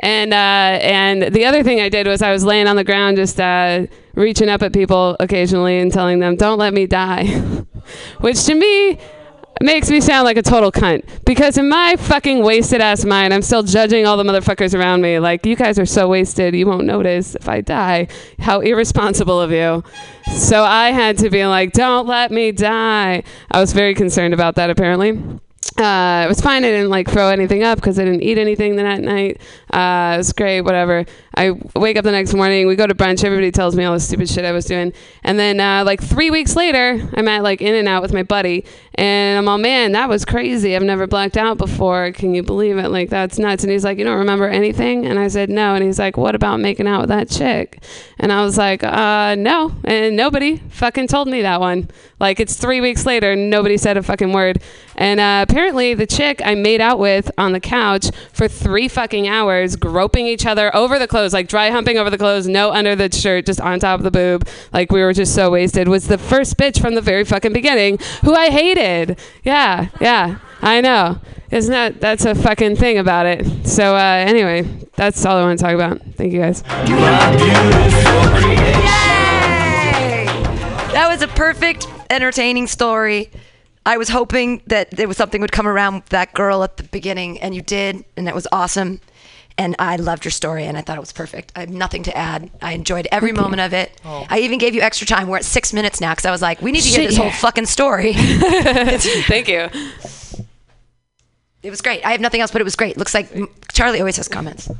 And 0.02 0.32
uh, 0.32 0.78
and 0.80 1.34
the 1.34 1.44
other 1.44 1.62
thing 1.62 1.80
I 1.80 1.90
did 1.90 2.06
was 2.06 2.22
I 2.22 2.32
was 2.32 2.42
laying 2.42 2.66
on 2.66 2.76
the 2.76 2.84
ground, 2.84 3.18
just 3.18 3.38
uh, 3.38 3.86
reaching 4.14 4.48
up 4.48 4.62
at 4.62 4.72
people 4.72 5.14
occasionally 5.20 5.78
and 5.78 5.92
telling 5.92 6.20
them, 6.20 6.36
"Don't 6.36 6.58
let 6.58 6.72
me 6.72 6.86
die," 6.86 7.26
which 8.20 8.42
to 8.44 8.54
me 8.54 8.98
makes 9.60 9.90
me 9.90 10.00
sound 10.00 10.24
like 10.24 10.36
a 10.36 10.42
total 10.42 10.72
cunt 10.72 11.04
because 11.24 11.58
in 11.58 11.68
my 11.68 11.96
fucking 11.96 12.42
wasted 12.42 12.80
ass 12.80 13.04
mind, 13.04 13.34
I'm 13.34 13.42
still 13.42 13.62
judging 13.62 14.06
all 14.06 14.16
the 14.16 14.24
motherfuckers 14.24 14.78
around 14.78 15.02
me. 15.02 15.18
Like, 15.18 15.44
you 15.44 15.56
guys 15.56 15.78
are 15.78 15.86
so 15.86 16.08
wasted, 16.08 16.54
you 16.54 16.66
won't 16.66 16.86
notice 16.86 17.34
if 17.34 17.48
I 17.48 17.60
die. 17.60 18.08
How 18.38 18.60
irresponsible 18.60 19.40
of 19.40 19.50
you. 19.50 19.84
So 20.32 20.64
I 20.64 20.92
had 20.92 21.18
to 21.18 21.30
be 21.30 21.44
like, 21.46 21.72
don't 21.72 22.06
let 22.06 22.30
me 22.30 22.52
die. 22.52 23.22
I 23.50 23.60
was 23.60 23.72
very 23.72 23.94
concerned 23.94 24.34
about 24.34 24.54
that, 24.56 24.70
apparently. 24.70 25.18
Uh, 25.76 26.24
it 26.24 26.28
was 26.28 26.40
fine. 26.40 26.64
I 26.64 26.70
didn't 26.70 26.90
like 26.90 27.08
throw 27.08 27.28
anything 27.28 27.62
up 27.62 27.76
because 27.76 27.98
I 27.98 28.04
didn't 28.04 28.22
eat 28.22 28.38
anything 28.38 28.76
that 28.76 29.00
night. 29.00 29.40
Uh, 29.72 30.12
it 30.14 30.18
was 30.18 30.32
great, 30.32 30.62
whatever. 30.62 31.04
I 31.34 31.52
wake 31.76 31.96
up 31.96 32.04
the 32.04 32.10
next 32.10 32.34
morning. 32.34 32.66
We 32.66 32.76
go 32.76 32.86
to 32.86 32.94
brunch. 32.94 33.24
Everybody 33.24 33.52
tells 33.52 33.76
me 33.76 33.84
all 33.84 33.94
the 33.94 34.00
stupid 34.00 34.28
shit 34.28 34.44
I 34.44 34.52
was 34.52 34.64
doing. 34.64 34.92
And 35.22 35.38
then 35.38 35.60
uh, 35.60 35.84
like 35.84 36.02
three 36.02 36.30
weeks 36.30 36.56
later, 36.56 37.08
I'm 37.14 37.28
at 37.28 37.42
like 37.42 37.60
In 37.62 37.74
and 37.74 37.86
Out 37.86 38.02
with 38.02 38.12
my 38.12 38.22
buddy, 38.24 38.64
and 38.96 39.38
I'm 39.38 39.48
all, 39.48 39.58
man, 39.58 39.92
that 39.92 40.08
was 40.08 40.24
crazy. 40.24 40.74
I've 40.74 40.82
never 40.82 41.06
blacked 41.06 41.36
out 41.36 41.56
before. 41.56 42.12
Can 42.12 42.34
you 42.34 42.42
believe 42.42 42.78
it? 42.78 42.88
Like 42.88 43.10
that's 43.10 43.38
nuts. 43.38 43.62
And 43.62 43.72
he's 43.72 43.84
like, 43.84 43.98
you 43.98 44.04
don't 44.04 44.18
remember 44.18 44.48
anything? 44.48 45.06
And 45.06 45.18
I 45.18 45.28
said 45.28 45.48
no. 45.48 45.74
And 45.74 45.84
he's 45.84 45.98
like, 45.98 46.16
what 46.16 46.34
about 46.34 46.60
making 46.60 46.86
out 46.86 47.00
with 47.00 47.08
that 47.08 47.30
chick? 47.30 47.82
And 48.18 48.32
I 48.32 48.42
was 48.44 48.58
like, 48.58 48.82
uh, 48.82 49.36
no. 49.38 49.72
And 49.84 50.16
nobody 50.16 50.58
fucking 50.68 51.06
told 51.06 51.28
me 51.28 51.42
that 51.42 51.60
one. 51.60 51.88
Like 52.18 52.40
it's 52.40 52.56
three 52.56 52.80
weeks 52.80 53.06
later, 53.06 53.32
and 53.32 53.48
nobody 53.48 53.78
said 53.78 53.96
a 53.96 54.02
fucking 54.02 54.32
word. 54.32 54.60
And 54.96 55.18
uh, 55.18 55.46
apparently, 55.48 55.94
the 55.94 56.06
chick 56.06 56.42
I 56.44 56.54
made 56.54 56.82
out 56.82 56.98
with 56.98 57.30
on 57.38 57.52
the 57.52 57.60
couch 57.60 58.10
for 58.32 58.48
three 58.48 58.88
fucking 58.88 59.26
hours, 59.28 59.59
groping 59.76 60.26
each 60.26 60.46
other 60.46 60.74
over 60.74 60.98
the 60.98 61.06
clothes, 61.06 61.32
like 61.32 61.48
dry 61.48 61.70
humping 61.70 61.98
over 61.98 62.10
the 62.10 62.18
clothes, 62.18 62.46
no 62.46 62.70
under 62.72 62.96
the 62.96 63.10
shirt, 63.14 63.46
just 63.46 63.60
on 63.60 63.78
top 63.80 64.00
of 64.00 64.04
the 64.04 64.10
boob, 64.10 64.46
like 64.72 64.90
we 64.90 65.02
were 65.02 65.12
just 65.12 65.34
so 65.34 65.50
wasted, 65.50 65.88
was 65.88 66.08
the 66.08 66.18
first 66.18 66.56
bitch 66.56 66.80
from 66.80 66.94
the 66.94 67.00
very 67.00 67.24
fucking 67.24 67.52
beginning 67.52 67.98
who 68.22 68.34
I 68.34 68.50
hated. 68.50 69.18
Yeah, 69.44 69.88
yeah, 70.00 70.38
I 70.62 70.80
know. 70.80 71.20
Isn't 71.50 71.72
that 71.72 72.00
that's 72.00 72.24
a 72.24 72.34
fucking 72.34 72.76
thing 72.76 72.98
about 72.98 73.26
it? 73.26 73.66
So 73.66 73.96
uh, 73.96 74.24
anyway, 74.26 74.62
that's 74.94 75.24
all 75.24 75.36
I 75.36 75.42
want 75.42 75.58
to 75.58 75.64
talk 75.64 75.74
about. 75.74 76.00
Thank 76.14 76.32
you 76.32 76.40
guys. 76.40 76.62
Yay! 76.88 76.96
That 80.92 81.08
was 81.08 81.22
a 81.22 81.28
perfect, 81.28 81.86
entertaining 82.08 82.66
story. 82.66 83.30
I 83.86 83.96
was 83.96 84.10
hoping 84.10 84.62
that 84.66 84.90
there 84.90 85.08
was 85.08 85.16
something 85.16 85.40
would 85.40 85.52
come 85.52 85.66
around 85.66 85.94
with 85.94 86.06
that 86.10 86.34
girl 86.34 86.62
at 86.62 86.76
the 86.76 86.82
beginning, 86.84 87.40
and 87.40 87.54
you 87.54 87.62
did, 87.62 88.04
and 88.16 88.26
that 88.26 88.34
was 88.34 88.46
awesome. 88.52 89.00
And 89.60 89.76
I 89.78 89.96
loved 89.96 90.24
your 90.24 90.32
story, 90.32 90.64
and 90.64 90.78
I 90.78 90.80
thought 90.80 90.96
it 90.96 91.00
was 91.00 91.12
perfect. 91.12 91.52
I 91.54 91.60
have 91.60 91.68
nothing 91.68 92.02
to 92.04 92.16
add. 92.16 92.50
I 92.62 92.72
enjoyed 92.72 93.06
every 93.12 93.30
moment 93.30 93.60
of 93.60 93.74
it. 93.74 93.92
I 94.02 94.38
even 94.38 94.58
gave 94.58 94.74
you 94.74 94.80
extra 94.80 95.06
time. 95.06 95.28
We're 95.28 95.36
at 95.36 95.44
six 95.44 95.74
minutes 95.74 96.00
now 96.00 96.12
because 96.12 96.24
I 96.24 96.30
was 96.30 96.40
like, 96.40 96.62
we 96.62 96.72
need 96.72 96.80
to 96.80 96.88
hear 96.88 97.06
this 97.06 97.18
whole 97.18 97.30
fucking 97.30 97.66
story. 97.66 98.14
Thank 98.16 99.48
you. 99.48 99.68
It 101.62 101.68
was 101.68 101.82
great. 101.82 102.02
I 102.06 102.12
have 102.12 102.22
nothing 102.22 102.40
else, 102.40 102.50
but 102.50 102.62
it 102.62 102.64
was 102.64 102.74
great. 102.74 102.96
Looks 102.96 103.12
like 103.12 103.30
Charlie 103.70 104.00
always 104.00 104.16
has 104.16 104.28
comments. 104.28 104.70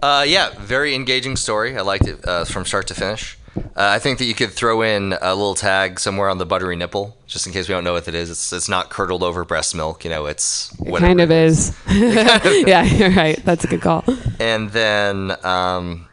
Uh, 0.00 0.24
yeah, 0.26 0.54
very 0.58 0.94
engaging 0.94 1.36
story. 1.36 1.76
I 1.76 1.82
liked 1.82 2.08
it 2.08 2.26
uh, 2.26 2.46
from 2.46 2.64
start 2.64 2.86
to 2.86 2.94
finish. 2.94 3.36
Uh, 3.56 3.62
I 3.76 3.98
think 3.98 4.18
that 4.18 4.26
you 4.26 4.34
could 4.34 4.50
throw 4.50 4.82
in 4.82 5.12
a 5.20 5.34
little 5.34 5.54
tag 5.54 5.98
somewhere 5.98 6.28
on 6.28 6.38
the 6.38 6.46
buttery 6.46 6.76
nipple, 6.76 7.16
just 7.26 7.46
in 7.46 7.52
case 7.52 7.68
we 7.68 7.74
don't 7.74 7.82
know 7.84 7.94
what 7.94 8.06
it 8.06 8.14
is. 8.14 8.30
It's 8.30 8.52
it's 8.52 8.68
not 8.68 8.90
curdled 8.90 9.22
over 9.22 9.44
breast 9.44 9.74
milk, 9.74 10.04
you 10.04 10.10
know. 10.10 10.26
It's 10.26 10.72
It 10.80 10.98
kind 10.98 11.20
of 11.20 11.30
is. 11.32 11.76
yeah, 11.90 12.82
you're 12.84 13.10
right. 13.10 13.42
That's 13.44 13.64
a 13.64 13.66
good 13.66 13.80
call. 13.80 14.04
And 14.38 14.70
then 14.70 15.32
um, 15.44 16.06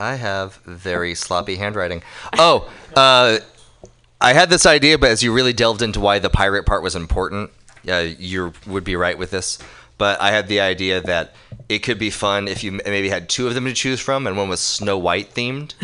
I 0.00 0.16
have 0.16 0.56
very 0.66 1.14
sloppy 1.14 1.56
handwriting. 1.56 2.02
Oh, 2.38 2.70
uh, 2.96 3.38
I 4.20 4.32
had 4.32 4.50
this 4.50 4.66
idea, 4.66 4.98
but 4.98 5.10
as 5.10 5.22
you 5.22 5.32
really 5.32 5.52
delved 5.52 5.80
into 5.82 6.00
why 6.00 6.18
the 6.18 6.30
pirate 6.30 6.66
part 6.66 6.82
was 6.82 6.96
important, 6.96 7.50
uh, 7.88 8.06
you 8.18 8.52
would 8.66 8.84
be 8.84 8.96
right 8.96 9.16
with 9.16 9.30
this. 9.30 9.58
But 9.98 10.20
I 10.20 10.30
had 10.30 10.46
the 10.48 10.60
idea 10.60 11.00
that 11.00 11.34
it 11.68 11.80
could 11.80 11.98
be 11.98 12.08
fun 12.08 12.48
if 12.48 12.64
you 12.64 12.72
maybe 12.86 13.08
had 13.10 13.28
two 13.28 13.46
of 13.48 13.54
them 13.54 13.64
to 13.66 13.74
choose 13.74 14.00
from, 14.00 14.26
and 14.26 14.36
one 14.36 14.48
was 14.48 14.60
Snow 14.60 14.96
White 14.96 15.34
themed. 15.34 15.74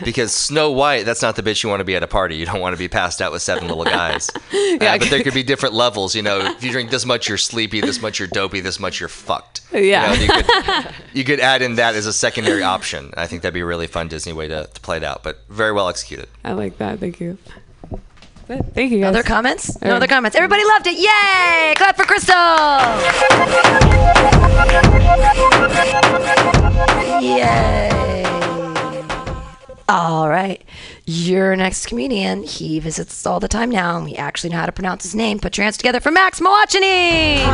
because 0.04 0.32
Snow 0.32 0.70
White, 0.70 1.04
that's 1.04 1.20
not 1.20 1.36
the 1.36 1.42
bitch 1.42 1.62
you 1.62 1.68
want 1.68 1.80
to 1.80 1.84
be 1.84 1.96
at 1.96 2.02
a 2.02 2.06
party. 2.06 2.36
You 2.36 2.46
don't 2.46 2.60
want 2.60 2.74
to 2.74 2.78
be 2.78 2.88
passed 2.88 3.20
out 3.20 3.32
with 3.32 3.42
seven 3.42 3.68
little 3.68 3.84
guys. 3.84 4.30
Yeah, 4.52 4.94
Uh, 4.94 4.98
but 4.98 5.10
there 5.10 5.22
could 5.22 5.34
be 5.34 5.42
different 5.42 5.74
levels. 5.74 6.14
You 6.14 6.22
know, 6.22 6.38
if 6.56 6.62
you 6.62 6.70
drink 6.70 6.90
this 6.90 7.04
much, 7.06 7.28
you're 7.28 7.38
sleepy. 7.38 7.80
This 7.80 8.00
much, 8.00 8.18
you're 8.18 8.28
dopey. 8.28 8.60
This 8.60 8.78
much, 8.78 9.00
you're 9.00 9.08
fucked. 9.08 9.60
Yeah. 9.72 10.12
You, 10.12 10.28
know, 10.28 10.34
you, 10.36 10.42
could, 10.42 10.94
you 11.14 11.24
could 11.24 11.40
add 11.40 11.62
in 11.62 11.76
that 11.76 11.94
as 11.94 12.06
a 12.06 12.12
secondary 12.12 12.62
option. 12.62 13.12
I 13.16 13.26
think 13.26 13.42
that'd 13.42 13.54
be 13.54 13.60
a 13.60 13.66
really 13.66 13.86
fun 13.86 14.08
Disney 14.08 14.32
way 14.32 14.48
to, 14.48 14.66
to 14.72 14.80
play 14.80 14.98
it 14.98 15.04
out, 15.04 15.22
but 15.22 15.40
very 15.48 15.72
well 15.72 15.88
executed. 15.88 16.28
I 16.44 16.52
like 16.52 16.78
that. 16.78 16.98
Thank 17.00 17.20
you. 17.20 17.38
But 18.48 18.74
thank 18.74 18.92
you 18.92 19.00
guys. 19.00 19.08
Other 19.08 19.22
comments? 19.22 19.80
No 19.82 19.96
other 19.96 20.06
comments. 20.06 20.36
Everybody 20.36 20.64
loved 20.64 20.86
it. 20.86 20.96
Yay! 20.96 21.74
Clap 21.76 21.96
for 21.96 22.04
Crystal! 22.04 22.36
Yay! 27.20 28.24
All 29.88 30.28
right. 30.28 30.62
Your 31.06 31.54
next 31.56 31.86
comedian, 31.86 32.42
he 32.42 32.78
visits 32.80 33.12
us 33.12 33.26
all 33.26 33.40
the 33.40 33.48
time 33.48 33.70
now, 33.70 33.96
and 33.96 34.04
we 34.04 34.14
actually 34.14 34.50
know 34.50 34.58
how 34.58 34.66
to 34.66 34.72
pronounce 34.72 35.04
his 35.04 35.14
name. 35.14 35.38
Put 35.38 35.56
your 35.56 35.64
hands 35.64 35.76
together 35.76 36.00
for 36.00 36.10
Max 36.10 36.40
Mawachini! 36.40 37.44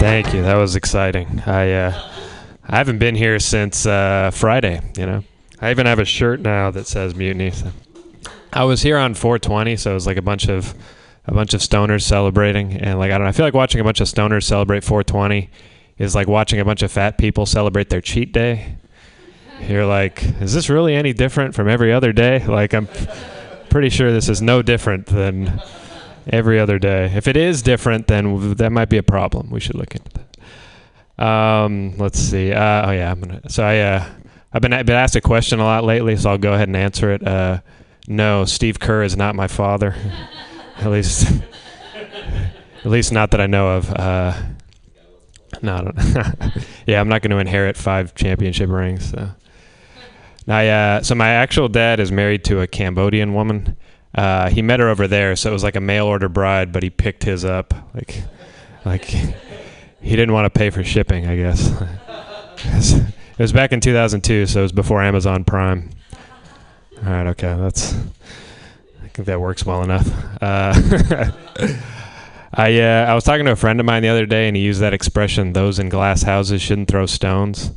Thank 0.00 0.32
you. 0.32 0.42
That 0.42 0.56
was 0.56 0.76
exciting. 0.76 1.42
I 1.46 1.72
uh, 1.72 2.10
I 2.66 2.76
haven't 2.76 2.98
been 2.98 3.14
here 3.14 3.38
since 3.38 3.84
uh, 3.84 4.30
Friday. 4.32 4.80
You 4.96 5.06
know, 5.06 5.24
I 5.60 5.70
even 5.70 5.86
have 5.86 5.98
a 5.98 6.04
shirt 6.04 6.40
now 6.40 6.70
that 6.70 6.86
says 6.86 7.14
Mutiny. 7.14 7.50
So. 7.50 7.70
I 8.52 8.64
was 8.64 8.82
here 8.82 8.98
on 8.98 9.14
420, 9.14 9.76
so 9.76 9.90
it 9.90 9.94
was 9.94 10.06
like 10.06 10.16
a 10.16 10.22
bunch 10.22 10.48
of 10.48 10.74
a 11.26 11.34
bunch 11.34 11.54
of 11.54 11.60
stoners 11.60 12.02
celebrating, 12.02 12.72
and 12.72 12.98
like 12.98 13.12
I 13.12 13.18
don't 13.18 13.24
know, 13.24 13.28
I 13.28 13.32
feel 13.32 13.46
like 13.46 13.54
watching 13.54 13.80
a 13.80 13.84
bunch 13.84 14.00
of 14.00 14.08
stoners 14.08 14.44
celebrate 14.44 14.82
420 14.82 15.50
is 15.98 16.14
like 16.14 16.26
watching 16.26 16.58
a 16.60 16.64
bunch 16.64 16.82
of 16.82 16.90
fat 16.90 17.18
people 17.18 17.46
celebrate 17.46 17.90
their 17.90 18.00
cheat 18.00 18.32
day. 18.32 18.76
You're 19.68 19.86
like, 19.86 20.24
is 20.40 20.54
this 20.54 20.70
really 20.70 20.94
any 20.94 21.12
different 21.12 21.54
from 21.54 21.68
every 21.68 21.92
other 21.92 22.12
day? 22.12 22.44
Like 22.48 22.72
I'm 22.74 22.88
pretty 23.68 23.90
sure 23.90 24.10
this 24.10 24.28
is 24.28 24.42
no 24.42 24.62
different 24.62 25.06
than 25.06 25.62
every 26.26 26.58
other 26.58 26.78
day. 26.78 27.12
If 27.14 27.28
it 27.28 27.36
is 27.36 27.62
different, 27.62 28.06
then 28.08 28.54
that 28.54 28.70
might 28.70 28.88
be 28.88 28.96
a 28.96 29.02
problem. 29.02 29.50
We 29.50 29.60
should 29.60 29.76
look 29.76 29.94
into 29.94 30.10
that. 30.14 31.24
Um, 31.24 31.96
let's 31.98 32.18
see. 32.18 32.52
Uh, 32.52 32.88
oh 32.88 32.90
yeah, 32.92 33.10
I'm 33.10 33.20
gonna. 33.20 33.48
So 33.50 33.62
I, 33.62 33.78
uh, 33.78 34.10
I've 34.52 34.62
been 34.62 34.72
I've 34.72 34.86
been 34.86 34.96
asked 34.96 35.16
a 35.16 35.20
question 35.20 35.60
a 35.60 35.64
lot 35.64 35.84
lately, 35.84 36.16
so 36.16 36.30
I'll 36.30 36.38
go 36.38 36.52
ahead 36.52 36.68
and 36.68 36.76
answer 36.76 37.12
it. 37.12 37.26
Uh, 37.26 37.60
no, 38.08 38.44
Steve 38.44 38.80
Kerr 38.80 39.02
is 39.02 39.16
not 39.16 39.34
my 39.34 39.46
father. 39.46 39.94
at 40.78 40.90
least, 40.90 41.30
at 42.84 42.90
least 42.90 43.12
not 43.12 43.30
that 43.30 43.40
I 43.40 43.46
know 43.46 43.76
of. 43.76 43.90
Uh, 43.90 44.34
no, 45.62 45.92
yeah, 46.86 47.00
I'm 47.00 47.08
not 47.08 47.22
going 47.22 47.30
to 47.30 47.38
inherit 47.38 47.76
five 47.76 48.14
championship 48.14 48.70
rings. 48.70 49.10
So. 49.10 49.30
Uh, 50.48 51.02
so 51.02 51.14
my 51.14 51.28
actual 51.28 51.68
dad 51.68 52.00
is 52.00 52.10
married 52.10 52.44
to 52.44 52.60
a 52.60 52.66
Cambodian 52.66 53.34
woman. 53.34 53.76
uh, 54.14 54.48
he 54.48 54.62
met 54.62 54.80
her 54.80 54.88
over 54.88 55.06
there, 55.06 55.36
so 55.36 55.50
it 55.50 55.52
was 55.52 55.62
like 55.62 55.76
a 55.76 55.80
mail 55.80 56.06
order 56.06 56.28
bride, 56.28 56.72
but 56.72 56.82
he 56.82 56.90
picked 56.90 57.22
his 57.22 57.44
up. 57.44 57.72
Like, 57.94 58.22
like 58.84 59.04
he 59.04 60.16
didn't 60.16 60.32
want 60.32 60.52
to 60.52 60.58
pay 60.58 60.70
for 60.70 60.82
shipping, 60.82 61.26
I 61.26 61.36
guess. 61.36 61.70
It, 63.40 63.42
was, 63.42 63.52
back 63.52 63.72
in 63.72 63.80
2002, 63.80 64.46
so 64.46 64.60
it 64.60 64.62
was 64.62 64.72
before 64.72 65.02
Amazon 65.02 65.44
Prime. 65.44 65.90
All 67.04 67.10
right, 67.10 67.26
okay, 67.28 67.56
that's. 67.58 67.94
I 69.02 69.08
think 69.08 69.26
that 69.26 69.40
works 69.40 69.64
well 69.64 69.82
enough. 69.82 70.06
Uh, 70.40 70.74
I 72.52 72.80
uh, 72.80 73.06
I 73.08 73.14
was 73.14 73.24
talking 73.24 73.46
to 73.46 73.52
a 73.52 73.56
friend 73.56 73.80
of 73.80 73.86
mine 73.86 74.02
the 74.02 74.08
other 74.08 74.26
day, 74.26 74.46
and 74.48 74.56
he 74.56 74.62
used 74.62 74.80
that 74.80 74.94
expression: 74.94 75.52
"Those 75.52 75.78
in 75.78 75.88
glass 75.88 76.22
houses 76.22 76.60
shouldn't 76.62 76.88
throw 76.88 77.06
stones." 77.06 77.72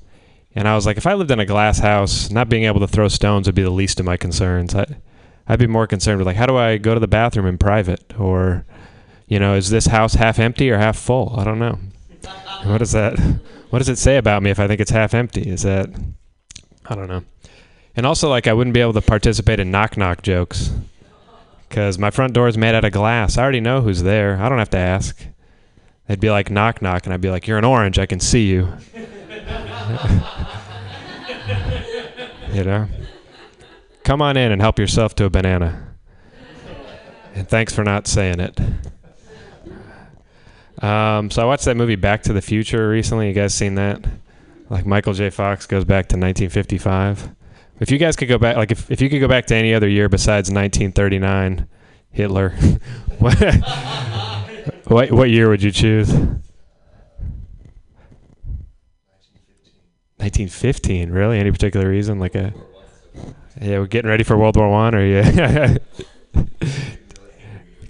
And 0.56 0.68
I 0.68 0.76
was 0.76 0.86
like, 0.86 0.98
if 0.98 1.08
I 1.08 1.16
lived 1.16 1.32
in 1.32 1.40
a 1.40 1.46
glass 1.46 1.80
house, 1.80 2.30
not 2.30 2.50
being 2.50 2.66
able 2.66 2.80
to 2.82 2.88
throw 2.88 3.08
stones 3.08 3.48
would 3.48 3.56
be 3.56 3.64
the 3.64 3.72
least 3.72 4.00
of 4.00 4.06
my 4.06 4.18
concerns. 4.18 4.76
I, 4.76 4.86
I'd 5.48 5.60
be 5.60 5.68
more 5.68 5.88
concerned 5.88 6.20
with 6.20 6.28
like, 6.28 6.36
how 6.36 6.46
do 6.46 6.56
I 6.56 6.78
go 6.78 6.94
to 6.94 7.00
the 7.00 7.08
bathroom 7.08 7.48
in 7.48 7.58
private, 7.58 8.14
or, 8.20 8.66
you 9.28 9.40
know, 9.40 9.56
is 9.56 9.70
this 9.70 9.88
house 9.88 10.14
half 10.14 10.40
empty 10.40 10.70
or 10.70 10.78
half 10.78 10.98
full? 10.98 11.36
I 11.38 11.44
don't 11.44 11.60
know. 11.60 11.80
What 12.64 12.82
is 12.82 12.92
that? 12.92 13.20
What 13.74 13.80
does 13.80 13.90
it 13.90 13.98
say 13.98 14.18
about 14.18 14.44
me 14.44 14.52
if 14.52 14.60
I 14.60 14.68
think 14.68 14.80
it's 14.80 14.92
half 14.92 15.16
empty? 15.16 15.50
Is 15.50 15.64
that? 15.64 15.90
I 16.86 16.94
don't 16.94 17.08
know. 17.08 17.24
And 17.96 18.06
also, 18.06 18.30
like, 18.30 18.46
I 18.46 18.54
wouldn't 18.54 18.76
be 18.76 18.82
able 18.82 18.94
to 18.94 19.02
participate 19.02 19.60
in 19.60 19.72
knock 19.72 19.98
knock 19.98 20.22
jokes 20.22 20.72
because 21.68 21.98
my 21.98 22.12
front 22.12 22.34
door 22.34 22.48
is 22.48 22.56
made 22.56 22.76
out 22.76 22.86
of 22.86 22.92
glass. 22.92 23.36
I 23.36 23.42
already 23.42 23.62
know 23.62 23.82
who's 23.82 24.04
there. 24.04 24.40
I 24.40 24.48
don't 24.48 24.60
have 24.60 24.70
to 24.70 24.78
ask. 24.78 25.26
They'd 26.08 26.20
be 26.20 26.30
like 26.30 26.52
knock 26.52 26.84
knock, 26.84 27.08
and 27.08 27.16
I'd 27.16 27.22
be 27.22 27.32
like, 27.32 27.48
"You're 27.48 27.58
an 27.58 27.66
orange. 27.66 27.98
I 27.98 28.06
can 28.06 28.20
see 28.20 28.46
you." 28.46 28.72
you 32.54 32.64
know, 32.64 32.88
come 34.04 34.22
on 34.22 34.38
in 34.38 34.52
and 34.52 34.62
help 34.62 34.78
yourself 34.78 35.16
to 35.16 35.26
a 35.26 35.32
banana. 35.32 35.96
And 37.34 37.50
thanks 37.50 37.74
for 37.74 37.84
not 37.84 38.06
saying 38.06 38.40
it. 38.40 38.60
Um, 40.84 41.32
so 41.32 41.42
I 41.42 41.46
watched 41.46 41.64
that 41.66 41.78
movie 41.78 41.96
Back 41.96 42.24
to 42.24 42.34
the 42.34 42.42
Future 42.42 42.90
recently. 42.90 43.30
You 43.30 43.34
guys 43.34 43.54
seen 43.56 43.76
that? 43.76 44.06
Like 44.70 44.86
Michael 44.86 45.14
J. 45.14 45.30
Fox 45.30 45.66
goes 45.66 45.86
back 45.86 46.08
to 46.10 46.18
1955. 46.18 47.30
If 47.80 47.90
you 47.90 47.98
guys 47.98 48.18
could 48.18 48.28
go 48.28 48.38
back, 48.38 48.58
like 48.58 48.72
if, 48.72 48.92
if 48.92 49.02
you 49.02 49.10
could 49.10 49.20
go 49.20 49.30
back 49.30 49.46
to 49.48 49.56
any 49.56 49.74
other 49.74 49.88
year 49.88 50.10
besides 50.10 50.50
1939, 50.52 51.68
Hitler, 52.12 52.50
what, 53.20 53.40
what 54.86 55.12
what 55.12 55.30
year 55.30 55.50
would 55.50 55.64
you 55.64 55.72
choose? 55.72 56.12
1915. 60.18 61.12
Really? 61.12 61.40
Any 61.40 61.52
particular 61.52 61.90
reason? 61.90 62.20
Like 62.20 62.36
a 62.36 62.54
yeah, 63.62 63.80
we're 63.80 63.88
getting 63.88 64.10
ready 64.10 64.24
for 64.24 64.38
World 64.38 64.58
War 64.58 64.70
One, 64.70 64.96
or 64.96 65.06
yeah, 65.06 65.78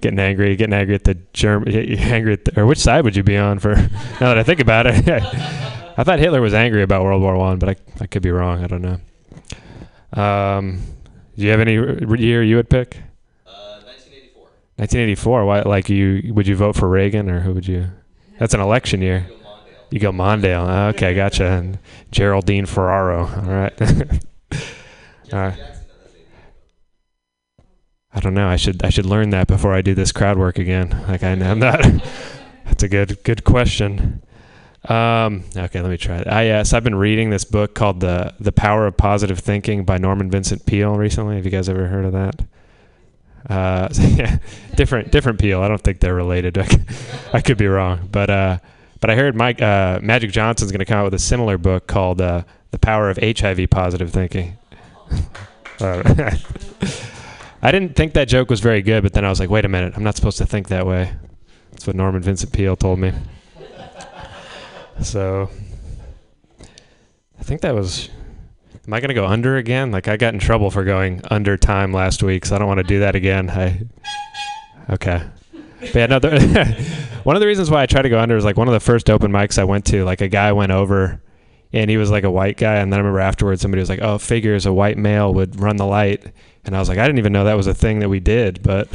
getting 0.04 0.18
angry, 0.18 0.54
getting 0.54 0.74
angry 0.74 0.94
at 0.94 1.04
the 1.04 1.14
German, 1.32 1.74
angry 1.98 2.34
at 2.34 2.44
the, 2.44 2.60
or 2.60 2.66
which 2.66 2.78
side 2.78 3.02
would 3.04 3.16
you 3.16 3.22
be 3.22 3.36
on? 3.38 3.58
For 3.58 3.74
now 3.74 3.88
that 4.20 4.38
I 4.38 4.42
think 4.42 4.60
about 4.60 4.86
it, 4.86 5.08
I 5.96 6.04
thought 6.04 6.18
Hitler 6.18 6.40
was 6.42 6.52
angry 6.52 6.82
about 6.82 7.02
World 7.02 7.22
War 7.22 7.36
One, 7.36 7.58
but 7.58 7.70
I 7.70 7.76
I 8.00 8.06
could 8.06 8.22
be 8.22 8.30
wrong. 8.30 8.62
I 8.62 8.66
don't 8.66 8.82
know. 8.82 10.20
Um, 10.22 10.80
do 11.36 11.42
you 11.42 11.50
have 11.50 11.60
any 11.60 11.78
r- 11.78 12.16
year 12.16 12.42
you 12.42 12.56
would 12.56 12.68
pick? 12.68 12.96
Uh, 13.46 13.80
1984. 13.82 14.42
1984. 14.76 15.44
Why? 15.46 15.62
Like 15.62 15.88
you? 15.88 16.32
Would 16.34 16.46
you 16.46 16.54
vote 16.56 16.76
for 16.76 16.88
Reagan 16.88 17.30
or 17.30 17.40
who 17.40 17.52
would 17.54 17.66
you? 17.66 17.86
That's 18.38 18.52
an 18.54 18.60
election 18.60 19.00
year. 19.00 19.26
You 19.90 20.00
go 20.00 20.12
Mondale. 20.12 20.66
Ah, 20.68 20.88
Okay, 20.88 21.14
gotcha. 21.14 21.46
And 21.46 21.78
Geraldine 22.10 22.66
Ferraro. 22.66 23.26
All 23.26 23.42
right. 23.42 23.80
All 25.32 25.38
right. 25.40 25.58
I 28.14 28.20
don't 28.20 28.34
know. 28.34 28.48
I 28.48 28.56
should 28.56 28.84
I 28.84 28.90
should 28.90 29.06
learn 29.06 29.30
that 29.30 29.48
before 29.48 29.74
I 29.74 29.82
do 29.82 29.94
this 29.94 30.12
crowd 30.12 30.38
work 30.38 30.58
again. 30.58 30.90
Like 31.08 31.22
I, 31.22 31.30
I'm 31.30 31.58
not. 31.58 31.82
that's 32.64 32.82
a 32.82 32.88
good 32.88 33.22
good 33.24 33.44
question. 33.44 34.22
Um, 34.88 35.44
okay, 35.56 35.80
let 35.80 35.90
me 35.90 35.96
try. 35.96 36.18
It. 36.18 36.28
I 36.28 36.44
yes, 36.44 36.72
I've 36.72 36.84
been 36.84 36.94
reading 36.94 37.30
this 37.30 37.44
book 37.44 37.74
called 37.74 38.00
the 38.00 38.34
The 38.38 38.52
Power 38.52 38.86
of 38.86 38.96
Positive 38.96 39.38
Thinking 39.38 39.84
by 39.84 39.98
Norman 39.98 40.30
Vincent 40.30 40.66
Peale 40.66 40.94
recently. 40.94 41.36
Have 41.36 41.44
you 41.44 41.50
guys 41.50 41.68
ever 41.68 41.88
heard 41.88 42.04
of 42.04 42.12
that? 42.12 42.44
Uh, 43.48 43.88
yeah, 43.94 44.38
different 44.76 45.10
different 45.10 45.40
Peale. 45.40 45.62
I 45.62 45.68
don't 45.68 45.80
think 45.80 46.00
they're 46.00 46.14
related. 46.14 46.58
I 47.32 47.40
could, 47.40 47.58
be 47.58 47.66
wrong, 47.66 48.08
but 48.12 48.30
uh, 48.30 48.58
but 49.00 49.10
I 49.10 49.16
heard 49.16 49.34
Mike 49.34 49.60
uh, 49.60 50.00
Magic 50.02 50.30
Johnson's 50.30 50.70
going 50.70 50.80
to 50.80 50.84
come 50.84 50.98
out 50.98 51.04
with 51.04 51.14
a 51.14 51.18
similar 51.18 51.58
book 51.58 51.86
called 51.86 52.20
uh, 52.20 52.44
The 52.70 52.78
Power 52.78 53.10
of 53.10 53.18
HIV 53.18 53.70
Positive 53.70 54.10
Thinking. 54.10 54.58
I 57.64 57.72
didn't 57.72 57.96
think 57.96 58.12
that 58.12 58.28
joke 58.28 58.50
was 58.50 58.60
very 58.60 58.82
good, 58.82 59.02
but 59.02 59.14
then 59.14 59.24
I 59.24 59.30
was 59.30 59.40
like, 59.40 59.48
wait 59.48 59.64
a 59.64 59.68
minute, 59.68 59.94
I'm 59.96 60.04
not 60.04 60.16
supposed 60.16 60.36
to 60.36 60.44
think 60.44 60.68
that 60.68 60.86
way. 60.86 61.10
That's 61.70 61.86
what 61.86 61.96
Norman 61.96 62.20
Vincent 62.20 62.52
Peale 62.52 62.76
told 62.76 62.98
me. 62.98 63.10
So 65.00 65.48
I 66.60 67.42
think 67.42 67.62
that 67.62 67.74
was. 67.74 68.10
Am 68.86 68.92
I 68.92 69.00
going 69.00 69.08
to 69.08 69.14
go 69.14 69.24
under 69.24 69.56
again? 69.56 69.90
Like 69.90 70.08
I 70.08 70.18
got 70.18 70.34
in 70.34 70.40
trouble 70.40 70.70
for 70.70 70.84
going 70.84 71.22
under 71.30 71.56
time 71.56 71.90
last 71.90 72.22
week, 72.22 72.44
so 72.44 72.54
I 72.54 72.58
don't 72.58 72.68
want 72.68 72.78
to 72.78 72.84
do 72.84 73.00
that 73.00 73.16
again. 73.16 73.48
I. 73.48 73.80
Okay. 74.90 75.22
But 75.80 75.94
yeah, 75.94 76.06
no, 76.06 76.18
one 77.24 77.34
of 77.34 77.40
the 77.40 77.46
reasons 77.46 77.70
why 77.70 77.82
I 77.82 77.86
try 77.86 78.02
to 78.02 78.10
go 78.10 78.20
under 78.20 78.36
is 78.36 78.44
like 78.44 78.58
one 78.58 78.68
of 78.68 78.74
the 78.74 78.80
first 78.80 79.08
open 79.08 79.32
mics 79.32 79.58
I 79.58 79.64
went 79.64 79.86
to, 79.86 80.04
like 80.04 80.20
a 80.20 80.28
guy 80.28 80.52
went 80.52 80.70
over 80.70 81.22
and 81.74 81.90
he 81.90 81.96
was 81.96 82.10
like 82.10 82.22
a 82.22 82.30
white 82.30 82.56
guy. 82.56 82.76
And 82.76 82.92
then 82.92 82.98
I 82.98 83.00
remember 83.00 83.18
afterwards 83.18 83.60
somebody 83.60 83.80
was 83.80 83.88
like, 83.88 84.00
oh, 84.00 84.16
figures 84.16 84.64
a 84.64 84.72
white 84.72 84.96
male 84.96 85.34
would 85.34 85.58
run 85.58 85.76
the 85.76 85.84
light. 85.84 86.24
And 86.64 86.76
I 86.76 86.78
was 86.78 86.88
like, 86.88 86.98
I 86.98 87.04
didn't 87.04 87.18
even 87.18 87.32
know 87.32 87.44
that 87.44 87.56
was 87.56 87.66
a 87.66 87.74
thing 87.74 87.98
that 87.98 88.08
we 88.08 88.20
did, 88.20 88.62
but 88.62 88.88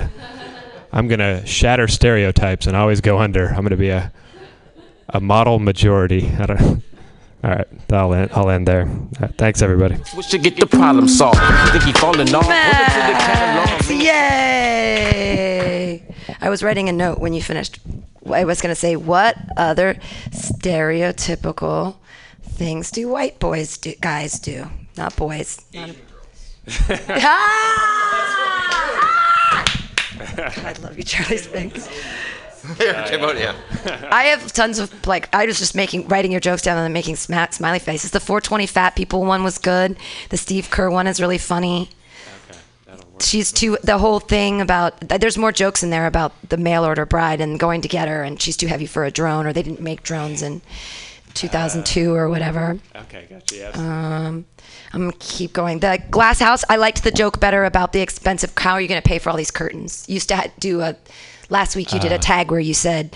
I'm 0.94 1.10
going 1.10 1.20
to 1.20 1.46
shatter 1.46 1.90
stereotypes 1.90 2.68
and 2.68 2.78
always 2.78 3.02
go 3.02 3.20
under. 3.20 3.48
I'm 3.48 3.58
going 3.58 3.72
to 3.72 3.78
be 3.78 3.90
a, 3.90 4.14
a 5.10 5.20
model 5.20 5.60
majority. 5.60 6.32
I 6.40 6.46
don't 6.46 6.84
All 7.42 7.52
right, 7.52 7.68
I'll 7.90 8.14
end, 8.14 8.32
I'll 8.34 8.50
end 8.50 8.68
there. 8.68 8.86
All 8.86 9.10
right, 9.22 9.34
thanks, 9.38 9.62
everybody. 9.62 9.96
Switch 10.04 10.28
to 10.32 10.38
get 10.38 10.58
the 10.58 10.66
problem 10.66 11.08
solved. 11.08 11.40
Think 11.72 11.86
he 11.86 11.94
falling 11.94 12.36
off? 12.36 12.46
Max, 12.50 13.90
yay! 13.90 16.04
I 16.42 16.50
was 16.50 16.62
writing 16.62 16.90
a 16.90 16.92
note 16.92 17.20
when 17.20 17.34
you 17.34 17.42
finished. 17.42 17.80
I 18.30 18.44
was 18.44 18.62
going 18.62 18.76
to 18.76 18.80
say, 18.80 18.98
what 18.98 19.38
other 19.56 19.96
stereotypical 20.32 21.96
things 22.60 22.92
do 22.92 23.08
white 23.08 23.40
boys 23.40 23.78
do? 23.78 23.96
Guys 24.02 24.38
do, 24.38 24.68
not 24.98 25.16
boys. 25.16 25.62
Not 25.74 25.96
ah! 26.90 27.06
ah! 30.12 30.54
I 30.68 30.76
love 30.84 30.98
you, 30.98 31.04
Charlie 31.04 31.38
Spinks. 31.38 31.86
Spink. 31.86 31.98
Cambodia. 33.08 33.56
I 34.12 34.26
have 34.26 34.52
tons 34.52 34.78
of 34.78 35.08
like 35.08 35.34
I 35.34 35.46
was 35.46 35.58
just 35.58 35.74
making 35.74 36.10
writing 36.10 36.32
your 36.32 36.42
jokes 36.42 36.62
down 36.62 36.78
and 36.78 36.84
then 36.84 36.92
making 36.92 37.16
sma- 37.16 37.48
smiley 37.52 37.80
faces. 37.80 38.12
The 38.12 38.20
420 38.20 38.68
fat 38.68 38.96
people 38.98 39.24
one 39.24 39.44
was 39.44 39.58
good. 39.58 39.96
The 40.30 40.38
Steve 40.38 40.70
Kerr 40.70 40.90
one 40.90 41.08
is 41.08 41.22
really 41.22 41.38
funny. 41.38 41.90
She's 43.22 43.54
too 43.54 43.78
the 43.84 43.98
whole 43.98 44.20
thing 44.20 44.60
about 44.60 45.00
there's 45.00 45.38
more 45.38 45.54
jokes 45.54 45.82
in 45.82 45.90
there 45.90 46.08
about 46.08 46.34
the 46.50 46.58
mail 46.58 46.84
order 46.86 47.06
bride 47.06 47.40
and 47.40 47.58
going 47.58 47.82
to 47.82 47.88
get 47.88 48.10
her 48.10 48.24
and 48.24 48.42
she's 48.42 48.58
too 48.58 48.68
heavy 48.68 48.86
for 48.86 49.06
a 49.06 49.12
drone 49.12 49.48
or 49.48 49.54
they 49.54 49.64
didn't 49.64 49.82
make 49.82 50.04
drones 50.04 50.42
in 50.42 50.62
2002 51.34 52.14
or 52.14 52.30
whatever. 52.30 52.80
Okay, 52.96 53.28
gotcha. 53.30 53.56
Yes. 53.56 53.78
Um, 53.78 54.46
I'm 54.94 55.02
gonna 55.02 55.14
keep 55.20 55.54
going. 55.54 55.80
The 55.80 56.02
glass 56.10 56.40
house. 56.40 56.64
I 56.70 56.76
liked 56.78 57.04
the 57.04 57.12
joke 57.12 57.40
better 57.40 57.66
about 57.66 57.94
the 57.94 58.02
expensive. 58.02 58.52
How 58.58 58.74
are 58.74 58.82
you 58.82 58.88
gonna 58.88 59.02
pay 59.02 59.20
for 59.20 59.30
all 59.30 59.38
these 59.38 59.52
curtains? 59.52 60.06
You 60.08 60.16
used 60.16 60.30
to 60.30 60.52
do 60.60 60.82
a. 60.82 60.96
Last 61.50 61.76
week 61.76 61.94
you 61.94 62.00
did 62.00 62.12
a 62.12 62.16
Uh. 62.16 62.20
tag 62.20 62.52
where 62.52 62.60
you 62.60 62.74
said, 62.76 63.16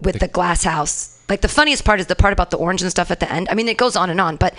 with 0.00 0.18
the 0.18 0.28
glass 0.28 0.64
house. 0.64 1.18
Like 1.28 1.40
the 1.42 1.48
funniest 1.48 1.84
part 1.84 2.00
is 2.00 2.06
the 2.06 2.16
part 2.16 2.32
about 2.32 2.50
the 2.50 2.56
orange 2.56 2.82
and 2.82 2.90
stuff 2.90 3.10
at 3.10 3.20
the 3.20 3.30
end. 3.32 3.48
I 3.50 3.54
mean, 3.54 3.68
it 3.68 3.76
goes 3.76 3.96
on 3.96 4.10
and 4.10 4.20
on, 4.20 4.36
but 4.36 4.54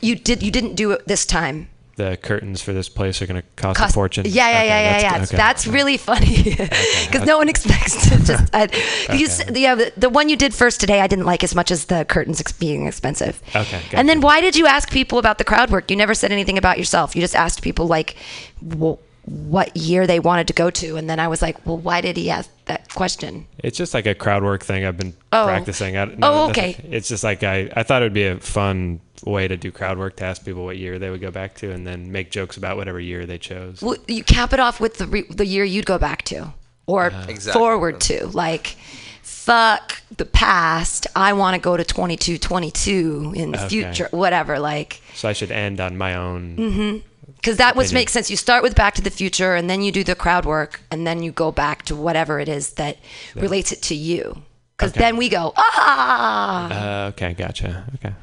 you 0.00 0.14
did 0.16 0.42
you 0.42 0.50
didn't 0.50 0.74
do 0.74 0.90
it 0.92 1.06
this 1.06 1.24
time. 1.26 1.68
The 2.00 2.16
curtains 2.16 2.62
for 2.62 2.72
this 2.72 2.88
place 2.88 3.20
are 3.20 3.26
going 3.26 3.42
to 3.42 3.46
cost, 3.56 3.78
Cost- 3.78 3.90
a 3.90 3.94
fortune. 3.94 4.24
Yeah, 4.26 4.32
yeah, 4.32 4.56
Okay, 4.58 4.66
yeah, 4.68 4.80
yeah, 4.80 4.96
yeah. 5.00 5.10
that's- 5.10 5.30
That's, 5.30 5.66
really 5.66 5.98
funny 5.98 6.42
because 7.06 7.26
no 7.26 7.36
one 7.36 7.48
expects 7.50 8.08
to 8.08 8.16
just. 8.24 8.50
Uh, 8.54 8.66
I, 9.08 9.14
you, 9.14 9.28
yeah, 9.52 9.74
the, 9.74 9.92
the 9.98 10.08
one 10.08 10.28
you 10.30 10.36
did 10.36 10.54
first 10.54 10.80
today, 10.80 11.00
I 11.02 11.06
didn't 11.06 11.26
like 11.26 11.44
as 11.44 11.54
much 11.54 11.70
as 11.70 11.84
the 11.86 12.04
curtains 12.06 12.40
being 12.52 12.86
expensive. 12.86 13.42
Okay. 13.54 13.82
And 13.92 14.08
then 14.08 14.20
why 14.22 14.40
did 14.40 14.56
you 14.56 14.66
ask 14.66 14.90
people 14.90 15.18
about 15.18 15.36
the 15.38 15.44
crowd 15.44 15.70
work? 15.70 15.90
You 15.90 15.96
never 15.96 16.14
said 16.14 16.32
anything 16.32 16.56
about 16.56 16.78
yourself. 16.78 17.14
You 17.14 17.20
just 17.20 17.36
asked 17.36 17.60
people 17.62 17.86
like 17.86 18.16
wh- 18.60 18.94
what 19.26 19.76
year 19.76 20.06
they 20.06 20.18
wanted 20.20 20.46
to 20.48 20.52
go 20.54 20.70
to, 20.70 20.96
and 20.96 21.08
then 21.08 21.20
I 21.20 21.28
was 21.28 21.42
like, 21.42 21.64
well, 21.66 21.76
why 21.76 22.00
did 22.00 22.16
he 22.16 22.30
ask 22.30 22.48
that 22.64 22.92
question? 22.94 23.46
It's 23.58 23.76
just 23.76 23.92
like 23.94 24.06
a 24.06 24.14
crowd 24.14 24.42
work 24.42 24.64
thing 24.64 24.84
I've 24.86 24.96
been 24.96 25.12
Oh. 25.32 25.44
practicing. 25.44 25.96
I, 25.98 26.10
Oh, 26.22 26.48
okay. 26.50 26.76
It's 26.90 27.08
just 27.08 27.22
like 27.22 27.42
I, 27.44 27.70
I 27.76 27.82
thought 27.82 28.00
it 28.02 28.06
would 28.06 28.14
be 28.14 28.26
a 28.26 28.38
fun 28.38 29.00
way 29.24 29.46
to 29.48 29.56
do 29.56 29.70
crowd 29.70 29.98
work 29.98 30.16
to 30.16 30.24
ask 30.24 30.44
people 30.44 30.64
what 30.64 30.76
year 30.78 30.98
they 30.98 31.10
would 31.10 31.20
go 31.20 31.30
back 31.30 31.54
to 31.56 31.70
and 31.70 31.86
then 31.86 32.10
make 32.10 32.30
jokes 32.30 32.56
about 32.56 32.76
whatever 32.76 32.98
year 33.00 33.26
they 33.26 33.38
chose. 33.38 33.82
Well, 33.82 33.96
you 34.08 34.24
cap 34.24 34.52
it 34.52 34.60
off 34.60 34.80
with 34.80 34.96
the 34.98 35.06
re- 35.06 35.26
the 35.30 35.44
year 35.46 35.64
you'd 35.64 35.86
go 35.86 35.98
back 35.98 36.22
to, 36.26 36.52
or 36.86 37.08
Exactly. 37.28 37.52
forward 37.60 38.00
to, 38.02 38.26
like. 38.28 38.76
Fuck 39.22 40.02
the 40.16 40.26
past. 40.26 41.06
I 41.16 41.32
want 41.32 41.54
to 41.54 41.60
go 41.60 41.76
to 41.76 41.82
2222 41.84 43.32
in 43.34 43.52
the 43.52 43.58
Okay. 43.58 43.68
future. 43.68 44.08
Whatever. 44.10 44.58
Like, 44.58 45.00
So 45.14 45.28
I 45.28 45.32
should 45.32 45.50
end 45.50 45.80
on 45.80 45.96
my 45.96 46.14
own 46.14 46.56
hmm 46.56 46.96
Because 47.36 47.56
that 47.56 47.74
was 47.74 47.86
opinion. 47.88 48.00
makes 48.02 48.12
sense. 48.12 48.30
You 48.30 48.36
start 48.36 48.62
with 48.62 48.74
Back 48.74 48.94
to 48.94 49.02
the 49.02 49.10
Future, 49.10 49.54
and 49.54 49.68
then 49.70 49.82
you 49.82 49.92
do 49.92 50.04
the 50.04 50.14
crowd 50.14 50.44
work, 50.44 50.82
and 50.90 51.06
then 51.06 51.22
you 51.22 51.32
go 51.32 51.50
back 51.50 51.84
to 51.86 51.96
whatever 51.96 52.38
it 52.38 52.48
is 52.48 52.72
that 52.74 52.98
relates 53.34 53.72
it 53.72 53.82
to 53.82 53.94
you. 53.94 54.42
Because 54.76 54.92
Okay. 54.92 55.00
then 55.00 55.16
we 55.16 55.28
go 55.28 55.52
ah. 55.56 57.04
Uh, 57.06 57.08
okay, 57.08 57.32
gotcha. 57.34 57.84
Okay, 57.96 58.14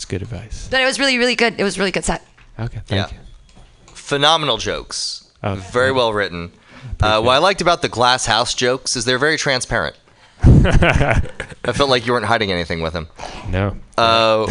that's 0.00 0.06
good 0.06 0.22
advice. 0.22 0.66
But 0.70 0.80
it 0.80 0.86
was 0.86 0.98
really, 0.98 1.18
really 1.18 1.34
good. 1.34 1.60
It 1.60 1.62
was 1.62 1.76
a 1.76 1.80
really 1.80 1.90
good 1.90 2.06
set. 2.06 2.24
Okay, 2.58 2.80
thank 2.86 3.12
yeah. 3.12 3.18
Phenomenal 3.92 4.56
jokes. 4.56 5.30
Oh, 5.42 5.56
very 5.56 5.92
well 5.92 6.14
written. 6.14 6.52
Uh, 7.02 7.20
what 7.20 7.32
I 7.32 7.38
liked 7.38 7.60
about 7.60 7.82
the 7.82 7.88
glass 7.90 8.24
house 8.24 8.54
jokes 8.54 8.96
is 8.96 9.04
they're 9.04 9.18
very 9.18 9.36
transparent. 9.36 9.96
I 10.42 11.72
felt 11.74 11.90
like 11.90 12.06
you 12.06 12.14
weren't 12.14 12.24
hiding 12.24 12.50
anything 12.50 12.80
with 12.80 12.94
them. 12.94 13.08
No. 13.50 13.76
Uh, 13.98 14.46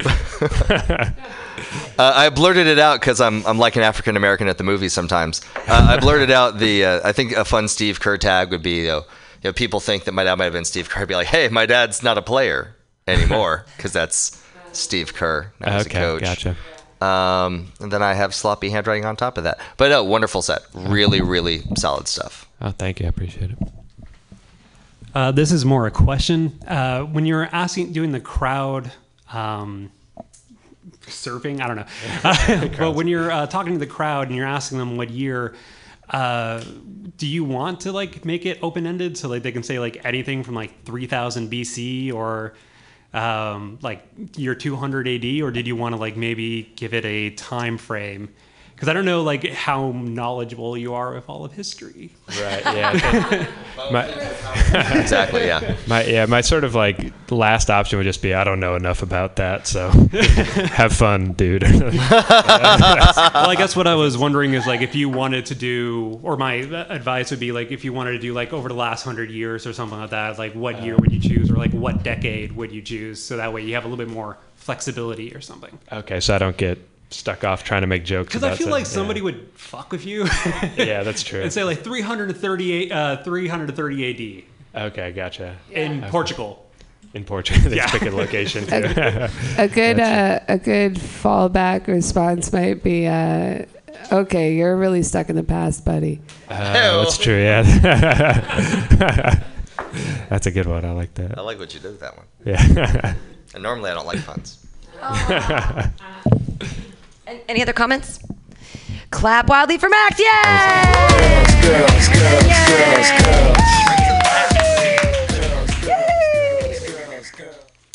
Uh, 1.98 2.12
I 2.14 2.30
blurted 2.30 2.68
it 2.68 2.78
out 2.78 3.00
because 3.00 3.20
I'm 3.20 3.44
I'm 3.44 3.58
like 3.58 3.74
an 3.74 3.82
African 3.82 4.16
American 4.16 4.46
at 4.46 4.56
the 4.56 4.62
movies 4.62 4.92
sometimes. 4.92 5.40
Uh, 5.66 5.96
I 5.96 5.98
blurted 5.98 6.30
out 6.30 6.58
the 6.60 6.84
uh, 6.84 7.00
I 7.02 7.10
think 7.10 7.32
a 7.32 7.44
fun 7.44 7.66
Steve 7.66 7.98
Kerr 7.98 8.16
tag 8.16 8.52
would 8.52 8.62
be 8.62 8.82
you 8.82 8.86
know, 8.86 8.98
you 9.42 9.48
know 9.48 9.52
people 9.52 9.80
think 9.80 10.04
that 10.04 10.12
my 10.12 10.22
dad 10.22 10.36
might 10.36 10.44
have 10.44 10.52
been 10.52 10.64
Steve 10.64 10.88
Kerr. 10.88 11.02
I'd 11.02 11.08
be 11.08 11.16
like, 11.16 11.26
hey, 11.26 11.48
my 11.48 11.66
dad's 11.66 12.04
not 12.04 12.16
a 12.16 12.22
player 12.22 12.76
anymore 13.08 13.64
because 13.76 13.92
that's 13.92 14.40
Steve 14.72 15.14
Kerr. 15.14 15.52
Now 15.60 15.78
Okay, 15.80 15.98
a 15.98 16.02
coach. 16.02 16.22
gotcha. 16.22 16.56
Um, 17.00 17.72
and 17.80 17.92
then 17.92 18.02
I 18.02 18.14
have 18.14 18.34
sloppy 18.34 18.70
handwriting 18.70 19.04
on 19.04 19.14
top 19.16 19.38
of 19.38 19.44
that. 19.44 19.60
But 19.76 19.90
no, 19.90 20.02
wonderful 20.02 20.42
set. 20.42 20.62
Really, 20.74 21.20
really 21.20 21.62
solid 21.76 22.08
stuff. 22.08 22.48
Oh, 22.60 22.70
thank 22.70 22.98
you. 23.00 23.06
I 23.06 23.08
appreciate 23.08 23.52
it. 23.52 23.58
Uh, 25.14 25.30
this 25.30 25.52
is 25.52 25.64
more 25.64 25.86
a 25.86 25.90
question. 25.90 26.58
Uh, 26.66 27.02
when 27.02 27.24
you're 27.24 27.48
asking, 27.52 27.92
doing 27.92 28.12
the 28.12 28.20
crowd 28.20 28.90
um, 29.32 29.90
surfing, 31.06 31.60
I 31.60 31.66
don't 31.66 31.76
know. 31.76 32.70
but 32.78 32.92
when 32.94 33.06
you're 33.08 33.30
uh, 33.30 33.46
talking 33.46 33.72
to 33.74 33.78
the 33.78 33.86
crowd 33.86 34.26
and 34.28 34.36
you're 34.36 34.46
asking 34.46 34.78
them 34.78 34.96
what 34.96 35.10
year, 35.10 35.54
uh, 36.10 36.62
do 37.16 37.26
you 37.26 37.44
want 37.44 37.80
to 37.80 37.92
like 37.92 38.24
make 38.24 38.46
it 38.46 38.58
open 38.62 38.86
ended 38.86 39.16
so 39.16 39.28
like 39.28 39.42
they 39.42 39.52
can 39.52 39.62
say 39.62 39.78
like 39.78 40.04
anything 40.04 40.42
from 40.42 40.54
like 40.54 40.84
3000 40.84 41.50
BC 41.50 42.12
or 42.12 42.54
um, 43.12 43.78
like 43.82 44.06
year 44.36 44.54
200 44.54 45.08
AD, 45.08 45.24
or 45.42 45.50
did 45.50 45.66
you 45.66 45.76
want 45.76 45.94
to 45.94 46.00
like 46.00 46.16
maybe 46.16 46.72
give 46.76 46.94
it 46.94 47.04
a 47.04 47.30
time 47.30 47.78
frame? 47.78 48.34
Because 48.78 48.88
I 48.88 48.92
don't 48.92 49.04
know 49.04 49.22
like 49.22 49.44
how 49.48 49.90
knowledgeable 49.90 50.78
you 50.78 50.94
are 50.94 51.12
with 51.12 51.28
all 51.28 51.44
of 51.44 51.52
history. 51.52 52.12
Right. 52.28 52.62
Yeah. 52.64 53.50
my, 53.90 54.04
Exactly, 55.00 55.46
yeah. 55.46 55.76
My 55.88 56.04
yeah. 56.04 56.26
My 56.26 56.42
sort 56.42 56.62
of 56.62 56.76
like 56.76 57.12
last 57.28 57.70
option 57.70 57.98
would 57.98 58.04
just 58.04 58.22
be 58.22 58.34
I 58.34 58.44
don't 58.44 58.60
know 58.60 58.76
enough 58.76 59.02
about 59.02 59.34
that, 59.36 59.66
so 59.66 59.90
have 60.70 60.92
fun, 60.92 61.32
dude. 61.32 61.62
well, 61.62 61.82
I 61.82 63.54
guess 63.58 63.74
what 63.74 63.88
I 63.88 63.96
was 63.96 64.16
wondering 64.16 64.54
is 64.54 64.64
like 64.64 64.80
if 64.80 64.94
you 64.94 65.08
wanted 65.08 65.46
to 65.46 65.56
do, 65.56 66.20
or 66.22 66.36
my 66.36 66.52
advice 66.54 67.32
would 67.32 67.40
be 67.40 67.50
like 67.50 67.72
if 67.72 67.84
you 67.84 67.92
wanted 67.92 68.12
to 68.12 68.20
do 68.20 68.32
like 68.32 68.52
over 68.52 68.68
the 68.68 68.76
last 68.76 69.02
hundred 69.02 69.32
years 69.32 69.66
or 69.66 69.72
something 69.72 69.98
like 69.98 70.10
that, 70.10 70.38
like 70.38 70.52
what 70.52 70.84
year 70.84 70.94
would 70.96 71.12
you 71.12 71.20
choose, 71.20 71.50
or 71.50 71.56
like 71.56 71.72
what 71.72 72.04
decade 72.04 72.52
would 72.52 72.70
you 72.70 72.80
choose, 72.80 73.20
so 73.20 73.38
that 73.38 73.52
way 73.52 73.64
you 73.64 73.74
have 73.74 73.84
a 73.84 73.88
little 73.88 74.04
bit 74.04 74.12
more 74.12 74.38
flexibility 74.54 75.34
or 75.34 75.40
something. 75.40 75.78
okay, 75.90 76.20
so 76.20 76.34
I 76.34 76.38
don't 76.38 76.56
get 76.56 76.78
stuck 77.10 77.42
off 77.44 77.64
trying 77.64 77.80
to 77.82 77.86
make 77.86 78.04
jokes. 78.04 78.28
Because 78.28 78.42
I 78.44 78.50
feel 78.54 78.66
some- 78.66 78.70
like 78.70 78.84
yeah. 78.84 78.90
somebody 78.90 79.20
would 79.20 79.48
fuck 79.54 79.90
with 79.92 80.04
you. 80.06 80.24
Yeah, 80.76 81.02
that's 81.02 81.22
true. 81.22 81.42
and 81.42 81.52
say 81.52 81.64
like 81.64 81.82
338, 81.82 82.92
uh, 82.92 83.22
330 83.22 84.46
Okay, 84.74 85.12
gotcha. 85.12 85.56
In 85.70 86.00
Okay. 86.04 86.10
Portugal. 86.10 86.64
In 87.14 87.24
Portugal, 87.24 87.62
let's 87.70 87.74
Yeah. 87.76 87.86
pick 87.90 88.02
a 88.02 88.10
location 88.10 88.66
too. 88.68 88.92
A, 88.96 89.30
a 89.64 89.68
good 89.68 89.98
uh, 89.98 90.40
a 90.48 90.58
good 90.58 90.96
fallback 90.96 91.86
response 91.86 92.52
might 92.52 92.82
be, 92.82 93.06
uh, 93.06 93.64
"Okay, 94.12 94.54
you're 94.54 94.76
really 94.76 95.02
stuck 95.02 95.30
in 95.30 95.36
the 95.36 95.42
past, 95.42 95.86
buddy." 95.86 96.20
Uh, 96.50 97.02
that's 97.02 97.16
true. 97.16 97.38
Yeah, 97.40 97.62
that's 100.28 100.46
a 100.46 100.50
good 100.50 100.66
one. 100.66 100.84
I 100.84 100.92
like 100.92 101.14
that. 101.14 101.38
I 101.38 101.40
like 101.40 101.58
what 101.58 101.72
you 101.72 101.80
did 101.80 101.92
with 101.92 102.00
that 102.00 102.14
one. 102.16 102.26
Yeah. 102.44 103.14
And 103.54 103.62
normally 103.62 103.90
I 103.90 103.94
don't 103.94 104.06
like 104.06 104.22
puns. 104.26 104.58
An- 107.28 107.40
Any 107.48 107.60
other 107.62 107.72
comments? 107.74 108.18
Clap 109.10 109.48
wildly 109.48 109.78
for 109.78 109.88
Max! 109.88 110.18
Yay! 110.18 111.88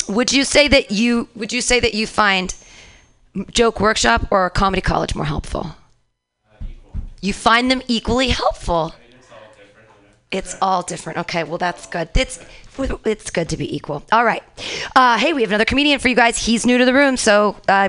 Would 0.08 0.32
you 0.32 0.44
say 0.44 0.68
that 0.68 0.90
you 0.90 1.28
would 1.34 1.52
you 1.52 1.60
say 1.60 1.80
that 1.80 1.94
you 1.94 2.06
find 2.06 2.54
joke 3.50 3.80
workshop 3.80 4.26
or 4.30 4.48
comedy 4.50 4.82
college 4.82 5.14
more 5.14 5.24
helpful? 5.24 5.74
You 7.20 7.32
find 7.32 7.70
them 7.70 7.82
equally 7.88 8.28
helpful. 8.28 8.94
It's 10.30 10.56
all 10.60 10.82
different. 10.82 11.18
Okay, 11.20 11.42
well 11.44 11.58
that's 11.58 11.86
good. 11.86 12.10
It's 12.14 12.38
it's 13.04 13.30
good 13.30 13.48
to 13.48 13.56
be 13.56 13.74
equal. 13.74 14.04
All 14.12 14.24
right. 14.24 14.42
Uh, 14.94 15.16
hey, 15.18 15.32
we 15.32 15.40
have 15.42 15.50
another 15.50 15.64
comedian 15.64 15.98
for 16.00 16.08
you 16.08 16.16
guys. 16.16 16.36
He's 16.44 16.66
new 16.66 16.76
to 16.76 16.84
the 16.84 16.92
room, 16.94 17.16
so 17.16 17.56
uh, 17.68 17.88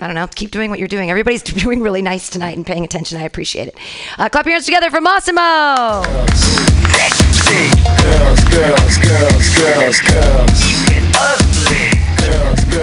I 0.00 0.06
don't 0.06 0.14
know. 0.14 0.28
Keep 0.28 0.52
doing 0.52 0.70
what 0.70 0.78
you're 0.78 0.88
doing. 0.88 1.10
Everybody's 1.10 1.42
doing 1.62 1.80
really 1.80 2.02
nice 2.02 2.30
tonight 2.30 2.56
and 2.56 2.64
paying 2.64 2.84
attention. 2.84 3.18
I 3.20 3.24
appreciate 3.24 3.68
it. 3.68 3.76
Uh, 4.16 4.28
clap 4.28 4.46
your 4.46 4.52
hands 4.52 4.66
together 4.66 4.90
for 4.90 5.00
Massimo. 5.00 6.02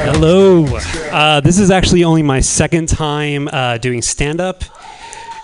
Hello. 0.04 0.66
Uh, 1.12 1.40
this 1.40 1.60
is 1.60 1.72
actually 1.72 2.04
only 2.04 2.24
my 2.24 2.40
second 2.40 2.90
time 2.90 3.48
uh, 3.52 3.78
doing 3.78 4.02
stand 4.02 4.42
up. 4.42 4.64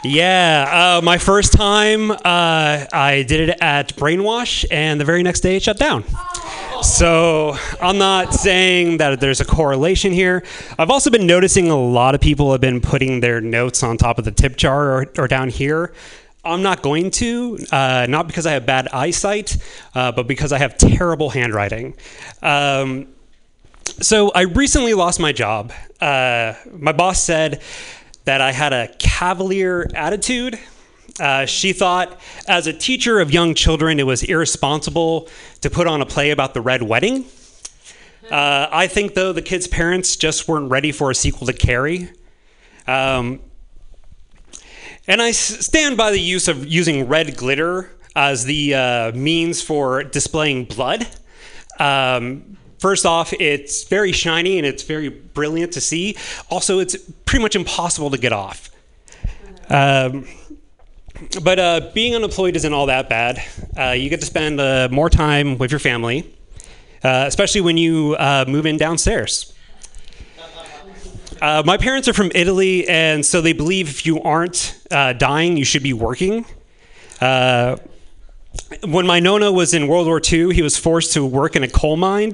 Yeah, 0.03 0.97
uh, 0.97 1.01
my 1.01 1.19
first 1.19 1.53
time 1.53 2.09
uh, 2.09 2.15
I 2.25 3.23
did 3.27 3.49
it 3.49 3.57
at 3.61 3.95
Brainwash, 3.95 4.65
and 4.71 4.99
the 4.99 5.05
very 5.05 5.21
next 5.21 5.41
day 5.41 5.57
it 5.57 5.63
shut 5.63 5.77
down. 5.77 6.03
So 6.81 7.55
I'm 7.79 7.99
not 7.99 8.33
saying 8.33 8.97
that 8.97 9.19
there's 9.19 9.41
a 9.41 9.45
correlation 9.45 10.11
here. 10.11 10.43
I've 10.79 10.89
also 10.89 11.11
been 11.11 11.27
noticing 11.27 11.69
a 11.69 11.79
lot 11.79 12.15
of 12.15 12.21
people 12.21 12.51
have 12.51 12.61
been 12.61 12.81
putting 12.81 13.19
their 13.19 13.41
notes 13.41 13.83
on 13.83 13.97
top 13.97 14.17
of 14.17 14.25
the 14.25 14.31
tip 14.31 14.57
jar 14.57 15.01
or, 15.01 15.11
or 15.19 15.27
down 15.27 15.49
here. 15.49 15.93
I'm 16.43 16.63
not 16.63 16.81
going 16.81 17.11
to, 17.11 17.59
uh, 17.71 18.07
not 18.09 18.25
because 18.25 18.47
I 18.47 18.53
have 18.53 18.65
bad 18.65 18.87
eyesight, 18.87 19.57
uh, 19.93 20.11
but 20.11 20.25
because 20.25 20.51
I 20.51 20.57
have 20.57 20.79
terrible 20.79 21.29
handwriting. 21.29 21.93
Um, 22.41 23.07
so 23.83 24.31
I 24.31 24.41
recently 24.41 24.95
lost 24.95 25.19
my 25.19 25.31
job. 25.31 25.71
Uh, 25.99 26.55
my 26.71 26.91
boss 26.91 27.21
said 27.21 27.61
that 28.25 28.41
I 28.41 28.51
had 28.51 28.73
a 28.73 28.87
cavalier 28.99 29.87
attitude. 29.93 30.59
Uh, 31.19 31.45
she 31.45 31.73
thought, 31.73 32.19
as 32.47 32.67
a 32.67 32.73
teacher 32.73 33.19
of 33.19 33.31
young 33.31 33.53
children, 33.53 33.99
it 33.99 34.05
was 34.05 34.23
irresponsible 34.23 35.27
to 35.61 35.69
put 35.69 35.87
on 35.87 36.01
a 36.01 36.05
play 36.05 36.31
about 36.31 36.53
the 36.53 36.61
Red 36.61 36.83
Wedding. 36.83 37.25
Uh, 38.29 38.67
I 38.71 38.87
think, 38.87 39.13
though, 39.13 39.33
the 39.33 39.41
kids' 39.41 39.67
parents 39.67 40.15
just 40.15 40.47
weren't 40.47 40.69
ready 40.69 40.91
for 40.91 41.11
a 41.11 41.15
sequel 41.15 41.47
to 41.47 41.53
Carrie. 41.53 42.09
Um, 42.87 43.41
and 45.07 45.21
I 45.21 45.31
stand 45.31 45.97
by 45.97 46.11
the 46.11 46.19
use 46.19 46.47
of 46.47 46.65
using 46.65 47.07
red 47.07 47.35
glitter 47.35 47.91
as 48.15 48.45
the 48.45 48.75
uh, 48.75 49.11
means 49.13 49.61
for 49.61 50.03
displaying 50.03 50.65
blood. 50.65 51.07
Um, 51.79 52.57
first 52.81 53.05
off, 53.05 53.31
it's 53.33 53.83
very 53.83 54.11
shiny 54.11 54.57
and 54.57 54.65
it's 54.65 54.83
very 54.83 55.07
brilliant 55.07 55.71
to 55.73 55.81
see. 55.81 56.17
Also, 56.49 56.79
it's 56.79 56.97
pretty 57.25 57.43
much 57.43 57.55
impossible 57.55 58.09
to 58.09 58.17
get 58.17 58.33
off. 58.33 58.69
Um, 59.69 60.27
but 61.43 61.59
uh, 61.59 61.91
being 61.93 62.15
unemployed 62.15 62.55
isn't 62.55 62.73
all 62.73 62.87
that 62.87 63.07
bad. 63.07 63.41
Uh, 63.77 63.91
you 63.91 64.09
get 64.09 64.19
to 64.21 64.25
spend 64.25 64.59
uh, 64.59 64.89
more 64.91 65.09
time 65.09 65.59
with 65.59 65.71
your 65.71 65.79
family, 65.79 66.35
uh, 67.03 67.25
especially 67.27 67.61
when 67.61 67.77
you 67.77 68.15
uh, 68.15 68.45
move 68.47 68.65
in 68.65 68.77
downstairs. 68.77 69.53
Uh, 71.39 71.63
my 71.65 71.77
parents 71.77 72.07
are 72.07 72.13
from 72.13 72.31
Italy, 72.35 72.87
and 72.87 73.25
so 73.25 73.41
they 73.41 73.53
believe 73.53 73.89
if 73.89 74.05
you 74.05 74.21
aren't 74.21 74.77
dying, 74.89 75.55
you 75.55 75.65
should 75.65 75.83
be 75.83 75.93
working. 75.93 76.45
Uh, 78.53 78.87
when 78.87 79.05
my 79.05 79.19
nona 79.19 79.51
was 79.51 79.73
in 79.73 79.87
World 79.87 80.07
War 80.07 80.21
II, 80.21 80.53
he 80.53 80.61
was 80.61 80.77
forced 80.77 81.13
to 81.13 81.25
work 81.25 81.55
in 81.55 81.63
a 81.63 81.67
coal 81.67 81.97
mine, 81.97 82.33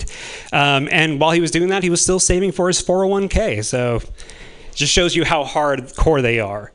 um, 0.51 0.87
and 0.91 1.19
while 1.19 1.31
he 1.31 1.41
was 1.41 1.51
doing 1.51 1.69
that, 1.69 1.83
he 1.83 1.89
was 1.89 2.01
still 2.01 2.19
saving 2.19 2.51
for 2.51 2.67
his 2.67 2.81
401k. 2.81 3.63
So, 3.63 3.97
it 3.97 4.75
just 4.75 4.93
shows 4.93 5.15
you 5.15 5.25
how 5.25 5.43
hardcore 5.43 6.21
they 6.21 6.39
are. 6.39 6.71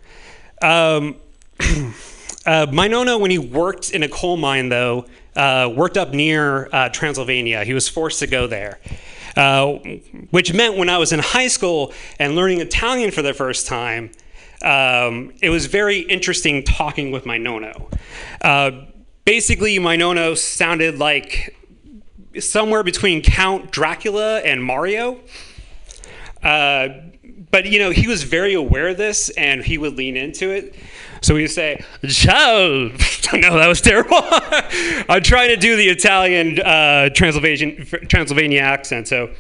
Um, 0.61 1.17
uh, 2.47 2.67
my 2.73 2.89
nona, 2.89 3.19
when 3.19 3.31
he 3.31 3.39
worked 3.39 3.91
in 3.91 4.03
a 4.03 4.09
coal 4.09 4.37
mine, 4.37 4.69
though, 4.69 5.07
uh, 5.37 5.73
worked 5.75 5.97
up 5.97 6.13
near 6.13 6.69
uh, 6.73 6.89
Transylvania. 6.91 7.65
He 7.65 7.75
was 7.75 7.89
forced 7.89 8.19
to 8.21 8.27
go 8.27 8.47
there. 8.47 8.79
Uh, 9.35 9.79
which 10.31 10.53
meant 10.53 10.77
when 10.77 10.91
I 10.91 10.99
was 10.99 11.11
in 11.11 11.19
high 11.19 11.49
school 11.49 11.95
and 12.19 12.37
learning 12.37 12.61
Italian 12.61 13.11
for 13.11 13.23
the 13.23 13.33
first 13.33 13.67
time, 13.67 14.11
um, 14.63 15.33
it 15.41 15.49
was 15.49 15.67
very 15.67 16.01
interesting 16.01 16.63
talking 16.63 17.13
with 17.13 17.25
my 17.25 17.39
nono. 17.39 17.89
Basically, 19.25 19.79
my 19.79 19.95
nono 19.95 20.35
sounded 20.35 20.99
like 20.99 21.57
somewhere 22.41 22.83
between 22.83 23.23
Count 23.23 23.71
Dracula 23.71 24.39
and 24.41 24.63
Mario. 24.63 25.21
Uh, 26.43 26.89
but 27.53 27.67
you 27.67 27.79
know, 27.79 27.91
he 27.91 28.09
was 28.09 28.25
very 28.25 28.55
aware 28.55 28.89
of 28.89 28.97
this, 28.97 29.31
and 29.31 29.63
he 29.63 29.79
would 29.79 29.97
lean 29.97 30.17
into 30.17 30.51
it. 30.51 30.75
So 31.21 31.37
he 31.37 31.43
would 31.43 31.53
say, 31.53 31.85
"Ciao." 32.09 32.89
no, 33.33 33.59
that 33.59 33.69
was 33.69 33.81
terrible. 33.81 34.19
I'm 35.09 35.23
trying 35.23 35.51
to 35.51 35.57
do 35.57 35.77
the 35.77 35.89
Italian 35.89 36.59
uh, 36.61 37.11
Transylvanian 37.11 37.87
Transylvania 38.09 38.61
accent. 38.61 39.07
So, 39.07 39.31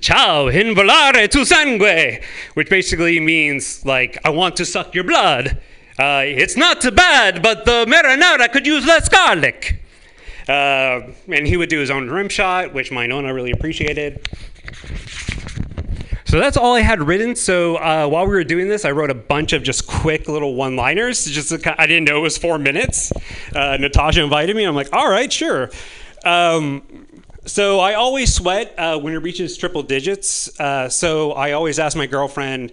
"Ciao, 0.00 0.46
in 0.46 0.74
volare 0.74 1.28
tu 1.28 1.44
sangue," 1.44 2.22
which 2.54 2.70
basically 2.70 3.20
means 3.20 3.84
like, 3.84 4.16
"I 4.24 4.30
want 4.30 4.56
to 4.56 4.64
suck 4.64 4.94
your 4.94 5.04
blood." 5.04 5.58
Uh, 5.98 6.22
it's 6.24 6.56
not 6.56 6.80
too 6.80 6.90
bad, 6.90 7.42
but 7.42 7.64
the 7.64 7.86
marinara 7.86 8.52
could 8.52 8.66
use 8.66 8.86
less 8.86 9.08
garlic. 9.08 9.82
Uh, 10.48 11.10
and 11.28 11.46
he 11.46 11.56
would 11.56 11.68
do 11.68 11.80
his 11.80 11.90
own 11.90 12.08
rim 12.08 12.28
shot, 12.28 12.72
which 12.72 12.92
my 12.92 13.06
Nona 13.06 13.32
really 13.32 13.50
appreciated. 13.50 14.28
So 16.26 16.40
that's 16.40 16.56
all 16.56 16.74
I 16.74 16.80
had 16.80 17.00
written. 17.00 17.34
So 17.34 17.76
uh, 17.76 18.06
while 18.08 18.24
we 18.24 18.34
were 18.34 18.44
doing 18.44 18.68
this, 18.68 18.84
I 18.84 18.90
wrote 18.90 19.10
a 19.10 19.14
bunch 19.14 19.52
of 19.52 19.62
just 19.62 19.86
quick 19.86 20.28
little 20.28 20.54
one-liners. 20.54 21.24
Just 21.24 21.52
I 21.52 21.86
didn't 21.86 22.04
know 22.04 22.18
it 22.18 22.22
was 22.22 22.36
four 22.36 22.58
minutes. 22.58 23.12
Uh, 23.54 23.76
Natasha 23.78 24.22
invited 24.22 24.54
me. 24.54 24.64
I'm 24.64 24.74
like, 24.74 24.92
all 24.92 25.08
right, 25.08 25.32
sure. 25.32 25.70
Um, 26.24 26.82
so 27.46 27.78
I 27.78 27.94
always 27.94 28.34
sweat 28.34 28.74
uh, 28.76 28.98
when 28.98 29.14
it 29.14 29.18
reaches 29.18 29.56
triple 29.56 29.84
digits. 29.84 30.58
Uh, 30.60 30.88
so 30.88 31.32
I 31.32 31.52
always 31.52 31.78
ask 31.78 31.96
my 31.96 32.06
girlfriend 32.06 32.72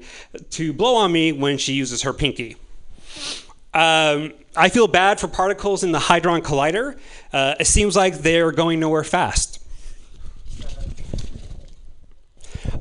to 0.52 0.74
blow 0.74 0.96
on 0.96 1.12
me 1.12 1.32
when 1.32 1.60
she 1.60 1.74
uses 1.74 2.02
her 2.02 2.12
pinky. 2.12 2.58
Um, 3.74 4.34
I 4.56 4.70
feel 4.70 4.88
bad 4.88 5.20
for 5.20 5.28
particles 5.28 5.84
in 5.84 5.92
the 5.92 6.00
Hadron 6.00 6.42
Collider. 6.42 6.98
Uh, 7.32 7.56
it 7.60 7.66
seems 7.66 7.96
like 7.96 8.20
they're 8.20 8.52
going 8.52 8.80
nowhere 8.80 9.04
fast. 9.04 9.60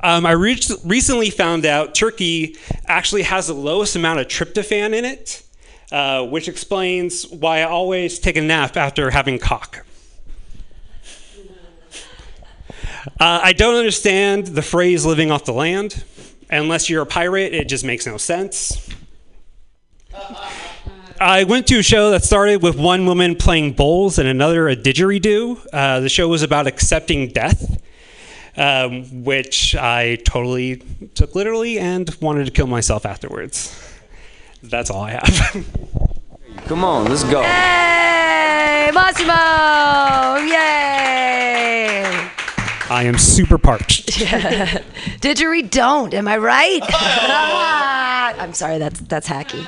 Um, 0.02 0.26
I 0.26 0.32
re- 0.32 0.60
recently 0.84 1.30
found 1.30 1.64
out 1.64 1.94
Turkey 1.94 2.56
actually 2.86 3.22
has 3.22 3.46
the 3.46 3.54
lowest 3.54 3.94
amount 3.94 4.18
of 4.18 4.26
tryptophan 4.26 4.94
in 4.94 5.04
it, 5.04 5.44
uh, 5.92 6.26
which 6.26 6.48
explains 6.48 7.26
why 7.28 7.60
I 7.60 7.64
always 7.64 8.18
take 8.18 8.36
a 8.36 8.42
nap 8.42 8.76
after 8.76 9.10
having 9.10 9.38
cock. 9.38 9.86
Uh, 13.18 13.40
I 13.42 13.52
don't 13.52 13.76
understand 13.76 14.48
the 14.48 14.62
phrase 14.62 15.04
living 15.04 15.30
off 15.30 15.44
the 15.44 15.52
land. 15.52 16.04
Unless 16.50 16.90
you're 16.90 17.02
a 17.02 17.06
pirate, 17.06 17.54
it 17.54 17.68
just 17.68 17.84
makes 17.84 18.06
no 18.06 18.16
sense. 18.16 18.88
I 21.20 21.44
went 21.44 21.68
to 21.68 21.78
a 21.78 21.82
show 21.82 22.10
that 22.10 22.24
started 22.24 22.62
with 22.62 22.76
one 22.76 23.06
woman 23.06 23.36
playing 23.36 23.74
bowls 23.74 24.18
and 24.18 24.28
another 24.28 24.68
a 24.68 24.74
didgeridoo. 24.74 25.66
Uh, 25.72 26.00
the 26.00 26.08
show 26.08 26.26
was 26.26 26.42
about 26.42 26.66
accepting 26.66 27.28
death, 27.28 27.80
um, 28.56 29.22
which 29.22 29.76
I 29.76 30.16
totally 30.24 30.82
took 31.14 31.36
literally 31.36 31.78
and 31.78 32.12
wanted 32.20 32.46
to 32.46 32.50
kill 32.50 32.66
myself 32.66 33.06
afterwards. 33.06 33.72
That's 34.62 34.90
all 34.90 35.02
I 35.02 35.10
have. 35.12 35.66
Come 36.66 36.84
on, 36.84 37.04
let's 37.06 37.24
go. 37.24 37.42
Hey, 37.42 38.90
Massimo! 38.92 39.32
Yay! 40.44 40.92
I 42.90 43.04
am 43.04 43.16
super 43.16 43.58
parched. 43.58 44.10
Didgeridoo 45.20 45.70
don't, 45.70 46.12
am 46.14 46.26
I 46.26 46.36
right? 46.36 46.80
I'm 48.40 48.52
sorry, 48.54 48.78
that's 48.78 49.00
that's 49.00 49.28
hacky. 49.28 49.66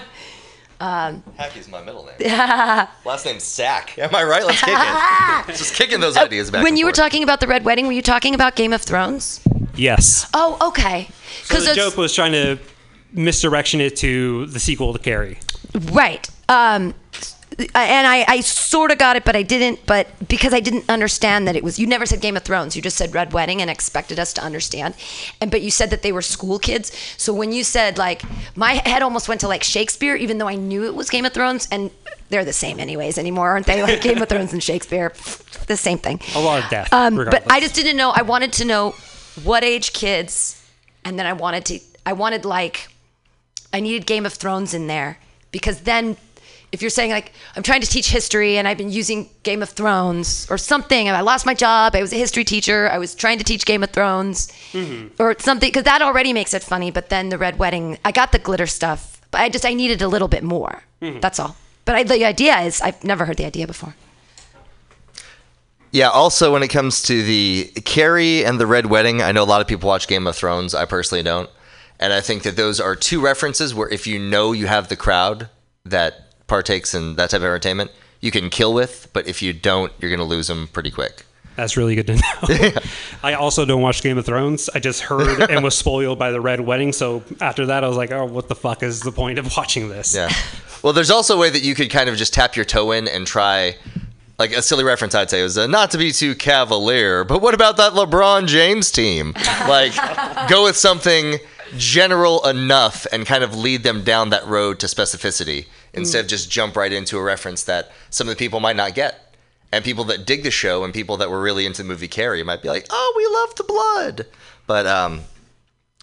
Um, 0.81 1.23
Hacky's 1.37 1.69
my 1.69 1.83
middle 1.83 2.05
name. 2.05 2.15
Last 3.05 3.25
name's 3.25 3.45
Sack. 3.45 3.99
Am 3.99 4.15
I 4.15 4.23
right? 4.25 4.45
Let's 4.45 4.61
kick 4.61 4.75
it. 4.77 5.47
Just 5.59 5.75
kicking 5.75 6.01
those 6.01 6.17
ideas 6.17 6.51
back. 6.51 6.67
and 6.67 6.79
you 6.79 6.85
were 6.85 6.91
forth. 6.91 6.97
talking 6.97 7.23
about 7.23 7.41
the 7.41 7.47
Red 7.47 7.65
Wedding, 7.65 7.87
were 7.87 7.93
you 7.93 8.03
talking 8.03 8.35
about 8.35 8.57
Game 8.57 8.73
of 8.73 8.83
Thrones? 8.83 9.41
yes. 9.77 10.29
Oh, 10.35 10.69
okay. 10.69 11.09
So 11.45 11.61
the 11.61 11.75
joke 11.75 11.97
was 11.97 12.15
trying 12.15 12.33
to 12.33 12.59
misdirection 13.13 13.81
it 13.81 13.97
to 13.97 14.47
the 14.47 14.61
sequel 14.61 14.93
to 14.93 14.99
Carrie. 14.99 15.39
Right. 15.93 16.29
Um, 16.49 16.95
and 17.59 18.06
I, 18.06 18.24
I 18.28 18.40
sort 18.40 18.90
of 18.90 18.98
got 18.98 19.16
it, 19.16 19.24
but 19.24 19.36
I 19.36 19.43
didn't. 19.43 19.86
But 19.86 20.09
because 20.28 20.52
I 20.52 20.60
didn't 20.60 20.89
understand 20.89 21.47
that 21.48 21.56
it 21.56 21.62
was, 21.62 21.78
you 21.78 21.86
never 21.86 22.06
said 22.06 22.20
Game 22.20 22.36
of 22.36 22.43
Thrones. 22.43 22.76
You 22.76 22.82
just 22.82 22.97
said 22.97 23.14
Red 23.14 23.32
Wedding 23.32 23.60
and 23.60 23.70
expected 23.70 24.18
us 24.18 24.32
to 24.35 24.43
understand. 24.43 24.94
And 25.40 25.51
but 25.51 25.62
you 25.62 25.70
said 25.70 25.90
that 25.90 26.02
they 26.02 26.12
were 26.12 26.22
school 26.22 26.59
kids. 26.59 26.93
So 27.16 27.32
when 27.32 27.52
you 27.52 27.64
said 27.64 27.98
like, 27.98 28.22
my 28.56 28.74
head 28.85 29.02
almost 29.02 29.28
went 29.28 29.40
to 29.43 29.48
like 29.48 29.62
Shakespeare, 29.62 30.16
even 30.16 30.39
though 30.39 30.48
I 30.48 30.56
knew 30.56 30.85
it 30.85 30.94
was 30.94 31.10
Game 31.10 31.24
of 31.24 31.32
Thrones, 31.32 31.68
and 31.70 31.90
they're 32.28 32.44
the 32.44 32.52
same 32.52 32.81
anyways 32.81 33.18
anymore, 33.18 33.51
aren't 33.51 33.66
they? 33.66 33.82
Like 33.82 34.01
Game 34.01 34.20
of 34.20 34.28
Thrones 34.28 34.52
and 34.52 34.62
Shakespeare, 34.62 35.10
the 35.66 35.76
same 35.76 35.98
thing. 35.98 36.20
A 36.35 36.40
lot 36.40 36.62
of 36.62 36.70
death. 36.70 36.93
Um, 36.93 37.16
but. 37.16 37.44
I 37.51 37.60
just 37.60 37.74
didn't 37.74 37.97
know. 37.97 38.10
I 38.10 38.22
wanted 38.22 38.52
to 38.55 38.64
know 38.64 38.94
what 39.43 39.64
age 39.64 39.93
kids, 39.93 40.62
and 41.05 41.18
then 41.18 41.26
I 41.26 41.32
wanted 41.32 41.64
to. 41.66 41.81
I 42.06 42.12
wanted 42.12 42.44
like, 42.44 42.89
I 43.72 43.81
needed 43.81 44.06
Game 44.06 44.26
of 44.26 44.35
Thrones 44.35 44.74
in 44.74 44.86
there 44.86 45.18
because 45.51 45.81
then, 45.81 46.16
if 46.75 46.83
you're 46.83 46.91
saying 46.91 47.11
like 47.11 47.33
I'm 47.57 47.63
trying 47.63 47.81
to 47.81 47.87
teach 47.87 48.11
history 48.11 48.59
and 48.59 48.69
I've 48.69 48.77
been 48.77 48.91
using 48.91 49.31
Game 49.45 49.63
of 49.63 49.71
Thrones 49.71 50.47
or 50.51 50.59
something, 50.59 51.09
and 51.09 51.17
I 51.17 51.23
lost 51.23 51.47
my 51.47 51.55
job. 51.55 51.95
I 51.95 52.03
was 52.03 52.13
a 52.13 52.17
history 52.17 52.45
teacher. 52.45 52.91
I 52.91 52.99
was 52.99 53.15
trying 53.15 53.39
to 53.39 53.45
teach 53.45 53.65
Game 53.65 53.83
of 53.83 53.91
Thrones 53.91 54.49
or 55.19 55.37
something 55.39 55.69
because 55.69 55.85
that 55.85 56.03
already 56.03 56.33
makes 56.35 56.53
it 56.53 56.63
funny. 56.63 56.91
But 56.91 57.09
then 57.09 57.31
the 57.31 57.39
red 57.39 57.59
wedding, 57.59 57.97
I 58.05 58.13
got 58.13 58.33
the 58.33 58.39
glitter 58.39 58.67
stuff, 58.67 59.21
but 59.31 59.41
I 59.41 59.49
just 59.49 59.65
I 59.65 59.73
needed 59.73 60.03
a 60.03 60.09
little 60.09 60.29
bit 60.29 60.43
more. 60.45 60.83
Mhm. 61.01 61.21
That's 61.23 61.39
all. 61.41 61.57
But 61.87 61.95
I, 61.95 62.03
the 62.03 62.25
idea 62.25 62.59
is 62.61 62.81
I've 62.81 63.03
never 63.05 63.25
heard 63.25 63.37
the 63.37 63.47
idea 63.47 63.67
before. 63.67 63.95
Yeah. 65.93 66.09
Also, 66.09 66.53
when 66.53 66.63
it 66.63 66.69
comes 66.69 67.03
to 67.03 67.23
the 67.23 67.71
Carrie 67.85 68.45
and 68.45 68.59
the 68.59 68.67
Red 68.67 68.87
Wedding, 68.87 69.23
I 69.23 69.33
know 69.33 69.43
a 69.43 69.51
lot 69.55 69.61
of 69.61 69.67
people 69.69 69.89
watch 69.89 70.09
Game 70.09 70.27
of 70.27 70.35
Thrones. 70.35 70.75
I 70.75 70.87
personally 70.87 71.23
don't, 71.23 71.49
and 72.01 72.13
I 72.13 72.21
think 72.21 72.43
that 72.43 72.57
those 72.57 72.81
are 72.81 72.97
two 72.97 73.21
references 73.21 73.75
where 73.75 73.89
if 73.89 74.07
you 74.07 74.19
know 74.19 74.53
you 74.53 74.67
have 74.67 74.89
the 74.89 74.97
crowd 74.97 75.49
that 75.85 76.34
partakes 76.47 76.95
in 76.95 77.16
that 77.16 77.31
type 77.31 77.39
of 77.39 77.45
entertainment, 77.45 77.91
you 78.21 78.31
can 78.31 78.51
kill 78.51 78.73
with. 78.73 79.09
But 79.12 79.27
if 79.27 79.43
you 79.43 79.53
don't, 79.53 79.93
you're 80.01 80.11
going 80.11 80.19
to 80.19 80.25
lose 80.25 80.49
them 80.49 80.69
pretty 80.69 80.91
quick. 80.91 81.25
That's 81.57 81.77
really 81.77 81.95
good 81.95 82.07
to 82.09 82.15
know. 82.75 82.81
I 83.23 83.35
also 83.35 83.65
don't 83.65 83.81
watch 83.81 84.03
Game 84.03 84.19
of 84.19 84.27
Thrones. 84.27 84.69
I 84.75 84.81
just 84.81 85.03
heard 85.03 85.51
and 85.51 85.62
was 85.62 85.77
spoiled 85.77 86.19
by 86.19 86.33
the 86.33 86.41
Red 86.41 86.61
Wedding. 86.61 86.93
So 86.93 87.23
after 87.41 87.66
that, 87.66 87.85
I 87.85 87.89
was 87.89 87.97
like, 87.97 88.11
oh, 88.11 88.25
what 88.25 88.49
the 88.49 88.57
fuck 88.57 88.83
is 88.83 89.01
the 89.01 89.12
point 89.12 89.39
of 89.39 89.57
watching 89.57 89.89
this? 89.89 90.15
Yeah. 90.15 90.31
Well, 90.83 90.93
there's 90.93 91.11
also 91.11 91.37
a 91.37 91.39
way 91.39 91.51
that 91.51 91.62
you 91.62 91.75
could 91.75 91.91
kind 91.91 92.09
of 92.09 92.16
just 92.16 92.35
tap 92.35 92.57
your 92.57 92.65
toe 92.65 92.93
in 92.93 93.09
and 93.09 93.27
try. 93.27 93.77
Like 94.37 94.51
a 94.51 94.62
silly 94.62 94.83
reference, 94.83 95.15
I'd 95.15 95.31
say 95.31 95.45
was 95.45 95.57
uh, 95.57 95.69
not 95.69 95.93
to 95.93 95.99
be 95.99 96.11
too 96.11 96.35
cavalier, 96.35 97.23
but 97.23 97.41
what 97.41 97.55
about 97.55 97.77
that 97.77 97.93
LeBron 97.93 98.49
James 98.49 98.91
team? 98.91 99.33
Like, 99.69 99.95
go 100.49 100.65
with 100.65 100.77
something 100.77 101.39
general 101.77 102.45
enough 102.47 103.07
and 103.12 103.25
kind 103.25 103.45
of 103.45 103.57
lead 103.57 103.85
them 103.85 104.03
down 104.03 104.31
that 104.31 104.45
road 104.47 104.81
to 104.81 104.87
specificity 104.87 105.66
instead 105.97 106.25
of 106.25 106.31
just 106.31 106.51
jump 106.51 106.77
right 106.77 106.93
into 106.93 107.19
a 107.19 107.23
reference 107.23 107.65
that 107.65 107.93
some 108.11 108.29
of 108.29 108.35
the 108.35 108.39
people 108.39 108.61
might 108.61 108.77
not 108.77 108.95
get. 108.95 109.37
And 109.73 109.85
people 109.85 110.05
that 110.05 110.25
dig 110.25 110.45
the 110.45 110.53
show 110.53 110.85
and 110.85 110.95
people 110.95 111.16
that 111.16 111.31
were 111.31 111.43
really 111.43 111.66
into 111.66 111.83
the 111.83 111.89
movie 111.89 112.07
Carrie 112.07 112.45
might 112.45 112.62
be 112.62 112.69
like, 112.69 112.87
"Oh, 112.91 113.15
we 113.16 113.27
love 113.27 113.57
the 113.57 113.65
blood," 113.65 114.27
but 114.69 114.87
um, 114.87 115.23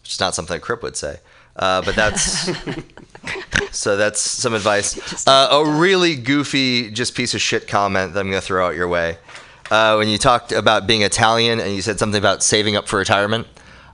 it's 0.04 0.20
not 0.20 0.36
something 0.36 0.58
a 0.58 0.60
Crip 0.60 0.84
would 0.84 0.98
say. 0.98 1.20
Uh, 1.56 1.82
but 1.82 1.96
that's 1.96 2.50
so 3.72 3.96
that's 3.98 4.20
some 4.20 4.54
advice. 4.54 5.26
Uh, 5.28 5.48
a 5.52 5.80
really 5.80 6.16
goofy, 6.16 6.92
just 6.92 7.16
piece 7.16 7.34
of 7.34 7.42
shit 7.42 7.68
comment 7.68 8.14
that 8.14 8.20
I'm 8.20 8.30
going 8.30 8.42
to 8.42 8.46
throw 8.46 8.68
out 8.68 8.76
your 8.76 8.88
way. 8.88 9.18
Uh, 9.70 9.96
when 9.96 10.10
you 10.10 10.18
talked 10.18 10.52
about 10.52 10.86
being 10.86 11.02
Italian 11.02 11.62
and 11.62 11.74
you 11.74 11.82
said 11.82 11.98
something 11.98 12.20
about 12.20 12.44
saving 12.44 12.76
up 12.76 12.90
for 12.90 12.98
retirement, 12.98 13.48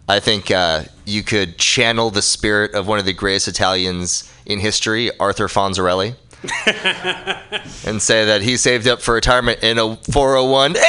I 0.07 0.19
think 0.21 0.51
uh, 0.51 0.84
you 1.05 1.21
could 1.23 1.57
channel 1.57 2.09
the 2.09 2.21
spirit 2.21 2.73
of 2.73 2.88
one 2.88 2.97
of 2.99 3.05
the 3.05 3.13
greatest 3.13 3.49
Italians 3.49 4.31
in 4.45 4.59
history, 4.59 5.11
Arthur 5.19 5.47
Fonzarelli, 5.47 6.15
and 7.85 8.01
say 8.01 8.25
that 8.25 8.41
he 8.41 8.55
saved 8.55 8.88
up 8.88 9.01
for 9.01 9.15
retirement 9.15 9.63
in 9.63 9.77
a 9.77 9.97
401. 9.97 10.75
Hey! 10.75 10.84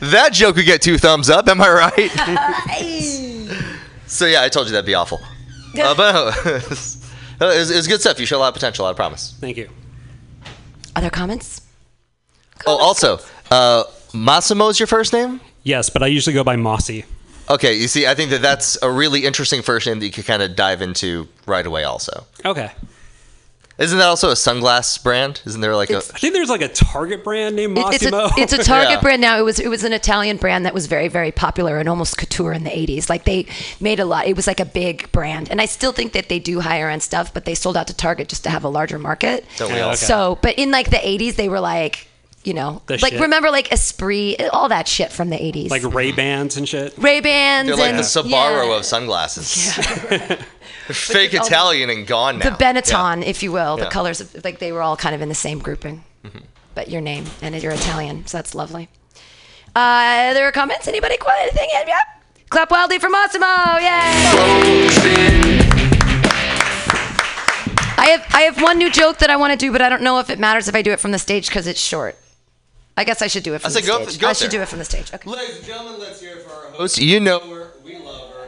That 0.00 0.30
joke 0.32 0.56
would 0.56 0.66
get 0.66 0.82
two 0.82 0.98
thumbs 0.98 1.30
up. 1.30 1.48
Am 1.48 1.60
I 1.60 1.70
right? 1.70 2.10
so 4.06 4.26
yeah, 4.26 4.42
I 4.42 4.48
told 4.48 4.66
you 4.66 4.72
that'd 4.72 4.84
be 4.84 4.94
awful. 4.94 5.20
Uh, 5.80 5.94
but 5.94 6.36
it 6.46 6.68
was, 7.40 7.70
it 7.70 7.76
was 7.76 7.86
good 7.88 8.00
stuff. 8.00 8.20
You 8.20 8.26
show 8.26 8.36
a 8.36 8.40
lot 8.40 8.48
of 8.48 8.54
potential. 8.54 8.84
I 8.84 8.92
promise. 8.92 9.34
Thank 9.40 9.56
you. 9.56 9.70
Other 10.94 11.08
comments? 11.08 11.62
Oh, 12.66 12.76
also, 12.76 13.20
uh, 13.50 13.84
Massimo's 14.12 14.78
your 14.78 14.86
first 14.86 15.14
name? 15.14 15.40
Yes, 15.64 15.90
but 15.90 16.02
I 16.02 16.06
usually 16.08 16.34
go 16.34 16.44
by 16.44 16.56
Mossy. 16.56 17.04
Okay, 17.50 17.74
you 17.74 17.88
see, 17.88 18.06
I 18.06 18.14
think 18.14 18.30
that 18.30 18.40
that's 18.42 18.78
a 18.82 18.90
really 18.90 19.24
interesting 19.26 19.62
first 19.62 19.86
name 19.86 19.98
that 20.00 20.06
you 20.06 20.12
could 20.12 20.26
kind 20.26 20.42
of 20.42 20.56
dive 20.56 20.80
into 20.82 21.28
right 21.46 21.66
away. 21.66 21.84
Also, 21.84 22.24
Okay. 22.44 22.70
isn't 23.78 23.98
that 23.98 24.06
also 24.06 24.30
a 24.30 24.34
sunglass 24.34 25.02
brand? 25.02 25.40
Isn't 25.44 25.60
there 25.60 25.74
like 25.74 25.90
a? 25.90 25.96
I 25.98 26.00
think 26.00 26.34
there's 26.34 26.48
like 26.48 26.62
a 26.62 26.68
Target 26.68 27.24
brand 27.24 27.56
named 27.56 27.76
It- 27.76 27.94
it's, 28.02 28.06
a, 28.06 28.30
it's 28.36 28.52
a 28.52 28.58
Target 28.58 28.90
Yeah. 28.92 29.00
brand 29.00 29.20
now. 29.20 29.38
It 29.38 29.42
was 29.42 29.58
it 29.58 29.68
was 29.68 29.82
an 29.82 29.92
Italian 29.92 30.36
brand 30.36 30.64
that 30.66 30.72
was 30.74 30.86
very 30.86 31.08
very 31.08 31.32
popular 31.32 31.78
and 31.78 31.88
almost 31.88 32.16
couture 32.16 32.52
in 32.52 32.62
the 32.64 32.70
80s. 32.70 33.10
Like 33.10 33.24
they 33.24 33.46
made 33.80 33.98
a 33.98 34.04
lot. 34.04 34.26
It 34.26 34.36
was 34.36 34.46
like 34.46 34.60
a 34.60 34.64
big 34.64 35.10
brand, 35.12 35.50
and 35.50 35.60
I 35.60 35.66
still 35.66 35.92
think 35.92 36.12
that 36.12 36.28
they 36.28 36.38
do 36.38 36.60
higher 36.60 36.88
end 36.88 37.02
stuff, 37.02 37.34
but 37.34 37.44
they 37.44 37.54
sold 37.54 37.76
out 37.76 37.88
to 37.88 37.94
Target 37.94 38.28
just 38.28 38.44
to 38.44 38.50
have 38.50 38.62
a 38.64 38.68
larger 38.68 38.98
market. 39.00 39.44
Don't 39.58 39.72
we 39.72 39.80
all? 39.80 39.96
So, 39.96 40.38
but 40.42 40.54
in 40.58 40.70
like 40.70 40.90
the 40.90 40.96
80s, 40.96 41.34
they 41.34 41.48
were 41.48 41.60
like 41.60 42.06
you 42.44 42.54
know, 42.54 42.82
The 42.86 42.98
like 42.98 43.12
shit. 43.12 43.20
remember 43.20 43.50
like 43.50 43.72
Esprit, 43.72 44.36
all 44.52 44.68
that 44.68 44.88
shit 44.88 45.12
from 45.12 45.30
the 45.30 45.36
80s. 45.36 45.70
Like 45.70 45.84
Ray 45.94 46.12
Bans 46.12 46.56
and 46.56 46.68
shit. 46.68 46.94
Ray 46.98 47.20
Bans. 47.20 47.68
They're 47.68 47.76
like 47.76 47.90
and, 47.90 47.98
the 47.98 48.02
Sabaro 48.02 48.68
yeah, 48.68 48.76
of 48.76 48.84
sunglasses. 48.84 49.76
They're 50.08 50.38
fake 50.88 51.34
Italian 51.34 51.90
and 51.90 52.06
gone 52.06 52.38
now. 52.38 52.50
the 52.50 52.56
Benetton, 52.56 53.24
if 53.24 53.42
you 53.42 53.52
will. 53.52 53.76
The 53.76 53.86
colors, 53.86 54.20
of, 54.20 54.44
like 54.44 54.58
they 54.58 54.72
were 54.72 54.82
all 54.82 54.96
kind 54.96 55.14
of 55.14 55.22
in 55.22 55.28
the 55.28 55.34
same 55.34 55.60
grouping. 55.60 56.04
Mm-hmm. 56.24 56.38
But 56.74 56.88
your 56.88 57.00
name 57.00 57.26
and 57.40 57.60
you're 57.62 57.72
Italian, 57.72 58.26
so 58.26 58.38
that's 58.38 58.54
lovely. 58.54 58.88
Uh, 59.74 60.34
there 60.34 60.46
are 60.46 60.52
comments? 60.52 60.88
Anybody? 60.88 61.16
Quite 61.16 61.38
anything? 61.42 61.68
Yep. 61.72 61.96
Clap 62.50 62.70
wildly 62.70 62.98
for 62.98 63.08
Massimo! 63.08 63.46
Yay! 63.46 63.92
I 67.96 68.06
have 68.10 68.26
I 68.34 68.40
have 68.42 68.60
one 68.60 68.78
new 68.78 68.90
joke 68.90 69.18
that 69.18 69.30
I 69.30 69.36
want 69.36 69.52
to 69.52 69.56
do, 69.56 69.70
but 69.70 69.80
I 69.80 69.88
don't 69.88 70.02
know 70.02 70.18
if 70.18 70.28
it 70.28 70.38
matters 70.38 70.68
if 70.68 70.74
I 70.74 70.82
do 70.82 70.92
it 70.92 71.00
from 71.00 71.12
the 71.12 71.18
stage 71.18 71.48
because 71.48 71.66
it's 71.66 71.80
short. 71.80 72.18
I 72.96 73.04
guess 73.04 73.22
I 73.22 73.26
should 73.26 73.42
do 73.42 73.54
it 73.54 73.60
from 73.62 73.70
I 73.70 73.74
the 73.80 73.86
go- 73.86 74.04
stage. 74.04 74.20
go 74.20 74.28
I 74.28 74.32
should 74.32 74.50
there. 74.50 74.58
do 74.60 74.62
it 74.62 74.68
from 74.68 74.78
the 74.78 74.84
stage. 74.84 75.12
Okay. 75.14 75.30
Ladies 75.30 75.56
and 75.58 75.66
gentlemen, 75.66 76.00
let's 76.00 76.20
hear 76.20 76.36
it 76.36 76.42
for 76.42 76.52
our 76.52 76.70
host. 76.72 76.98
You 76.98 77.20
know 77.20 77.40
her. 77.40 77.70
We 77.84 77.96
love 77.98 78.30
her. 78.32 78.38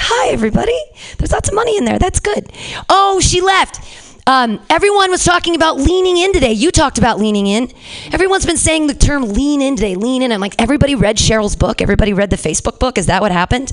Hi, 0.00 0.30
everybody. 0.32 0.78
There's 1.18 1.32
lots 1.32 1.48
of 1.48 1.54
money 1.54 1.76
in 1.76 1.84
there. 1.84 1.98
That's 1.98 2.20
good. 2.20 2.50
Oh, 2.88 3.20
she 3.20 3.40
left. 3.40 3.80
Um, 4.26 4.60
everyone 4.68 5.10
was 5.10 5.24
talking 5.24 5.54
about 5.54 5.78
leaning 5.78 6.18
in 6.18 6.32
today. 6.32 6.52
You 6.52 6.70
talked 6.70 6.98
about 6.98 7.18
leaning 7.18 7.46
in. 7.46 7.72
Everyone's 8.12 8.44
been 8.44 8.58
saying 8.58 8.86
the 8.86 8.94
term 8.94 9.22
lean 9.32 9.62
in 9.62 9.74
today. 9.76 9.94
Lean 9.94 10.22
in. 10.22 10.32
I'm 10.32 10.40
like, 10.40 10.54
everybody 10.60 10.94
read 10.94 11.16
Sheryl's 11.16 11.56
book? 11.56 11.80
Everybody 11.80 12.12
read 12.12 12.28
the 12.30 12.36
Facebook 12.36 12.78
book? 12.78 12.98
Is 12.98 13.06
that 13.06 13.22
what 13.22 13.32
happened? 13.32 13.72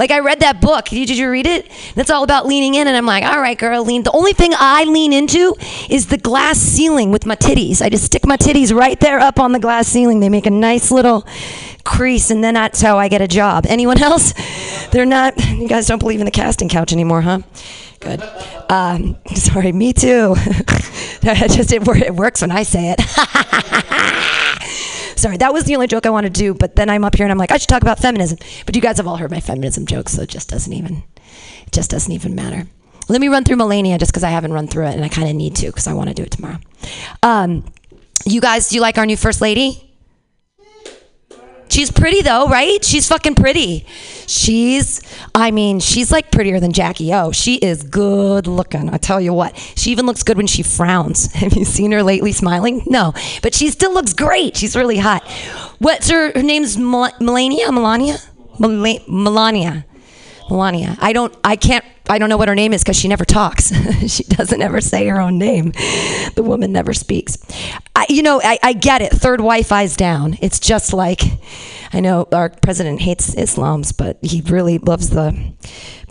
Like, 0.00 0.10
I 0.10 0.20
read 0.20 0.40
that 0.40 0.62
book. 0.62 0.86
Did 0.86 1.10
you, 1.10 1.30
read 1.30 1.46
it? 1.46 1.70
It's 1.94 2.08
all 2.08 2.24
about 2.24 2.46
leaning 2.46 2.74
in. 2.74 2.88
And 2.88 2.96
I'm 2.96 3.04
like, 3.04 3.22
all 3.22 3.38
right, 3.38 3.58
girl, 3.58 3.84
lean. 3.84 4.02
The 4.02 4.12
only 4.12 4.32
thing 4.32 4.52
I 4.56 4.84
lean 4.84 5.12
into 5.12 5.54
is 5.90 6.06
the 6.06 6.16
glass 6.16 6.56
ceiling 6.56 7.10
with 7.10 7.26
my 7.26 7.36
titties. 7.36 7.82
I 7.82 7.90
just 7.90 8.04
stick 8.04 8.26
my 8.26 8.38
titties 8.38 8.74
right 8.74 8.98
there 8.98 9.20
up 9.20 9.38
on 9.38 9.52
the 9.52 9.58
glass 9.58 9.88
ceiling. 9.88 10.20
They 10.20 10.30
make 10.30 10.46
a 10.46 10.50
nice 10.50 10.90
little 10.90 11.26
crease, 11.84 12.30
and 12.30 12.42
then 12.42 12.54
that's 12.54 12.80
how 12.80 12.98
I 12.98 13.08
get 13.08 13.20
a 13.20 13.28
job. 13.28 13.66
Anyone 13.68 14.02
else? 14.02 14.32
They're 14.90 15.04
not. 15.04 15.36
You 15.36 15.68
guys 15.68 15.86
don't 15.86 15.98
believe 15.98 16.20
in 16.20 16.24
the 16.24 16.30
casting 16.30 16.70
couch 16.70 16.94
anymore, 16.94 17.20
huh? 17.20 17.40
Good. 18.00 18.22
Um, 18.70 19.18
sorry, 19.34 19.70
me 19.72 19.92
too. 19.92 20.34
just 21.20 21.74
it, 21.74 21.86
it 21.86 22.14
works 22.14 22.40
when 22.40 22.50
I 22.50 22.62
say 22.62 22.94
it. 22.96 23.84
sorry, 25.20 25.36
that 25.36 25.52
was 25.52 25.64
the 25.64 25.74
only 25.74 25.86
joke 25.86 26.06
I 26.06 26.10
wanted 26.10 26.34
to 26.34 26.38
do. 26.40 26.54
But 26.54 26.76
then 26.76 26.90
I'm 26.90 27.04
up 27.04 27.14
here 27.14 27.24
and 27.24 27.32
I'm 27.32 27.38
like, 27.38 27.52
I 27.52 27.58
should 27.58 27.68
talk 27.68 27.82
about 27.82 27.98
feminism. 27.98 28.38
But 28.66 28.74
you 28.74 28.82
guys 28.82 28.96
have 28.96 29.06
all 29.06 29.16
heard 29.16 29.30
my 29.30 29.40
feminism 29.40 29.86
jokes, 29.86 30.12
so 30.12 30.22
it 30.22 30.28
just 30.28 30.48
doesn't 30.48 30.72
even, 30.72 31.04
it 31.66 31.72
just 31.72 31.90
doesn't 31.90 32.12
even 32.12 32.34
matter. 32.34 32.66
Let 33.08 33.20
me 33.20 33.28
run 33.28 33.44
through 33.44 33.56
Melania 33.56 33.98
just 33.98 34.12
because 34.12 34.22
I 34.22 34.30
haven't 34.30 34.52
run 34.52 34.68
through 34.68 34.86
it 34.86 34.94
and 34.94 35.04
I 35.04 35.08
kind 35.08 35.28
of 35.28 35.34
need 35.34 35.56
to 35.56 35.66
because 35.66 35.86
I 35.86 35.94
want 35.94 36.08
to 36.08 36.14
do 36.14 36.22
it 36.22 36.30
tomorrow. 36.30 36.58
Um, 37.22 37.64
you 38.24 38.40
guys, 38.40 38.68
do 38.68 38.76
you 38.76 38.80
like 38.80 38.98
our 38.98 39.06
new 39.06 39.16
first 39.16 39.40
lady? 39.40 39.89
She's 41.70 41.90
pretty 41.90 42.22
though, 42.22 42.46
right? 42.48 42.84
She's 42.84 43.08
fucking 43.08 43.36
pretty. 43.36 43.86
She's, 44.26 45.00
I 45.34 45.50
mean, 45.50 45.80
she's 45.80 46.10
like 46.12 46.30
prettier 46.30 46.60
than 46.60 46.72
Jackie 46.72 47.12
O. 47.14 47.32
She 47.32 47.56
is 47.56 47.82
good 47.82 48.46
looking. 48.46 48.88
I 48.90 48.96
tell 48.98 49.20
you 49.20 49.32
what. 49.32 49.56
She 49.76 49.90
even 49.92 50.04
looks 50.06 50.22
good 50.22 50.36
when 50.36 50.46
she 50.46 50.62
frowns. 50.62 51.32
Have 51.34 51.54
you 51.54 51.64
seen 51.64 51.92
her 51.92 52.02
lately 52.02 52.32
smiling? 52.32 52.82
No, 52.86 53.14
but 53.42 53.54
she 53.54 53.70
still 53.70 53.94
looks 53.94 54.12
great. 54.12 54.56
She's 54.56 54.76
really 54.76 54.98
hot. 54.98 55.26
What's 55.78 56.10
her, 56.10 56.32
her 56.32 56.42
name's 56.42 56.76
Mel- 56.76 57.12
Melania? 57.20 57.70
Melania? 57.72 58.18
Mel- 58.58 58.98
Melania. 59.08 59.86
Melania. 60.50 60.96
I 61.00 61.12
don't. 61.12 61.34
I 61.44 61.56
can't. 61.56 61.84
I 62.08 62.18
don't 62.18 62.28
know 62.28 62.36
what 62.36 62.48
her 62.48 62.54
name 62.54 62.72
is 62.72 62.82
because 62.82 62.98
she 62.98 63.06
never 63.08 63.24
talks. 63.24 63.72
she 64.12 64.24
doesn't 64.24 64.60
ever 64.60 64.80
say 64.80 65.06
her 65.06 65.20
own 65.20 65.38
name. 65.38 65.70
The 66.34 66.42
woman 66.44 66.72
never 66.72 66.92
speaks. 66.92 67.38
I, 67.94 68.06
you 68.08 68.22
know, 68.22 68.40
I, 68.42 68.58
I 68.62 68.72
get 68.72 69.00
it. 69.00 69.12
Third 69.12 69.40
wife 69.40 69.70
eyes 69.70 69.96
down. 69.96 70.36
It's 70.42 70.58
just 70.58 70.92
like, 70.92 71.22
I 71.92 72.00
know 72.00 72.26
our 72.32 72.48
president 72.48 73.00
hates 73.00 73.34
Islams, 73.36 73.96
but 73.96 74.18
he 74.22 74.40
really 74.40 74.78
loves 74.78 75.10
the 75.10 75.52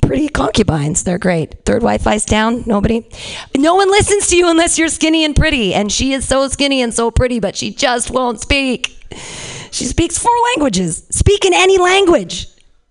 pretty 0.02 0.30
concubines. 0.30 1.04
They're 1.04 1.18
great. 1.18 1.66
Third 1.66 1.84
wife 1.84 2.08
eyes 2.08 2.24
down. 2.24 2.64
Nobody. 2.66 3.06
No 3.58 3.76
one 3.76 3.92
listens 3.92 4.28
to 4.30 4.38
you 4.38 4.50
unless 4.50 4.80
you're 4.80 4.90
skinny 4.90 5.26
and 5.26 5.36
pretty. 5.36 5.74
And 5.74 5.92
she 5.92 6.14
is 6.14 6.28
so 6.28 6.48
skinny 6.48 6.82
and 6.82 6.94
so 6.94 7.12
pretty, 7.12 7.40
but 7.40 7.56
she 7.56 7.72
just 7.72 8.10
won't 8.10 8.40
speak. 8.40 8.96
She 9.72 9.86
speaks 9.86 10.18
four 10.18 10.36
languages. 10.54 11.06
Speak 11.10 11.46
in 11.46 11.54
any 11.54 11.78
language. 11.78 12.48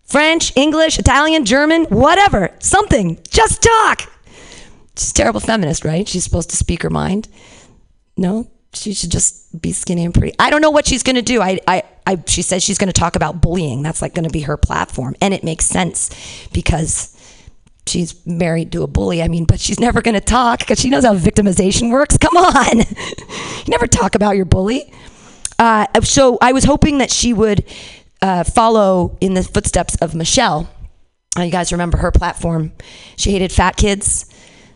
French, 0.09 0.56
English, 0.56 0.98
Italian, 0.98 1.44
German, 1.44 1.85
whatever, 1.85 2.51
something. 2.60 3.18
Just 3.30 3.62
talk. 3.62 4.10
She's 4.97 5.12
terrible 5.12 5.40
feminist, 5.40 5.85
right? 5.85 6.09
She's 6.09 6.24
supposed 6.24 6.51
to 6.51 6.56
speak 6.56 6.82
her 6.82 6.90
mind. 6.90 7.28
No, 8.16 8.51
she 8.72 8.94
should 8.94 9.10
just 9.10 9.60
be 9.60 9.72
skinny 9.72 10.05
and 10.05 10.14
pretty. 10.14 10.35
I 10.39 10.51
don't 10.51 10.62
know 10.62 10.70
what 10.70 10.86
she's 10.86 11.02
going 11.02 11.16
to 11.16 11.22
do. 11.22 11.43
I, 11.43 11.60
I, 11.68 11.82
I, 12.06 12.22
she 12.26 12.40
says 12.40 12.64
she's 12.64 12.78
going 12.78 12.89
to 12.89 12.98
talk 12.98 13.16
about 13.16 13.43
bullying. 13.43 13.82
That's 13.82 14.01
like 14.01 14.14
going 14.14 14.26
to 14.26 14.32
be 14.32 14.40
her 14.40 14.56
platform, 14.56 15.14
and 15.20 15.35
it 15.35 15.44
makes 15.44 15.66
sense 15.66 16.10
because 16.52 17.14
she's 17.86 18.26
married 18.26 18.72
to 18.72 18.82
a 18.82 18.86
bully. 18.86 19.22
I 19.22 19.28
mean, 19.28 19.44
but 19.44 19.60
she's 19.60 19.78
never 19.78 20.01
going 20.01 20.14
to 20.14 20.20
talk 20.20 20.60
because 20.60 20.80
she 20.80 20.89
knows 20.89 21.05
how 21.05 21.14
victimization 21.14 21.90
works. 21.90 22.16
Come 22.16 22.36
on, 22.36 22.78
you 22.78 23.64
never 23.68 23.86
talk 23.86 24.14
about 24.14 24.36
your 24.36 24.47
bully. 24.47 24.93
Uh, 25.59 25.86
so 26.02 26.39
I 26.40 26.52
was 26.52 26.64
hoping 26.64 26.98
that 26.98 27.10
she 27.10 27.32
would 27.32 27.64
uh, 28.23 28.45
follow 28.45 29.16
in 29.20 29.35
the 29.35 29.43
footsteps 29.43 29.97
of 29.97 30.15
Michelle. 30.15 30.69
Uh, 31.36 31.43
you 31.43 31.53
guys 31.53 31.73
remember 31.73 31.99
her 31.99 32.11
platform? 32.11 32.73
She 33.16 33.32
hated 33.32 33.53
fat 33.53 33.77
kids. 33.77 34.27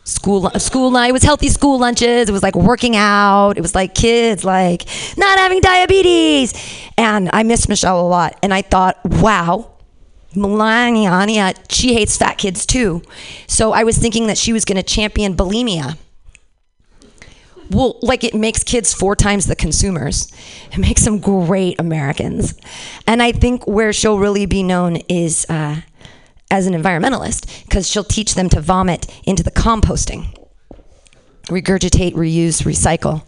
School 0.04 0.50
school 0.58 0.90
lunch. 0.90 1.10
It 1.10 1.12
was 1.12 1.22
healthy 1.22 1.48
school 1.48 1.78
lunches. 1.78 2.28
It 2.28 2.32
was 2.32 2.42
like 2.42 2.56
working 2.56 2.96
out. 2.96 3.56
It 3.56 3.60
was 3.60 3.72
like 3.72 3.94
kids 3.94 4.44
like 4.44 4.84
not 5.16 5.38
having 5.38 5.60
diabetes. 5.60 6.54
And 6.98 7.30
I 7.32 7.44
missed 7.44 7.68
Michelle 7.68 8.00
a 8.00 8.08
lot. 8.08 8.36
And 8.42 8.52
I 8.52 8.62
thought, 8.62 8.98
wow, 9.04 9.70
Melania, 10.34 11.54
she 11.68 11.94
hates 11.94 12.16
fat 12.16 12.36
kids 12.36 12.66
too. 12.66 13.02
So 13.46 13.72
I 13.72 13.84
was 13.84 13.96
thinking 13.96 14.26
that 14.26 14.38
she 14.38 14.52
was 14.52 14.64
going 14.64 14.76
to 14.76 14.82
champion 14.82 15.36
bulimia. 15.36 15.96
Well, 17.72 17.98
like 18.02 18.22
it 18.22 18.34
makes 18.34 18.62
kids 18.62 18.92
four 18.92 19.16
times 19.16 19.46
the 19.46 19.56
consumers. 19.56 20.30
It 20.70 20.78
makes 20.78 21.04
them 21.04 21.18
great 21.18 21.80
Americans. 21.80 22.54
And 23.06 23.22
I 23.22 23.32
think 23.32 23.66
where 23.66 23.92
she'll 23.92 24.18
really 24.18 24.46
be 24.46 24.62
known 24.62 24.96
is 25.08 25.46
uh, 25.48 25.80
as 26.50 26.66
an 26.66 26.74
environmentalist 26.74 27.64
because 27.64 27.88
she'll 27.88 28.04
teach 28.04 28.34
them 28.34 28.48
to 28.50 28.60
vomit 28.60 29.06
into 29.24 29.42
the 29.42 29.50
composting. 29.50 30.36
Regurgitate, 31.44 32.12
reuse, 32.12 32.62
recycle. 32.62 33.24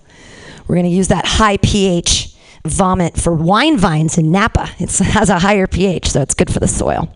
We're 0.69 0.77
going 0.77 0.87
to 0.87 0.97
use 0.97 1.09
that 1.09 1.27
high 1.27 1.57
pH 1.57 2.35
vomit 2.67 3.17
for 3.17 3.35
wine 3.35 3.77
vines 3.77 4.17
in 4.19 4.31
Napa. 4.31 4.71
It 4.79 4.91
has 4.99 5.31
a 5.31 5.39
higher 5.39 5.67
pH, 5.67 6.11
so 6.11 6.21
it's 6.21 6.35
good 6.35 6.53
for 6.53 6.61
the 6.61 6.69
soil. 6.69 7.13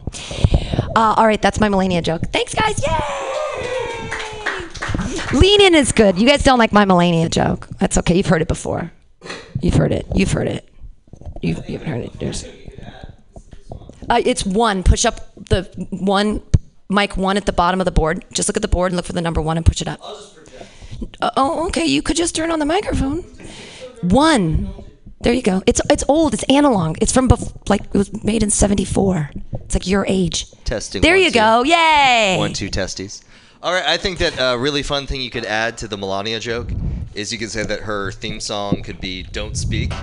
Uh, 0.97 1.15
all 1.17 1.27
right, 1.27 1.41
that's 1.41 1.61
my 1.61 1.69
Melania 1.69 2.03
joke. 2.03 2.23
Thanks, 2.33 2.55
guys. 2.55 2.83
Yay! 2.87 3.48
Lean 5.33 5.61
in 5.61 5.75
is 5.75 5.93
good. 5.93 6.19
You 6.19 6.27
guys 6.27 6.43
don't 6.43 6.59
like 6.59 6.73
my 6.73 6.85
Melania 6.85 7.29
joke. 7.29 7.69
That's 7.79 7.99
okay. 7.99 8.17
You've 8.17 8.27
heard 8.27 8.43
it 8.43 8.49
before. 8.49 8.91
You've 9.61 9.75
heard 9.75 9.93
it. 9.93 10.07
You've 10.15 10.33
heard 10.33 10.49
it. 10.49 10.69
You've, 11.43 11.69
you've 11.69 11.83
heard 11.83 12.01
it. 12.05 12.13
There's, 12.19 12.45
uh, 14.09 14.23
it's 14.25 14.45
one. 14.45 14.83
Push 14.83 15.05
up 15.05 15.35
the 15.37 15.63
one, 15.91 16.43
mic 16.89 17.17
one 17.17 17.37
at 17.37 17.47
the 17.47 17.53
bottom 17.53 17.81
of 17.81 17.85
the 17.85 17.91
board. 17.91 18.25
Just 18.33 18.49
look 18.49 18.57
at 18.57 18.63
the 18.63 18.69
board 18.69 18.93
and 18.93 18.97
look 18.97 19.07
for 19.07 19.13
the 19.13 19.21
number 19.21 19.41
one 19.43 19.57
and 19.57 19.67
push 19.67 19.81
it 19.83 19.89
up. 19.89 20.01
Uh, 21.21 21.31
oh, 21.37 21.67
okay. 21.69 21.85
You 21.85 22.03
could 22.03 22.17
just 22.17 22.35
turn 22.35 22.51
on 22.51 22.59
the 22.59 22.67
microphone. 22.67 23.23
One. 24.03 24.73
There 25.21 25.33
you 25.33 25.43
go. 25.43 25.63
It's 25.67 25.81
it's 25.91 26.05
old. 26.09 26.33
It's 26.33 26.45
analog. 26.45 26.99
It's 27.01 27.11
from 27.13 27.29
bef- 27.29 27.69
like 27.69 27.83
it 27.83 27.95
was 27.99 28.23
made 28.23 28.45
in 28.45 28.51
'74. 28.51 29.31
It's 29.65 29.75
like 29.75 29.87
your 29.87 30.07
age. 30.09 30.49
Testing. 30.65 31.03
There 31.03 31.15
one, 31.15 31.23
you 31.23 31.31
two. 31.31 31.35
go. 31.35 31.65
Yay! 31.65 32.37
One, 32.39 32.53
two 32.53 32.69
testes. 32.69 33.25
All 33.63 33.73
right, 33.73 33.85
I 33.85 33.97
think 33.97 34.19
that 34.19 34.35
a 34.39 34.57
really 34.57 34.83
fun 34.83 35.07
thing 35.07 35.21
you 35.21 35.31
could 35.31 35.45
add 35.45 35.79
to 35.79 35.89
the 35.89 35.97
Melania 35.97 36.39
joke 36.39 36.69
is 37.15 37.33
you 37.33 37.39
could 37.39 37.51
say 37.51 37.65
that 37.65 37.81
her 37.81 38.13
theme 38.13 38.39
song 38.39 38.83
could 38.83 39.01
be 39.01 39.25
"Don't 39.25 39.57
Speak." 39.57 39.93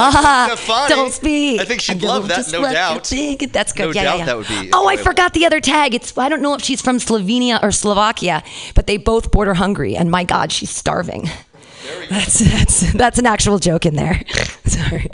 Ah, 0.00 0.86
don't 0.88 1.12
speak. 1.12 1.60
I 1.60 1.64
think 1.64 1.80
she'd 1.80 2.04
I 2.04 2.06
love 2.06 2.28
that, 2.28 2.50
no 2.52 2.62
doubt. 2.62 3.06
think. 3.06 3.52
That's 3.52 3.72
good. 3.72 3.86
No 3.86 3.90
yeah, 3.90 4.04
doubt 4.04 4.18
yeah, 4.18 4.24
that 4.26 4.36
would 4.36 4.48
be 4.48 4.70
Oh, 4.72 4.86
I 4.86 4.96
forgot 4.96 5.34
the 5.34 5.44
other 5.44 5.60
tag. 5.60 5.94
It's 5.94 6.16
I 6.16 6.28
don't 6.28 6.40
know 6.40 6.54
if 6.54 6.62
she's 6.62 6.80
from 6.80 6.98
Slovenia 6.98 7.62
or 7.62 7.70
Slovakia, 7.72 8.42
but 8.74 8.86
they 8.86 8.96
both 8.96 9.30
border 9.32 9.54
Hungary, 9.54 9.96
and 9.96 10.10
my 10.10 10.24
God, 10.24 10.52
she's 10.52 10.70
starving. 10.70 11.28
That's 12.10 12.38
that's 12.38 12.92
that's 12.92 13.18
an 13.18 13.26
actual 13.26 13.58
joke 13.58 13.86
in 13.86 13.96
there. 13.96 14.22
Sorry. 14.66 15.10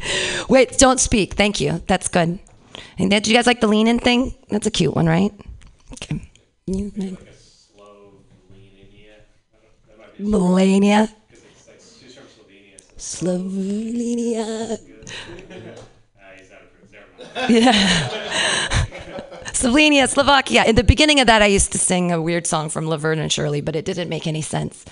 Wait, 0.48 0.76
don't 0.78 0.98
speak. 0.98 1.34
Thank 1.34 1.60
you. 1.60 1.82
That's 1.86 2.08
good. 2.08 2.38
And 2.98 3.10
did 3.10 3.28
you 3.28 3.34
guys 3.34 3.46
like 3.46 3.60
the 3.60 3.68
lean 3.68 3.86
in 3.86 3.98
thing? 4.00 4.34
That's 4.48 4.66
a 4.66 4.70
cute 4.70 4.94
one, 4.94 5.06
right? 5.06 5.32
Okay. 5.92 6.20
Melania. 10.18 11.08
Slovenia. 12.96 14.78
Yeah. 17.48 17.72
Slovenia, 19.52 20.08
Slovakia. 20.08 20.64
In 20.66 20.74
the 20.76 20.84
beginning 20.84 21.20
of 21.20 21.26
that, 21.26 21.42
I 21.42 21.46
used 21.46 21.72
to 21.72 21.78
sing 21.78 22.12
a 22.12 22.20
weird 22.20 22.46
song 22.46 22.68
from 22.68 22.86
Laverne 22.86 23.18
and 23.18 23.32
Shirley, 23.32 23.60
but 23.60 23.76
it 23.76 23.84
didn't 23.84 24.08
make 24.08 24.26
any 24.26 24.42
sense. 24.42 24.84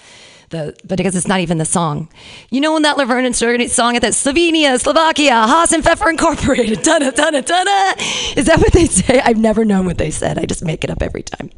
The, 0.53 0.77
but 0.85 0.99
because 0.99 1.17
it's 1.17 1.27
not 1.27 1.41
even 1.41 1.57
the 1.57 1.65
song. 1.65 2.11
You 2.51 2.61
know 2.61 2.75
when 2.75 2.83
that 2.83 2.99
Laverne 2.99 3.25
and 3.25 3.35
Shirley 3.35 3.69
song 3.69 3.97
at 3.97 4.03
that 4.03 4.13
Slovenia, 4.13 4.79
Slovakia, 4.79 5.33
Hasenpfeffer 5.33 6.11
Incorporated, 6.11 6.83
donna, 6.83 7.11
donna, 7.11 7.41
donna. 7.41 7.95
Is 8.37 8.45
that 8.45 8.59
what 8.59 8.71
they 8.75 8.85
say? 8.85 9.19
I've 9.21 9.39
never 9.39 9.65
known 9.65 9.87
what 9.87 9.97
they 9.97 10.11
said. 10.11 10.39
I 10.39 10.45
just 10.45 10.63
make 10.63 10.85
it 10.85 10.91
up 10.91 11.01
every 11.01 11.23
time. 11.23 11.51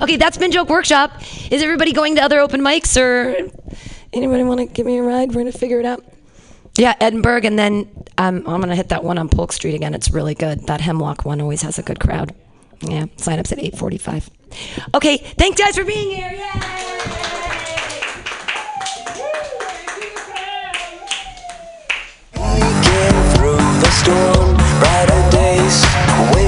Okay, 0.00 0.16
that's 0.16 0.38
been 0.38 0.50
Joke 0.50 0.70
Workshop. 0.70 1.12
Is 1.50 1.62
everybody 1.62 1.92
going 1.92 2.16
to 2.16 2.22
other 2.22 2.40
open 2.40 2.62
mics 2.62 2.98
or 2.98 3.50
anybody 4.14 4.44
want 4.44 4.60
to 4.60 4.66
give 4.66 4.86
me 4.86 4.96
a 4.96 5.02
ride? 5.02 5.34
We're 5.34 5.44
to 5.44 5.52
figure 5.52 5.78
it 5.78 5.84
out. 5.84 6.02
Yeah, 6.78 6.94
Edinburgh, 7.00 7.42
and 7.44 7.58
then 7.58 7.90
um, 8.16 8.36
I'm 8.46 8.60
gonna 8.60 8.76
hit 8.76 8.88
that 8.88 9.04
one 9.04 9.18
on 9.18 9.28
Polk 9.28 9.52
Street 9.52 9.74
again. 9.74 9.92
It's 9.92 10.10
really 10.10 10.34
good. 10.34 10.68
That 10.68 10.80
Hemlock 10.80 11.26
one 11.26 11.40
always 11.42 11.60
has 11.62 11.78
a 11.78 11.82
good 11.82 12.00
crowd. 12.00 12.34
Yeah, 12.80 13.06
sign-ups 13.16 13.52
at 13.52 13.58
8:45. 13.58 14.30
Okay, 14.94 15.18
thanks 15.18 15.60
guys 15.60 15.76
for 15.76 15.84
being 15.84 16.16
here. 16.16 16.30
Yay! 16.30 17.37
Storm, 23.98 24.56
brighter 24.80 25.30
days 25.30 26.47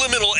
Subliminal 0.00 0.39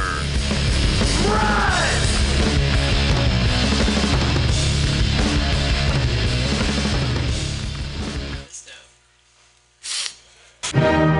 Jennifer. 0.00 0.30
Run! 10.72 11.19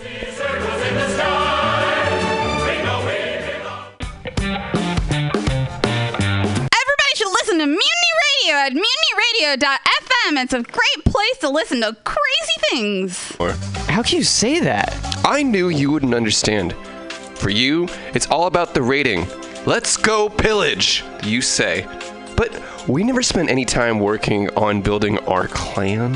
Everybody 0.00 0.32
should 7.16 7.28
listen 7.28 7.58
to 7.58 7.66
Mutiny 7.66 8.12
Radio 8.40 8.54
at 8.54 8.72
mutinyradio.fm. 8.72 10.42
It's 10.42 10.54
a 10.54 10.62
great 10.62 11.04
place 11.04 11.36
to 11.40 11.50
listen 11.50 11.82
to 11.82 11.94
crazy 12.04 12.56
things. 12.70 13.36
How 13.88 14.02
can 14.02 14.16
you 14.16 14.24
say 14.24 14.60
that? 14.60 14.96
I 15.26 15.42
knew 15.42 15.68
you 15.68 15.90
wouldn't 15.90 16.14
understand. 16.14 16.72
For 17.34 17.50
you, 17.50 17.86
it's 18.14 18.26
all 18.28 18.46
about 18.46 18.72
the 18.72 18.80
rating. 18.82 19.26
Let's 19.66 19.98
go 19.98 20.30
pillage, 20.30 21.04
you 21.24 21.42
say. 21.42 21.86
But 22.36 22.62
we 22.88 23.04
never 23.04 23.22
spent 23.22 23.50
any 23.50 23.66
time 23.66 24.00
working 24.00 24.48
on 24.56 24.80
building 24.80 25.18
our 25.20 25.46
clan. 25.48 26.14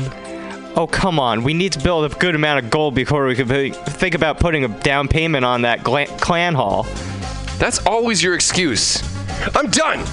Oh, 0.77 0.87
come 0.87 1.19
on. 1.19 1.43
We 1.43 1.53
need 1.53 1.71
to 1.73 1.79
build 1.79 2.11
a 2.11 2.15
good 2.15 2.35
amount 2.35 2.63
of 2.63 2.69
gold 2.69 2.95
before 2.95 3.25
we 3.25 3.35
can 3.35 3.47
think 3.73 4.13
about 4.13 4.39
putting 4.39 4.65
a 4.65 4.67
down 4.67 5.07
payment 5.07 5.45
on 5.45 5.61
that 5.61 5.83
gla- 5.83 6.07
clan 6.17 6.53
hall. 6.53 6.83
That's 7.57 7.85
always 7.85 8.21
your 8.21 8.35
excuse. 8.35 9.01
I'm 9.55 9.69
done. 9.69 10.05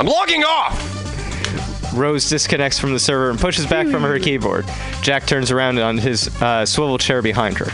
I'm 0.00 0.06
logging 0.06 0.42
off. 0.42 1.92
Rose 1.94 2.28
disconnects 2.28 2.78
from 2.80 2.92
the 2.92 2.98
server 2.98 3.30
and 3.30 3.38
pushes 3.38 3.66
back 3.66 3.86
from 3.86 4.02
her 4.02 4.18
keyboard. 4.18 4.66
Jack 5.00 5.26
turns 5.26 5.52
around 5.52 5.78
on 5.78 5.96
his 5.96 6.26
uh, 6.42 6.66
swivel 6.66 6.98
chair 6.98 7.22
behind 7.22 7.56
her. 7.58 7.66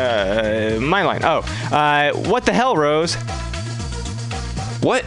Uh, 0.00 0.78
my 0.80 1.02
line. 1.02 1.22
Oh, 1.24 1.40
uh, 1.72 2.12
what 2.28 2.46
the 2.46 2.52
hell, 2.52 2.76
Rose? 2.76 3.14
What? 4.80 5.04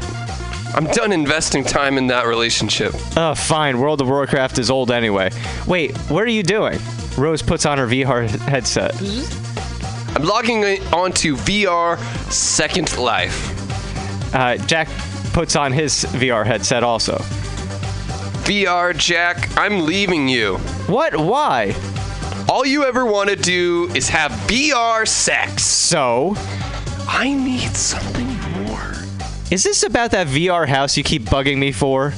I'm 0.76 0.86
done 0.88 1.14
investing 1.14 1.64
time 1.64 1.98
in 1.98 2.08
that 2.08 2.26
relationship. 2.26 2.94
Oh, 3.16 3.34
fine. 3.34 3.80
World 3.80 4.02
of 4.02 4.10
Warcraft 4.10 4.60
is 4.60 4.70
old 4.70 4.92
anyway. 4.92 5.32
Wait, 5.66 5.96
what 6.10 6.24
are 6.24 6.30
you 6.30 6.44
doing? 6.44 6.80
Rose 7.18 7.42
puts 7.42 7.66
on 7.66 7.78
her 7.78 7.88
VR 7.88 8.28
headset. 8.50 8.94
I'm 10.18 10.24
logging 10.24 10.66
onto 10.94 11.38
VR 11.38 11.98
Second 12.30 12.98
Life. 12.98 14.36
Uh, 14.36 14.58
Jack 14.58 14.90
puts 15.32 15.56
on 15.56 15.72
his 15.72 16.04
VR 16.10 16.46
headset 16.46 16.84
also. 16.84 17.20
VR, 18.44 18.96
Jack, 18.98 19.50
I'm 19.58 19.86
leaving 19.86 20.28
you. 20.28 20.58
What? 20.88 21.16
Why? 21.16 21.74
All 22.50 22.66
you 22.66 22.84
ever 22.84 23.06
want 23.06 23.30
to 23.30 23.38
do 23.38 23.90
is 23.96 24.10
have 24.10 24.32
VR 24.48 25.08
sex. 25.08 25.64
So? 25.64 26.34
I 27.08 27.34
need 27.34 27.76
something. 27.78 28.35
Is 29.52 29.64
this 29.64 29.84
about 29.84 30.12
that 30.12 30.26
VR 30.28 30.68
house 30.68 30.98
you 30.98 31.04
keep 31.04 31.24
bugging 31.24 31.58
me 31.58 31.72
for? 31.72 32.12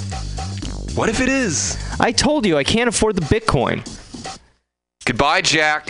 What 0.96 1.10
if 1.10 1.20
it 1.20 1.28
is? 1.28 1.78
I 2.00 2.14
told 2.14 2.46
you 2.46 2.58
I 2.58 2.64
can't 2.64 2.88
afford 2.88 3.18
the 3.18 3.22
Bitcoin. 3.22 3.84
Goodbye, 5.06 5.42
Jack. 5.42 5.90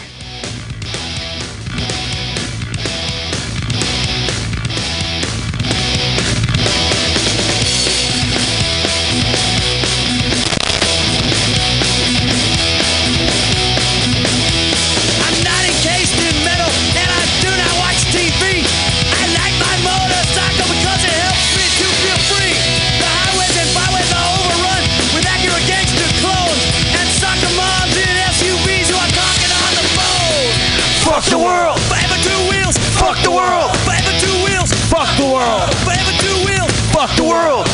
fuck 36.98 37.15
the 37.15 37.24
world. 37.24 37.66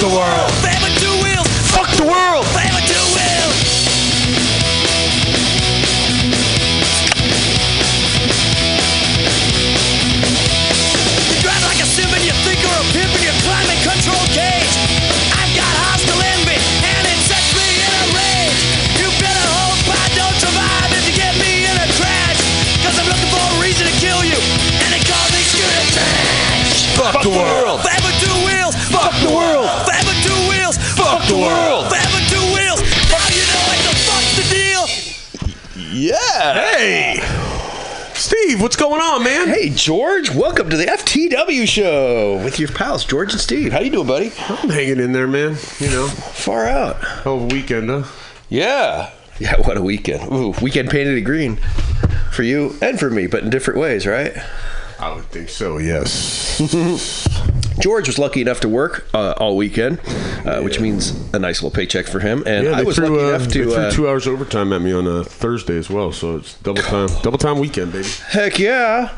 The 0.00 0.06
world. 0.06 0.67
Steve, 38.58 38.64
what's 38.64 38.76
going 38.76 39.00
on, 39.00 39.22
man? 39.22 39.46
Hey, 39.46 39.68
George. 39.70 40.34
Welcome 40.34 40.68
to 40.70 40.76
the 40.76 40.86
FTW 40.86 41.64
show 41.68 42.42
with 42.42 42.58
your 42.58 42.68
pals, 42.68 43.04
George 43.04 43.30
and 43.30 43.40
Steve. 43.40 43.70
How 43.70 43.78
you 43.78 43.90
doing, 43.90 44.08
buddy? 44.08 44.32
I'm 44.48 44.68
hanging 44.68 44.98
in 44.98 45.12
there, 45.12 45.28
man. 45.28 45.56
You 45.78 45.90
know, 45.90 46.08
far 46.08 46.66
out. 46.66 46.96
A 47.24 47.36
weekend, 47.36 47.88
huh? 47.88 48.02
Yeah. 48.48 49.12
Yeah, 49.38 49.60
what 49.60 49.76
a 49.76 49.80
weekend. 49.80 50.32
Ooh, 50.32 50.54
weekend 50.60 50.90
painted 50.90 51.24
green 51.24 51.60
for 52.32 52.42
you 52.42 52.74
and 52.82 52.98
for 52.98 53.10
me, 53.10 53.28
but 53.28 53.44
in 53.44 53.50
different 53.50 53.78
ways, 53.78 54.08
right? 54.08 54.36
I 54.98 55.14
would 55.14 55.26
think 55.26 55.50
so, 55.50 55.78
yes. 55.78 56.58
George 57.80 58.06
was 58.08 58.18
lucky 58.18 58.40
enough 58.40 58.60
to 58.60 58.68
work 58.68 59.06
uh, 59.14 59.34
all 59.38 59.56
weekend, 59.56 60.00
uh, 60.44 60.60
which 60.60 60.80
means 60.80 61.12
a 61.32 61.38
nice 61.38 61.62
little 61.62 61.74
paycheck 61.74 62.06
for 62.06 62.20
him. 62.20 62.42
And 62.46 62.64
yeah, 62.66 62.72
I 62.72 62.82
was 62.82 62.96
threw, 62.96 63.08
lucky 63.08 63.24
uh, 63.24 63.28
enough 63.28 63.42
they 63.48 63.52
to. 63.60 63.64
threw 63.64 63.74
Uh, 63.74 63.90
two 63.90 64.08
hours 64.08 64.26
overtime 64.26 64.72
at 64.72 64.82
me 64.82 64.92
on 64.92 65.06
a 65.06 65.24
Thursday 65.24 65.76
as 65.78 65.88
well, 65.88 66.12
so 66.12 66.36
it's 66.36 66.54
double 66.60 66.82
time, 66.82 67.08
double 67.22 67.38
time 67.38 67.58
weekend, 67.58 67.92
baby. 67.92 68.08
heck 68.30 68.58
yeah. 68.58 69.16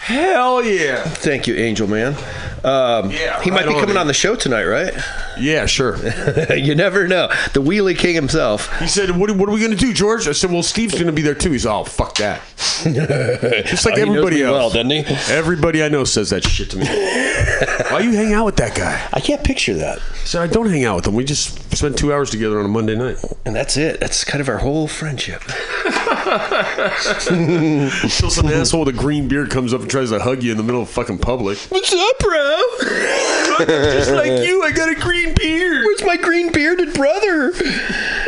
Hell 0.00 0.64
yeah. 0.64 1.02
Thank 1.04 1.46
you, 1.46 1.54
Angel 1.56 1.86
Man. 1.86 2.14
Um, 2.64 3.10
Yeah, 3.10 3.40
he 3.42 3.50
might 3.50 3.66
right 3.66 3.68
be 3.68 3.72
coming 3.74 3.88
man. 3.94 3.98
on 3.98 4.06
the 4.06 4.14
show 4.14 4.34
tonight, 4.34 4.64
right? 4.64 4.94
Yeah, 5.38 5.66
sure. 5.66 5.96
you 6.56 6.74
never 6.74 7.06
know. 7.06 7.28
The 7.52 7.60
Wheelie 7.62 7.96
King 7.96 8.14
himself. 8.14 8.72
He 8.80 8.88
said, 8.88 9.10
"What, 9.12 9.30
what 9.32 9.48
are 9.48 9.52
we 9.52 9.58
going 9.60 9.70
to 9.72 9.76
do, 9.76 9.92
George?" 9.92 10.26
I 10.26 10.32
said, 10.32 10.50
"Well, 10.50 10.62
Steve's 10.62 10.94
going 10.94 11.06
to 11.06 11.12
be 11.12 11.22
there 11.22 11.34
too." 11.34 11.52
He's 11.52 11.66
all, 11.66 11.82
"Oh, 11.82 11.84
fuck 11.84 12.16
that." 12.16 12.40
Just 12.84 13.84
like 13.84 13.98
Oh, 13.98 14.02
everybody 14.02 14.42
else. 14.42 14.52
well, 14.54 14.70
doesn't 14.70 14.90
he? 14.90 15.04
Everybody 15.32 15.82
I 15.82 15.88
know 15.88 16.04
says 16.04 16.30
that 16.30 16.44
shit 16.44 16.70
to 16.70 16.78
me. 16.78 16.86
Why 17.90 18.00
you 18.00 18.12
hang 18.12 18.32
out 18.32 18.46
with 18.46 18.56
that 18.56 18.74
guy? 18.76 19.08
I 19.12 19.20
can't 19.20 19.42
picture 19.44 19.74
that. 19.74 20.00
So 20.24 20.40
I 20.42 20.46
don't 20.46 20.68
hang 20.70 20.84
out 20.84 20.96
with 20.96 21.06
him. 21.06 21.14
We 21.14 21.24
just 21.24 21.76
spent 21.76 21.98
two 21.98 22.12
hours 22.12 22.30
together 22.30 22.58
on 22.60 22.64
a 22.64 22.68
Monday 22.68 22.94
night. 22.96 23.16
And 23.44 23.54
that's 23.54 23.76
it. 23.76 23.98
That's 24.00 24.24
kind 24.24 24.40
of 24.40 24.48
our 24.48 24.58
whole 24.58 24.86
friendship. 24.88 25.42
Until 27.30 28.30
some 28.30 28.48
asshole 28.48 28.84
with 28.84 28.94
a 28.94 28.98
green 28.98 29.28
beard 29.28 29.50
comes 29.50 29.72
up 29.72 29.80
and 29.80 29.90
tries 29.90 30.10
to 30.10 30.18
hug 30.18 30.42
you 30.42 30.52
in 30.52 30.58
the 30.58 30.62
middle 30.62 30.82
of 30.82 30.90
fucking 30.90 31.18
public. 31.18 31.58
What's 31.70 31.92
up, 31.92 32.18
bro? 32.18 32.62
Just 33.66 34.10
like 34.10 34.46
you, 34.46 34.62
I 34.62 34.70
got 34.74 34.90
a 34.90 34.94
green 34.94 35.34
beard. 35.34 35.84
Where's 35.84 36.04
my 36.04 36.16
green 36.16 36.52
bearded 36.52 36.92
brother? 36.94 37.52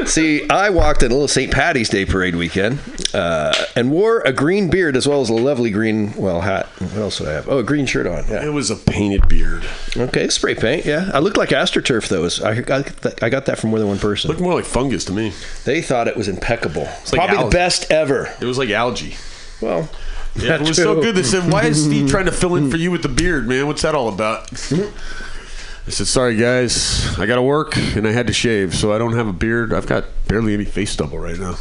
See, 0.06 0.48
I 0.48 0.70
walked 0.70 1.02
in 1.02 1.10
a 1.10 1.14
little 1.14 1.28
St. 1.28 1.52
Patty's 1.52 1.89
Day 1.89 2.05
parade 2.05 2.36
weekend 2.36 2.78
uh, 3.15 3.53
and 3.77 3.91
wore 3.91 4.20
a 4.20 4.32
green 4.32 4.70
beard 4.70 4.97
as 4.97 5.07
well 5.09 5.20
as 5.20 5.28
a 5.28 5.35
lovely 5.35 5.70
green, 5.70 6.12
well, 6.16 6.41
hat. 6.41 6.66
What 6.78 6.97
else 6.97 7.19
did 7.19 7.28
I 7.28 7.32
have? 7.32 7.49
Oh, 7.49 7.59
a 7.59 7.62
green 7.62 7.87
shirt 7.87 8.07
on. 8.07 8.27
Yeah. 8.28 8.45
It 8.45 8.53
was 8.53 8.70
a 8.70 8.77
painted 8.77 9.28
beard. 9.28 9.65
Okay, 9.97 10.28
spray 10.28 10.55
paint. 10.55 10.85
Yeah, 10.87 11.11
I 11.12 11.19
looked 11.19 11.37
like 11.37 11.51
AstroTurf 11.51 12.09
though. 12.09 12.24
I 12.47 12.61
got 12.61 12.87
that, 13.03 13.23
I 13.23 13.28
got 13.28 13.47
that 13.47 13.59
from 13.59 13.70
more 13.70 13.78
than 13.78 13.89
one 13.89 13.99
person. 13.99 14.28
Looked 14.28 14.41
more 14.41 14.55
like 14.55 14.65
fungus 14.65 15.05
to 15.07 15.12
me. 15.12 15.32
They 15.65 15.82
thought 15.82 16.09
it 16.09 16.16
was 16.16 16.28
impeccable. 16.28 16.85
like 16.85 17.12
Probably 17.12 17.45
the 17.45 17.51
best 17.51 17.91
ever. 17.91 18.32
It 18.41 18.45
was 18.45 18.59
like 18.59 18.70
algae. 18.70 19.16
Well, 19.61 19.89
Yeah, 20.37 20.55
it 20.55 20.61
was 20.61 20.77
so 20.77 21.01
good. 21.01 21.15
They 21.16 21.23
said, 21.23 21.51
"Why 21.53 21.65
is 21.65 21.85
Steve 21.85 22.09
trying 22.09 22.27
to 22.27 22.32
fill 22.32 22.55
in 22.57 22.70
for 22.70 22.77
you 22.77 22.91
with 22.91 23.03
the 23.03 23.09
beard, 23.09 23.49
man? 23.49 23.66
What's 23.66 23.82
that 23.82 23.95
all 23.95 24.09
about?" 24.09 24.51
I 24.53 25.91
said, 25.91 26.07
"Sorry, 26.07 26.37
guys, 26.37 27.19
I 27.19 27.27
got 27.27 27.35
to 27.37 27.43
work 27.43 27.77
and 27.77 28.07
I 28.07 28.12
had 28.12 28.27
to 28.28 28.32
shave, 28.32 28.74
so 28.74 28.93
I 28.93 28.99
don't 28.99 29.15
have 29.15 29.27
a 29.27 29.32
beard. 29.32 29.73
I've 29.73 29.87
got 29.87 30.05
barely 30.28 30.55
any 30.55 30.65
face 30.65 30.91
stubble 30.93 31.19
right 31.19 31.39
now." 31.39 31.57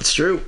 It's 0.00 0.14
true. 0.14 0.40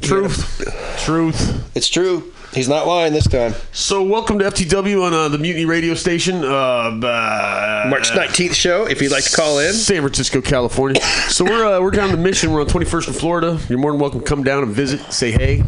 Truth, 0.00 0.64
truth. 1.04 1.76
It's 1.76 1.88
true. 1.88 2.32
He's 2.54 2.68
not 2.70 2.86
lying 2.86 3.12
this 3.12 3.26
time. 3.26 3.52
So, 3.72 4.02
welcome 4.02 4.38
to 4.38 4.46
FTW 4.46 5.02
on 5.04 5.12
uh, 5.12 5.28
the 5.28 5.36
Mutiny 5.36 5.66
Radio 5.66 5.92
Station. 5.92 6.42
Uh, 6.42 6.48
uh, 6.48 7.86
March 7.90 8.08
19th 8.10 8.54
show, 8.54 8.86
if 8.86 9.02
you'd 9.02 9.12
like 9.12 9.24
to 9.24 9.36
call 9.36 9.58
in. 9.58 9.74
San 9.74 10.00
Francisco, 10.00 10.40
California. 10.40 11.02
so 11.28 11.44
we're 11.44 11.66
uh, 11.66 11.80
we're 11.82 11.90
down 11.90 12.10
the 12.12 12.16
mission. 12.16 12.50
We're 12.50 12.62
on 12.62 12.68
21st 12.68 13.08
in 13.08 13.12
Florida. 13.12 13.60
You're 13.68 13.78
more 13.78 13.92
than 13.92 14.00
welcome 14.00 14.20
to 14.20 14.26
come 14.26 14.42
down 14.42 14.62
and 14.62 14.72
visit, 14.72 15.12
say 15.12 15.32
hey, 15.32 15.64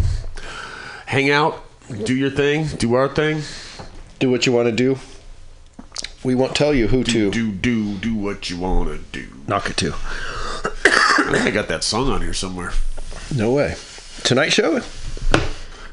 hang 1.04 1.30
out, 1.30 1.62
do 2.04 2.14
your 2.14 2.30
thing, 2.30 2.68
do 2.78 2.94
our 2.94 3.08
thing. 3.08 3.42
Do 4.18 4.30
what 4.30 4.46
you 4.46 4.52
want 4.52 4.66
to 4.66 4.72
do. 4.72 4.96
We 6.24 6.34
won't 6.34 6.56
tell 6.56 6.72
you 6.72 6.88
who 6.88 7.04
to. 7.04 7.30
Do 7.30 7.52
do 7.52 7.96
do 7.96 8.14
what 8.14 8.48
you 8.48 8.58
want 8.58 8.88
to 8.88 8.98
do. 9.12 9.28
Knock 9.46 9.68
it 9.68 9.76
to. 9.78 9.94
I 10.64 11.50
got 11.52 11.68
that 11.68 11.84
song 11.84 12.08
on 12.08 12.22
here 12.22 12.32
somewhere. 12.32 12.72
No 13.34 13.52
way. 13.52 13.74
Tonight 14.24 14.50
show? 14.50 14.80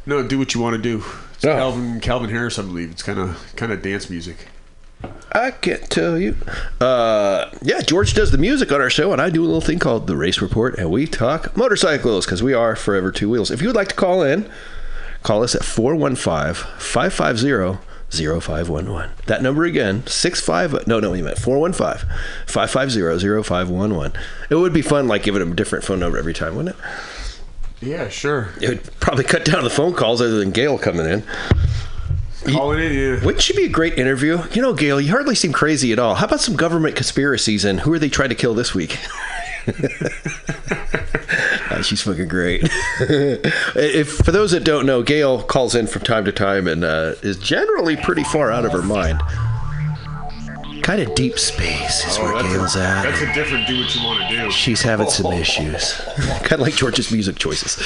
No, 0.06 0.24
do 0.28 0.40
what 0.40 0.54
you 0.54 0.62
want 0.62 0.76
to 0.76 0.82
do. 0.82 1.04
It's 1.36 1.46
Oh. 1.46 1.54
Calvin 1.54 2.00
Calvin 2.00 2.30
Harris, 2.30 2.58
I 2.58 2.64
believe. 2.64 2.92
It's 2.92 3.04
kind 3.04 3.20
of 3.20 3.54
kind 3.56 3.72
of 3.72 3.82
dance 3.82 4.10
music. 4.10 4.48
I 5.32 5.52
can't 5.52 5.88
tell 5.90 6.18
you. 6.18 6.36
Uh, 6.82 7.52
yeah, 7.62 7.82
George 7.82 8.14
does 8.16 8.32
the 8.32 8.38
music 8.40 8.72
on 8.72 8.82
our 8.82 8.90
show, 8.90 9.12
and 9.14 9.22
I 9.22 9.30
do 9.30 9.44
a 9.44 9.46
little 9.46 9.62
thing 9.62 9.78
called 9.78 10.08
the 10.08 10.16
Race 10.18 10.42
Report, 10.42 10.76
and 10.80 10.90
we 10.90 11.06
talk 11.06 11.56
motorcycles 11.56 12.26
because 12.26 12.42
we 12.42 12.54
are 12.54 12.76
forever 12.76 13.12
two 13.12 13.30
wheels. 13.30 13.52
If 13.52 13.62
you 13.62 13.68
would 13.68 13.76
like 13.76 13.90
to 13.90 13.96
call 13.96 14.24
in, 14.24 14.50
call 15.22 15.44
us 15.44 15.54
at 15.54 15.64
415 15.64 16.56
550 16.80 17.78
0511. 18.10 19.12
That 19.28 19.44
number 19.44 19.66
again, 19.66 20.08
65. 20.08 20.88
No, 20.88 21.00
no, 21.00 21.14
you 21.14 21.24
meant 21.26 21.38
415 21.38 22.10
550 22.48 23.44
0511. 23.44 24.14
It 24.50 24.56
would 24.56 24.74
be 24.74 24.82
fun, 24.82 25.08
like 25.08 25.24
giving 25.24 25.42
them 25.42 25.52
a 25.52 25.56
different 25.56 25.86
phone 25.86 26.00
number 26.00 26.18
every 26.18 26.34
time, 26.34 26.56
wouldn't 26.56 26.76
it? 26.76 26.82
Yeah, 27.82 28.10
sure. 28.10 28.50
It 28.60 28.70
would 28.70 29.00
probably 29.00 29.24
cut 29.24 29.46
down 29.46 29.64
the 29.64 29.70
phone 29.70 29.94
calls 29.94 30.22
other 30.22 30.40
than 30.40 30.52
Gail 30.52 30.78
coming 30.78 31.06
in. 31.06 31.24
Calling 32.46 32.80
in, 32.80 32.94
yeah. 32.94 33.26
Wouldn't 33.26 33.42
she 33.42 33.54
be 33.56 33.66
a 33.66 33.70
great 33.70 33.98
interview? 33.98 34.42
You 34.54 34.62
know, 34.62 34.74
Gail, 34.74 35.02
you 35.02 35.12
hardly 35.12 35.36
seem 35.36 35.52
crazy 35.52 35.92
at 35.92 36.00
all. 36.00 36.16
How 36.16 36.26
about 36.26 36.40
some 36.40 36.56
government 36.56 36.96
conspiracies 36.96 37.66
and 37.66 37.82
who 37.82 37.94
are 37.94 38.00
they 38.00 38.10
trying 38.10 38.30
to 38.30 38.36
kill 38.36 38.54
this 38.54 38.74
week? 38.74 38.98
Uh, 41.70 41.82
she's 41.84 42.02
fucking 42.02 42.28
great. 42.28 42.62
if 43.02 44.10
for 44.10 44.32
those 44.32 44.52
that 44.52 44.64
don't 44.64 44.86
know, 44.86 45.04
Gail 45.04 45.44
calls 45.44 45.76
in 45.76 45.88
from 45.88 46.04
time 46.04 46.26
to 46.26 46.32
time 46.32 46.68
and 46.68 46.84
uh, 46.84 47.16
is 47.22 47.38
generally 47.38 47.98
pretty 47.98 48.24
far 48.24 48.52
out 48.52 48.66
of 48.66 48.72
her 48.72 48.82
mind. 48.82 49.22
Kind 50.88 51.02
of 51.02 51.14
deep 51.16 51.38
space 51.38 52.06
is 52.06 52.18
where 52.18 52.34
Oh, 52.34 52.42
that's 52.42 52.48
Gail's 52.48 52.76
a, 52.78 52.82
at. 52.82 53.04
That's 53.04 53.22
a 53.22 53.34
different 53.34 53.68
do 53.68 53.78
what 53.78 53.94
you 53.94 54.06
want 54.06 54.22
to 54.22 54.30
do. 54.30 54.50
She's 54.52 54.82
having 54.82 55.10
some 55.10 55.34
issues. 55.34 55.92
kind 56.44 56.54
of 56.54 56.60
like 56.62 56.76
George's 56.76 57.12
music 57.12 57.36
choices. 57.38 57.78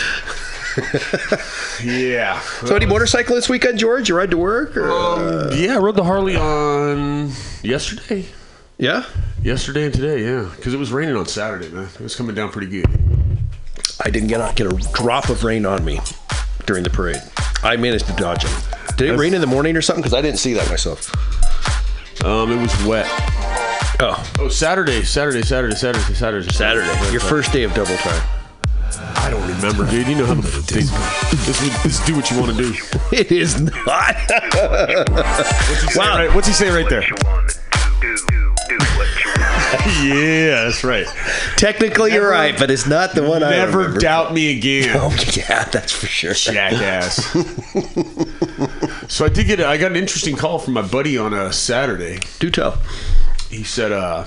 Yeah. 1.84 2.40
So, 2.64 2.76
any 2.76 2.86
motorcycle 2.86 3.34
this 3.36 3.50
weekend, 3.50 3.80
George? 3.80 4.08
You 4.08 4.16
ride 4.16 4.30
to 4.32 4.38
work? 4.38 4.78
Or, 4.78 4.92
uh, 4.92 5.52
Yeah, 5.56 5.76
I 5.76 5.80
rode 5.80 5.96
the 5.96 6.04
Harley 6.04 6.36
on 6.36 7.32
yesterday. 7.64 8.26
Yeah? 8.78 9.06
Yesterday 9.44 9.86
and 9.86 9.94
today, 9.94 10.24
yeah. 10.24 10.50
Because 10.56 10.76
it 10.76 10.78
was 10.78 10.92
raining 10.92 11.16
on 11.16 11.26
Saturday, 11.26 11.70
man. 11.70 11.86
It 11.96 12.00
was 12.02 12.16
coming 12.16 12.36
down 12.36 12.52
pretty 12.52 12.68
good. 12.68 12.86
I 14.06 14.12
didn't 14.12 14.30
get 14.30 14.40
a, 14.40 14.54
get 14.54 14.68
a 14.72 14.92
drop 14.94 15.30
of 15.30 15.44
rain 15.44 15.66
on 15.66 15.84
me 15.84 16.00
during 16.68 16.84
the 16.84 16.90
parade. 16.92 17.22
I 17.64 17.78
managed 17.78 18.06
to 18.06 18.14
dodge 18.14 18.46
it. 18.46 18.52
Did 18.96 19.10
it 19.10 19.18
rain 19.18 19.34
in 19.34 19.42
the 19.42 19.48
morning 19.48 19.76
or 19.76 19.82
something? 19.82 20.04
Because 20.04 20.14
I 20.14 20.22
didn't 20.22 20.40
see 20.40 20.54
that 20.54 20.70
myself. 20.70 21.12
Um, 22.24 22.52
it 22.52 22.62
was 22.62 22.86
wet. 22.86 23.08
Oh. 24.00 24.24
Oh, 24.40 24.48
Saturday, 24.50 25.04
Saturday, 25.04 25.42
Saturday, 25.42 25.76
Saturday, 25.76 26.14
Saturday, 26.14 26.50
Saturday. 26.52 27.12
Your 27.12 27.22
first 27.22 27.52
day 27.52 27.64
of 27.64 27.74
double 27.74 27.96
time. 27.98 28.22
I 29.16 29.30
don't 29.30 29.48
remember, 29.48 29.90
dude. 29.90 30.08
You 30.08 30.16
know 30.16 30.26
how 30.26 30.34
the 30.36 30.42
they, 30.42 30.82
this, 30.82 31.62
is- 31.62 31.84
this 31.84 32.00
is 32.00 32.06
do 32.06 32.16
what 32.16 32.30
you 32.32 32.40
want 32.40 32.56
to 32.56 32.64
do. 32.64 32.74
It 33.12 33.32
is 33.32 33.60
not. 33.62 34.16
What's 35.10 35.82
he, 35.84 35.90
say 35.90 36.00
right, 36.00 36.34
what's 36.34 36.48
he 36.48 36.54
say 36.54 36.70
right 36.70 36.88
there? 36.90 37.04
yeah, 40.04 40.64
that's 40.66 40.84
right. 40.84 41.06
Technically, 41.58 42.14
you're 42.14 42.30
right, 42.30 42.58
but 42.58 42.72
it's 42.72 42.88
not 42.88 43.14
the 43.16 43.24
one 43.28 43.44
I 43.44 43.52
Never 43.52 43.80
remember. 43.80 44.00
doubt 44.00 44.34
me 44.34 44.58
again. 44.58 44.90
Oh 45.02 45.16
yeah, 45.36 45.64
that's 45.66 45.92
for 45.92 46.08
sure. 46.08 46.34
Jackass. 46.34 47.34
so 49.12 49.26
I 49.26 49.30
did 49.30 49.46
get 49.46 49.60
a, 49.60 49.68
I 49.68 49.76
got 49.76 49.92
an 49.92 49.98
interesting 49.98 50.38
call 50.38 50.58
from 50.58 50.74
my 50.74 50.82
buddy 50.82 51.18
on 51.18 51.34
a 51.34 51.52
Saturday. 51.52 52.20
Do 52.40 52.50
tell. 52.50 52.78
He 53.50 53.66
said, 53.66 53.92
uh, 53.92 54.24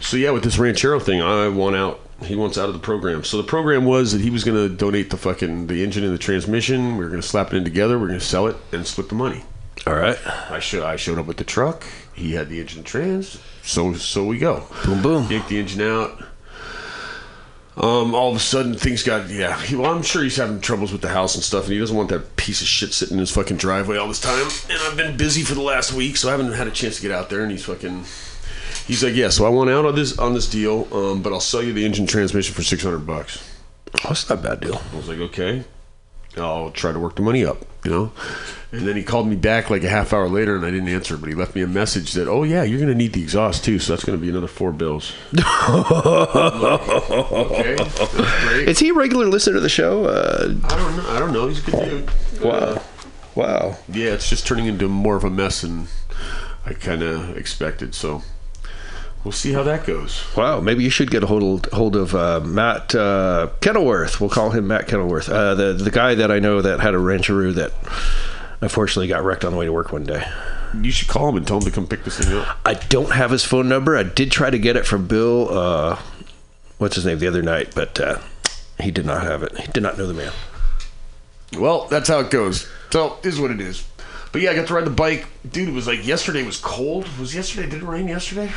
"So 0.00 0.18
yeah, 0.18 0.32
with 0.32 0.44
this 0.44 0.58
Ranchero 0.58 1.00
thing, 1.00 1.22
I 1.22 1.48
want 1.48 1.76
out. 1.76 2.00
He 2.22 2.36
wants 2.36 2.58
out 2.58 2.68
of 2.68 2.74
the 2.74 2.78
program. 2.78 3.24
So 3.24 3.38
the 3.38 3.42
program 3.42 3.86
was 3.86 4.12
that 4.12 4.20
he 4.20 4.28
was 4.28 4.44
going 4.44 4.56
to 4.56 4.68
donate 4.68 5.08
the 5.08 5.16
fucking 5.16 5.66
the 5.66 5.82
engine 5.82 6.04
and 6.04 6.12
the 6.12 6.18
transmission. 6.18 6.98
We 6.98 7.04
were 7.04 7.10
going 7.10 7.22
to 7.22 7.26
slap 7.26 7.54
it 7.54 7.56
in 7.56 7.64
together. 7.64 7.98
We 7.98 8.04
are 8.04 8.08
going 8.08 8.20
to 8.20 8.24
sell 8.24 8.46
it 8.48 8.56
and 8.70 8.86
split 8.86 9.08
the 9.08 9.14
money. 9.14 9.44
All 9.86 9.94
right. 9.94 10.18
I 10.50 10.60
show 10.60 10.86
I 10.86 10.96
showed 10.96 11.18
up 11.18 11.26
with 11.26 11.38
the 11.38 11.44
truck. 11.44 11.84
He 12.12 12.34
had 12.34 12.50
the 12.50 12.60
engine 12.60 12.84
trans. 12.84 13.40
So 13.62 13.94
so 13.94 14.24
we 14.24 14.36
go. 14.36 14.66
Boom 14.84 15.00
boom. 15.00 15.30
Yank 15.30 15.48
the 15.48 15.58
engine 15.58 15.80
out. 15.80 16.22
Um, 17.74 18.14
all 18.14 18.30
of 18.30 18.36
a 18.36 18.40
sudden 18.40 18.74
things 18.74 19.02
got 19.02 19.30
yeah. 19.30 19.58
He, 19.62 19.74
well, 19.76 19.90
I'm 19.90 20.02
sure 20.02 20.22
he's 20.22 20.36
having 20.36 20.60
troubles 20.60 20.92
with 20.92 21.00
the 21.00 21.08
house 21.08 21.34
and 21.34 21.42
stuff, 21.42 21.64
and 21.64 21.72
he 21.72 21.78
doesn't 21.78 21.96
want 21.96 22.10
that 22.10 22.36
piece 22.36 22.60
of 22.60 22.66
shit 22.66 22.92
sitting 22.92 23.14
in 23.14 23.20
his 23.20 23.30
fucking 23.30 23.56
driveway 23.56 23.96
all 23.96 24.08
this 24.08 24.20
time. 24.20 24.46
And 24.68 24.78
I've 24.82 24.96
been 24.96 25.16
busy 25.16 25.42
for 25.42 25.54
the 25.54 25.62
last 25.62 25.92
week, 25.94 26.18
so 26.18 26.28
I 26.28 26.32
haven't 26.32 26.52
had 26.52 26.66
a 26.66 26.70
chance 26.70 26.96
to 26.96 27.02
get 27.02 27.10
out 27.10 27.30
there. 27.30 27.42
And 27.42 27.50
he's 27.50 27.64
fucking. 27.64 28.04
He's 28.86 29.02
like, 29.02 29.14
yeah. 29.14 29.30
So 29.30 29.46
I 29.46 29.48
want 29.48 29.70
out 29.70 29.86
on 29.86 29.94
this 29.94 30.18
on 30.18 30.34
this 30.34 30.50
deal, 30.50 30.86
um, 30.92 31.22
but 31.22 31.32
I'll 31.32 31.40
sell 31.40 31.62
you 31.62 31.72
the 31.72 31.86
engine 31.86 32.06
transmission 32.06 32.54
for 32.54 32.62
six 32.62 32.82
hundred 32.82 33.06
bucks. 33.06 33.42
Oh, 33.94 34.08
that's 34.08 34.28
not 34.28 34.40
a 34.40 34.42
bad 34.42 34.60
deal. 34.60 34.82
I 34.92 34.96
was 34.96 35.08
like, 35.08 35.18
okay. 35.18 35.64
I'll 36.36 36.70
try 36.70 36.92
to 36.92 36.98
work 36.98 37.16
the 37.16 37.22
money 37.22 37.44
up, 37.44 37.58
you 37.84 37.90
know. 37.90 38.12
And 38.70 38.88
then 38.88 38.96
he 38.96 39.02
called 39.02 39.28
me 39.28 39.36
back 39.36 39.68
like 39.68 39.84
a 39.84 39.88
half 39.88 40.14
hour 40.14 40.28
later, 40.28 40.56
and 40.56 40.64
I 40.64 40.70
didn't 40.70 40.88
answer. 40.88 41.18
But 41.18 41.28
he 41.28 41.34
left 41.34 41.54
me 41.54 41.60
a 41.60 41.66
message 41.66 42.12
that, 42.14 42.26
oh 42.26 42.42
yeah, 42.42 42.62
you're 42.62 42.80
gonna 42.80 42.94
need 42.94 43.12
the 43.12 43.22
exhaust 43.22 43.64
too, 43.64 43.78
so 43.78 43.92
that's 43.92 44.04
gonna 44.04 44.16
be 44.18 44.30
another 44.30 44.46
four 44.46 44.72
bills. 44.72 45.12
okay, 45.38 45.44
great. 47.76 48.68
Is 48.68 48.78
he 48.78 48.88
a 48.88 48.94
regular 48.94 49.26
listener 49.26 49.54
to 49.54 49.60
the 49.60 49.68
show? 49.68 50.06
Uh, 50.06 50.54
I 50.64 50.76
don't 50.76 50.96
know. 50.96 51.10
I 51.10 51.18
don't 51.18 51.32
know. 51.32 51.48
He's 51.48 51.66
a 51.66 51.70
good 51.70 51.84
dude. 51.84 52.10
wow. 52.42 52.82
Wow. 53.34 53.76
Yeah, 53.88 54.10
it's 54.12 54.28
just 54.28 54.46
turning 54.46 54.66
into 54.66 54.88
more 54.88 55.16
of 55.16 55.24
a 55.24 55.30
mess 55.30 55.62
than 55.62 55.88
I 56.64 56.74
kind 56.74 57.02
of 57.02 57.36
expected. 57.36 57.94
So 57.94 58.22
we'll 59.24 59.32
see 59.32 59.52
how 59.52 59.62
that 59.62 59.86
goes. 59.86 60.24
Wow, 60.36 60.60
maybe 60.60 60.84
you 60.84 60.90
should 60.90 61.10
get 61.10 61.22
a 61.22 61.26
hold 61.26 61.66
hold 61.72 61.96
of 61.96 62.14
uh, 62.14 62.40
Matt 62.40 62.94
uh, 62.94 63.50
Kenilworth. 63.60 64.20
We'll 64.20 64.30
call 64.30 64.50
him 64.50 64.66
Matt 64.68 64.88
Kenilworth, 64.88 65.28
uh, 65.28 65.54
the 65.54 65.72
the 65.72 65.90
guy 65.90 66.14
that 66.14 66.30
I 66.30 66.38
know 66.38 66.62
that 66.62 66.80
had 66.80 66.94
a 66.94 66.98
Ranchero 66.98 67.52
that 67.52 67.72
unfortunately 68.60 69.08
got 69.08 69.24
wrecked 69.24 69.44
on 69.44 69.52
the 69.52 69.58
way 69.58 69.66
to 69.66 69.72
work 69.72 69.92
one 69.92 70.04
day. 70.04 70.24
You 70.80 70.90
should 70.90 71.08
call 71.08 71.28
him 71.28 71.36
and 71.36 71.46
tell 71.46 71.58
him 71.58 71.64
to 71.64 71.70
come 71.70 71.86
pick 71.86 72.04
this 72.04 72.18
thing 72.18 72.36
up. 72.38 72.58
I 72.64 72.74
don't 72.74 73.12
have 73.12 73.30
his 73.30 73.44
phone 73.44 73.68
number. 73.68 73.96
I 73.96 74.04
did 74.04 74.30
try 74.30 74.48
to 74.48 74.58
get 74.58 74.76
it 74.76 74.86
from 74.86 75.06
Bill. 75.06 75.48
Uh, 75.50 75.98
what's 76.78 76.94
his 76.94 77.04
name 77.04 77.18
the 77.18 77.28
other 77.28 77.42
night, 77.42 77.72
but 77.74 78.00
uh, 78.00 78.18
he 78.80 78.90
did 78.90 79.04
not 79.04 79.22
have 79.22 79.42
it. 79.42 79.58
He 79.58 79.70
did 79.70 79.82
not 79.82 79.98
know 79.98 80.06
the 80.06 80.14
man. 80.14 80.32
Well, 81.58 81.86
that's 81.88 82.08
how 82.08 82.20
it 82.20 82.30
goes. 82.30 82.66
So 82.90 83.18
this 83.22 83.34
is 83.34 83.40
what 83.40 83.50
it 83.50 83.60
is. 83.60 83.86
But 84.32 84.40
yeah, 84.40 84.52
I 84.52 84.54
got 84.54 84.66
to 84.68 84.74
ride 84.74 84.86
the 84.86 84.90
bike, 84.90 85.26
dude. 85.50 85.68
It 85.68 85.74
was 85.74 85.86
like 85.86 86.06
yesterday 86.06 86.42
was 86.42 86.58
cold. 86.58 87.06
Was 87.18 87.34
yesterday? 87.34 87.68
Did 87.68 87.82
it 87.82 87.86
rain 87.86 88.08
yesterday? 88.08 88.50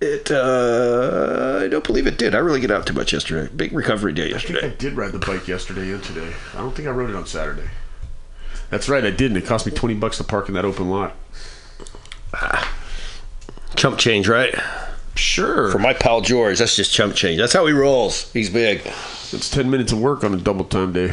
It. 0.00 0.30
Uh, 0.30 1.60
I 1.62 1.68
don't 1.68 1.84
believe 1.84 2.06
it 2.06 2.18
did. 2.18 2.34
I 2.34 2.38
really 2.38 2.60
get 2.60 2.70
out 2.70 2.86
too 2.86 2.92
much 2.92 3.12
yesterday. 3.12 3.50
Big 3.54 3.72
recovery 3.72 4.12
day 4.12 4.28
yesterday. 4.28 4.58
I 4.58 4.62
think. 4.62 4.74
I 4.74 4.76
did 4.76 4.92
ride 4.92 5.12
the 5.12 5.18
bike 5.18 5.48
yesterday 5.48 5.90
and 5.90 6.02
today. 6.02 6.32
I 6.54 6.58
don't 6.58 6.74
think 6.74 6.86
I 6.86 6.90
rode 6.90 7.08
it 7.08 7.16
on 7.16 7.26
Saturday. 7.26 7.70
That's 8.68 8.88
right, 8.88 9.04
I 9.04 9.10
did, 9.10 9.30
and 9.30 9.36
it 9.36 9.46
cost 9.46 9.64
me 9.64 9.72
twenty 9.72 9.94
bucks 9.94 10.18
to 10.18 10.24
park 10.24 10.48
in 10.48 10.54
that 10.54 10.64
open 10.64 10.90
lot. 10.90 11.14
Chump 13.76 13.98
change, 13.98 14.28
right? 14.28 14.54
Sure. 15.14 15.70
For 15.70 15.78
my 15.78 15.94
pal 15.94 16.20
George, 16.20 16.58
that's 16.58 16.76
just 16.76 16.92
chump 16.92 17.14
change. 17.14 17.38
That's 17.38 17.52
how 17.52 17.64
he 17.66 17.72
rolls. 17.72 18.30
He's 18.32 18.50
big. 18.50 18.82
It's 18.84 19.48
ten 19.48 19.70
minutes 19.70 19.92
of 19.92 20.00
work 20.00 20.24
on 20.24 20.34
a 20.34 20.36
double 20.36 20.64
time 20.64 20.92
day. 20.92 21.12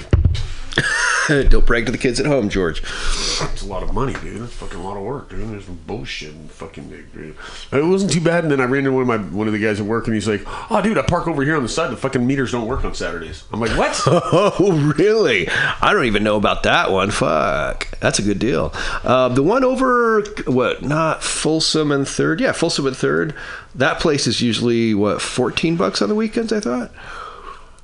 don't 1.27 1.65
brag 1.65 1.85
to 1.85 1.91
the 1.91 1.97
kids 1.97 2.19
at 2.19 2.25
home, 2.25 2.49
George. 2.49 2.81
It's 2.81 3.61
a 3.61 3.67
lot 3.67 3.83
of 3.83 3.93
money, 3.93 4.13
dude. 4.13 4.41
That's 4.41 4.53
fucking 4.53 4.79
a 4.79 4.83
lot 4.83 4.97
of 4.97 5.03
work, 5.03 5.29
dude. 5.29 5.49
There's 5.49 5.65
some 5.65 5.79
bullshit 5.87 6.33
and 6.33 6.49
fucking. 6.51 6.89
Dude. 7.13 7.35
It 7.71 7.85
wasn't 7.85 8.11
too 8.11 8.21
bad, 8.21 8.43
and 8.43 8.51
then 8.51 8.59
I 8.59 8.65
ran 8.65 8.79
into 8.85 8.91
one 8.91 9.01
of 9.03 9.07
my 9.07 9.17
one 9.17 9.47
of 9.47 9.53
the 9.53 9.59
guys 9.59 9.79
at 9.79 9.85
work, 9.85 10.07
and 10.07 10.13
he's 10.13 10.27
like, 10.27 10.41
"Oh, 10.71 10.81
dude, 10.81 10.97
I 10.97 11.01
park 11.03 11.27
over 11.27 11.43
here 11.43 11.55
on 11.55 11.63
the 11.63 11.69
side. 11.69 11.91
The 11.91 11.97
fucking 11.97 12.25
meters 12.25 12.51
don't 12.51 12.67
work 12.67 12.83
on 12.83 12.93
Saturdays." 12.93 13.43
I'm 13.51 13.59
like, 13.59 13.77
"What?" 13.77 14.01
Oh, 14.35 14.93
really? 14.97 15.47
I 15.49 15.93
don't 15.93 16.05
even 16.05 16.23
know 16.23 16.37
about 16.37 16.63
that 16.63 16.91
one. 16.91 17.11
Fuck. 17.11 17.99
That's 17.99 18.19
a 18.19 18.21
good 18.21 18.39
deal. 18.39 18.71
Uh, 19.03 19.29
the 19.29 19.43
one 19.43 19.63
over, 19.63 20.21
what, 20.45 20.81
not 20.81 21.23
Folsom 21.23 21.91
and 21.91 22.07
Third? 22.07 22.41
Yeah, 22.41 22.51
Folsom 22.51 22.87
and 22.87 22.95
Third. 22.95 23.35
That 23.75 23.99
place 23.99 24.27
is 24.27 24.41
usually, 24.41 24.93
what, 24.93 25.21
14 25.21 25.75
bucks 25.75 26.01
on 26.01 26.09
the 26.09 26.15
weekends, 26.15 26.51
I 26.51 26.59
thought? 26.59 26.91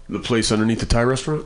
The 0.07 0.20
place 0.20 0.52
underneath 0.52 0.80
the 0.80 0.86
Thai 0.86 1.03
restaurant? 1.03 1.45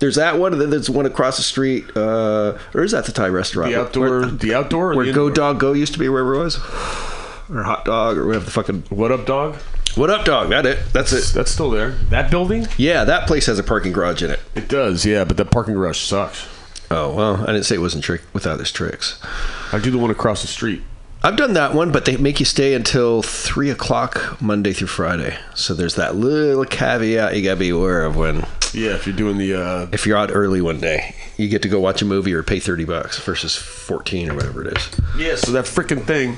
There's 0.00 0.16
that 0.16 0.38
one, 0.38 0.52
and 0.52 0.60
then 0.60 0.70
there's 0.70 0.90
one 0.90 1.06
across 1.06 1.36
the 1.36 1.42
street. 1.42 1.84
Uh, 1.96 2.58
or 2.74 2.82
is 2.82 2.92
that 2.92 3.04
the 3.04 3.12
Thai 3.12 3.28
restaurant? 3.28 3.70
The 3.72 3.80
outdoor, 3.80 4.20
Where, 4.20 4.26
the 4.26 4.54
outdoor, 4.54 4.96
where 4.96 5.06
the 5.06 5.12
Go? 5.12 5.30
Dog 5.30 5.60
Go 5.60 5.72
used 5.72 5.92
to 5.92 5.98
be, 5.98 6.08
wherever 6.08 6.34
it 6.34 6.38
was? 6.38 6.56
Or 6.56 7.62
Hot 7.62 7.84
Dog, 7.84 8.16
or 8.16 8.26
whatever 8.26 8.44
the 8.46 8.50
fucking. 8.50 8.84
What 8.88 9.12
up, 9.12 9.26
dog? 9.26 9.56
What 9.96 10.08
up, 10.08 10.24
dog? 10.24 10.50
That 10.50 10.66
it. 10.66 10.78
That's 10.92 11.12
it. 11.12 11.34
That's 11.34 11.50
still 11.50 11.70
there. 11.70 11.90
That 12.10 12.30
building? 12.30 12.66
Yeah, 12.78 13.04
that 13.04 13.26
place 13.26 13.46
has 13.46 13.58
a 13.58 13.62
parking 13.62 13.92
garage 13.92 14.22
in 14.22 14.30
it. 14.30 14.40
It 14.54 14.68
does, 14.68 15.04
yeah, 15.04 15.24
but 15.24 15.36
that 15.36 15.50
parking 15.50 15.74
garage 15.74 15.98
sucks. 15.98 16.46
Oh 16.92 17.14
well, 17.14 17.42
I 17.42 17.46
didn't 17.46 17.64
say 17.64 17.74
it 17.74 17.80
wasn't 17.80 18.02
trick 18.02 18.22
without 18.32 18.58
its 18.60 18.72
tricks. 18.72 19.20
I 19.72 19.78
do 19.78 19.90
the 19.90 19.98
one 19.98 20.10
across 20.10 20.42
the 20.42 20.48
street. 20.48 20.82
I've 21.22 21.36
done 21.36 21.52
that 21.52 21.74
one, 21.74 21.92
but 21.92 22.04
they 22.06 22.16
make 22.16 22.40
you 22.40 22.46
stay 22.46 22.72
until 22.72 23.20
three 23.22 23.68
o'clock 23.68 24.40
Monday 24.40 24.72
through 24.72 24.86
Friday. 24.86 25.36
So 25.54 25.74
there's 25.74 25.96
that 25.96 26.16
little 26.16 26.64
caveat 26.64 27.36
you 27.36 27.42
gotta 27.42 27.56
be 27.56 27.68
aware 27.68 28.04
of 28.04 28.16
when 28.16 28.46
Yeah, 28.72 28.94
if 28.94 29.06
you're 29.06 29.16
doing 29.16 29.36
the 29.38 29.54
uh, 29.54 29.86
if 29.92 30.06
you're 30.06 30.16
out 30.16 30.30
early 30.32 30.60
one 30.60 30.80
day, 30.80 31.14
you 31.36 31.48
get 31.48 31.62
to 31.62 31.68
go 31.68 31.80
watch 31.80 32.02
a 32.02 32.04
movie 32.04 32.32
or 32.32 32.42
pay 32.42 32.60
thirty 32.60 32.84
bucks 32.84 33.18
versus 33.18 33.56
fourteen 33.56 34.30
or 34.30 34.34
whatever 34.34 34.66
it 34.66 34.76
is. 34.76 34.90
Yeah, 35.16 35.34
so 35.36 35.52
that 35.52 35.64
freaking 35.64 36.04
thing. 36.04 36.36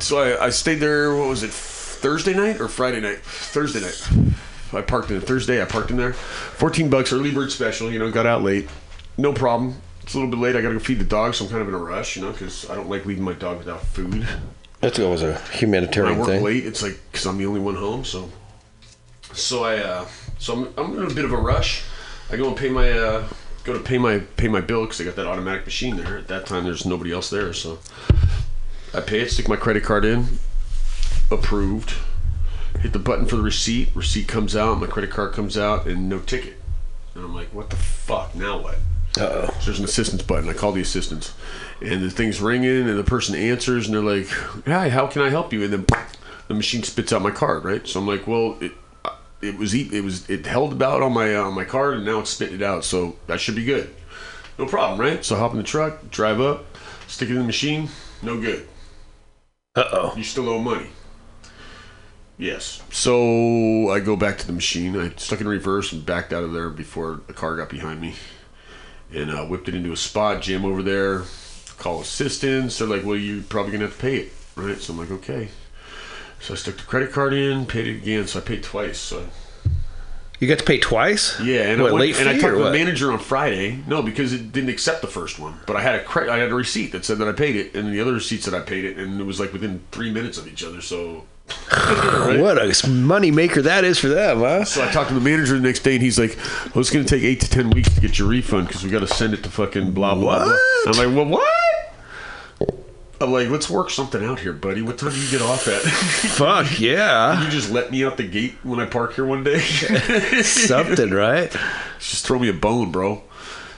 So 0.00 0.18
I, 0.18 0.46
I 0.46 0.50
stayed 0.50 0.76
there. 0.76 1.14
What 1.16 1.28
was 1.28 1.42
it? 1.42 1.50
Thursday 1.50 2.34
night 2.34 2.60
or 2.60 2.68
Friday 2.68 3.00
night? 3.00 3.18
Thursday 3.18 3.80
night. 3.80 4.08
I 4.72 4.82
parked 4.82 5.10
in 5.10 5.20
Thursday. 5.20 5.60
I 5.60 5.64
parked 5.64 5.90
in 5.90 5.96
there. 5.96 6.12
Fourteen 6.12 6.88
bucks 6.90 7.12
early 7.12 7.32
bird 7.32 7.50
special. 7.50 7.90
You 7.90 7.98
know, 7.98 8.10
got 8.10 8.26
out 8.26 8.42
late. 8.42 8.68
No 9.16 9.32
problem. 9.32 9.74
It's 10.02 10.14
a 10.14 10.18
little 10.18 10.30
bit 10.30 10.38
late. 10.40 10.54
I 10.56 10.62
got 10.62 10.68
to 10.68 10.74
go 10.74 10.80
feed 10.80 11.00
the 11.00 11.04
dog, 11.04 11.34
so 11.34 11.44
I'm 11.44 11.50
kind 11.50 11.62
of 11.62 11.68
in 11.68 11.74
a 11.74 11.78
rush. 11.78 12.16
You 12.16 12.22
know, 12.22 12.30
because 12.32 12.70
I 12.70 12.74
don't 12.76 12.88
like 12.88 13.04
leaving 13.06 13.24
my 13.24 13.32
dog 13.32 13.58
without 13.58 13.82
food. 13.82 14.26
That's 14.80 14.98
always 15.00 15.22
a 15.22 15.32
When 15.32 15.52
humanitarian 15.52 16.14
I 16.14 16.18
work 16.18 16.28
thing. 16.28 16.44
late, 16.44 16.64
it's 16.64 16.82
like 16.82 16.98
because 17.10 17.26
I'm 17.26 17.36
the 17.38 17.46
only 17.46 17.58
one 17.60 17.74
home. 17.74 18.04
So, 18.04 18.30
so 19.32 19.64
I, 19.64 19.78
uh, 19.78 20.06
so 20.38 20.54
I'm, 20.54 20.74
I'm 20.76 20.96
in 20.96 21.10
a 21.10 21.14
bit 21.14 21.24
of 21.24 21.32
a 21.32 21.36
rush. 21.36 21.84
I 22.30 22.36
go 22.36 22.48
and 22.48 22.56
pay 22.56 22.68
my, 22.68 22.90
uh, 22.90 23.28
go 23.64 23.72
to 23.72 23.80
pay 23.80 23.98
my 23.98 24.20
pay 24.36 24.48
my 24.48 24.60
bill 24.60 24.84
because 24.84 25.00
I 25.00 25.04
got 25.04 25.16
that 25.16 25.26
automatic 25.26 25.64
machine 25.64 25.96
there. 25.96 26.18
At 26.18 26.28
that 26.28 26.46
time, 26.46 26.64
there's 26.64 26.86
nobody 26.86 27.12
else 27.12 27.30
there, 27.30 27.52
so 27.52 27.78
I 28.94 29.00
pay 29.00 29.20
it, 29.20 29.30
stick 29.30 29.48
my 29.48 29.56
credit 29.56 29.84
card 29.84 30.04
in, 30.04 30.38
approved. 31.30 31.94
Hit 32.80 32.92
the 32.92 32.98
button 32.98 33.26
for 33.26 33.36
the 33.36 33.42
receipt. 33.42 33.90
Receipt 33.94 34.28
comes 34.28 34.54
out. 34.54 34.78
My 34.78 34.86
credit 34.86 35.10
card 35.10 35.32
comes 35.32 35.58
out, 35.58 35.86
and 35.86 36.08
no 36.08 36.20
ticket. 36.20 36.54
And 37.14 37.24
I'm 37.24 37.34
like, 37.34 37.48
what 37.48 37.70
the 37.70 37.76
fuck? 37.76 38.34
Now 38.36 38.58
what? 38.62 38.76
Uh-oh. 39.18 39.46
So 39.46 39.64
there's 39.64 39.78
an 39.80 39.84
assistance 39.84 40.22
button. 40.22 40.48
I 40.48 40.52
call 40.52 40.72
the 40.72 40.80
assistance, 40.80 41.34
and 41.80 42.02
the 42.02 42.10
thing's 42.10 42.40
ringing, 42.40 42.88
and 42.88 42.98
the 42.98 43.04
person 43.04 43.34
answers, 43.34 43.86
and 43.86 43.94
they're 43.94 44.02
like, 44.02 44.28
"Hi, 44.66 44.90
how 44.90 45.06
can 45.08 45.22
I 45.22 45.30
help 45.30 45.52
you?" 45.52 45.64
And 45.64 45.72
then 45.72 45.86
the 46.46 46.54
machine 46.54 46.82
spits 46.84 47.12
out 47.12 47.22
my 47.22 47.30
card, 47.30 47.64
right? 47.64 47.86
So 47.86 47.98
I'm 47.98 48.06
like, 48.06 48.26
"Well, 48.26 48.56
it 48.60 48.72
it 49.40 49.56
was 49.56 49.74
it 49.74 50.02
was 50.02 50.28
it 50.28 50.46
held 50.46 50.72
about 50.72 51.02
on 51.02 51.12
my 51.12 51.34
uh, 51.34 51.44
on 51.44 51.54
my 51.54 51.64
card, 51.64 51.94
and 51.94 52.06
now 52.06 52.20
it's 52.20 52.30
spitting 52.30 52.56
it 52.56 52.62
out, 52.62 52.84
so 52.84 53.16
that 53.26 53.40
should 53.40 53.56
be 53.56 53.64
good. 53.64 53.94
No 54.58 54.66
problem, 54.66 55.00
right?" 55.00 55.24
So 55.24 55.36
hop 55.36 55.52
in 55.52 55.58
the 55.58 55.62
truck, 55.64 56.10
drive 56.10 56.40
up, 56.40 56.66
stick 57.06 57.28
it 57.28 57.32
in 57.32 57.38
the 57.38 57.44
machine, 57.44 57.88
no 58.22 58.40
good. 58.40 58.68
Uh 59.76 59.84
oh. 59.92 60.14
You 60.16 60.24
still 60.24 60.48
owe 60.48 60.58
money. 60.58 60.88
Yes. 62.36 62.82
So 62.90 63.90
I 63.90 64.00
go 64.00 64.16
back 64.16 64.38
to 64.38 64.46
the 64.46 64.52
machine. 64.52 64.96
I 64.96 65.10
stuck 65.16 65.40
in 65.40 65.48
reverse 65.48 65.92
and 65.92 66.04
backed 66.06 66.32
out 66.32 66.44
of 66.44 66.52
there 66.52 66.70
before 66.70 67.20
the 67.26 67.32
car 67.32 67.56
got 67.56 67.68
behind 67.68 68.00
me, 68.00 68.14
and 69.12 69.30
uh, 69.30 69.44
whipped 69.44 69.68
it 69.68 69.74
into 69.74 69.92
a 69.92 69.96
spot. 69.96 70.42
Jam 70.42 70.64
over 70.64 70.82
there. 70.82 71.24
Call 71.78 72.00
assistance. 72.00 72.78
They're 72.78 72.88
like, 72.88 73.04
"Well, 73.04 73.16
you're 73.16 73.42
probably 73.42 73.72
gonna 73.72 73.84
have 73.84 73.94
to 73.94 74.00
pay 74.00 74.16
it, 74.16 74.32
right?" 74.56 74.78
So 74.78 74.92
I'm 74.92 74.98
like, 74.98 75.12
"Okay." 75.12 75.48
So 76.40 76.54
I 76.54 76.56
stuck 76.56 76.76
the 76.76 76.82
credit 76.84 77.12
card 77.12 77.32
in, 77.34 77.66
paid 77.66 77.86
it 77.86 77.96
again. 77.96 78.26
So 78.26 78.38
I 78.38 78.42
paid 78.42 78.62
twice. 78.62 78.98
So 78.98 79.26
You 80.38 80.46
got 80.48 80.58
to 80.60 80.64
pay 80.64 80.78
twice? 80.78 81.38
yeah, 81.40 81.62
and 81.70 81.82
what, 81.82 81.90
I 81.90 81.94
went, 81.94 82.20
and 82.20 82.28
I 82.28 82.38
talked 82.38 82.54
to 82.56 82.62
the 82.64 82.70
manager 82.72 83.10
on 83.12 83.18
Friday. 83.18 83.80
No, 83.86 84.02
because 84.02 84.32
it 84.32 84.52
didn't 84.52 84.70
accept 84.70 85.00
the 85.02 85.08
first 85.08 85.38
one. 85.38 85.54
But 85.66 85.76
I 85.76 85.82
had 85.82 85.96
a 85.96 86.04
cre- 86.04 86.30
I 86.30 86.38
had 86.38 86.50
a 86.50 86.54
receipt 86.54 86.92
that 86.92 87.04
said 87.04 87.18
that 87.18 87.28
I 87.28 87.32
paid 87.32 87.56
it, 87.56 87.74
and 87.74 87.92
the 87.92 88.00
other 88.00 88.12
receipt 88.14 88.42
said 88.44 88.54
I 88.54 88.60
paid 88.60 88.84
it, 88.84 88.96
and 88.98 89.20
it 89.20 89.24
was 89.24 89.40
like 89.40 89.52
within 89.52 89.80
three 89.90 90.10
minutes 90.12 90.38
of 90.38 90.46
each 90.46 90.62
other. 90.64 90.80
So 90.80 91.24
What 91.70 92.58
a 92.58 92.88
money 92.88 93.30
maker 93.30 93.62
that 93.62 93.82
is 93.84 93.98
for 93.98 94.08
them, 94.08 94.40
huh? 94.40 94.64
So 94.64 94.84
I 94.86 94.92
talked 94.92 95.08
to 95.08 95.14
the 95.14 95.20
manager 95.20 95.54
the 95.56 95.60
next 95.62 95.80
day, 95.80 95.94
and 95.94 96.02
he's 96.02 96.18
like, 96.18 96.36
"Well, 96.74 96.80
it's 96.80 96.90
going 96.90 97.04
to 97.04 97.10
take 97.16 97.24
eight 97.24 97.40
to 97.40 97.48
ten 97.50 97.70
weeks 97.70 97.92
to 97.94 98.00
get 98.00 98.18
your 98.18 98.28
refund 98.28 98.68
because 98.68 98.84
we 98.84 98.90
got 98.90 99.00
to 99.00 99.06
send 99.08 99.32
it 99.34 99.42
to 99.44 99.50
fucking 99.50 99.92
blah 99.92 100.14
blah 100.14 100.44
blah." 100.44 100.56
I'm 100.86 100.92
like, 100.92 101.16
"Well, 101.16 101.24
what?" 101.26 101.52
I'm 103.20 103.32
like, 103.32 103.48
"Let's 103.48 103.68
work 103.68 103.90
something 103.90 104.24
out 104.24 104.40
here, 104.40 104.52
buddy. 104.52 104.82
What 104.82 104.98
time 104.98 105.10
do 105.10 105.20
you 105.20 105.30
get 105.30 105.42
off 105.42 105.66
at?" 105.66 105.82
Fuck 105.82 106.80
yeah! 106.80 107.42
You 107.42 107.50
just 107.50 107.70
let 107.70 107.90
me 107.90 108.04
out 108.04 108.16
the 108.16 108.26
gate 108.26 108.54
when 108.62 108.80
I 108.80 108.86
park 108.86 109.14
here 109.14 109.26
one 109.26 109.44
day? 109.44 109.58
Something, 110.42 111.10
right? 111.10 111.50
Just 111.98 112.26
throw 112.26 112.38
me 112.38 112.48
a 112.48 112.52
bone, 112.52 112.92
bro. 112.92 113.22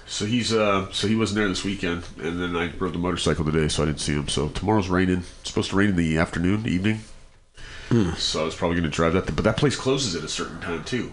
So 0.07 0.27
he's 0.27 0.53
uh, 0.53 0.91
so 0.93 1.07
he 1.07 1.15
wasn't 1.15 1.39
there 1.39 1.49
this 1.49 1.65
weekend, 1.65 2.05
and 2.21 2.41
then 2.41 2.57
I 2.57 2.73
rode 2.79 2.93
the 2.93 2.99
motorcycle 2.99 3.45
today, 3.45 3.69
so 3.69 3.85
I 3.85 3.87
didn't 3.87 4.01
see 4.01 4.13
him. 4.13 4.29
So 4.29 4.49
tomorrow's 4.49 4.89
raining. 4.89 5.25
It's 5.41 5.51
supposed 5.51 5.71
to 5.71 5.77
rain 5.77 5.91
in 5.91 5.97
the 5.97 6.19
afternoon, 6.19 6.67
evening. 6.67 7.01
Hmm. 7.89 8.11
So 8.15 8.43
I 8.43 8.45
was 8.45 8.55
probably 8.55 8.77
going 8.77 8.91
to 8.91 8.95
drive 8.95 9.13
that, 9.15 9.35
but 9.35 9.45
that 9.45 9.57
place 9.57 9.77
closes 9.77 10.15
at 10.15 10.23
a 10.23 10.29
certain 10.29 10.61
time 10.61 10.85
too. 10.85 11.13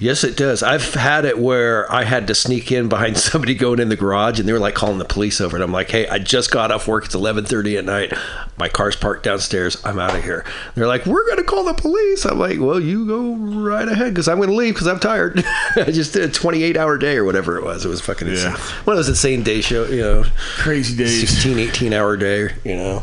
Yes, 0.00 0.24
it 0.24 0.34
does. 0.34 0.62
I've 0.62 0.94
had 0.94 1.26
it 1.26 1.38
where 1.38 1.90
I 1.92 2.04
had 2.04 2.26
to 2.28 2.34
sneak 2.34 2.72
in 2.72 2.88
behind 2.88 3.18
somebody 3.18 3.54
going 3.54 3.80
in 3.80 3.90
the 3.90 3.96
garage, 3.96 4.40
and 4.40 4.48
they 4.48 4.52
were 4.52 4.58
like 4.58 4.74
calling 4.74 4.98
the 4.98 5.04
police 5.04 5.40
over 5.42 5.56
And 5.56 5.62
I'm 5.62 5.72
like, 5.72 5.90
"Hey, 5.90 6.08
I 6.08 6.18
just 6.18 6.50
got 6.50 6.70
off 6.70 6.88
work. 6.88 7.04
It's 7.04 7.14
11:30 7.14 7.76
at 7.78 7.84
night. 7.84 8.12
My 8.58 8.68
car's 8.68 8.96
parked 8.96 9.24
downstairs. 9.24 9.76
I'm 9.84 9.98
out 9.98 10.16
of 10.16 10.24
here." 10.24 10.44
They're 10.74 10.86
like, 10.86 11.04
"We're 11.04 11.28
gonna 11.28 11.44
call 11.44 11.64
the 11.64 11.74
police." 11.74 12.24
I'm 12.24 12.38
like, 12.38 12.58
"Well, 12.58 12.80
you 12.80 13.06
go 13.06 13.34
right 13.34 13.86
ahead, 13.86 14.14
because 14.14 14.26
I'm 14.26 14.40
gonna 14.40 14.52
leave 14.52 14.74
because 14.74 14.86
I'm 14.88 15.00
tired. 15.00 15.44
I 15.76 15.90
just 15.90 16.14
did 16.14 16.22
a 16.22 16.32
28 16.32 16.78
hour 16.78 16.96
day 16.96 17.16
or 17.16 17.24
whatever 17.24 17.58
it 17.58 17.64
was. 17.64 17.84
It 17.84 17.88
was 17.88 18.00
fucking 18.00 18.26
insane. 18.26 18.52
One 18.84 18.96
of 18.96 18.98
those 18.98 19.08
insane 19.10 19.42
day 19.42 19.60
show, 19.60 19.84
you 19.84 20.00
know, 20.00 20.24
crazy 20.56 20.96
days, 20.96 21.28
16, 21.28 21.58
18 21.58 21.92
hour 21.92 22.16
day, 22.16 22.54
you 22.64 22.76
know." 22.76 23.02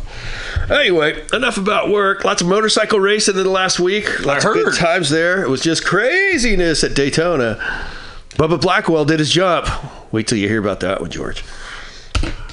Anyway, 0.69 1.23
enough 1.31 1.57
about 1.57 1.89
work. 1.89 2.25
Lots 2.25 2.41
of 2.41 2.47
motorcycle 2.47 2.99
racing 2.99 3.37
in 3.37 3.43
the 3.43 3.49
last 3.49 3.79
week. 3.79 4.25
Lots 4.25 4.43
of 4.43 4.53
good 4.53 4.73
times 4.73 5.09
there. 5.09 5.41
It 5.43 5.49
was 5.49 5.61
just 5.61 5.85
craziness 5.85 6.83
at 6.87 6.95
Daytona. 6.95 7.55
Bubba 8.31 8.59
Blackwell 8.59 9.05
did 9.05 9.19
his 9.19 9.31
jump. 9.31 9.67
Wait 10.11 10.27
till 10.27 10.37
you 10.37 10.47
hear 10.47 10.59
about 10.59 10.79
that 10.79 11.01
one, 11.01 11.09
George. 11.09 11.43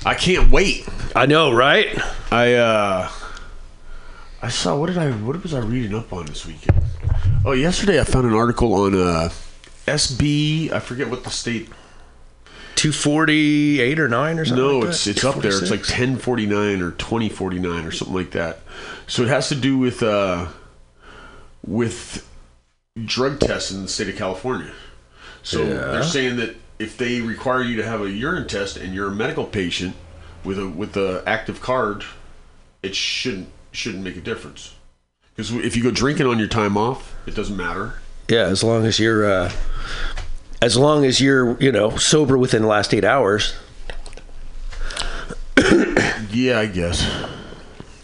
I 0.05 0.15
can't 0.15 0.51
wait. 0.51 0.87
I 1.17 1.27
know, 1.27 1.53
right? 1.53 1.97
I 2.31 2.55
uh 2.55 3.11
I 4.43 4.49
saw 4.49 4.77
what 4.77 4.87
did 4.87 4.99
I 4.99 5.11
what 5.11 5.41
was 5.43 5.55
I 5.55 5.61
reading 5.61 5.95
up 5.95 6.13
on 6.13 6.27
this 6.27 6.45
weekend? 6.45 6.83
Oh, 7.45 7.53
yesterday 7.53 8.01
I 8.01 8.05
found 8.05 8.27
an 8.27 8.35
article 8.35 8.75
on 8.75 8.95
uh 8.95 9.31
SB, 9.87 10.73
I 10.73 10.81
forget 10.81 11.09
what 11.09 11.25
the 11.25 11.31
state 11.31 11.69
248 12.77 14.01
or 14.01 14.09
9 14.09 14.39
or 14.39 14.45
something 14.45 14.65
No, 14.65 14.79
like 14.81 14.89
it's 14.89 15.07
it's 15.07 15.25
up 15.25 15.37
there. 15.37 15.53
It's 15.53 15.71
like 15.71 15.81
1049 15.81 16.83
or 16.83 16.91
2049 16.93 17.85
or 17.87 17.91
something 17.93 18.15
like 18.15 18.33
that. 18.33 18.59
So 19.07 19.23
it 19.23 19.29
has 19.29 19.49
to 19.51 19.55
do 19.55 19.79
with 19.79 20.03
uh 20.03 20.49
with 21.67 22.29
drug 23.03 23.41
tests 23.41 23.73
in 23.73 23.83
the 23.83 23.89
state 23.89 24.09
of 24.09 24.17
California. 24.17 24.71
So 25.43 25.65
Yeah. 25.65 25.75
they're 25.91 26.03
saying 26.05 26.37
that 26.37 26.57
if 26.79 26.97
they 26.97 27.21
require 27.21 27.61
you 27.63 27.77
to 27.77 27.85
have 27.85 28.01
a 28.01 28.11
urine 28.11 28.47
test 28.47 28.77
and 28.77 28.95
you're 28.95 29.09
a 29.09 29.15
medical 29.15 29.45
patient 29.45 29.95
with 30.45 30.59
a 30.59 30.69
with 30.69 30.97
a 30.97 31.23
active 31.27 31.61
card, 31.61 32.05
it 32.83 32.95
shouldn't 32.95 33.49
shouldn't 33.73 34.05
make 34.05 34.17
a 34.17 34.21
difference. 34.21 34.75
Because 35.35 35.51
if 35.53 35.77
you 35.77 35.83
go 35.83 35.91
drinking 35.91 36.27
on 36.27 36.39
your 36.39 36.47
time 36.49 36.77
off, 36.77 37.13
it 37.27 37.35
doesn't 37.35 37.57
matter. 37.57 37.95
Yeah, 38.29 38.45
as 38.47 38.63
long 38.63 38.87
as 38.87 39.01
you're 39.01 39.29
uh 39.31 39.51
as 40.63 40.77
long 40.77 41.05
as 41.05 41.21
you're, 41.21 41.61
you 41.61 41.73
know, 41.73 41.97
sober 41.97 42.39
within 42.39 42.63
the 42.63 42.69
last 42.69 42.95
8 42.95 43.05
hours. 43.05 43.55
Yeah, 46.31 46.59
I 46.61 46.67
guess. 46.67 47.05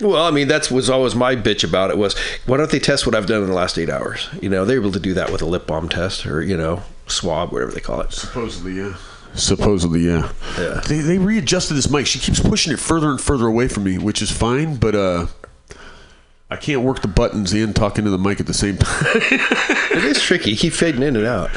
Well, 0.01 0.25
I 0.25 0.31
mean, 0.31 0.49
that's 0.49 0.71
was 0.71 0.89
always 0.89 1.15
my 1.15 1.37
bitch 1.37 1.63
about 1.63 1.91
it 1.91 1.99
was 1.99 2.17
why 2.47 2.57
don't 2.57 2.71
they 2.71 2.79
test 2.79 3.07
what 3.07 3.15
I've 3.15 3.27
done 3.27 3.43
in 3.43 3.49
the 3.49 3.55
last 3.55 3.79
8 3.79 3.91
hours? 3.91 4.29
You 4.41 4.49
know, 4.49 4.65
they're 4.65 4.77
able 4.81 4.93
to 4.93 5.01
do 5.01 5.15
that 5.15 5.31
with 5.31 5.43
a 5.43 5.47
lip 5.47 5.67
balm 5.67 5.89
test 5.89 6.27
or, 6.27 6.43
you 6.43 6.57
know, 6.57 6.83
swab, 7.07 7.53
whatever 7.53 7.71
they 7.73 7.81
call 7.81 8.01
it. 8.01 8.13
Supposedly, 8.13 8.73
yeah. 8.75 8.95
Supposedly, 9.35 10.01
yeah. 10.01 10.33
Yeah. 10.59 10.81
They, 10.89 10.99
they 10.99 11.19
readjusted 11.19 11.77
this 11.77 11.91
mic. 11.91 12.07
She 12.07 12.19
keeps 12.19 12.41
pushing 12.41 12.73
it 12.73 12.79
further 12.81 13.11
and 13.11 13.21
further 13.21 13.47
away 13.47 13.69
from 13.69 13.85
me, 13.85 13.99
which 13.99 14.23
is 14.23 14.31
fine, 14.31 14.77
but 14.77 14.95
uh, 14.95 15.27
I 16.51 16.57
can't 16.57 16.83
work 16.83 17.03
the 17.03 17.09
buttons 17.09 17.53
and 17.53 17.75
talking 17.77 18.05
to 18.05 18.11
the 18.11 18.19
mic 18.19 18.41
at 18.41 18.47
the 18.47 18.55
same 18.55 18.77
time. 18.79 19.05
it 19.07 20.05
is 20.05 20.21
tricky. 20.21 20.51
You 20.51 20.57
keep 20.57 20.73
fading 20.73 21.03
in 21.03 21.15
and 21.17 21.27
out. 21.27 21.51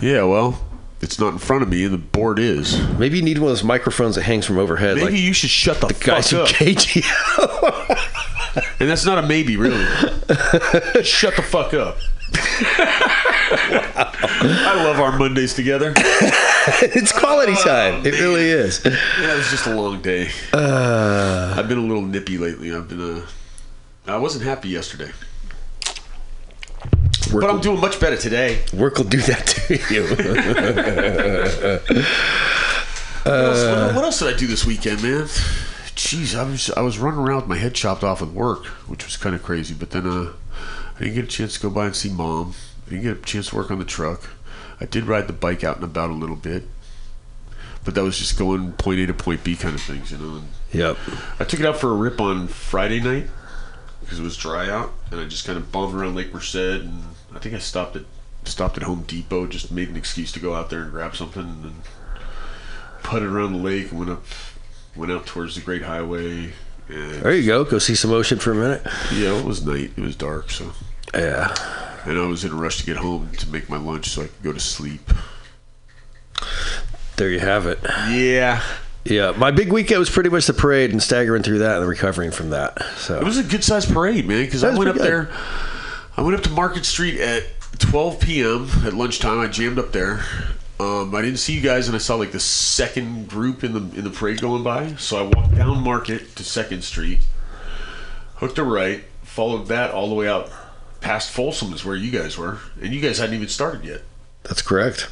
Yeah, 0.00 0.22
well, 0.24 0.58
it's 1.00 1.18
not 1.18 1.32
in 1.32 1.38
front 1.38 1.62
of 1.62 1.68
me, 1.68 1.84
and 1.84 1.94
the 1.94 1.98
board 1.98 2.38
is. 2.38 2.80
Maybe 2.98 3.18
you 3.18 3.22
need 3.22 3.38
one 3.38 3.50
of 3.50 3.56
those 3.56 3.64
microphones 3.64 4.16
that 4.16 4.22
hangs 4.22 4.46
from 4.46 4.58
overhead. 4.58 4.96
Maybe 4.96 5.10
like 5.10 5.20
you 5.20 5.32
should 5.32 5.50
shut 5.50 5.80
the, 5.80 5.88
the 5.88 5.94
guys 5.94 6.32
up. 6.32 6.48
KG. 6.48 7.04
And 8.80 8.88
that's 8.88 9.04
not 9.04 9.22
a 9.22 9.26
maybe, 9.26 9.56
really. 9.56 9.84
Shut 11.04 11.36
the 11.36 11.42
fuck 11.42 11.72
up. 11.72 11.98
I 14.42 14.82
love 14.84 15.00
our 15.00 15.16
Mondays 15.18 15.54
together. 15.54 15.92
it's 15.96 17.12
quality 17.12 17.54
time. 17.54 18.04
It 18.06 18.18
really 18.20 18.48
is. 18.48 18.80
Yeah, 18.84 19.34
it 19.34 19.36
was 19.36 19.50
just 19.50 19.66
a 19.66 19.74
long 19.74 20.02
day. 20.02 20.30
Uh, 20.52 21.54
I've 21.56 21.68
been 21.68 21.78
a 21.78 21.82
little 21.82 22.02
nippy 22.02 22.38
lately. 22.38 22.74
I've 22.74 22.88
been 22.88 23.18
uh, 23.18 23.26
I 24.06 24.16
wasn't 24.16 24.44
happy 24.44 24.68
yesterday, 24.68 25.12
Work 27.32 27.42
but 27.42 27.50
I'm 27.50 27.60
doing 27.60 27.80
much 27.80 28.00
better 28.00 28.16
today. 28.16 28.62
Work 28.72 28.96
will 28.98 29.04
do 29.04 29.20
that 29.22 29.46
to 29.46 29.74
you. 29.94 31.80
What 33.22 33.34
else, 33.34 33.58
Uh, 33.58 33.92
what, 33.94 34.04
else 34.04 34.18
did 34.20 34.34
I 34.34 34.36
do 34.38 34.46
this 34.46 34.64
weekend, 34.64 35.02
man? 35.02 35.24
Jeez, 35.94 36.34
I 36.34 36.42
was 36.44 36.70
I 36.70 36.80
was 36.80 36.98
running 36.98 37.20
around 37.20 37.40
with 37.40 37.48
my 37.48 37.58
head 37.58 37.74
chopped 37.74 38.02
off 38.02 38.22
with 38.22 38.30
work, 38.30 38.64
which 38.88 39.04
was 39.04 39.18
kind 39.18 39.34
of 39.34 39.42
crazy. 39.42 39.74
But 39.74 39.90
then 39.90 40.06
uh, 40.06 40.32
I 40.96 41.00
didn't 41.00 41.14
get 41.14 41.24
a 41.24 41.28
chance 41.28 41.54
to 41.54 41.60
go 41.60 41.68
by 41.70 41.86
and 41.86 41.94
see 41.94 42.08
mom. 42.08 42.54
I 42.86 42.90
didn't 42.90 43.02
get 43.04 43.18
a 43.18 43.20
chance 43.22 43.48
to 43.50 43.56
work 43.56 43.70
on 43.70 43.78
the 43.78 43.84
truck. 43.84 44.30
I 44.80 44.86
did 44.86 45.04
ride 45.04 45.26
the 45.26 45.34
bike 45.34 45.62
out 45.62 45.76
and 45.76 45.84
about 45.84 46.08
a 46.08 46.14
little 46.14 46.34
bit, 46.36 46.62
but 47.84 47.94
that 47.94 48.02
was 48.02 48.18
just 48.18 48.38
going 48.38 48.72
point 48.72 49.00
A 49.00 49.06
to 49.08 49.14
point 49.14 49.44
B 49.44 49.54
kind 49.54 49.74
of 49.74 49.82
things, 49.82 50.10
you 50.12 50.16
know. 50.18 50.36
And 50.36 50.48
Yep. 50.72 50.96
I 51.38 51.44
took 51.44 51.60
it 51.60 51.66
out 51.66 51.76
for 51.76 51.90
a 51.90 51.94
rip 51.94 52.20
on 52.22 52.48
Friday 52.48 53.00
night 53.00 53.26
because 54.00 54.18
it 54.18 54.22
was 54.22 54.38
dry 54.38 54.70
out, 54.70 54.94
and 55.10 55.20
I 55.20 55.26
just 55.26 55.44
kind 55.44 55.58
of 55.58 55.70
bombed 55.70 55.94
around 55.94 56.14
Lake 56.14 56.32
Merced, 56.32 56.54
and 56.54 57.02
I 57.34 57.38
think 57.38 57.54
I 57.54 57.58
stopped 57.58 57.96
at 57.96 58.02
stopped 58.44 58.76
at 58.78 58.82
Home 58.84 59.02
Depot, 59.06 59.46
just 59.46 59.70
made 59.70 59.88
an 59.88 59.96
excuse 59.96 60.32
to 60.32 60.40
go 60.40 60.54
out 60.54 60.70
there 60.70 60.82
and 60.82 60.90
grab 60.90 61.14
something, 61.14 61.42
and 61.42 61.64
then 61.64 61.74
putted 63.02 63.28
around 63.28 63.52
the 63.52 63.58
lake 63.58 63.90
and 63.90 63.98
went 63.98 64.10
up, 64.10 64.24
went 64.96 65.12
out 65.12 65.26
towards 65.26 65.54
the 65.54 65.60
Great 65.60 65.82
Highway. 65.82 66.52
And 66.88 67.12
there 67.22 67.34
you 67.34 67.46
go. 67.46 67.64
Go 67.64 67.78
see 67.78 67.94
some 67.94 68.10
ocean 68.12 68.38
for 68.38 68.50
a 68.52 68.54
minute. 68.54 68.82
yeah, 69.14 69.38
it 69.38 69.44
was 69.44 69.64
night. 69.64 69.92
It 69.96 70.00
was 70.02 70.16
dark, 70.16 70.50
so 70.50 70.72
Yeah. 71.14 71.54
and 72.06 72.18
I 72.18 72.26
was 72.26 72.44
in 72.44 72.50
a 72.52 72.54
rush 72.56 72.78
to 72.78 72.86
get 72.86 72.96
home 72.96 73.30
to 73.38 73.48
make 73.50 73.68
my 73.68 73.76
lunch 73.78 74.08
so 74.08 74.22
I 74.22 74.26
could 74.26 74.42
go 74.42 74.52
to 74.52 74.60
sleep. 74.60 75.10
There 77.16 77.28
you 77.30 77.40
have 77.40 77.66
it. 77.66 77.78
Yeah. 78.10 78.62
Yeah. 79.04 79.32
My 79.36 79.50
big 79.50 79.72
weekend 79.72 79.98
was 79.98 80.10
pretty 80.10 80.30
much 80.30 80.46
the 80.46 80.54
parade 80.54 80.90
and 80.90 81.02
staggering 81.02 81.42
through 81.42 81.58
that 81.60 81.78
and 81.78 81.88
recovering 81.88 82.30
from 82.30 82.50
that. 82.50 82.82
So 82.96 83.18
It 83.20 83.24
was 83.24 83.36
a 83.38 83.42
good 83.42 83.62
sized 83.62 83.92
parade, 83.92 84.26
man. 84.26 84.44
Because 84.44 84.64
I 84.64 84.74
went 84.74 84.88
up 84.88 84.96
good. 84.96 85.04
there. 85.04 85.30
I 86.20 86.22
went 86.22 86.36
up 86.36 86.42
to 86.42 86.50
Market 86.50 86.84
Street 86.84 87.18
at 87.18 87.44
12 87.78 88.20
p.m. 88.20 88.68
at 88.84 88.92
lunchtime. 88.92 89.40
I 89.40 89.46
jammed 89.46 89.78
up 89.78 89.92
there. 89.92 90.22
Um, 90.78 91.14
I 91.14 91.22
didn't 91.22 91.38
see 91.38 91.54
you 91.54 91.62
guys, 91.62 91.86
and 91.86 91.96
I 91.96 91.98
saw 91.98 92.16
like 92.16 92.30
the 92.30 92.38
second 92.38 93.26
group 93.26 93.64
in 93.64 93.72
the 93.72 93.78
in 93.98 94.04
the 94.04 94.10
parade 94.10 94.38
going 94.38 94.62
by. 94.62 94.96
So 94.96 95.16
I 95.16 95.22
walked 95.22 95.54
down 95.54 95.82
Market 95.82 96.36
to 96.36 96.44
Second 96.44 96.84
Street, 96.84 97.20
hooked 98.34 98.58
a 98.58 98.64
right, 98.64 99.02
followed 99.22 99.68
that 99.68 99.92
all 99.92 100.10
the 100.10 100.14
way 100.14 100.28
out 100.28 100.52
past 101.00 101.30
Folsom 101.30 101.72
is 101.72 101.86
where 101.86 101.96
you 101.96 102.10
guys 102.10 102.36
were, 102.36 102.58
and 102.82 102.92
you 102.92 103.00
guys 103.00 103.16
hadn't 103.16 103.34
even 103.34 103.48
started 103.48 103.82
yet. 103.82 104.02
that's 104.42 104.60
correct. 104.60 105.08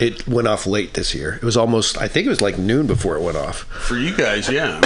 It 0.00 0.26
went 0.26 0.48
off 0.48 0.66
late 0.66 0.94
this 0.94 1.14
year. 1.14 1.34
It 1.34 1.44
was 1.44 1.56
almost, 1.56 1.96
I 1.98 2.08
think 2.08 2.26
it 2.26 2.28
was 2.28 2.40
like 2.40 2.58
noon 2.58 2.86
before 2.88 3.16
it 3.16 3.22
went 3.22 3.36
off. 3.36 3.58
For 3.58 3.96
you 3.96 4.14
guys, 4.16 4.48
yeah. 4.50 4.80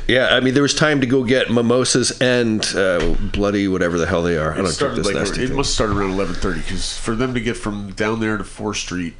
Yeah, 0.08 0.28
I 0.30 0.40
mean, 0.40 0.52
there 0.54 0.62
was 0.62 0.74
time 0.74 1.00
to 1.00 1.06
go 1.06 1.24
get 1.24 1.50
mimosas 1.50 2.20
and 2.20 2.62
uh, 2.76 3.14
bloody 3.32 3.66
whatever 3.68 3.98
the 3.98 4.06
hell 4.06 4.22
they 4.22 4.36
are. 4.36 4.52
I 4.52 4.58
It 4.58 4.62
don't 4.62 4.66
started 4.68 4.98
this 4.98 5.06
like 5.06 5.14
nasty 5.16 5.44
it 5.44 5.48
thing. 5.48 5.56
must 5.56 5.72
start 5.74 5.90
around 5.90 6.10
11:30 6.10 6.54
because 6.56 6.98
for 6.98 7.14
them 7.14 7.32
to 7.34 7.40
get 7.40 7.56
from 7.56 7.92
down 7.92 8.20
there 8.20 8.36
to 8.36 8.44
Fourth 8.44 8.76
Street 8.78 9.14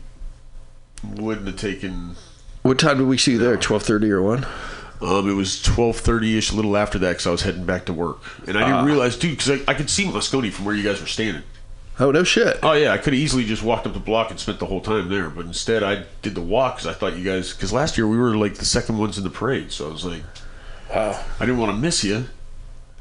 wouldn't 1.16 1.46
have 1.46 1.56
taken 1.56 2.14
What 2.62 2.78
time 2.78 2.98
did 2.98 3.06
we 3.06 3.16
see 3.18 3.32
you 3.32 3.38
there? 3.38 3.56
Twelve 3.56 3.82
thirty 3.82 4.10
or 4.10 4.22
one? 4.22 4.46
Um, 5.00 5.28
it 5.28 5.34
was 5.34 5.60
twelve 5.62 5.96
thirty 5.96 6.36
ish, 6.38 6.52
a 6.52 6.54
little 6.56 6.76
after 6.76 6.98
that, 6.98 7.08
because 7.12 7.26
I 7.26 7.30
was 7.30 7.42
heading 7.42 7.64
back 7.64 7.86
to 7.86 7.92
work, 7.92 8.18
and 8.46 8.56
I 8.56 8.60
didn't 8.60 8.74
Ah. 8.74 8.84
realize, 8.84 9.16
dude, 9.16 9.32
because 9.36 9.50
I, 9.50 9.60
I 9.66 9.74
could 9.74 9.90
see 9.90 10.04
Moscone 10.04 10.52
from 10.52 10.64
where 10.64 10.74
you 10.74 10.84
guys 10.84 11.00
were 11.00 11.08
standing. 11.08 11.42
Oh 12.00 12.10
no 12.10 12.24
shit. 12.24 12.58
Oh 12.62 12.72
yeah, 12.72 12.92
I 12.92 12.96
could 12.98 13.12
have 13.12 13.20
easily 13.22 13.44
just 13.44 13.62
walked 13.62 13.86
up 13.86 13.92
the 13.92 13.98
block 14.00 14.30
and 14.30 14.40
spent 14.40 14.58
the 14.58 14.66
whole 14.66 14.80
time 14.80 15.08
there, 15.08 15.28
but 15.28 15.44
instead 15.44 15.82
I 15.82 16.04
did 16.22 16.34
the 16.34 16.40
walk 16.40 16.76
because 16.76 16.86
I 16.86 16.94
thought 16.98 17.16
you 17.16 17.24
guys, 17.24 17.52
because 17.52 17.72
last 17.72 17.98
year 17.98 18.08
we 18.08 18.16
were 18.16 18.34
like 18.36 18.54
the 18.54 18.64
second 18.64 18.98
ones 18.98 19.18
in 19.18 19.24
the 19.24 19.30
parade, 19.30 19.72
so 19.72 19.88
I 19.88 19.92
was 19.92 20.04
like, 20.04 20.22
wow, 20.92 21.22
I 21.38 21.44
didn't 21.46 21.58
want 21.60 21.70
to 21.72 21.76
miss 21.78 22.02
you, 22.02 22.28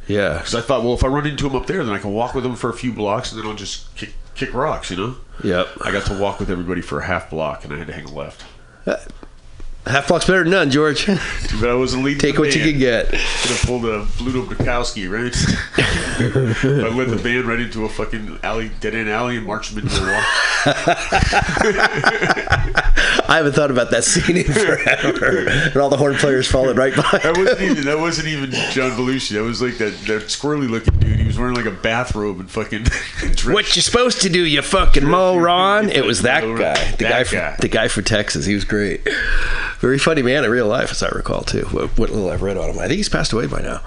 Yeah. 0.07 0.37
because 0.37 0.55
I 0.55 0.61
thought, 0.61 0.83
well, 0.83 0.93
if 0.93 1.03
I 1.03 1.07
run 1.07 1.25
into 1.25 1.47
him 1.47 1.55
up 1.55 1.67
there, 1.67 1.83
then 1.85 1.93
I 1.95 1.99
can 1.99 2.11
walk 2.13 2.35
with 2.35 2.45
him 2.45 2.55
for 2.55 2.69
a 2.69 2.73
few 2.73 2.91
blocks, 2.91 3.31
and 3.31 3.41
then 3.41 3.49
I'll 3.49 3.55
just 3.55 3.95
kick 3.95 4.13
kick 4.35 4.53
rocks, 4.53 4.91
you 4.91 4.97
know. 4.97 5.15
Yep. 5.43 5.67
I 5.83 5.91
got 5.91 6.05
to 6.07 6.17
walk 6.19 6.39
with 6.39 6.49
everybody 6.51 6.81
for 6.81 6.99
a 6.99 7.05
half 7.05 7.29
block, 7.29 7.63
and 7.63 7.73
I 7.73 7.77
had 7.77 7.87
to 7.87 7.93
hang 7.93 8.05
left. 8.13 8.43
Uh, 8.85 8.97
Half 9.85 10.09
block's 10.09 10.27
better 10.27 10.43
than 10.43 10.51
none, 10.51 10.69
George. 10.69 11.05
Too 11.05 11.15
bad 11.59 11.71
I 11.71 11.73
wasn't 11.73 12.03
leading. 12.03 12.19
Take 12.19 12.37
what 12.37 12.53
you 12.55 12.61
band. 12.61 12.71
can 12.71 12.79
get. 12.79 13.07
Could 13.09 13.19
have 13.19 13.61
pulled 13.65 13.85
a 13.85 14.05
Bluto 14.05 14.45
Bukowski, 14.45 15.09
right? 15.09 15.35
I 16.85 16.95
led 16.95 17.09
the 17.09 17.19
band 17.21 17.45
right 17.45 17.59
into 17.59 17.85
a 17.85 17.89
fucking 17.89 18.39
alley, 18.43 18.69
dead 18.79 18.93
end 18.93 19.09
alley, 19.09 19.37
and 19.37 19.45
marched 19.45 19.73
them 19.73 19.83
into 19.83 19.99
the 19.99 20.05
wall. 22.75 22.83
I 23.31 23.37
haven't 23.37 23.53
thought 23.53 23.71
about 23.71 23.91
that 23.91 24.03
scene 24.03 24.35
in 24.37 24.43
forever. 24.53 25.47
and 25.47 25.77
all 25.77 25.89
the 25.89 25.95
horn 25.97 26.15
players 26.15 26.47
followed 26.51 26.77
right 26.77 26.93
behind. 26.93 27.23
That 27.23 27.37
wasn't 27.37 27.61
even 27.61 27.85
that 27.85 27.97
wasn't 27.99 28.27
even 28.27 28.51
John 28.71 28.91
Belushi. 28.91 29.35
That 29.35 29.43
was 29.43 29.61
like 29.61 29.77
that, 29.77 29.93
that 30.07 30.23
squirrely 30.23 30.69
looking 30.69 30.93
dude. 30.99 31.19
He 31.19 31.25
was 31.27 31.39
wearing 31.39 31.55
like 31.55 31.65
a 31.65 31.71
bathrobe 31.71 32.39
and 32.41 32.49
fucking. 32.51 32.87
What 33.53 33.75
you 33.75 33.81
supposed 33.81 34.21
to 34.21 34.29
do, 34.29 34.45
you 34.45 34.61
fucking 34.61 35.05
moron? 35.05 35.89
It 35.89 36.03
was 36.05 36.23
that 36.23 36.41
guy, 36.41 36.73
the 36.91 36.97
That 36.97 36.99
guy, 37.09 37.23
from, 37.23 37.37
guy. 37.39 37.55
the 37.59 37.67
guy 37.69 37.87
from 37.87 38.03
Texas. 38.03 38.45
He 38.45 38.53
was 38.53 38.65
great, 38.65 39.01
very 39.79 39.97
funny 39.97 40.21
man 40.21 40.43
in 40.43 40.51
real 40.51 40.67
life, 40.67 40.91
as 40.91 41.01
I 41.01 41.07
recall 41.09 41.41
too. 41.41 41.63
What, 41.71 41.97
what 41.97 42.09
little 42.09 42.29
I've 42.29 42.41
read 42.41 42.57
on 42.57 42.69
him, 42.69 42.77
I 42.79 42.87
think 42.87 42.97
he's 42.97 43.09
passed 43.09 43.31
away 43.33 43.47
by 43.47 43.61
now. 43.61 43.77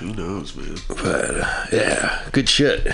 Who 0.00 0.12
knows, 0.14 0.54
man? 0.56 0.76
But 0.88 0.98
uh, 1.40 1.66
yeah, 1.72 2.22
good 2.32 2.48
shit. 2.48 2.86